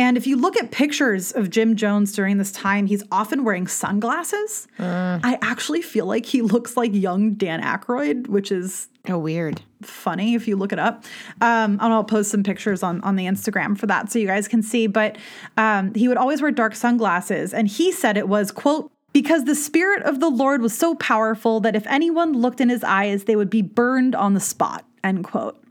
And 0.00 0.16
if 0.16 0.26
you 0.26 0.36
look 0.38 0.56
at 0.56 0.70
pictures 0.70 1.30
of 1.30 1.50
Jim 1.50 1.76
Jones 1.76 2.12
during 2.14 2.38
this 2.38 2.50
time, 2.52 2.86
he's 2.86 3.02
often 3.12 3.44
wearing 3.44 3.66
sunglasses. 3.66 4.66
I 4.78 5.36
actually 5.42 5.82
feel 5.82 6.06
like 6.06 6.24
he 6.24 6.40
looks 6.40 6.74
like 6.74 6.94
young 6.94 7.34
Dan 7.34 7.60
Aykroyd, 7.62 8.26
which 8.28 8.50
is 8.50 8.88
Oh, 9.08 9.18
weird. 9.18 9.60
funny 9.82 10.34
if 10.34 10.48
you 10.48 10.56
look 10.56 10.72
it 10.72 10.78
up. 10.78 11.04
Um, 11.42 11.72
and 11.72 11.92
I'll 11.92 12.02
post 12.04 12.30
some 12.30 12.42
pictures 12.42 12.82
on, 12.82 13.02
on 13.02 13.16
the 13.16 13.26
Instagram 13.26 13.76
for 13.78 13.86
that 13.88 14.10
so 14.10 14.18
you 14.18 14.26
guys 14.26 14.48
can 14.48 14.62
see. 14.62 14.86
But 14.86 15.18
um, 15.58 15.92
he 15.94 16.08
would 16.08 16.16
always 16.16 16.40
wear 16.40 16.50
dark 16.50 16.74
sunglasses. 16.74 17.52
And 17.52 17.68
he 17.68 17.92
said 17.92 18.16
it 18.16 18.26
was, 18.28 18.50
quote, 18.52 18.90
because 19.12 19.44
the 19.44 19.54
spirit 19.54 20.02
of 20.04 20.20
the 20.20 20.30
Lord 20.30 20.62
was 20.62 20.76
so 20.76 20.94
powerful 20.94 21.60
that 21.60 21.76
if 21.76 21.86
anyone 21.88 22.32
looked 22.32 22.62
in 22.62 22.70
his 22.70 22.82
eyes, 22.84 23.24
they 23.24 23.36
would 23.36 23.50
be 23.50 23.60
burned 23.62 24.14
on 24.14 24.32
the 24.32 24.40
spot, 24.40 24.86
end 25.04 25.24
quote. 25.24 25.62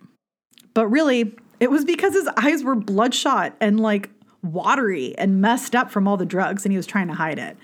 But 0.76 0.88
really, 0.88 1.36
it 1.60 1.72
was 1.72 1.84
because 1.84 2.14
his 2.14 2.30
eyes 2.38 2.64
were 2.64 2.76
bloodshot 2.76 3.56
and 3.60 3.80
like 3.80 4.10
watery 4.44 5.18
and 5.18 5.42
messed 5.42 5.76
up 5.76 5.92
from 5.92 6.08
all 6.08 6.18
the 6.18 6.26
drugs, 6.26 6.66
and 6.66 6.72
he 6.72 6.78
was 6.78 6.86
trying 6.86 7.08
to 7.08 7.14
hide 7.14 7.40
it. 7.40 7.58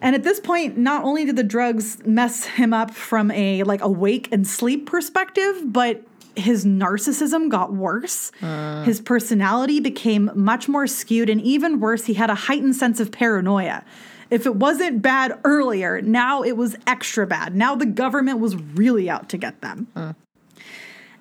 And 0.00 0.14
at 0.14 0.22
this 0.22 0.40
point, 0.40 0.78
not 0.78 1.04
only 1.04 1.24
did 1.24 1.36
the 1.36 1.44
drugs 1.44 1.98
mess 2.06 2.44
him 2.44 2.72
up 2.72 2.90
from 2.92 3.30
a 3.32 3.62
like 3.64 3.82
awake 3.82 4.28
and 4.32 4.46
sleep 4.46 4.86
perspective, 4.86 5.62
but 5.66 6.02
his 6.36 6.64
narcissism 6.64 7.48
got 7.50 7.72
worse. 7.72 8.32
Uh. 8.40 8.82
His 8.84 9.00
personality 9.00 9.80
became 9.80 10.30
much 10.34 10.68
more 10.68 10.86
skewed, 10.86 11.28
and 11.28 11.40
even 11.42 11.80
worse, 11.80 12.06
he 12.06 12.14
had 12.14 12.30
a 12.30 12.34
heightened 12.34 12.76
sense 12.76 13.00
of 13.00 13.12
paranoia. 13.12 13.84
If 14.30 14.46
it 14.46 14.54
wasn't 14.54 15.02
bad 15.02 15.38
earlier, 15.44 16.00
now 16.00 16.42
it 16.42 16.56
was 16.56 16.76
extra 16.86 17.26
bad. 17.26 17.54
Now 17.56 17.74
the 17.74 17.86
government 17.86 18.38
was 18.38 18.56
really 18.56 19.10
out 19.10 19.28
to 19.30 19.36
get 19.36 19.60
them. 19.60 19.88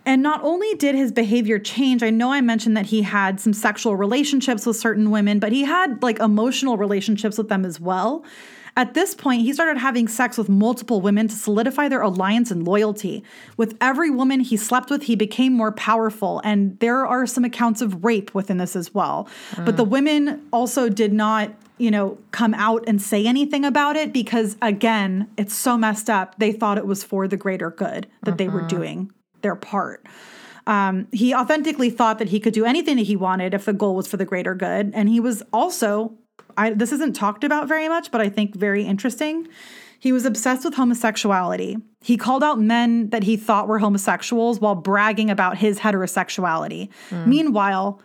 And 0.06 0.24
not 0.24 0.44
only 0.44 0.74
did 0.76 0.96
his 0.96 1.12
behavior 1.12 1.60
change, 1.60 2.02
I 2.04 2.10
know 2.10 2.32
I 2.32 2.42
mentioned 2.42 2.76
that 2.78 2.88
he 2.88 3.04
had 3.04 3.40
some 3.40 3.54
sexual 3.54 3.96
relationships 3.96 4.66
with 4.66 4.78
certain 4.78 5.12
women, 5.12 5.40
but 5.40 5.52
he 5.52 5.64
had 5.64 6.02
like 6.02 6.20
emotional 6.20 6.78
relationships 6.78 7.38
with 7.38 7.50
them 7.50 7.66
as 7.66 7.80
well. 7.80 8.24
At 8.76 8.94
this 8.94 9.14
point, 9.14 9.42
he 9.42 9.52
started 9.52 9.78
having 9.78 10.08
sex 10.08 10.38
with 10.38 10.48
multiple 10.48 11.02
women 11.02 11.28
to 11.28 11.36
solidify 11.36 11.90
their 11.90 12.02
alliance 12.02 12.50
and 12.50 12.66
loyalty. 12.66 13.24
With 13.58 13.76
every 13.82 14.10
woman 14.10 14.40
he 14.40 14.56
slept 14.56 14.90
with, 14.90 15.04
he 15.04 15.18
became 15.18 15.52
more 15.52 15.74
powerful, 15.74 16.40
and 16.46 16.80
there 16.80 17.06
are 17.06 17.28
some 17.28 17.44
accounts 17.44 17.82
of 17.82 18.06
rape 18.06 18.34
within 18.34 18.58
this 18.58 18.78
as 18.78 18.94
well. 18.94 19.28
Mm. 19.56 19.66
But 19.66 19.76
the 19.76 19.84
women 19.84 20.48
also 20.54 20.88
did 20.88 21.12
not, 21.12 21.52
you 21.78 21.92
know, 21.92 22.18
come 22.32 22.54
out 22.54 22.86
and 22.88 23.02
say 23.02 23.26
anything 23.26 23.66
about 23.66 23.98
it 23.98 24.14
because, 24.14 24.56
again, 24.62 25.30
it's 25.36 25.54
so 25.54 25.78
messed 25.78 26.10
up. 26.10 26.40
They 26.40 26.54
thought 26.54 26.78
it 26.78 26.86
was 26.86 27.04
for 27.04 27.28
the 27.28 27.38
greater 27.38 27.72
good 27.72 28.08
that 28.24 28.38
they 28.38 28.48
were 28.48 28.60
mm-hmm. 28.60 28.68
doing 28.78 29.14
their 29.42 29.56
part. 29.56 30.06
Um, 30.68 31.08
he 31.12 31.34
authentically 31.34 31.90
thought 31.90 32.20
that 32.20 32.30
he 32.30 32.40
could 32.40 32.54
do 32.54 32.66
anything 32.66 32.98
that 32.98 33.08
he 33.08 33.16
wanted 33.16 33.54
if 33.54 33.66
the 33.66 33.74
goal 33.74 33.96
was 33.96 34.08
for 34.08 34.18
the 34.18 34.26
greater 34.26 34.54
good. 34.54 34.92
And 34.94 35.10
he 35.10 35.20
was 35.20 35.42
also, 35.52 36.14
I, 36.58 36.72
this 36.72 36.92
isn't 36.92 37.16
talked 37.16 37.44
about 37.44 37.68
very 37.68 37.90
much, 37.90 38.12
but 38.12 38.22
I 38.22 38.30
think 38.30 38.56
very 38.56 38.84
interesting. 38.86 39.48
He 40.00 40.12
was 40.12 40.26
obsessed 40.26 40.64
with 40.64 40.76
homosexuality. 40.76 41.78
He 42.02 42.18
called 42.18 42.44
out 42.44 42.60
men 42.60 43.10
that 43.10 43.24
he 43.24 43.36
thought 43.36 43.68
were 43.68 43.80
homosexuals 43.80 44.60
while 44.60 44.76
bragging 44.76 45.30
about 45.30 45.58
his 45.58 45.80
heterosexuality. 45.80 46.90
Meanwhile, 47.28 48.02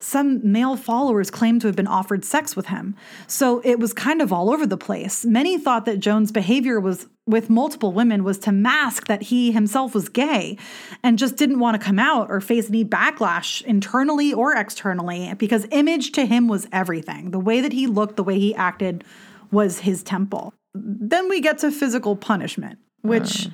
some 0.00 0.52
male 0.52 0.76
followers 0.76 1.30
claimed 1.30 1.62
to 1.62 1.66
have 1.66 1.76
been 1.76 1.86
offered 1.86 2.24
sex 2.24 2.54
with 2.54 2.66
him. 2.66 2.94
So 3.26 3.60
it 3.64 3.80
was 3.80 3.92
kind 3.94 4.20
of 4.20 4.32
all 4.32 4.50
over 4.50 4.66
the 4.66 4.76
place. 4.76 5.24
Many 5.24 5.58
thought 5.58 5.86
that 5.86 5.98
Jones' 5.98 6.30
behavior 6.30 6.78
was 6.78 7.08
with 7.26 7.48
multiple 7.48 7.92
women 7.92 8.22
was 8.22 8.38
to 8.38 8.52
mask 8.52 9.06
that 9.06 9.22
he 9.22 9.52
himself 9.52 9.94
was 9.94 10.08
gay 10.08 10.58
and 11.02 11.18
just 11.18 11.36
didn't 11.36 11.58
want 11.58 11.80
to 11.80 11.84
come 11.84 11.98
out 11.98 12.30
or 12.30 12.40
face 12.40 12.68
any 12.68 12.84
backlash 12.84 13.62
internally 13.62 14.32
or 14.32 14.54
externally 14.54 15.32
because 15.38 15.66
image 15.70 16.12
to 16.12 16.26
him 16.26 16.48
was 16.48 16.68
everything. 16.70 17.30
The 17.30 17.40
way 17.40 17.60
that 17.60 17.72
he 17.72 17.86
looked, 17.86 18.16
the 18.16 18.24
way 18.24 18.38
he 18.38 18.54
acted 18.54 19.04
was 19.50 19.80
his 19.80 20.02
temple. 20.02 20.52
Then 20.74 21.28
we 21.28 21.40
get 21.40 21.58
to 21.58 21.70
physical 21.70 22.16
punishment, 22.16 22.78
which 23.02 23.48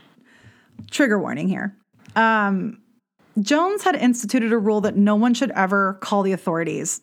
trigger 0.91 1.19
warning 1.19 1.47
here. 1.47 1.77
Um, 2.17 2.81
Jones 3.41 3.85
had 3.85 3.95
instituted 3.95 4.53
a 4.53 4.59
rule 4.59 4.81
that 4.81 4.97
no 4.97 5.15
one 5.15 5.35
should 5.35 5.53
ever 5.53 5.95
call 6.01 6.23
the 6.23 6.33
authorities. 6.33 7.01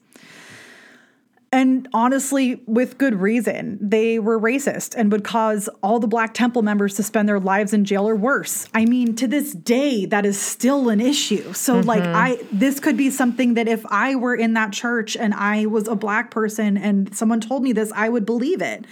And 1.58 1.88
honestly, 1.92 2.62
with 2.68 3.00
good 3.00 3.16
reason. 3.16 3.80
They 3.82 4.20
were 4.20 4.40
racist 4.40 4.94
and 4.96 5.12
would 5.12 5.24
cause 5.24 5.68
all 5.82 5.98
the 5.98 6.06
Black 6.06 6.36
Temple 6.36 6.62
members 6.62 6.94
to 6.98 7.04
spend 7.04 7.28
their 7.28 7.40
lives 7.40 7.74
in 7.74 7.84
jail 7.84 8.08
or 8.08 8.16
worse. 8.16 8.70
I 8.76 8.86
mean, 8.86 9.16
to 9.16 9.28
this 9.28 9.54
day, 9.54 10.06
that 10.06 10.24
is 10.24 10.40
still 10.40 10.90
an 10.90 11.02
issue. 11.02 11.54
So, 11.54 11.80
like, 11.80 12.04
I 12.04 12.38
this 12.52 12.80
could 12.80 12.96
be 12.96 13.10
something 13.10 13.56
that 13.56 13.68
if 13.68 13.84
I 13.88 14.14
were 14.14 14.36
in 14.36 14.54
that 14.54 14.72
church 14.72 15.18
and 15.18 15.34
I 15.34 15.66
was 15.66 15.88
a 15.88 15.96
black 15.96 16.30
person 16.30 16.78
and 16.78 17.16
someone 17.16 17.42
told 17.42 17.64
me 17.64 17.74
this, 17.74 17.92
I 17.96 18.08
would 18.08 18.28
believe 18.28 18.62
it. 18.62 18.86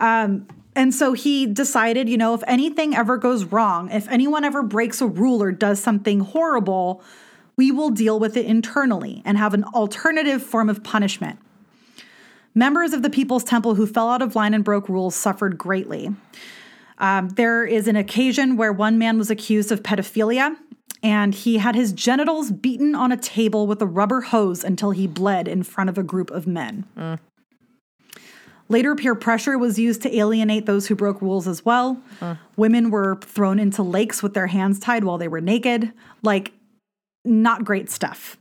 Um, 0.00 0.46
and 0.74 0.94
so 0.94 1.12
he 1.12 1.44
decided, 1.44 2.08
you 2.08 2.16
know, 2.16 2.32
if 2.32 2.42
anything 2.46 2.96
ever 2.96 3.18
goes 3.18 3.44
wrong, 3.44 3.90
if 3.90 4.08
anyone 4.08 4.44
ever 4.44 4.62
breaks 4.62 5.02
a 5.02 5.06
rule 5.06 5.42
or 5.42 5.52
does 5.52 5.78
something 5.78 6.20
horrible, 6.20 7.02
we 7.58 7.70
will 7.70 7.90
deal 7.90 8.18
with 8.18 8.34
it 8.34 8.46
internally 8.46 9.20
and 9.26 9.36
have 9.36 9.52
an 9.52 9.64
alternative 9.64 10.42
form 10.42 10.70
of 10.70 10.82
punishment. 10.82 11.38
Members 12.54 12.92
of 12.92 13.02
the 13.02 13.10
People's 13.10 13.44
Temple 13.44 13.74
who 13.74 13.86
fell 13.86 14.08
out 14.08 14.22
of 14.22 14.34
line 14.34 14.54
and 14.54 14.64
broke 14.64 14.88
rules 14.88 15.14
suffered 15.14 15.58
greatly. 15.58 16.10
Um, 16.98 17.28
there 17.30 17.64
is 17.64 17.86
an 17.86 17.96
occasion 17.96 18.56
where 18.56 18.72
one 18.72 18.98
man 18.98 19.18
was 19.18 19.30
accused 19.30 19.70
of 19.70 19.82
pedophilia 19.82 20.56
and 21.02 21.32
he 21.34 21.58
had 21.58 21.76
his 21.76 21.92
genitals 21.92 22.50
beaten 22.50 22.94
on 22.94 23.12
a 23.12 23.16
table 23.16 23.66
with 23.68 23.80
a 23.80 23.86
rubber 23.86 24.20
hose 24.22 24.64
until 24.64 24.90
he 24.90 25.06
bled 25.06 25.46
in 25.46 25.62
front 25.62 25.88
of 25.88 25.96
a 25.96 26.02
group 26.02 26.30
of 26.30 26.46
men. 26.46 26.84
Later, 28.68 28.94
peer 28.96 29.14
pressure 29.14 29.56
was 29.56 29.78
used 29.78 30.02
to 30.02 30.14
alienate 30.14 30.66
those 30.66 30.88
who 30.88 30.94
broke 30.96 31.22
rules 31.22 31.46
as 31.46 31.64
well. 31.64 32.02
Women 32.56 32.90
were 32.90 33.16
thrown 33.22 33.58
into 33.58 33.82
lakes 33.82 34.22
with 34.22 34.34
their 34.34 34.48
hands 34.48 34.78
tied 34.78 35.04
while 35.04 35.18
they 35.18 35.28
were 35.28 35.40
naked. 35.40 35.92
Like, 36.22 36.52
not 37.24 37.64
great 37.64 37.90
stuff. 37.90 38.36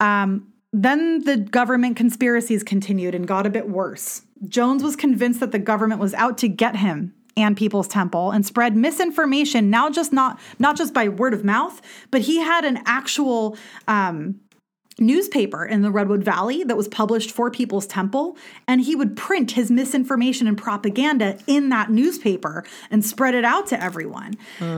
Um, 0.00 0.51
then 0.72 1.24
the 1.24 1.36
government 1.36 1.96
conspiracies 1.96 2.62
continued 2.62 3.14
and 3.14 3.26
got 3.26 3.46
a 3.46 3.50
bit 3.50 3.68
worse. 3.68 4.22
Jones 4.48 4.82
was 4.82 4.96
convinced 4.96 5.40
that 5.40 5.52
the 5.52 5.58
government 5.58 6.00
was 6.00 6.14
out 6.14 6.38
to 6.38 6.48
get 6.48 6.76
him 6.76 7.14
and 7.36 7.56
People's 7.56 7.88
Temple 7.88 8.30
and 8.30 8.44
spread 8.44 8.76
misinformation. 8.76 9.70
Now, 9.70 9.90
just 9.90 10.12
not 10.12 10.38
not 10.58 10.76
just 10.76 10.92
by 10.92 11.08
word 11.08 11.34
of 11.34 11.44
mouth, 11.44 11.80
but 12.10 12.22
he 12.22 12.38
had 12.38 12.64
an 12.64 12.80
actual 12.86 13.56
um, 13.86 14.40
newspaper 14.98 15.64
in 15.64 15.82
the 15.82 15.90
Redwood 15.90 16.22
Valley 16.22 16.64
that 16.64 16.76
was 16.76 16.88
published 16.88 17.30
for 17.30 17.50
People's 17.50 17.86
Temple, 17.86 18.36
and 18.66 18.80
he 18.80 18.94
would 18.94 19.16
print 19.16 19.52
his 19.52 19.70
misinformation 19.70 20.46
and 20.46 20.56
propaganda 20.56 21.38
in 21.46 21.68
that 21.70 21.90
newspaper 21.90 22.64
and 22.90 23.04
spread 23.04 23.34
it 23.34 23.44
out 23.44 23.66
to 23.68 23.82
everyone. 23.82 24.34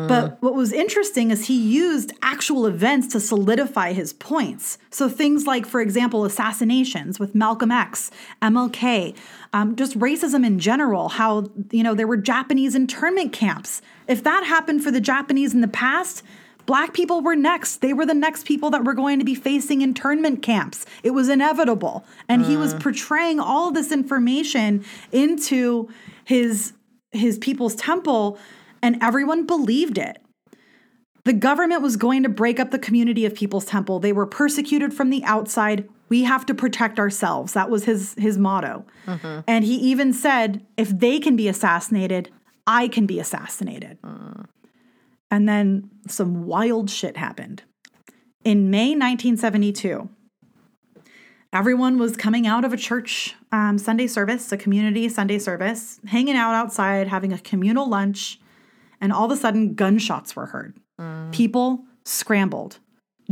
But 0.08 0.42
what 0.42 0.54
was 0.54 0.72
interesting 0.72 1.30
is 1.30 1.46
he 1.46 1.60
used 1.60 2.12
actual 2.22 2.66
events 2.66 3.08
to 3.08 3.20
solidify 3.20 3.92
his 3.92 4.12
points. 4.12 4.78
So 4.90 5.08
things 5.08 5.46
like, 5.46 5.66
for 5.66 5.80
example, 5.80 6.24
assassinations 6.24 7.18
with 7.18 7.34
Malcolm 7.34 7.70
X, 7.70 8.10
MLK, 8.42 9.16
um, 9.52 9.76
just 9.76 9.98
racism 9.98 10.44
in 10.44 10.58
general, 10.58 11.10
how, 11.10 11.46
you 11.70 11.82
know, 11.82 11.94
there 11.94 12.06
were 12.06 12.16
Japanese 12.16 12.74
internment 12.74 13.32
camps. 13.32 13.82
If 14.08 14.22
that 14.24 14.44
happened 14.44 14.82
for 14.82 14.90
the 14.90 15.00
Japanese 15.00 15.54
in 15.54 15.60
the 15.60 15.68
past, 15.68 16.22
Black 16.66 16.94
people 16.94 17.20
were 17.20 17.36
next. 17.36 17.80
They 17.82 17.92
were 17.92 18.06
the 18.06 18.14
next 18.14 18.46
people 18.46 18.70
that 18.70 18.84
were 18.84 18.94
going 18.94 19.18
to 19.18 19.24
be 19.24 19.34
facing 19.34 19.82
internment 19.82 20.42
camps. 20.42 20.86
It 21.02 21.10
was 21.10 21.28
inevitable. 21.28 22.04
And 22.28 22.44
he 22.46 22.56
was 22.56 22.74
mm. 22.74 22.80
portraying 22.80 23.38
all 23.38 23.70
this 23.70 23.92
information 23.92 24.84
into 25.12 25.88
his 26.24 26.72
his 27.12 27.38
people's 27.38 27.76
temple 27.76 28.38
and 28.82 28.98
everyone 29.00 29.46
believed 29.46 29.98
it. 29.98 30.20
The 31.24 31.32
government 31.32 31.80
was 31.80 31.96
going 31.96 32.22
to 32.22 32.28
break 32.28 32.60
up 32.60 32.70
the 32.70 32.78
community 32.78 33.24
of 33.24 33.34
People's 33.34 33.64
Temple. 33.64 33.98
They 33.98 34.12
were 34.12 34.26
persecuted 34.26 34.92
from 34.92 35.08
the 35.08 35.24
outside. 35.24 35.88
We 36.10 36.24
have 36.24 36.44
to 36.46 36.54
protect 36.54 36.98
ourselves. 36.98 37.54
That 37.54 37.70
was 37.70 37.84
his 37.84 38.14
his 38.18 38.36
motto. 38.36 38.84
Mm-hmm. 39.06 39.40
And 39.48 39.64
he 39.64 39.76
even 39.76 40.12
said, 40.12 40.66
if 40.76 40.90
they 40.90 41.18
can 41.18 41.34
be 41.34 41.48
assassinated, 41.48 42.30
I 42.66 42.88
can 42.88 43.06
be 43.06 43.18
assassinated. 43.18 43.98
Mm. 44.02 44.46
And 45.34 45.48
then 45.48 45.90
some 46.06 46.46
wild 46.46 46.88
shit 46.88 47.16
happened. 47.16 47.64
In 48.44 48.70
May 48.70 48.90
1972, 48.90 50.08
everyone 51.52 51.98
was 51.98 52.16
coming 52.16 52.46
out 52.46 52.64
of 52.64 52.72
a 52.72 52.76
church 52.76 53.34
um, 53.50 53.76
Sunday 53.76 54.06
service, 54.06 54.52
a 54.52 54.56
community 54.56 55.08
Sunday 55.08 55.40
service, 55.40 55.98
hanging 56.06 56.36
out 56.36 56.54
outside, 56.54 57.08
having 57.08 57.32
a 57.32 57.40
communal 57.40 57.88
lunch, 57.88 58.38
and 59.00 59.12
all 59.12 59.24
of 59.24 59.32
a 59.32 59.36
sudden, 59.36 59.74
gunshots 59.74 60.36
were 60.36 60.46
heard. 60.46 60.76
People 61.32 61.84
scrambled. 62.04 62.78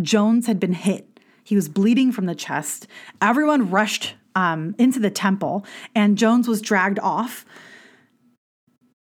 Jones 0.01 0.49
had 0.49 0.59
been 0.59 0.73
hit. 0.73 1.21
He 1.45 1.55
was 1.55 1.69
bleeding 1.69 2.11
from 2.11 2.27
the 2.27 2.35
chest. 2.35 2.89
Everyone 3.21 3.71
rushed 3.71 4.17
um, 4.35 4.75
into 4.77 4.99
the 4.99 5.09
temple, 5.09 5.65
and 5.95 6.19
Jones 6.19 6.49
was 6.49 6.61
dragged 6.61 6.99
off. 6.99 7.47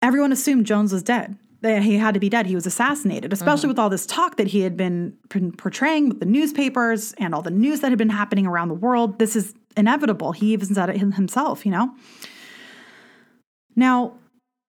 Everyone 0.02 0.32
assumed 0.32 0.66
Jones 0.66 0.92
was 0.92 1.04
dead 1.04 1.38
he 1.62 1.98
had 1.98 2.14
to 2.14 2.20
be 2.20 2.30
dead. 2.30 2.46
He 2.46 2.56
was 2.56 2.66
assassinated, 2.66 3.34
especially 3.34 3.64
mm-hmm. 3.64 3.70
with 3.70 3.80
all 3.80 3.90
this 3.90 4.06
talk 4.06 4.38
that 4.38 4.48
he 4.48 4.62
had 4.62 4.78
been 4.78 5.18
portraying 5.58 6.10
with 6.10 6.20
the 6.20 6.26
newspapers 6.26 7.14
and 7.18 7.36
all 7.36 7.42
the 7.42 7.52
news 7.52 7.82
that 7.82 7.90
had 7.90 7.98
been 7.98 8.10
happening 8.10 8.48
around 8.48 8.70
the 8.70 8.76
world. 8.76 9.20
This 9.20 9.36
is 9.36 9.54
inevitable. 9.76 10.32
He 10.32 10.54
even 10.54 10.74
said 10.74 10.90
it 10.90 10.98
himself, 10.98 11.66
you 11.66 11.72
know? 11.72 11.94
Now, 13.76 14.14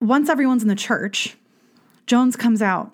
once 0.01 0.29
everyone's 0.29 0.62
in 0.62 0.69
the 0.69 0.75
church, 0.75 1.37
Jones 2.07 2.35
comes 2.35 2.61
out. 2.61 2.91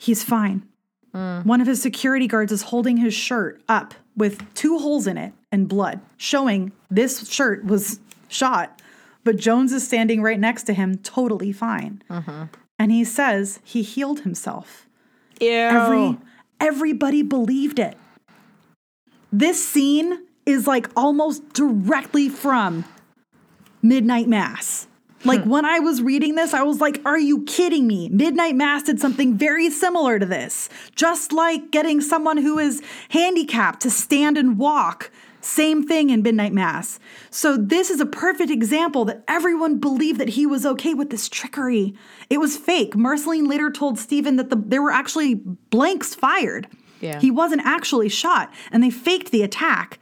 He's 0.00 0.22
fine. 0.22 0.66
Mm. 1.14 1.44
One 1.44 1.60
of 1.60 1.66
his 1.66 1.82
security 1.82 2.26
guards 2.26 2.52
is 2.52 2.62
holding 2.62 2.96
his 2.96 3.14
shirt 3.14 3.62
up 3.68 3.94
with 4.16 4.52
two 4.54 4.78
holes 4.78 5.06
in 5.06 5.16
it 5.16 5.32
and 5.50 5.68
blood, 5.68 6.00
showing 6.16 6.72
this 6.90 7.28
shirt 7.28 7.64
was 7.64 7.98
shot 8.28 8.80
but 9.24 9.36
Jones 9.36 9.72
is 9.72 9.86
standing 9.86 10.22
right 10.22 10.38
next 10.38 10.64
to 10.64 10.74
him, 10.74 10.98
totally 10.98 11.52
fine. 11.52 12.02
Mm-hmm. 12.10 12.44
And 12.78 12.92
he 12.92 13.04
says 13.04 13.60
he 13.62 13.82
healed 13.82 14.20
himself. 14.20 14.88
Ew. 15.40 15.48
Every 15.48 16.18
everybody 16.60 17.22
believed 17.22 17.78
it. 17.78 17.96
This 19.32 19.66
scene 19.66 20.26
is 20.46 20.66
like 20.66 20.88
almost 20.96 21.52
directly 21.52 22.28
from 22.28 22.84
Midnight 23.82 24.28
Mass. 24.28 24.86
Like 25.24 25.42
hmm. 25.42 25.50
when 25.50 25.64
I 25.64 25.78
was 25.78 26.02
reading 26.02 26.34
this, 26.34 26.52
I 26.52 26.62
was 26.62 26.80
like, 26.80 27.00
are 27.04 27.18
you 27.18 27.44
kidding 27.44 27.86
me? 27.86 28.08
Midnight 28.08 28.56
Mass 28.56 28.82
did 28.82 29.00
something 29.00 29.36
very 29.36 29.70
similar 29.70 30.18
to 30.18 30.26
this. 30.26 30.68
Just 30.96 31.32
like 31.32 31.70
getting 31.70 32.00
someone 32.00 32.38
who 32.38 32.58
is 32.58 32.82
handicapped 33.10 33.80
to 33.82 33.90
stand 33.90 34.36
and 34.36 34.58
walk. 34.58 35.10
Same 35.42 35.86
thing 35.86 36.10
in 36.10 36.22
Midnight 36.22 36.52
Mass. 36.52 36.98
So 37.30 37.56
this 37.56 37.90
is 37.90 38.00
a 38.00 38.06
perfect 38.06 38.50
example 38.50 39.04
that 39.06 39.24
everyone 39.26 39.78
believed 39.78 40.20
that 40.20 40.30
he 40.30 40.46
was 40.46 40.64
okay 40.64 40.94
with 40.94 41.10
this 41.10 41.28
trickery. 41.28 41.94
It 42.30 42.38
was 42.38 42.56
fake. 42.56 42.96
Marceline 42.96 43.46
later 43.46 43.70
told 43.70 43.98
Stephen 43.98 44.36
that 44.36 44.50
the, 44.50 44.56
there 44.56 44.80
were 44.80 44.92
actually 44.92 45.34
blanks 45.34 46.14
fired. 46.14 46.68
Yeah. 47.00 47.18
He 47.18 47.32
wasn't 47.32 47.62
actually 47.64 48.08
shot, 48.08 48.54
and 48.70 48.82
they 48.82 48.90
faked 48.90 49.32
the 49.32 49.42
attack. 49.42 49.98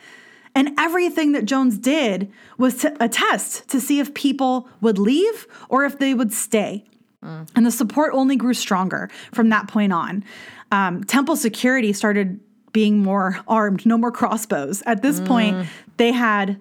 And 0.54 0.78
everything 0.78 1.32
that 1.32 1.46
Jones 1.46 1.78
did 1.78 2.30
was 2.58 2.76
to 2.78 2.94
attest 3.02 3.66
to 3.68 3.80
see 3.80 3.98
if 3.98 4.12
people 4.12 4.68
would 4.82 4.98
leave 4.98 5.46
or 5.70 5.84
if 5.84 5.98
they 5.98 6.12
would 6.12 6.32
stay. 6.32 6.84
And 7.22 7.66
the 7.66 7.70
support 7.70 8.12
only 8.14 8.34
grew 8.34 8.54
stronger 8.54 9.10
from 9.32 9.50
that 9.50 9.68
point 9.68 9.92
on. 9.92 10.24
Um, 10.72 11.04
temple 11.04 11.36
security 11.36 11.92
started 11.92 12.40
being 12.72 12.98
more 12.98 13.40
armed, 13.48 13.84
no 13.86 13.98
more 13.98 14.12
crossbows. 14.12 14.82
At 14.86 15.02
this 15.02 15.20
mm. 15.20 15.26
point, 15.26 15.68
they 15.96 16.12
had 16.12 16.60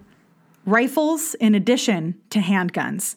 rifles 0.66 1.34
in 1.34 1.54
addition 1.54 2.20
to 2.30 2.40
handguns. 2.40 3.16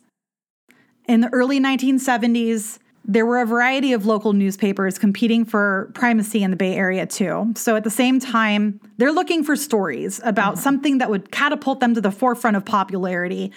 In 1.08 1.22
the 1.22 1.30
early 1.34 1.60
1970s, 1.60 2.80
there 3.06 3.26
were 3.26 3.42
a 3.42 3.46
variety 3.46 3.92
of 3.92 4.06
local 4.06 4.32
newspapers 4.32 4.98
competing 4.98 5.44
for 5.44 5.92
primacy 5.94 6.42
in 6.42 6.52
the 6.52 6.58
Bay 6.58 6.76
Area, 6.76 7.06
too. 7.06 7.54
So 7.56 7.76
at 7.76 7.84
the 7.84 7.90
same 7.90 8.20
time, 8.20 8.80
they're 8.98 9.12
looking 9.12 9.44
for 9.44 9.56
stories 9.58 10.22
about 10.24 10.54
mm-hmm. 10.54 10.64
something 10.64 10.98
that 11.00 11.10
would 11.10 11.32
catapult 11.32 11.82
them 11.82 11.94
to 11.96 12.02
the 12.02 12.12
forefront 12.12 12.56
of 12.56 12.64
popularity. 12.64 13.52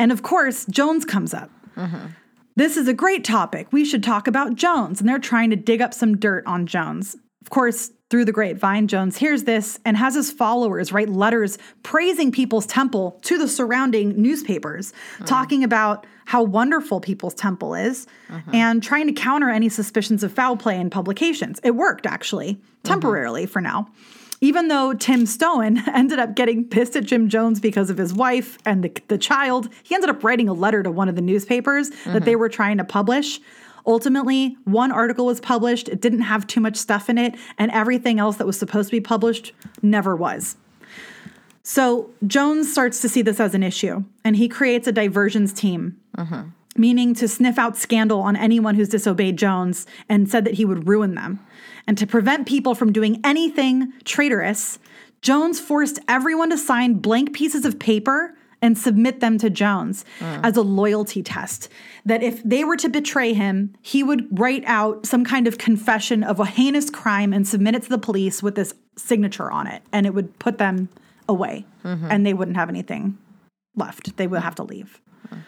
And 0.00 0.10
of 0.10 0.22
course, 0.22 0.66
Jones 0.66 1.04
comes 1.04 1.32
up. 1.32 1.50
Mm-hmm. 1.76 2.06
This 2.56 2.76
is 2.76 2.88
a 2.88 2.92
great 2.92 3.24
topic. 3.24 3.68
We 3.72 3.84
should 3.84 4.02
talk 4.02 4.26
about 4.26 4.56
Jones. 4.56 5.00
And 5.00 5.08
they're 5.08 5.18
trying 5.18 5.50
to 5.50 5.56
dig 5.56 5.80
up 5.80 5.94
some 5.94 6.16
dirt 6.16 6.44
on 6.46 6.66
Jones. 6.66 7.16
Of 7.40 7.50
course, 7.50 7.92
through 8.12 8.26
the 8.26 8.32
grapevine, 8.32 8.88
Jones 8.88 9.16
hears 9.16 9.44
this 9.44 9.80
and 9.86 9.96
has 9.96 10.14
his 10.14 10.30
followers 10.30 10.92
write 10.92 11.08
letters 11.08 11.56
praising 11.82 12.30
People's 12.30 12.66
Temple 12.66 13.18
to 13.22 13.38
the 13.38 13.48
surrounding 13.48 14.20
newspapers, 14.20 14.92
mm. 15.16 15.24
talking 15.24 15.64
about 15.64 16.06
how 16.26 16.42
wonderful 16.42 17.00
People's 17.00 17.32
Temple 17.32 17.74
is 17.74 18.06
mm-hmm. 18.28 18.54
and 18.54 18.82
trying 18.82 19.06
to 19.06 19.14
counter 19.14 19.48
any 19.48 19.70
suspicions 19.70 20.22
of 20.22 20.30
foul 20.30 20.58
play 20.58 20.78
in 20.78 20.90
publications. 20.90 21.58
It 21.64 21.70
worked, 21.70 22.04
actually, 22.04 22.56
mm-hmm. 22.56 22.82
temporarily 22.82 23.46
for 23.46 23.62
now. 23.62 23.88
Even 24.42 24.68
though 24.68 24.92
Tim 24.92 25.24
Stoen 25.24 25.82
ended 25.94 26.18
up 26.18 26.34
getting 26.34 26.66
pissed 26.66 26.96
at 26.96 27.04
Jim 27.04 27.30
Jones 27.30 27.60
because 27.60 27.88
of 27.88 27.96
his 27.96 28.12
wife 28.12 28.58
and 28.66 28.84
the, 28.84 28.92
the 29.08 29.16
child, 29.16 29.70
he 29.84 29.94
ended 29.94 30.10
up 30.10 30.22
writing 30.22 30.50
a 30.50 30.52
letter 30.52 30.82
to 30.82 30.90
one 30.90 31.08
of 31.08 31.16
the 31.16 31.22
newspapers 31.22 31.88
that 31.88 31.96
mm-hmm. 31.96 32.24
they 32.26 32.36
were 32.36 32.50
trying 32.50 32.76
to 32.76 32.84
publish. 32.84 33.40
Ultimately, 33.86 34.56
one 34.64 34.92
article 34.92 35.26
was 35.26 35.40
published. 35.40 35.88
It 35.88 36.00
didn't 36.00 36.22
have 36.22 36.46
too 36.46 36.60
much 36.60 36.76
stuff 36.76 37.08
in 37.08 37.18
it, 37.18 37.34
and 37.58 37.70
everything 37.72 38.20
else 38.20 38.36
that 38.36 38.46
was 38.46 38.58
supposed 38.58 38.90
to 38.90 38.96
be 38.96 39.00
published 39.00 39.52
never 39.82 40.14
was. 40.14 40.56
So 41.62 42.10
Jones 42.26 42.70
starts 42.70 43.00
to 43.02 43.08
see 43.08 43.22
this 43.22 43.40
as 43.40 43.54
an 43.54 43.62
issue, 43.62 44.04
and 44.24 44.36
he 44.36 44.48
creates 44.48 44.86
a 44.86 44.92
diversions 44.92 45.52
team, 45.52 45.96
mm-hmm. 46.16 46.48
meaning 46.76 47.14
to 47.14 47.28
sniff 47.28 47.58
out 47.58 47.76
scandal 47.76 48.20
on 48.20 48.36
anyone 48.36 48.74
who's 48.74 48.88
disobeyed 48.88 49.36
Jones 49.36 49.86
and 50.08 50.28
said 50.28 50.44
that 50.44 50.54
he 50.54 50.64
would 50.64 50.88
ruin 50.88 51.14
them. 51.14 51.40
And 51.86 51.96
to 51.98 52.06
prevent 52.06 52.48
people 52.48 52.74
from 52.74 52.92
doing 52.92 53.20
anything 53.24 53.92
traitorous, 54.04 54.78
Jones 55.20 55.60
forced 55.60 56.00
everyone 56.08 56.50
to 56.50 56.58
sign 56.58 56.94
blank 56.94 57.32
pieces 57.32 57.64
of 57.64 57.78
paper 57.78 58.34
and 58.62 58.78
submit 58.78 59.20
them 59.20 59.36
to 59.38 59.50
Jones 59.50 60.04
mm. 60.20 60.40
as 60.42 60.56
a 60.56 60.62
loyalty 60.62 61.22
test. 61.22 61.68
That 62.06 62.22
if 62.22 62.42
they 62.44 62.64
were 62.64 62.76
to 62.76 62.88
betray 62.88 63.34
him, 63.34 63.74
he 63.82 64.02
would 64.02 64.38
write 64.38 64.62
out 64.66 65.04
some 65.04 65.24
kind 65.24 65.46
of 65.46 65.58
confession 65.58 66.22
of 66.22 66.40
a 66.40 66.46
heinous 66.46 66.88
crime 66.88 67.32
and 67.32 67.46
submit 67.46 67.74
it 67.74 67.82
to 67.82 67.88
the 67.88 67.98
police 67.98 68.42
with 68.42 68.54
this 68.54 68.72
signature 68.96 69.50
on 69.50 69.66
it, 69.66 69.82
and 69.92 70.06
it 70.06 70.14
would 70.14 70.38
put 70.38 70.58
them 70.58 70.88
away, 71.28 71.66
mm-hmm. 71.84 72.06
and 72.10 72.24
they 72.24 72.32
wouldn't 72.32 72.56
have 72.56 72.68
anything 72.68 73.18
left. 73.74 74.16
They 74.16 74.26
would 74.26 74.42
have 74.42 74.54
to 74.54 74.62
leave. 74.62 75.00
Mm. 75.28 75.40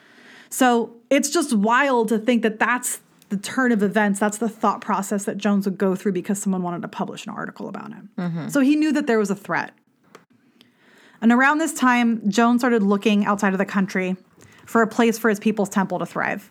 So 0.51 0.97
it's 1.11 1.31
just 1.31 1.53
wild 1.53 2.09
to 2.09 2.19
think 2.19 2.43
that 2.43 2.59
that's 2.59 3.01
the 3.29 3.37
turn 3.37 3.73
of 3.73 3.83
events. 3.83 4.21
That's 4.21 4.39
the 4.39 4.49
thought 4.49 4.81
process 4.81 5.25
that 5.25 5.39
Jones 5.39 5.67
would 5.67 5.79
go 5.79 5.95
through 5.95 6.13
because 6.13 6.39
someone 6.39 6.63
wanted 6.63 6.83
to 6.83 6.89
publish 6.89 7.27
an 7.27 7.33
article 7.33 7.69
about 7.69 7.93
him. 7.93 8.11
Mm-hmm. 8.19 8.49
So 8.49 8.61
he 8.61 8.77
knew 8.77 8.93
that 8.93 9.07
there 9.07 9.19
was 9.19 9.31
a 9.31 9.35
threat. 9.35 9.73
And 11.25 11.33
around 11.33 11.57
this 11.57 11.73
time, 11.73 12.21
Jones 12.29 12.61
started 12.61 12.83
looking 12.83 13.25
outside 13.25 13.55
of 13.55 13.59
the 13.59 13.65
country 13.65 14.15
for 14.67 14.83
a 14.83 14.87
place 14.87 15.17
for 15.17 15.31
his 15.31 15.41
people's 15.41 15.71
temple 15.71 15.99
to 16.01 16.05
thrive. 16.05 16.51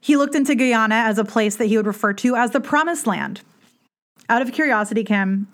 He 0.00 0.16
looked 0.16 0.36
into 0.36 0.54
Guyana 0.54 0.94
as 0.94 1.18
a 1.18 1.24
place 1.24 1.56
that 1.56 1.64
he 1.64 1.76
would 1.76 1.88
refer 1.88 2.12
to 2.12 2.36
as 2.36 2.52
the 2.52 2.60
promised 2.60 3.08
land. 3.08 3.40
Out 4.28 4.42
of 4.42 4.52
curiosity, 4.52 5.02
Kim, 5.02 5.48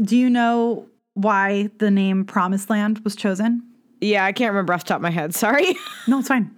do 0.00 0.16
you 0.16 0.30
know 0.30 0.86
why 1.12 1.68
the 1.80 1.90
name 1.90 2.24
promised 2.24 2.70
land 2.70 3.00
was 3.00 3.14
chosen? 3.14 3.62
Yeah, 4.00 4.24
I 4.24 4.32
can't 4.32 4.50
remember 4.50 4.72
off 4.72 4.84
the 4.84 4.88
top 4.88 4.96
of 4.96 5.02
my 5.02 5.10
head. 5.10 5.34
Sorry. 5.34 5.76
No, 6.08 6.20
it's 6.20 6.28
fine. 6.28 6.50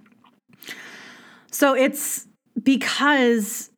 So 1.51 1.73
it's 1.73 2.27
because 2.63 3.71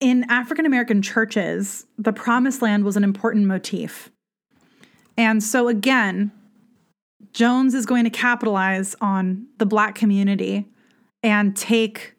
in 0.00 0.28
African 0.28 0.66
American 0.66 1.00
churches, 1.00 1.86
the 1.96 2.12
promised 2.12 2.60
land 2.60 2.82
was 2.82 2.96
an 2.96 3.04
important 3.04 3.46
motif. 3.46 4.10
And 5.16 5.42
so 5.42 5.68
again, 5.68 6.32
Jones 7.32 7.74
is 7.74 7.86
going 7.86 8.04
to 8.04 8.10
capitalize 8.10 8.94
on 9.00 9.46
the 9.58 9.66
black 9.66 9.94
community 9.94 10.66
and 11.22 11.56
take 11.56 12.14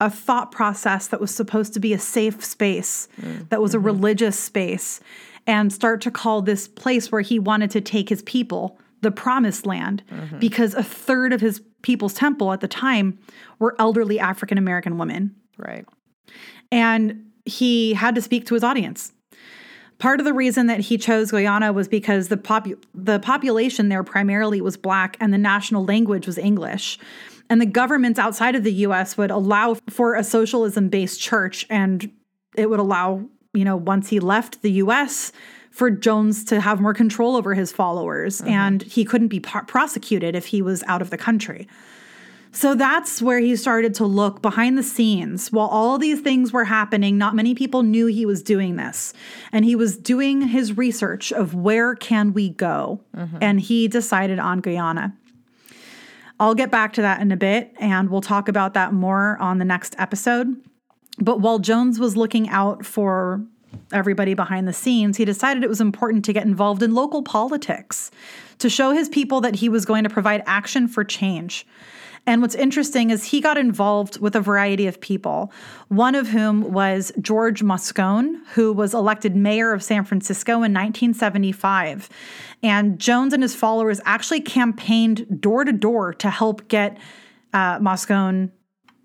a 0.00 0.10
thought 0.10 0.50
process 0.50 1.06
that 1.08 1.20
was 1.20 1.34
supposed 1.34 1.74
to 1.74 1.80
be 1.80 1.92
a 1.92 1.98
safe 1.98 2.42
space, 2.44 3.06
mm, 3.20 3.48
that 3.50 3.60
was 3.60 3.74
a 3.74 3.76
mm-hmm. 3.76 3.86
religious 3.86 4.38
space, 4.38 5.00
and 5.46 5.72
start 5.72 6.00
to 6.00 6.10
call 6.10 6.40
this 6.40 6.66
place 6.66 7.12
where 7.12 7.20
he 7.20 7.38
wanted 7.38 7.70
to 7.70 7.80
take 7.80 8.08
his 8.08 8.22
people 8.22 8.78
the 9.02 9.10
promised 9.10 9.66
land 9.66 10.02
mm-hmm. 10.10 10.38
because 10.38 10.74
a 10.74 10.82
third 10.82 11.32
of 11.32 11.40
his 11.40 11.62
people's 11.82 12.14
temple 12.14 12.52
at 12.52 12.60
the 12.60 12.68
time 12.68 13.18
were 13.58 13.74
elderly 13.78 14.18
African 14.18 14.58
American 14.58 14.98
women. 14.98 15.34
Right. 15.56 15.86
And 16.70 17.26
he 17.44 17.94
had 17.94 18.14
to 18.14 18.22
speak 18.22 18.46
to 18.46 18.54
his 18.54 18.64
audience. 18.64 19.12
Part 20.00 20.18
of 20.18 20.24
the 20.24 20.32
reason 20.32 20.66
that 20.66 20.80
he 20.80 20.96
chose 20.96 21.30
Guyana 21.30 21.74
was 21.74 21.86
because 21.86 22.28
the 22.28 22.38
popu- 22.38 22.82
the 22.94 23.20
population 23.20 23.90
there 23.90 24.02
primarily 24.02 24.62
was 24.62 24.78
black 24.78 25.16
and 25.20 25.32
the 25.32 25.38
national 25.38 25.84
language 25.84 26.26
was 26.26 26.38
English. 26.38 26.98
And 27.50 27.60
the 27.60 27.66
governments 27.66 28.18
outside 28.18 28.54
of 28.56 28.64
the 28.64 28.72
US 28.86 29.18
would 29.18 29.30
allow 29.30 29.76
for 29.90 30.14
a 30.14 30.24
socialism 30.24 30.88
based 30.88 31.20
church 31.20 31.66
and 31.68 32.10
it 32.56 32.70
would 32.70 32.80
allow, 32.80 33.26
you 33.52 33.64
know, 33.64 33.76
once 33.76 34.08
he 34.08 34.20
left 34.20 34.62
the 34.62 34.72
US 34.72 35.32
for 35.70 35.90
Jones 35.90 36.44
to 36.44 36.62
have 36.62 36.80
more 36.80 36.94
control 36.94 37.36
over 37.36 37.52
his 37.52 37.70
followers 37.70 38.40
mm-hmm. 38.40 38.48
and 38.48 38.82
he 38.82 39.04
couldn't 39.04 39.28
be 39.28 39.40
pro- 39.40 39.62
prosecuted 39.62 40.34
if 40.34 40.46
he 40.46 40.62
was 40.62 40.82
out 40.86 41.02
of 41.02 41.10
the 41.10 41.18
country. 41.18 41.68
So 42.52 42.74
that's 42.74 43.22
where 43.22 43.38
he 43.38 43.54
started 43.54 43.94
to 43.94 44.04
look 44.04 44.42
behind 44.42 44.76
the 44.76 44.82
scenes. 44.82 45.52
While 45.52 45.68
all 45.68 45.98
these 45.98 46.20
things 46.20 46.52
were 46.52 46.64
happening, 46.64 47.16
not 47.16 47.36
many 47.36 47.54
people 47.54 47.82
knew 47.82 48.06
he 48.06 48.26
was 48.26 48.42
doing 48.42 48.76
this. 48.76 49.14
And 49.52 49.64
he 49.64 49.76
was 49.76 49.96
doing 49.96 50.42
his 50.42 50.76
research 50.76 51.32
of 51.32 51.54
where 51.54 51.94
can 51.94 52.32
we 52.32 52.48
go? 52.48 53.00
Mm-hmm. 53.16 53.38
And 53.40 53.60
he 53.60 53.86
decided 53.86 54.38
on 54.38 54.60
Guyana. 54.60 55.16
I'll 56.40 56.54
get 56.54 56.70
back 56.70 56.94
to 56.94 57.02
that 57.02 57.20
in 57.20 57.30
a 57.30 57.36
bit 57.36 57.72
and 57.78 58.10
we'll 58.10 58.22
talk 58.22 58.48
about 58.48 58.74
that 58.74 58.92
more 58.92 59.36
on 59.38 59.58
the 59.58 59.64
next 59.64 59.94
episode. 59.98 60.56
But 61.18 61.40
while 61.40 61.58
Jones 61.58 62.00
was 62.00 62.16
looking 62.16 62.48
out 62.48 62.84
for 62.84 63.44
everybody 63.92 64.34
behind 64.34 64.66
the 64.66 64.72
scenes, 64.72 65.18
he 65.18 65.24
decided 65.24 65.62
it 65.62 65.68
was 65.68 65.82
important 65.82 66.24
to 66.24 66.32
get 66.32 66.46
involved 66.46 66.82
in 66.82 66.94
local 66.94 67.22
politics 67.22 68.10
to 68.58 68.70
show 68.70 68.92
his 68.92 69.08
people 69.08 69.40
that 69.42 69.56
he 69.56 69.68
was 69.68 69.84
going 69.84 70.02
to 70.02 70.10
provide 70.10 70.42
action 70.46 70.88
for 70.88 71.04
change. 71.04 71.66
And 72.30 72.42
what's 72.42 72.54
interesting 72.54 73.10
is 73.10 73.24
he 73.24 73.40
got 73.40 73.58
involved 73.58 74.20
with 74.20 74.36
a 74.36 74.40
variety 74.40 74.86
of 74.86 75.00
people, 75.00 75.52
one 75.88 76.14
of 76.14 76.28
whom 76.28 76.72
was 76.72 77.10
George 77.20 77.60
Moscone, 77.60 78.36
who 78.52 78.72
was 78.72 78.94
elected 78.94 79.34
mayor 79.34 79.72
of 79.72 79.82
San 79.82 80.04
Francisco 80.04 80.52
in 80.52 80.72
1975. 80.72 82.08
And 82.62 83.00
Jones 83.00 83.32
and 83.32 83.42
his 83.42 83.56
followers 83.56 84.00
actually 84.04 84.42
campaigned 84.42 85.40
door 85.40 85.64
to 85.64 85.72
door 85.72 86.14
to 86.14 86.30
help 86.30 86.68
get 86.68 86.98
uh, 87.52 87.80
Moscone 87.80 88.52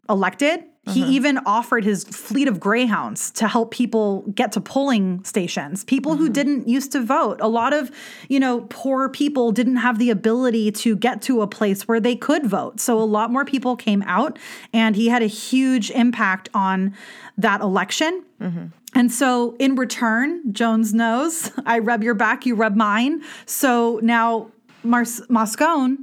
elected. 0.07 0.63
He 0.87 1.01
mm-hmm. 1.01 1.11
even 1.11 1.37
offered 1.45 1.83
his 1.83 2.03
fleet 2.03 2.47
of 2.47 2.59
greyhounds 2.59 3.31
to 3.31 3.47
help 3.47 3.71
people 3.71 4.21
get 4.35 4.51
to 4.51 4.61
polling 4.61 5.23
stations. 5.23 5.83
People 5.83 6.15
who 6.15 6.25
mm-hmm. 6.25 6.33
didn't 6.33 6.67
used 6.67 6.91
to 6.91 7.01
vote. 7.01 7.41
A 7.41 7.47
lot 7.47 7.73
of, 7.73 7.89
you 8.29 8.39
know, 8.39 8.67
poor 8.69 9.09
people 9.09 9.51
didn't 9.51 9.77
have 9.77 9.97
the 9.97 10.11
ability 10.11 10.71
to 10.71 10.95
get 10.95 11.23
to 11.23 11.41
a 11.41 11.47
place 11.47 11.87
where 11.87 11.99
they 11.99 12.15
could 12.15 12.45
vote. 12.45 12.79
So 12.79 12.99
a 12.99 13.03
lot 13.03 13.31
more 13.31 13.45
people 13.45 13.75
came 13.75 14.03
out 14.03 14.37
and 14.73 14.95
he 14.95 15.07
had 15.07 15.23
a 15.23 15.27
huge 15.27 15.89
impact 15.89 16.49
on 16.53 16.95
that 17.35 17.61
election. 17.61 18.23
Mm-hmm. 18.39 18.65
And 18.93 19.11
so 19.11 19.55
in 19.57 19.75
return, 19.75 20.53
Jones 20.53 20.93
knows, 20.93 21.51
I 21.65 21.79
rub 21.79 22.03
your 22.03 22.13
back, 22.13 22.45
you 22.45 22.53
rub 22.53 22.75
mine. 22.75 23.23
So 23.47 23.99
now 24.03 24.51
Mars- 24.83 25.25
Moscone 25.29 25.97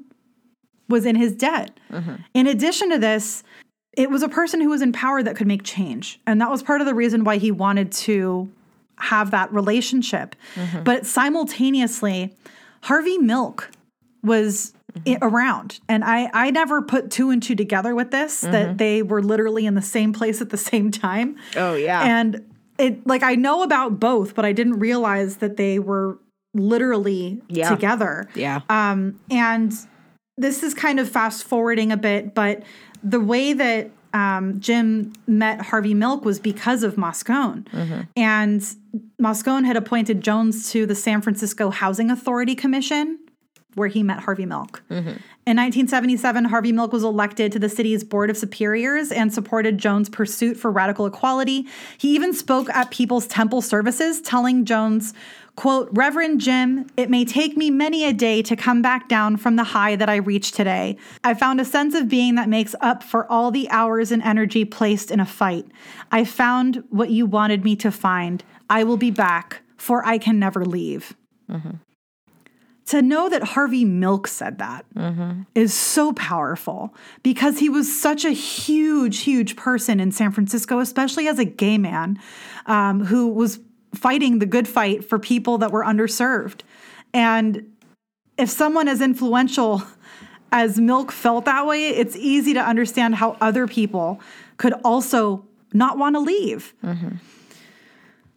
was 0.89 1.07
in 1.07 1.17
his 1.17 1.35
debt. 1.35 1.79
In 2.35 2.47
addition 2.47 2.91
to 2.91 2.99
this, 2.99 3.43
it 3.95 4.11
was 4.11 4.23
a 4.23 4.29
person 4.29 4.61
who 4.61 4.71
was 4.71 4.83
in 4.83 4.93
power 4.93 5.23
that 5.23 5.37
could 5.37 5.47
make 5.47 5.63
change. 5.63 6.19
And 6.27 6.41
that 6.41 6.51
was 6.51 6.63
part 6.63 6.81
of 6.81 6.87
the 6.87 6.95
reason 6.95 7.25
why 7.25 7.37
he 7.37 7.51
wanted 7.51 7.93
to 7.93 8.51
have 8.99 9.31
that 9.33 9.53
relationship. 9.53 10.35
Mm-hmm. 10.55 10.85
But 10.85 11.07
simultaneously, 11.07 12.35
Harvey 12.83 13.19
Milk 13.19 13.71
was 14.23 14.73
i- 14.95 15.01
mm-hmm. 15.01 15.25
around. 15.25 15.81
And 15.89 16.05
I, 16.05 16.31
I 16.33 16.51
never 16.51 16.81
put 16.83 17.11
two 17.11 17.31
and 17.31 17.43
two 17.43 17.55
together 17.55 17.95
with 17.95 18.11
this, 18.11 18.41
that 18.43 18.53
mm-hmm. 18.53 18.77
they 18.77 19.03
were 19.03 19.23
literally 19.23 19.67
in 19.67 19.75
the 19.75 19.83
same 19.83 20.13
place 20.13 20.41
at 20.41 20.51
the 20.51 20.57
same 20.57 20.91
time. 20.91 21.37
Oh, 21.57 21.75
yeah. 21.75 22.03
And 22.03 22.47
it 22.79 23.07
like 23.07 23.23
I 23.23 23.35
know 23.35 23.63
about 23.63 24.01
both, 24.01 24.35
but 24.35 24.45
I 24.45 24.53
didn't 24.53 24.79
realize 24.79 25.37
that 25.37 25.57
they 25.57 25.79
were 25.79 26.19
literally 26.55 27.43
Yeah. 27.49 27.69
together. 27.69 28.29
Yeah. 28.35 28.61
Um, 28.69 29.21
and 29.31 29.73
this 30.39 30.63
is 30.63 30.75
kind 30.75 30.99
of 30.99 31.09
fast 31.09 31.45
forwarding 31.45 31.93
a 31.93 31.97
bit, 31.97 32.35
but 32.35 32.63
the 33.03 33.21
way 33.21 33.53
that 33.53 33.91
um, 34.15 34.61
Jim 34.61 35.13
met 35.27 35.61
Harvey 35.63 35.95
Milk 35.95 36.25
was 36.25 36.39
because 36.39 36.83
of 36.83 36.97
Moscone. 36.97 37.67
And 38.17 38.61
Moscone 39.21 39.65
had 39.65 39.77
appointed 39.77 40.21
Jones 40.21 40.71
to 40.73 40.87
the 40.87 40.95
San 40.95 41.23
Francisco 41.23 41.71
Housing 41.71 42.11
Authority 42.11 42.55
Commission, 42.55 43.19
where 43.75 43.89
he 43.89 44.03
met 44.03 44.21
Harvey 44.21 44.47
Milk. 44.47 44.83
Mm-hmm. 44.91 45.17
In 45.45 45.57
1977, 45.57 46.45
Harvey 46.47 46.73
Milk 46.73 46.93
was 46.93 47.03
elected 47.03 47.51
to 47.53 47.59
the 47.59 47.69
city's 47.69 48.05
Board 48.05 48.31
of 48.31 48.37
Superiors 48.37 49.11
and 49.11 49.33
supported 49.33 49.79
Jones' 49.79 50.09
pursuit 50.09 50.57
for 50.57 50.71
radical 50.71 51.07
equality. 51.07 51.67
He 51.99 52.15
even 52.15 52.33
spoke 52.33 52.69
at 52.71 52.91
People's 52.91 53.27
Temple 53.27 53.61
services, 53.61 54.21
telling 54.21 54.65
Jones, 54.65 55.15
quote, 55.57 55.89
Reverend 55.93 56.41
Jim, 56.41 56.87
it 56.97 57.11
may 57.11 57.25
take 57.25 57.57
me 57.57 57.71
many 57.71 58.05
a 58.05 58.13
day 58.13 58.43
to 58.43 58.55
come 58.55 58.83
back 58.83 59.09
down 59.09 59.37
from 59.37 59.57
the 59.57 59.65
high 59.65 59.97
that 59.97 60.09
I 60.09 60.17
reached 60.17 60.55
today. 60.55 60.97
I 61.25 61.35
found 61.35 61.61
a 61.61 61.65
sense 61.65 61.95
of 61.95 62.09
being 62.09 62.37
that 62.37 62.49
makes 62.49 62.75
up 62.81 63.03
for 63.03 63.31
all 63.31 63.51
the 63.51 63.69
hours 63.71 64.13
and 64.13 64.23
energy 64.23 64.65
placed 64.65 65.11
in 65.11 65.19
a 65.19 65.27
fight. 65.27 65.67
I 66.11 66.25
found 66.25 66.85
what 66.91 67.11
you 67.11 67.27
wanted 67.27 67.65
me 67.65 67.75
to 67.77 67.91
find. 67.91 68.45
I 68.71 68.85
will 68.85 68.97
be 68.97 69.11
back, 69.11 69.63
for 69.77 70.07
I 70.07 70.19
can 70.19 70.39
never 70.39 70.65
leave 70.65 71.17
mm-hmm. 71.51 71.77
To 72.87 73.01
know 73.01 73.29
that 73.29 73.43
Harvey 73.43 73.85
Milk 73.85 74.27
said 74.27 74.59
that 74.59 74.85
is 75.55 75.73
so 75.73 76.13
powerful 76.13 76.95
because 77.23 77.59
he 77.59 77.69
was 77.69 78.01
such 78.01 78.25
a 78.25 78.31
huge, 78.31 79.21
huge 79.21 79.57
person 79.57 80.01
in 80.01 80.11
San 80.11 80.33
Francisco, 80.33 80.81
especially 80.81 81.29
as 81.29 81.39
a 81.39 81.45
gay 81.45 81.79
man 81.79 82.19
um, 82.67 83.05
who 83.05 83.29
was 83.29 83.61
fighting 83.95 84.39
the 84.39 84.47
good 84.47 84.67
fight 84.67 85.05
for 85.05 85.19
people 85.19 85.59
that 85.59 85.71
were 85.71 85.85
underserved. 85.85 86.63
And 87.15 87.73
if 88.37 88.49
someone 88.49 88.89
as 88.89 89.01
influential 89.01 89.83
as 90.51 90.79
Milk 90.81 91.13
felt 91.13 91.45
that 91.45 91.67
way, 91.67 91.89
it's 91.89 92.17
easy 92.17 92.53
to 92.55 92.61
understand 92.61 93.15
how 93.15 93.37
other 93.41 93.67
people 93.67 94.21
could 94.57 94.75
also 94.85 95.47
not 95.73 95.99
want 95.99 96.17
to 96.17 96.21
leave. 96.21 96.75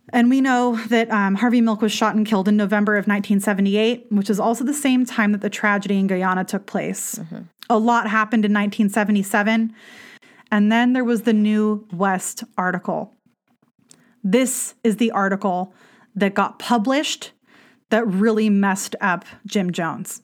And 0.10 0.30
we 0.30 0.40
know 0.40 0.76
that 0.88 1.10
um, 1.12 1.36
Harvey 1.36 1.62
Milk 1.62 1.82
was 1.82 1.92
shot 1.92 2.16
and 2.16 2.26
killed 2.26 2.48
in 2.48 2.56
November 2.56 2.94
of 2.94 3.08
1978, 3.08 4.08
which 4.10 4.30
is 4.30 4.40
also 4.40 4.64
the 4.64 4.74
same 4.74 5.06
time 5.06 5.32
that 5.32 5.42
the 5.42 5.50
tragedy 5.50 5.98
in 5.98 6.08
Guyana 6.08 6.44
took 6.44 6.66
place. 6.66 7.20
A 7.70 7.80
lot 7.80 8.08
happened 8.08 8.46
in 8.46 8.54
1977. 8.54 9.74
And 10.52 10.72
then 10.72 10.94
there 10.94 11.04
was 11.04 11.24
the 11.24 11.34
New 11.34 11.88
West 11.92 12.44
article. 12.58 13.14
This 14.24 14.76
is 14.84 14.98
the 14.98 15.12
article 15.12 15.74
that 16.16 16.34
got 16.34 16.60
published 16.60 17.32
that 17.90 18.08
really 18.08 18.50
messed 18.50 18.96
up 19.02 19.26
Jim 19.46 19.72
Jones. 19.72 20.22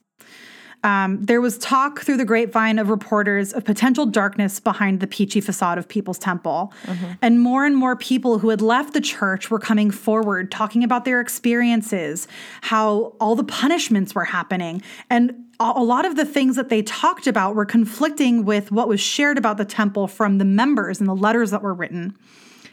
Um, 0.84 1.24
there 1.24 1.41
was 1.41 1.58
talk 1.60 2.02
through 2.02 2.18
the 2.18 2.26
grapevine 2.26 2.80
of 2.80 2.90
reporters 2.90 3.53
of 3.53 3.64
potential 3.64 4.06
darkness 4.06 4.60
behind 4.60 4.99
the 4.99 5.08
peachy 5.08 5.40
facade 5.40 5.78
of 5.78 5.88
People's 5.88 6.18
Temple. 6.18 6.74
And 7.22 7.40
more 7.40 7.66
and 7.66 7.76
more 7.76 7.95
people 7.95 8.40
who 8.40 8.49
had 8.49 8.62
left 8.62 8.94
the 8.94 9.02
church 9.02 9.52
were 9.52 9.60
coming 9.60 9.91
forward 9.91 10.52
talking 10.52 10.84
about 10.84 11.06
their 11.06 11.20
experiences, 11.20 12.28
how 12.62 13.14
all 13.20 13.36
the 13.36 13.44
punishments 13.44 14.16
were 14.16 14.26
happening. 14.26 14.82
And 15.10 15.45
a 15.60 15.84
lot 15.84 16.06
of 16.06 16.16
the 16.16 16.26
things 16.26 16.56
that 16.56 16.70
they 16.70 16.82
talked 16.82 17.28
about 17.28 17.53
were 17.53 17.66
conflicting 17.66 18.45
with 18.45 18.72
what 18.72 18.88
was 18.88 18.99
shared 18.99 19.38
about 19.38 19.58
the 19.58 19.66
temple 19.66 20.08
from 20.08 20.40
the 20.40 20.45
members 20.45 20.99
and 20.99 21.08
the 21.08 21.16
letters 21.16 21.52
that 21.52 21.62
were 21.62 21.74
written. 21.74 22.18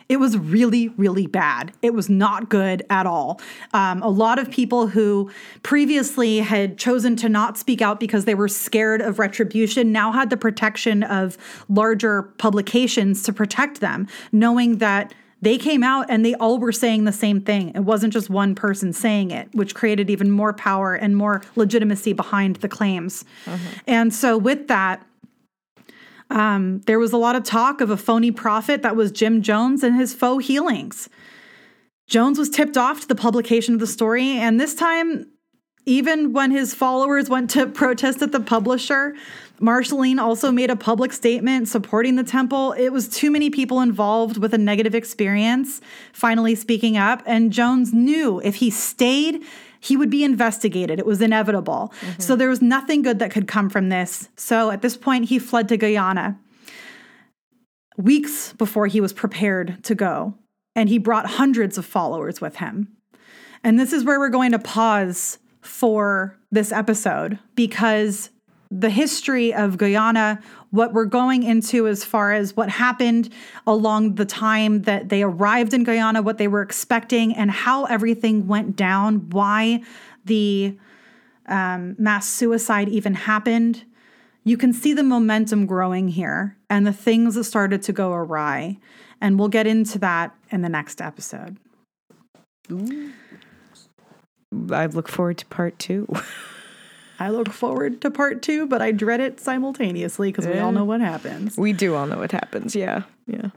It 0.08 0.18
was 0.18 0.38
really, 0.38 0.88
really 0.90 1.26
bad. 1.26 1.72
It 1.82 1.92
was 1.92 2.08
not 2.08 2.48
good 2.48 2.84
at 2.88 3.06
all. 3.06 3.40
Um, 3.74 4.02
a 4.02 4.08
lot 4.08 4.38
of 4.38 4.50
people 4.50 4.86
who 4.86 5.30
previously 5.62 6.38
had 6.38 6.78
chosen 6.78 7.14
to 7.16 7.28
not 7.28 7.58
speak 7.58 7.82
out 7.82 8.00
because 8.00 8.24
they 8.24 8.34
were 8.34 8.48
scared 8.48 9.02
of 9.02 9.18
retribution 9.18 9.92
now 9.92 10.12
had 10.12 10.30
the 10.30 10.36
protection 10.36 11.02
of 11.02 11.36
larger 11.68 12.22
publications 12.38 13.22
to 13.24 13.32
protect 13.32 13.80
them, 13.80 14.08
knowing 14.32 14.78
that 14.78 15.12
they 15.40 15.56
came 15.56 15.84
out 15.84 16.06
and 16.08 16.24
they 16.24 16.34
all 16.34 16.58
were 16.58 16.72
saying 16.72 17.04
the 17.04 17.12
same 17.12 17.40
thing. 17.40 17.70
It 17.74 17.80
wasn't 17.80 18.12
just 18.12 18.28
one 18.28 18.54
person 18.54 18.92
saying 18.92 19.30
it, 19.30 19.48
which 19.52 19.74
created 19.74 20.10
even 20.10 20.30
more 20.30 20.52
power 20.52 20.94
and 20.94 21.16
more 21.16 21.42
legitimacy 21.54 22.12
behind 22.12 22.56
the 22.56 22.68
claims. 22.68 23.24
And 23.86 24.12
so, 24.12 24.36
with 24.36 24.66
that, 24.68 25.04
Um, 26.30 26.80
there 26.86 26.98
was 26.98 27.12
a 27.12 27.16
lot 27.16 27.36
of 27.36 27.44
talk 27.44 27.80
of 27.80 27.90
a 27.90 27.96
phony 27.96 28.30
prophet 28.30 28.82
that 28.82 28.96
was 28.96 29.10
Jim 29.10 29.42
Jones 29.42 29.82
and 29.82 29.96
his 29.96 30.12
faux 30.12 30.46
healings. 30.46 31.08
Jones 32.06 32.38
was 32.38 32.48
tipped 32.48 32.76
off 32.76 33.02
to 33.02 33.08
the 33.08 33.14
publication 33.14 33.74
of 33.74 33.80
the 33.80 33.86
story, 33.86 34.30
and 34.30 34.58
this 34.58 34.74
time, 34.74 35.26
even 35.84 36.32
when 36.32 36.50
his 36.50 36.74
followers 36.74 37.28
went 37.28 37.50
to 37.50 37.66
protest 37.82 38.22
at 38.22 38.32
the 38.32 38.40
publisher, 38.40 39.14
Marceline 39.60 40.18
also 40.18 40.52
made 40.52 40.70
a 40.70 40.76
public 40.76 41.12
statement 41.12 41.68
supporting 41.68 42.16
the 42.16 42.22
temple. 42.22 42.72
It 42.72 42.90
was 42.90 43.08
too 43.08 43.30
many 43.30 43.50
people 43.50 43.80
involved 43.80 44.38
with 44.38 44.54
a 44.54 44.58
negative 44.58 44.94
experience 44.94 45.80
finally 46.12 46.54
speaking 46.54 46.96
up, 46.96 47.22
and 47.26 47.52
Jones 47.52 47.92
knew 47.92 48.40
if 48.44 48.56
he 48.56 48.70
stayed, 48.70 49.42
he 49.80 49.96
would 49.96 50.10
be 50.10 50.24
investigated. 50.24 50.98
It 50.98 51.06
was 51.06 51.20
inevitable. 51.20 51.92
Mm-hmm. 52.00 52.20
So 52.20 52.36
there 52.36 52.48
was 52.48 52.62
nothing 52.62 53.02
good 53.02 53.18
that 53.18 53.30
could 53.30 53.46
come 53.46 53.70
from 53.70 53.88
this. 53.88 54.28
So 54.36 54.70
at 54.70 54.82
this 54.82 54.96
point, 54.96 55.26
he 55.26 55.38
fled 55.38 55.68
to 55.68 55.76
Guyana 55.76 56.38
weeks 57.96 58.52
before 58.54 58.86
he 58.86 59.00
was 59.00 59.12
prepared 59.12 59.82
to 59.84 59.94
go. 59.94 60.34
And 60.74 60.88
he 60.88 60.98
brought 60.98 61.26
hundreds 61.26 61.76
of 61.76 61.84
followers 61.84 62.40
with 62.40 62.56
him. 62.56 62.96
And 63.64 63.78
this 63.78 63.92
is 63.92 64.04
where 64.04 64.20
we're 64.20 64.28
going 64.28 64.52
to 64.52 64.58
pause 64.58 65.38
for 65.60 66.38
this 66.52 66.70
episode 66.70 67.38
because 67.56 68.30
the 68.70 68.90
history 68.90 69.52
of 69.52 69.76
Guyana, 69.76 70.40
what 70.70 70.92
we're 70.92 71.06
going 71.06 71.42
into 71.42 71.86
as 71.86 72.04
far 72.04 72.32
as 72.32 72.56
what 72.56 72.68
happened 72.68 73.32
along 73.66 74.16
the 74.16 74.24
time 74.24 74.82
that 74.82 75.08
they 75.08 75.22
arrived 75.22 75.72
in 75.72 75.84
Guyana, 75.84 76.22
what 76.22 76.38
they 76.38 76.48
were 76.48 76.62
expecting, 76.62 77.34
and 77.34 77.50
how 77.50 77.84
everything 77.84 78.46
went 78.46 78.76
down, 78.76 79.30
why 79.30 79.82
the 80.24 80.76
um, 81.46 81.96
mass 81.98 82.28
suicide 82.28 82.88
even 82.88 83.14
happened. 83.14 83.84
You 84.44 84.56
can 84.56 84.72
see 84.72 84.92
the 84.92 85.02
momentum 85.02 85.66
growing 85.66 86.08
here 86.08 86.56
and 86.70 86.86
the 86.86 86.92
things 86.92 87.34
that 87.34 87.44
started 87.44 87.82
to 87.82 87.92
go 87.92 88.12
awry. 88.12 88.78
And 89.20 89.38
we'll 89.38 89.48
get 89.48 89.66
into 89.66 89.98
that 90.00 90.34
in 90.50 90.62
the 90.62 90.68
next 90.68 91.00
episode. 91.00 91.56
Ooh. 92.70 93.12
I 94.70 94.86
look 94.86 95.08
forward 95.08 95.38
to 95.38 95.46
part 95.46 95.78
two. 95.78 96.06
I 97.20 97.30
look 97.30 97.48
forward 97.48 98.00
to 98.02 98.10
part 98.10 98.42
two, 98.42 98.66
but 98.66 98.80
I 98.80 98.92
dread 98.92 99.20
it 99.20 99.40
simultaneously 99.40 100.30
because 100.30 100.46
we 100.46 100.58
all 100.58 100.70
know 100.70 100.84
what 100.84 101.00
happens. 101.00 101.56
We 101.56 101.72
do 101.72 101.94
all 101.96 102.06
know 102.06 102.18
what 102.18 102.30
happens. 102.30 102.76
Yeah. 102.76 103.02
Yeah. 103.26 103.50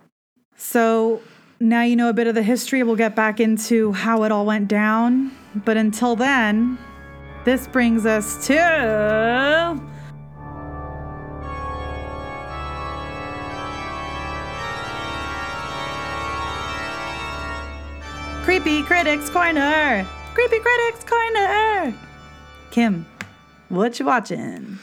So 0.55 1.21
now 1.59 1.83
you 1.83 1.95
know 1.95 2.09
a 2.09 2.13
bit 2.13 2.25
of 2.27 2.33
the 2.33 2.43
history. 2.43 2.81
We'll 2.81 2.95
get 2.95 3.15
back 3.15 3.39
into 3.39 3.91
how 3.91 4.23
it 4.23 4.31
all 4.31 4.45
went 4.45 4.67
down. 4.67 5.31
But 5.53 5.77
until 5.77 6.15
then, 6.15 6.79
this 7.45 7.67
brings 7.67 8.05
us 8.05 8.47
to. 8.47 9.79
Creepy 18.43 18.81
Critics 18.83 19.29
Corner! 19.29 20.05
Creepy 20.33 20.59
Critics 20.59 21.03
Corner! 21.03 21.93
Kim, 22.71 23.05
what 23.71 23.99
you 23.99 24.05
watching? 24.05 24.79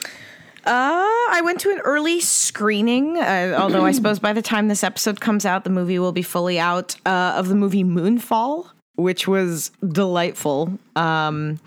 Uh, 0.65 1.06
I 1.31 1.40
went 1.44 1.60
to 1.60 1.70
an 1.70 1.78
early 1.78 2.20
screening, 2.20 3.16
uh, 3.16 3.56
although 3.59 3.86
I 3.86 3.93
suppose 3.93 4.19
by 4.19 4.32
the 4.32 4.43
time 4.43 4.69
this 4.69 4.85
episode 4.85 5.20
comes 5.20 5.47
out, 5.47 5.65
the 5.65 5.70
movie 5.70 5.98
will 5.98 6.12
be 6.12 6.23
fully 6.23 6.59
out, 6.59 6.97
uh, 7.06 7.35
of 7.36 7.48
the 7.48 7.55
movie 7.55 7.85
Moonfall, 7.85 8.69
which 8.97 9.27
was 9.28 9.70
delightful. 9.86 10.78
Um, 10.97 11.59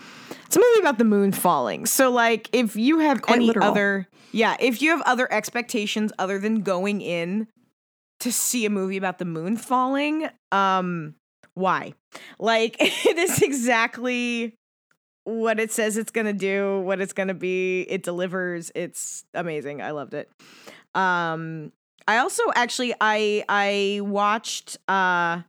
it's 0.45 0.56
a 0.56 0.60
movie 0.60 0.81
about 0.81 0.98
the 0.98 1.06
moon 1.06 1.31
falling. 1.31 1.85
So, 1.85 2.11
like, 2.11 2.49
if 2.52 2.76
you 2.76 2.99
have 2.99 3.22
Quite 3.22 3.38
any 3.38 3.45
literal. 3.48 3.69
other, 3.69 4.07
yeah, 4.34 4.57
if 4.60 4.81
you 4.81 4.89
have 4.91 5.02
other 5.06 5.31
expectations 5.31 6.11
other 6.19 6.38
than 6.38 6.61
going 6.61 7.02
in 7.02 7.48
to 8.19 8.31
see 8.31 8.65
a 8.65 8.69
movie 8.69 8.98
about 8.98 9.18
the 9.18 9.26
moon 9.26 9.57
falling, 9.57 10.30
um, 10.52 11.15
why? 11.53 11.93
Like, 12.38 12.76
it 12.80 13.18
is 13.18 13.41
exactly 13.41 14.53
what 15.23 15.60
it 15.60 15.72
says 15.72 15.98
it's 15.98 16.11
going 16.11 16.27
to 16.27 16.34
do, 16.34 16.80
what 16.81 17.02
it's 17.02 17.14
going 17.14 17.27
to 17.27 17.34
be. 17.34 17.81
It 17.81 18.03
delivers. 18.03 18.72
It's 18.76 19.26
amazing. 19.34 19.81
I 19.81 19.91
loved 19.91 20.14
it. 20.14 20.30
Um 20.93 21.72
I 22.07 22.18
also 22.18 22.43
actually 22.56 22.93
I 22.99 23.43
I 23.48 24.02
watched 24.03 24.77
uh 24.88 25.41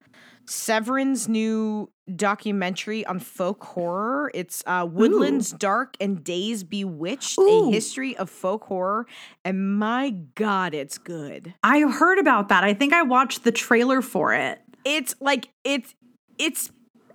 Severin's 0.47 1.29
new 1.29 1.91
documentary 2.15 3.05
on 3.07 3.19
folk 3.19 3.63
horror. 3.65 4.31
It's 4.35 4.63
uh, 4.67 4.87
Woodlands 4.91 5.53
Ooh. 5.53 5.59
Dark 5.59 5.97
and 6.01 6.23
Days 6.23 6.65
Bewitched, 6.65 7.39
Ooh. 7.39 7.69
a 7.69 7.73
history 7.73 8.17
of 8.17 8.29
folk 8.29 8.65
horror. 8.65 9.07
And 9.45 9.79
my 9.79 10.11
God, 10.35 10.75
it's 10.75 10.99
good. 10.99 11.55
I 11.63 11.81
heard 11.81 12.19
about 12.19 12.49
that. 12.49 12.65
I 12.65 12.75
think 12.75 12.93
I 12.93 13.03
watched 13.03 13.45
the 13.45 13.53
trailer 13.53 14.03
for 14.03 14.35
it. 14.35 14.61
It's 14.85 15.15
like 15.21 15.49
it's 15.65 15.95
it's 16.39 16.71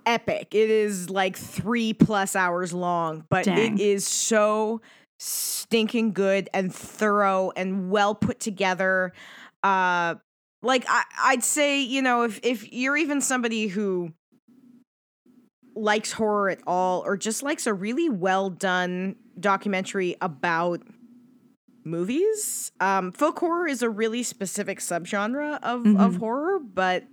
epic. 0.08 0.54
It 0.54 0.70
is 0.70 1.10
like 1.10 1.36
three 1.36 1.92
plus 1.92 2.34
hours 2.34 2.72
long, 2.72 3.24
but 3.28 3.44
Dang. 3.44 3.78
it 3.78 3.80
is 3.80 4.06
so 4.06 4.80
stinking 5.18 6.12
good 6.12 6.48
and 6.54 6.74
thorough 6.74 7.52
and 7.54 7.90
well 7.90 8.14
put 8.14 8.40
together. 8.40 9.12
Uh, 9.62 10.14
like 10.62 10.86
I, 10.88 11.04
I'd 11.22 11.44
say, 11.44 11.80
you 11.80 12.02
know, 12.02 12.22
if 12.22 12.40
if 12.42 12.72
you're 12.72 12.96
even 12.96 13.20
somebody 13.20 13.68
who 13.68 14.12
likes 15.76 16.10
horror 16.10 16.50
at 16.50 16.60
all, 16.66 17.02
or 17.04 17.16
just 17.16 17.42
likes 17.42 17.66
a 17.66 17.74
really 17.74 18.08
well 18.08 18.50
done 18.50 19.14
documentary 19.38 20.16
about 20.20 20.80
movies, 21.84 22.72
um, 22.80 23.12
folk 23.12 23.38
horror 23.38 23.68
is 23.68 23.82
a 23.82 23.90
really 23.90 24.22
specific 24.22 24.80
subgenre 24.80 25.58
of 25.62 25.82
mm-hmm. 25.82 26.00
of 26.00 26.16
horror, 26.16 26.58
but 26.58 27.04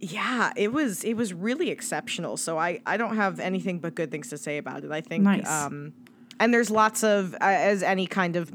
yeah, 0.00 0.52
it 0.56 0.72
was 0.72 1.04
it 1.04 1.14
was 1.14 1.32
really 1.32 1.70
exceptional. 1.70 2.36
So 2.36 2.58
I 2.58 2.80
I 2.86 2.96
don't 2.96 3.16
have 3.16 3.40
anything 3.40 3.78
but 3.78 3.94
good 3.94 4.10
things 4.10 4.28
to 4.30 4.38
say 4.38 4.58
about 4.58 4.84
it. 4.84 4.90
I 4.90 5.00
think 5.00 5.24
nice. 5.24 5.48
um 5.48 5.92
and 6.40 6.52
there's 6.52 6.70
lots 6.70 7.02
of 7.02 7.34
uh, 7.34 7.38
as 7.40 7.82
any 7.82 8.06
kind 8.06 8.36
of 8.36 8.52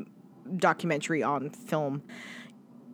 documentary 0.57 1.23
on 1.23 1.49
film 1.49 2.01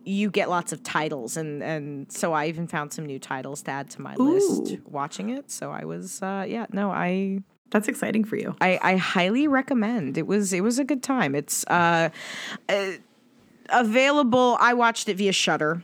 you 0.04 0.30
get 0.30 0.48
lots 0.48 0.72
of 0.72 0.82
titles 0.84 1.36
and 1.36 1.62
and 1.62 2.10
so 2.12 2.32
I 2.32 2.46
even 2.46 2.68
found 2.68 2.92
some 2.92 3.06
new 3.06 3.18
titles 3.18 3.62
to 3.62 3.72
add 3.72 3.90
to 3.90 4.00
my 4.00 4.14
Ooh. 4.20 4.34
list 4.34 4.76
watching 4.86 5.30
it. 5.30 5.50
So 5.50 5.70
I 5.72 5.84
was 5.84 6.22
uh 6.22 6.44
yeah, 6.46 6.66
no, 6.72 6.90
I 6.90 7.40
that's 7.70 7.88
exciting 7.88 8.24
for 8.24 8.36
you. 8.36 8.54
I, 8.60 8.78
I 8.80 8.96
highly 8.96 9.48
recommend. 9.48 10.16
It 10.16 10.26
was 10.26 10.52
it 10.52 10.62
was 10.62 10.78
a 10.78 10.84
good 10.84 11.02
time. 11.02 11.34
It's 11.34 11.66
uh, 11.66 12.10
uh 12.68 12.92
available. 13.68 14.56
I 14.60 14.74
watched 14.74 15.08
it 15.08 15.16
via 15.16 15.32
Shudder. 15.32 15.82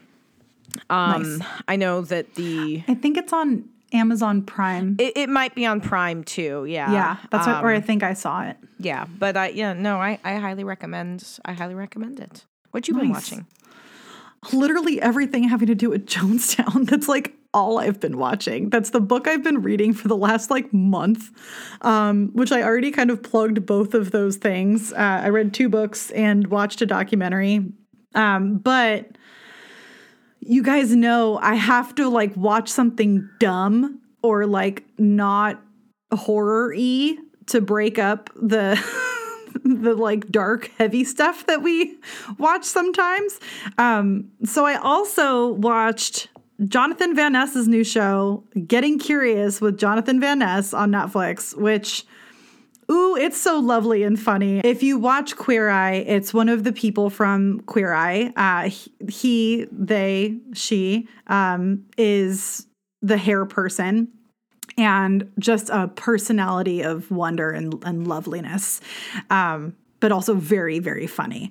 Um, 0.90 1.38
nice. 1.38 1.48
I 1.68 1.76
know 1.76 2.02
that 2.02 2.34
the 2.34 2.82
I 2.88 2.94
think 2.94 3.16
it's 3.16 3.32
on 3.32 3.68
Amazon 3.92 4.42
Prime. 4.42 4.96
It, 4.98 5.16
it 5.16 5.28
might 5.28 5.54
be 5.54 5.66
on 5.66 5.80
Prime 5.80 6.24
too. 6.24 6.64
Yeah, 6.64 6.92
yeah, 6.92 7.16
that's 7.30 7.46
um, 7.46 7.54
what, 7.54 7.64
where 7.64 7.74
I 7.74 7.80
think 7.80 8.02
I 8.02 8.14
saw 8.14 8.42
it. 8.44 8.56
Yeah, 8.78 9.06
but 9.18 9.36
I 9.36 9.48
yeah 9.48 9.72
no, 9.72 9.98
I 9.98 10.18
I 10.24 10.36
highly 10.36 10.64
recommend. 10.64 11.38
I 11.44 11.52
highly 11.52 11.74
recommend 11.74 12.20
it. 12.20 12.44
What 12.70 12.88
you 12.88 12.94
nice. 12.94 13.02
been 13.02 13.10
watching? 13.10 13.46
Literally 14.52 15.00
everything 15.00 15.44
having 15.44 15.68
to 15.68 15.74
do 15.74 15.90
with 15.90 16.06
Jonestown. 16.06 16.88
That's 16.88 17.08
like 17.08 17.34
all 17.54 17.78
I've 17.78 18.00
been 18.00 18.16
watching. 18.16 18.70
That's 18.70 18.90
the 18.90 19.00
book 19.00 19.28
I've 19.28 19.44
been 19.44 19.62
reading 19.62 19.92
for 19.92 20.08
the 20.08 20.16
last 20.16 20.50
like 20.50 20.72
month, 20.72 21.30
um, 21.82 22.30
which 22.32 22.50
I 22.50 22.62
already 22.62 22.90
kind 22.90 23.10
of 23.10 23.22
plugged 23.22 23.66
both 23.66 23.94
of 23.94 24.10
those 24.10 24.36
things. 24.36 24.92
Uh, 24.92 25.20
I 25.24 25.28
read 25.28 25.52
two 25.52 25.68
books 25.68 26.10
and 26.12 26.46
watched 26.46 26.80
a 26.80 26.86
documentary. 26.86 27.72
Um, 28.14 28.58
but 28.58 29.16
you 30.44 30.62
guys 30.62 30.94
know 30.94 31.38
I 31.38 31.54
have 31.54 31.94
to 31.96 32.08
like 32.08 32.36
watch 32.36 32.68
something 32.68 33.28
dumb 33.38 34.00
or 34.22 34.46
like 34.46 34.84
not 34.98 35.62
horror 36.12 36.74
y 36.76 37.16
to 37.46 37.60
break 37.60 37.98
up 37.98 38.30
the 38.34 38.80
the 39.64 39.94
like 39.94 40.30
dark 40.30 40.70
heavy 40.78 41.04
stuff 41.04 41.46
that 41.46 41.62
we 41.62 41.96
watch 42.38 42.64
sometimes. 42.64 43.38
Um, 43.78 44.30
so 44.44 44.66
I 44.66 44.74
also 44.76 45.52
watched 45.52 46.28
Jonathan 46.66 47.14
Van 47.14 47.32
Ness's 47.32 47.68
new 47.68 47.84
show, 47.84 48.44
Getting 48.66 48.98
Curious 48.98 49.60
with 49.60 49.78
Jonathan 49.78 50.20
Van 50.20 50.40
Ness 50.40 50.74
on 50.74 50.90
Netflix, 50.90 51.56
which 51.56 52.04
Ooh, 52.92 53.16
it's 53.16 53.40
so 53.40 53.58
lovely 53.58 54.02
and 54.02 54.20
funny. 54.20 54.60
If 54.62 54.82
you 54.82 54.98
watch 54.98 55.36
Queer 55.36 55.70
Eye, 55.70 56.04
it's 56.06 56.34
one 56.34 56.50
of 56.50 56.62
the 56.62 56.72
people 56.72 57.08
from 57.08 57.60
Queer 57.60 57.94
Eye. 57.94 58.32
Uh, 58.36 58.70
he, 59.08 59.66
they, 59.72 60.38
she 60.52 61.08
um, 61.26 61.86
is 61.96 62.66
the 63.00 63.16
hair 63.16 63.46
person 63.46 64.08
and 64.76 65.30
just 65.38 65.70
a 65.70 65.88
personality 65.88 66.82
of 66.82 67.10
wonder 67.10 67.50
and, 67.50 67.82
and 67.84 68.06
loveliness. 68.06 68.82
Um, 69.30 69.74
but 70.02 70.10
also 70.10 70.34
very, 70.34 70.80
very 70.80 71.06
funny. 71.06 71.48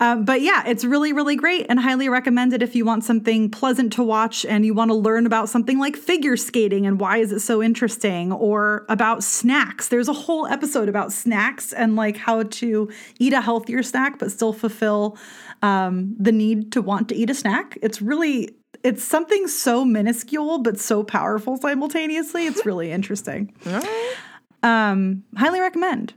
Uh, 0.00 0.16
but 0.16 0.40
yeah, 0.40 0.64
it's 0.66 0.84
really, 0.84 1.12
really 1.12 1.36
great 1.36 1.64
and 1.68 1.78
highly 1.78 2.08
recommended 2.08 2.60
if 2.60 2.74
you 2.74 2.84
want 2.84 3.04
something 3.04 3.48
pleasant 3.48 3.92
to 3.92 4.02
watch 4.02 4.44
and 4.44 4.66
you 4.66 4.74
want 4.74 4.90
to 4.90 4.94
learn 4.94 5.24
about 5.24 5.48
something 5.48 5.78
like 5.78 5.96
figure 5.96 6.36
skating 6.36 6.84
and 6.84 6.98
why 6.98 7.18
is 7.18 7.30
it 7.30 7.38
so 7.38 7.62
interesting 7.62 8.32
or 8.32 8.84
about 8.88 9.22
snacks. 9.22 9.86
There's 9.86 10.08
a 10.08 10.12
whole 10.12 10.48
episode 10.48 10.88
about 10.88 11.12
snacks 11.12 11.72
and 11.72 11.94
like 11.94 12.16
how 12.16 12.42
to 12.42 12.90
eat 13.20 13.32
a 13.32 13.40
healthier 13.40 13.84
snack 13.84 14.18
but 14.18 14.32
still 14.32 14.52
fulfill 14.52 15.16
um, 15.62 16.16
the 16.18 16.32
need 16.32 16.72
to 16.72 16.82
want 16.82 17.08
to 17.10 17.14
eat 17.14 17.30
a 17.30 17.34
snack. 17.34 17.78
It's 17.82 18.02
really 18.02 18.50
it's 18.82 19.04
something 19.04 19.46
so 19.46 19.84
minuscule 19.84 20.58
but 20.58 20.80
so 20.80 21.04
powerful 21.04 21.56
simultaneously. 21.56 22.46
It's 22.48 22.66
really 22.66 22.90
interesting. 22.90 23.54
Um, 24.64 25.24
highly 25.36 25.58
recommend. 25.58 26.14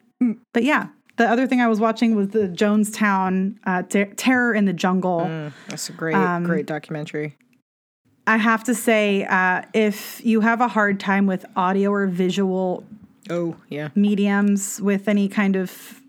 But 0.54 0.64
yeah, 0.64 0.90
the 1.18 1.30
other 1.30 1.48
thing 1.48 1.62
I 1.62 1.68
was 1.68 1.80
watching 1.80 2.16
was 2.16 2.30
the 2.30 2.48
Jonestown 2.48 3.56
uh, 3.66 3.84
Ter- 3.84 4.14
Terror 4.16 4.54
in 4.54 4.66
the 4.66 4.74
Jungle. 4.74 5.22
Mm, 5.22 5.54
that's 5.70 5.90
a 5.90 5.94
great, 5.94 6.16
Um, 6.16 6.44
great 6.44 6.66
documentary. 6.66 7.36
I 8.28 8.38
have 8.38 8.64
to 8.66 8.74
say, 8.76 9.24
uh, 9.26 9.62
if 9.74 10.24
you 10.26 10.42
have 10.42 10.60
a 10.62 10.68
hard 10.68 11.00
time 11.00 11.28
with 11.28 11.46
audio 11.56 11.92
or 11.92 12.08
visual 12.08 12.84
Oh, 13.30 13.56
yeah. 13.70 13.90
mediums 13.96 14.82
with 14.82 15.08
any 15.08 15.28
kind 15.30 15.56
of 15.56 16.02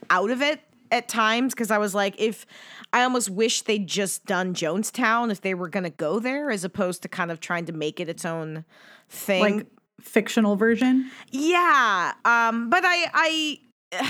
out 0.09 0.29
of 0.29 0.41
it 0.41 0.61
at 0.91 1.07
times 1.07 1.53
because 1.53 1.71
I 1.71 1.77
was 1.77 1.93
like, 1.93 2.15
if 2.19 2.45
I 2.91 3.03
almost 3.03 3.29
wish 3.29 3.61
they'd 3.61 3.87
just 3.87 4.25
done 4.25 4.53
Jonestown 4.53 5.31
if 5.31 5.41
they 5.41 5.53
were 5.53 5.69
going 5.69 5.83
to 5.83 5.89
go 5.89 6.19
there, 6.19 6.49
as 6.49 6.63
opposed 6.63 7.01
to 7.03 7.07
kind 7.07 7.31
of 7.31 7.39
trying 7.39 7.65
to 7.65 7.71
make 7.71 7.99
it 7.99 8.09
its 8.09 8.25
own 8.25 8.65
thing. 9.09 9.57
Like 9.57 9.67
fictional 10.01 10.55
version. 10.55 11.11
Yeah, 11.31 12.13
um, 12.25 12.69
but 12.69 12.83
I 12.85 13.59
I 13.93 14.05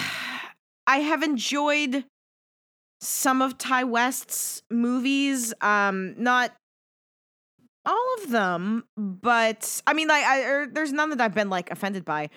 I 0.88 0.98
have 1.00 1.22
enjoyed 1.22 2.06
some 3.02 3.42
of 3.42 3.58
Ti 3.58 3.84
West's 3.84 4.64
movies. 4.70 5.54
Um, 5.62 6.16
not 6.18 6.52
all 7.86 8.16
of 8.22 8.30
them, 8.30 8.84
but 8.98 9.82
I 9.88 9.94
mean, 9.94 10.08
like, 10.08 10.24
I, 10.24 10.44
er, 10.44 10.68
there's 10.72 10.92
none 10.92 11.10
that 11.12 11.22
I've 11.22 11.34
been 11.34 11.50
like 11.50 11.72
offended 11.72 12.06
by, 12.06 12.30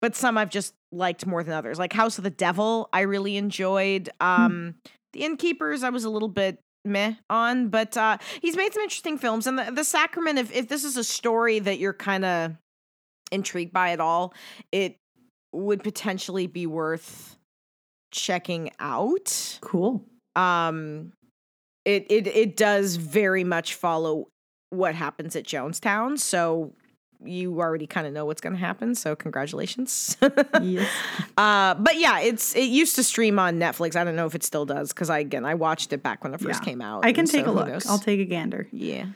but 0.00 0.14
some 0.14 0.38
I've 0.38 0.50
just 0.50 0.74
liked 0.92 1.26
more 1.26 1.42
than 1.42 1.54
others. 1.54 1.78
Like 1.78 1.92
House 1.92 2.18
of 2.18 2.24
the 2.24 2.30
Devil, 2.30 2.88
I 2.92 3.00
really 3.02 3.36
enjoyed. 3.36 4.10
Um, 4.20 4.74
The 5.12 5.24
Innkeepers, 5.24 5.82
I 5.82 5.90
was 5.90 6.04
a 6.04 6.10
little 6.10 6.28
bit 6.28 6.60
meh 6.84 7.14
on, 7.28 7.68
but 7.68 7.96
uh, 7.96 8.18
he's 8.40 8.56
made 8.56 8.72
some 8.72 8.82
interesting 8.82 9.18
films. 9.18 9.46
And 9.46 9.58
the, 9.58 9.72
the 9.72 9.84
Sacrament, 9.84 10.38
if 10.38 10.52
if 10.54 10.68
this 10.68 10.84
is 10.84 10.96
a 10.96 11.04
story 11.04 11.58
that 11.58 11.78
you're 11.78 11.92
kind 11.92 12.24
of 12.24 12.56
intrigued 13.32 13.72
by 13.72 13.90
at 13.90 14.00
all, 14.00 14.32
it 14.70 14.96
would 15.52 15.82
potentially 15.82 16.46
be 16.46 16.66
worth 16.66 17.36
checking 18.12 18.70
out. 18.78 19.58
Cool. 19.60 20.04
Um 20.36 21.12
it 21.84 22.06
it 22.10 22.26
it 22.26 22.56
does 22.56 22.96
very 22.96 23.44
much 23.44 23.74
follow 23.74 24.28
what 24.70 24.94
happens 24.94 25.36
at 25.36 25.44
Jonestown, 25.44 26.18
so 26.18 26.72
you 27.22 27.60
already 27.60 27.86
kind 27.86 28.06
of 28.06 28.14
know 28.14 28.24
what's 28.24 28.40
going 28.40 28.54
to 28.54 28.58
happen, 28.58 28.94
so 28.94 29.14
congratulations. 29.14 30.16
Yes. 30.62 30.90
uh 31.36 31.74
but 31.74 31.98
yeah, 31.98 32.20
it's 32.20 32.54
it 32.56 32.64
used 32.64 32.96
to 32.96 33.04
stream 33.04 33.38
on 33.38 33.58
Netflix. 33.58 33.94
I 33.96 34.04
don't 34.04 34.16
know 34.16 34.26
if 34.26 34.34
it 34.34 34.42
still 34.42 34.64
does 34.66 34.92
cuz 34.92 35.10
I 35.10 35.18
again, 35.18 35.44
I 35.44 35.54
watched 35.54 35.92
it 35.92 36.02
back 36.02 36.24
when 36.24 36.32
it 36.34 36.40
first 36.40 36.60
Yeah. 36.60 36.64
came 36.64 36.80
out. 36.80 37.04
I 37.04 37.12
can 37.12 37.26
take 37.26 37.44
so 37.44 37.50
a 37.50 37.52
look. 37.52 37.86
I'll 37.86 37.98
take 37.98 38.20
a 38.20 38.24
gander. 38.24 38.68
Yeah. 38.72 39.06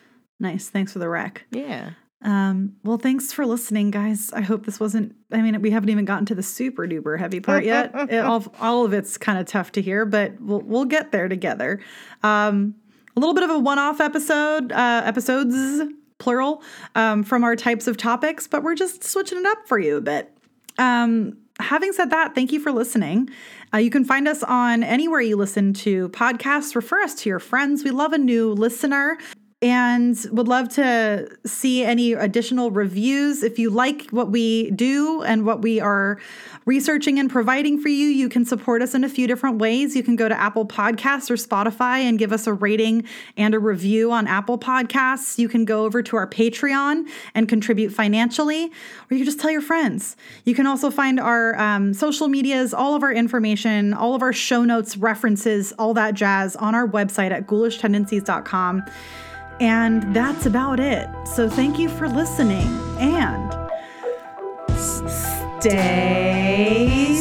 Nice. 0.41 0.69
Thanks 0.69 0.93
for 0.93 0.99
the 0.99 1.09
rec. 1.09 1.45
Yeah. 1.51 1.91
Um, 2.23 2.77
well, 2.83 2.97
thanks 2.97 3.33
for 3.35 3.45
listening, 3.45 3.91
guys. 3.91 4.33
I 4.33 4.41
hope 4.41 4.65
this 4.65 4.81
wasn't. 4.81 5.15
I 5.31 5.43
mean, 5.43 5.61
we 5.61 5.71
haven't 5.71 5.91
even 5.91 6.07
gotten 6.07 6.25
to 6.27 6.35
the 6.35 6.43
super 6.43 6.87
duper 6.89 7.19
heavy 7.19 7.41
part 7.41 7.65
yet. 7.65 7.93
It- 8.11 8.19
all, 8.25 8.43
all 8.61 8.85
of 8.87 8.95
it's 8.95 9.19
kind 9.19 9.39
of 9.39 9.47
tough 9.47 9.73
to 9.73 9.83
hear, 9.83 10.07
but 10.07 10.41
we'll 10.41 10.61
we'll 10.63 10.87
get 10.87 11.13
there 11.13 11.29
together. 11.29 11.81
Um, 12.23 12.75
a 13.17 13.21
little 13.21 13.35
bit 13.35 13.45
of 13.45 13.51
a 13.51 13.59
one-off 13.59 14.01
episode, 14.01 14.73
uh, 14.73 15.03
episodes 15.05 15.83
plural, 16.19 16.63
um, 16.95 17.23
from 17.23 17.45
our 17.45 17.57
types 17.57 17.87
of 17.87 17.97
topics, 17.97 18.47
but 18.47 18.63
we're 18.63 18.75
just 18.75 19.05
switching 19.05 19.39
it 19.39 19.47
up 19.47 19.67
for 19.67 19.79
you 19.79 19.97
a 19.97 20.01
bit. 20.01 20.37
Um, 20.79 21.37
having 21.61 21.93
said 21.93 22.11
that, 22.11 22.35
thank 22.35 22.53
you 22.53 22.61
for 22.61 22.73
listening. 22.73 23.31
Uh, 23.73 23.79
you 23.79 23.91
can 23.91 24.05
find 24.05 24.27
us 24.27 24.43
on 24.43 24.83
anywhere 24.83 25.21
you 25.21 25.37
listen 25.37 25.73
to 25.75 26.09
podcasts. 26.11 26.75
Refer 26.75 27.03
us 27.03 27.15
to 27.17 27.29
your 27.29 27.41
friends. 27.41 27.85
We 27.85 27.91
love 27.91 28.13
a 28.13 28.19
new 28.19 28.53
listener 28.53 29.19
and 29.63 30.27
would 30.31 30.47
love 30.47 30.69
to 30.69 31.27
see 31.47 31.85
any 31.85 32.13
additional 32.13 32.71
reviews. 32.71 33.43
If 33.43 33.59
you 33.59 33.71
like 33.71 34.11
what 34.11 34.31
we 34.31 34.71
do 34.73 35.23
and 35.23 35.47
what 35.47 35.63
we 35.63 35.81
are 35.81 36.21
researching 36.67 37.19
and 37.19 37.31
providing 37.31 37.81
for 37.81 37.89
you, 37.89 38.09
you 38.09 38.29
can 38.29 38.45
support 38.45 38.83
us 38.83 38.95
in 38.95 39.05
a 39.05 39.09
few 39.09 39.27
different 39.27 39.59
ways. 39.59 39.95
You 39.97 40.03
can 40.03 40.17
go 40.17 40.29
to 40.29 40.39
Apple 40.39 40.67
Podcasts 40.67 41.31
or 41.31 41.35
Spotify 41.37 42.01
and 42.01 42.19
give 42.19 42.33
us 42.33 42.47
a 42.47 42.53
rating 42.53 43.05
and 43.37 43.55
a 43.55 43.59
review 43.59 44.13
on 44.13 44.27
Apple 44.27 44.59
Podcasts. 44.59 45.39
You 45.39 45.49
can 45.49 45.65
go 45.65 45.85
over 45.85 46.03
to 46.03 46.17
our 46.17 46.29
Patreon 46.29 47.09
and 47.35 47.49
contribute 47.49 47.91
financially, 47.91 48.65
or 48.65 48.71
you 49.11 49.19
can 49.19 49.25
just 49.25 49.41
tell 49.41 49.51
your 49.51 49.63
friends. 49.63 50.17
You 50.45 50.55
can 50.55 50.67
also 50.67 50.91
find 50.91 51.19
our 51.19 51.59
um, 51.59 51.95
social 51.95 52.29
medias, 52.29 52.75
all 52.75 52.95
of 52.95 53.03
our 53.03 53.13
information, 53.13 53.95
all 53.95 54.15
of 54.15 54.23
our 54.23 54.33
show 54.33 54.65
notes, 54.65 54.97
references, 54.97 55.73
all 55.79 55.95
that 55.95 56.15
jazz 56.15 56.57
on 56.57 56.75
our 56.75 56.87
website 56.87 57.31
at 57.31 57.47
ghoulishtendencies.com. 57.47 58.85
And 59.61 60.15
that's 60.15 60.47
about 60.47 60.81
it. 60.81 61.09
So 61.27 61.49
thank 61.49 61.79
you 61.79 61.89
for 61.89 62.09
listening 62.09 62.69
and 62.99 63.53
stay 65.61 67.21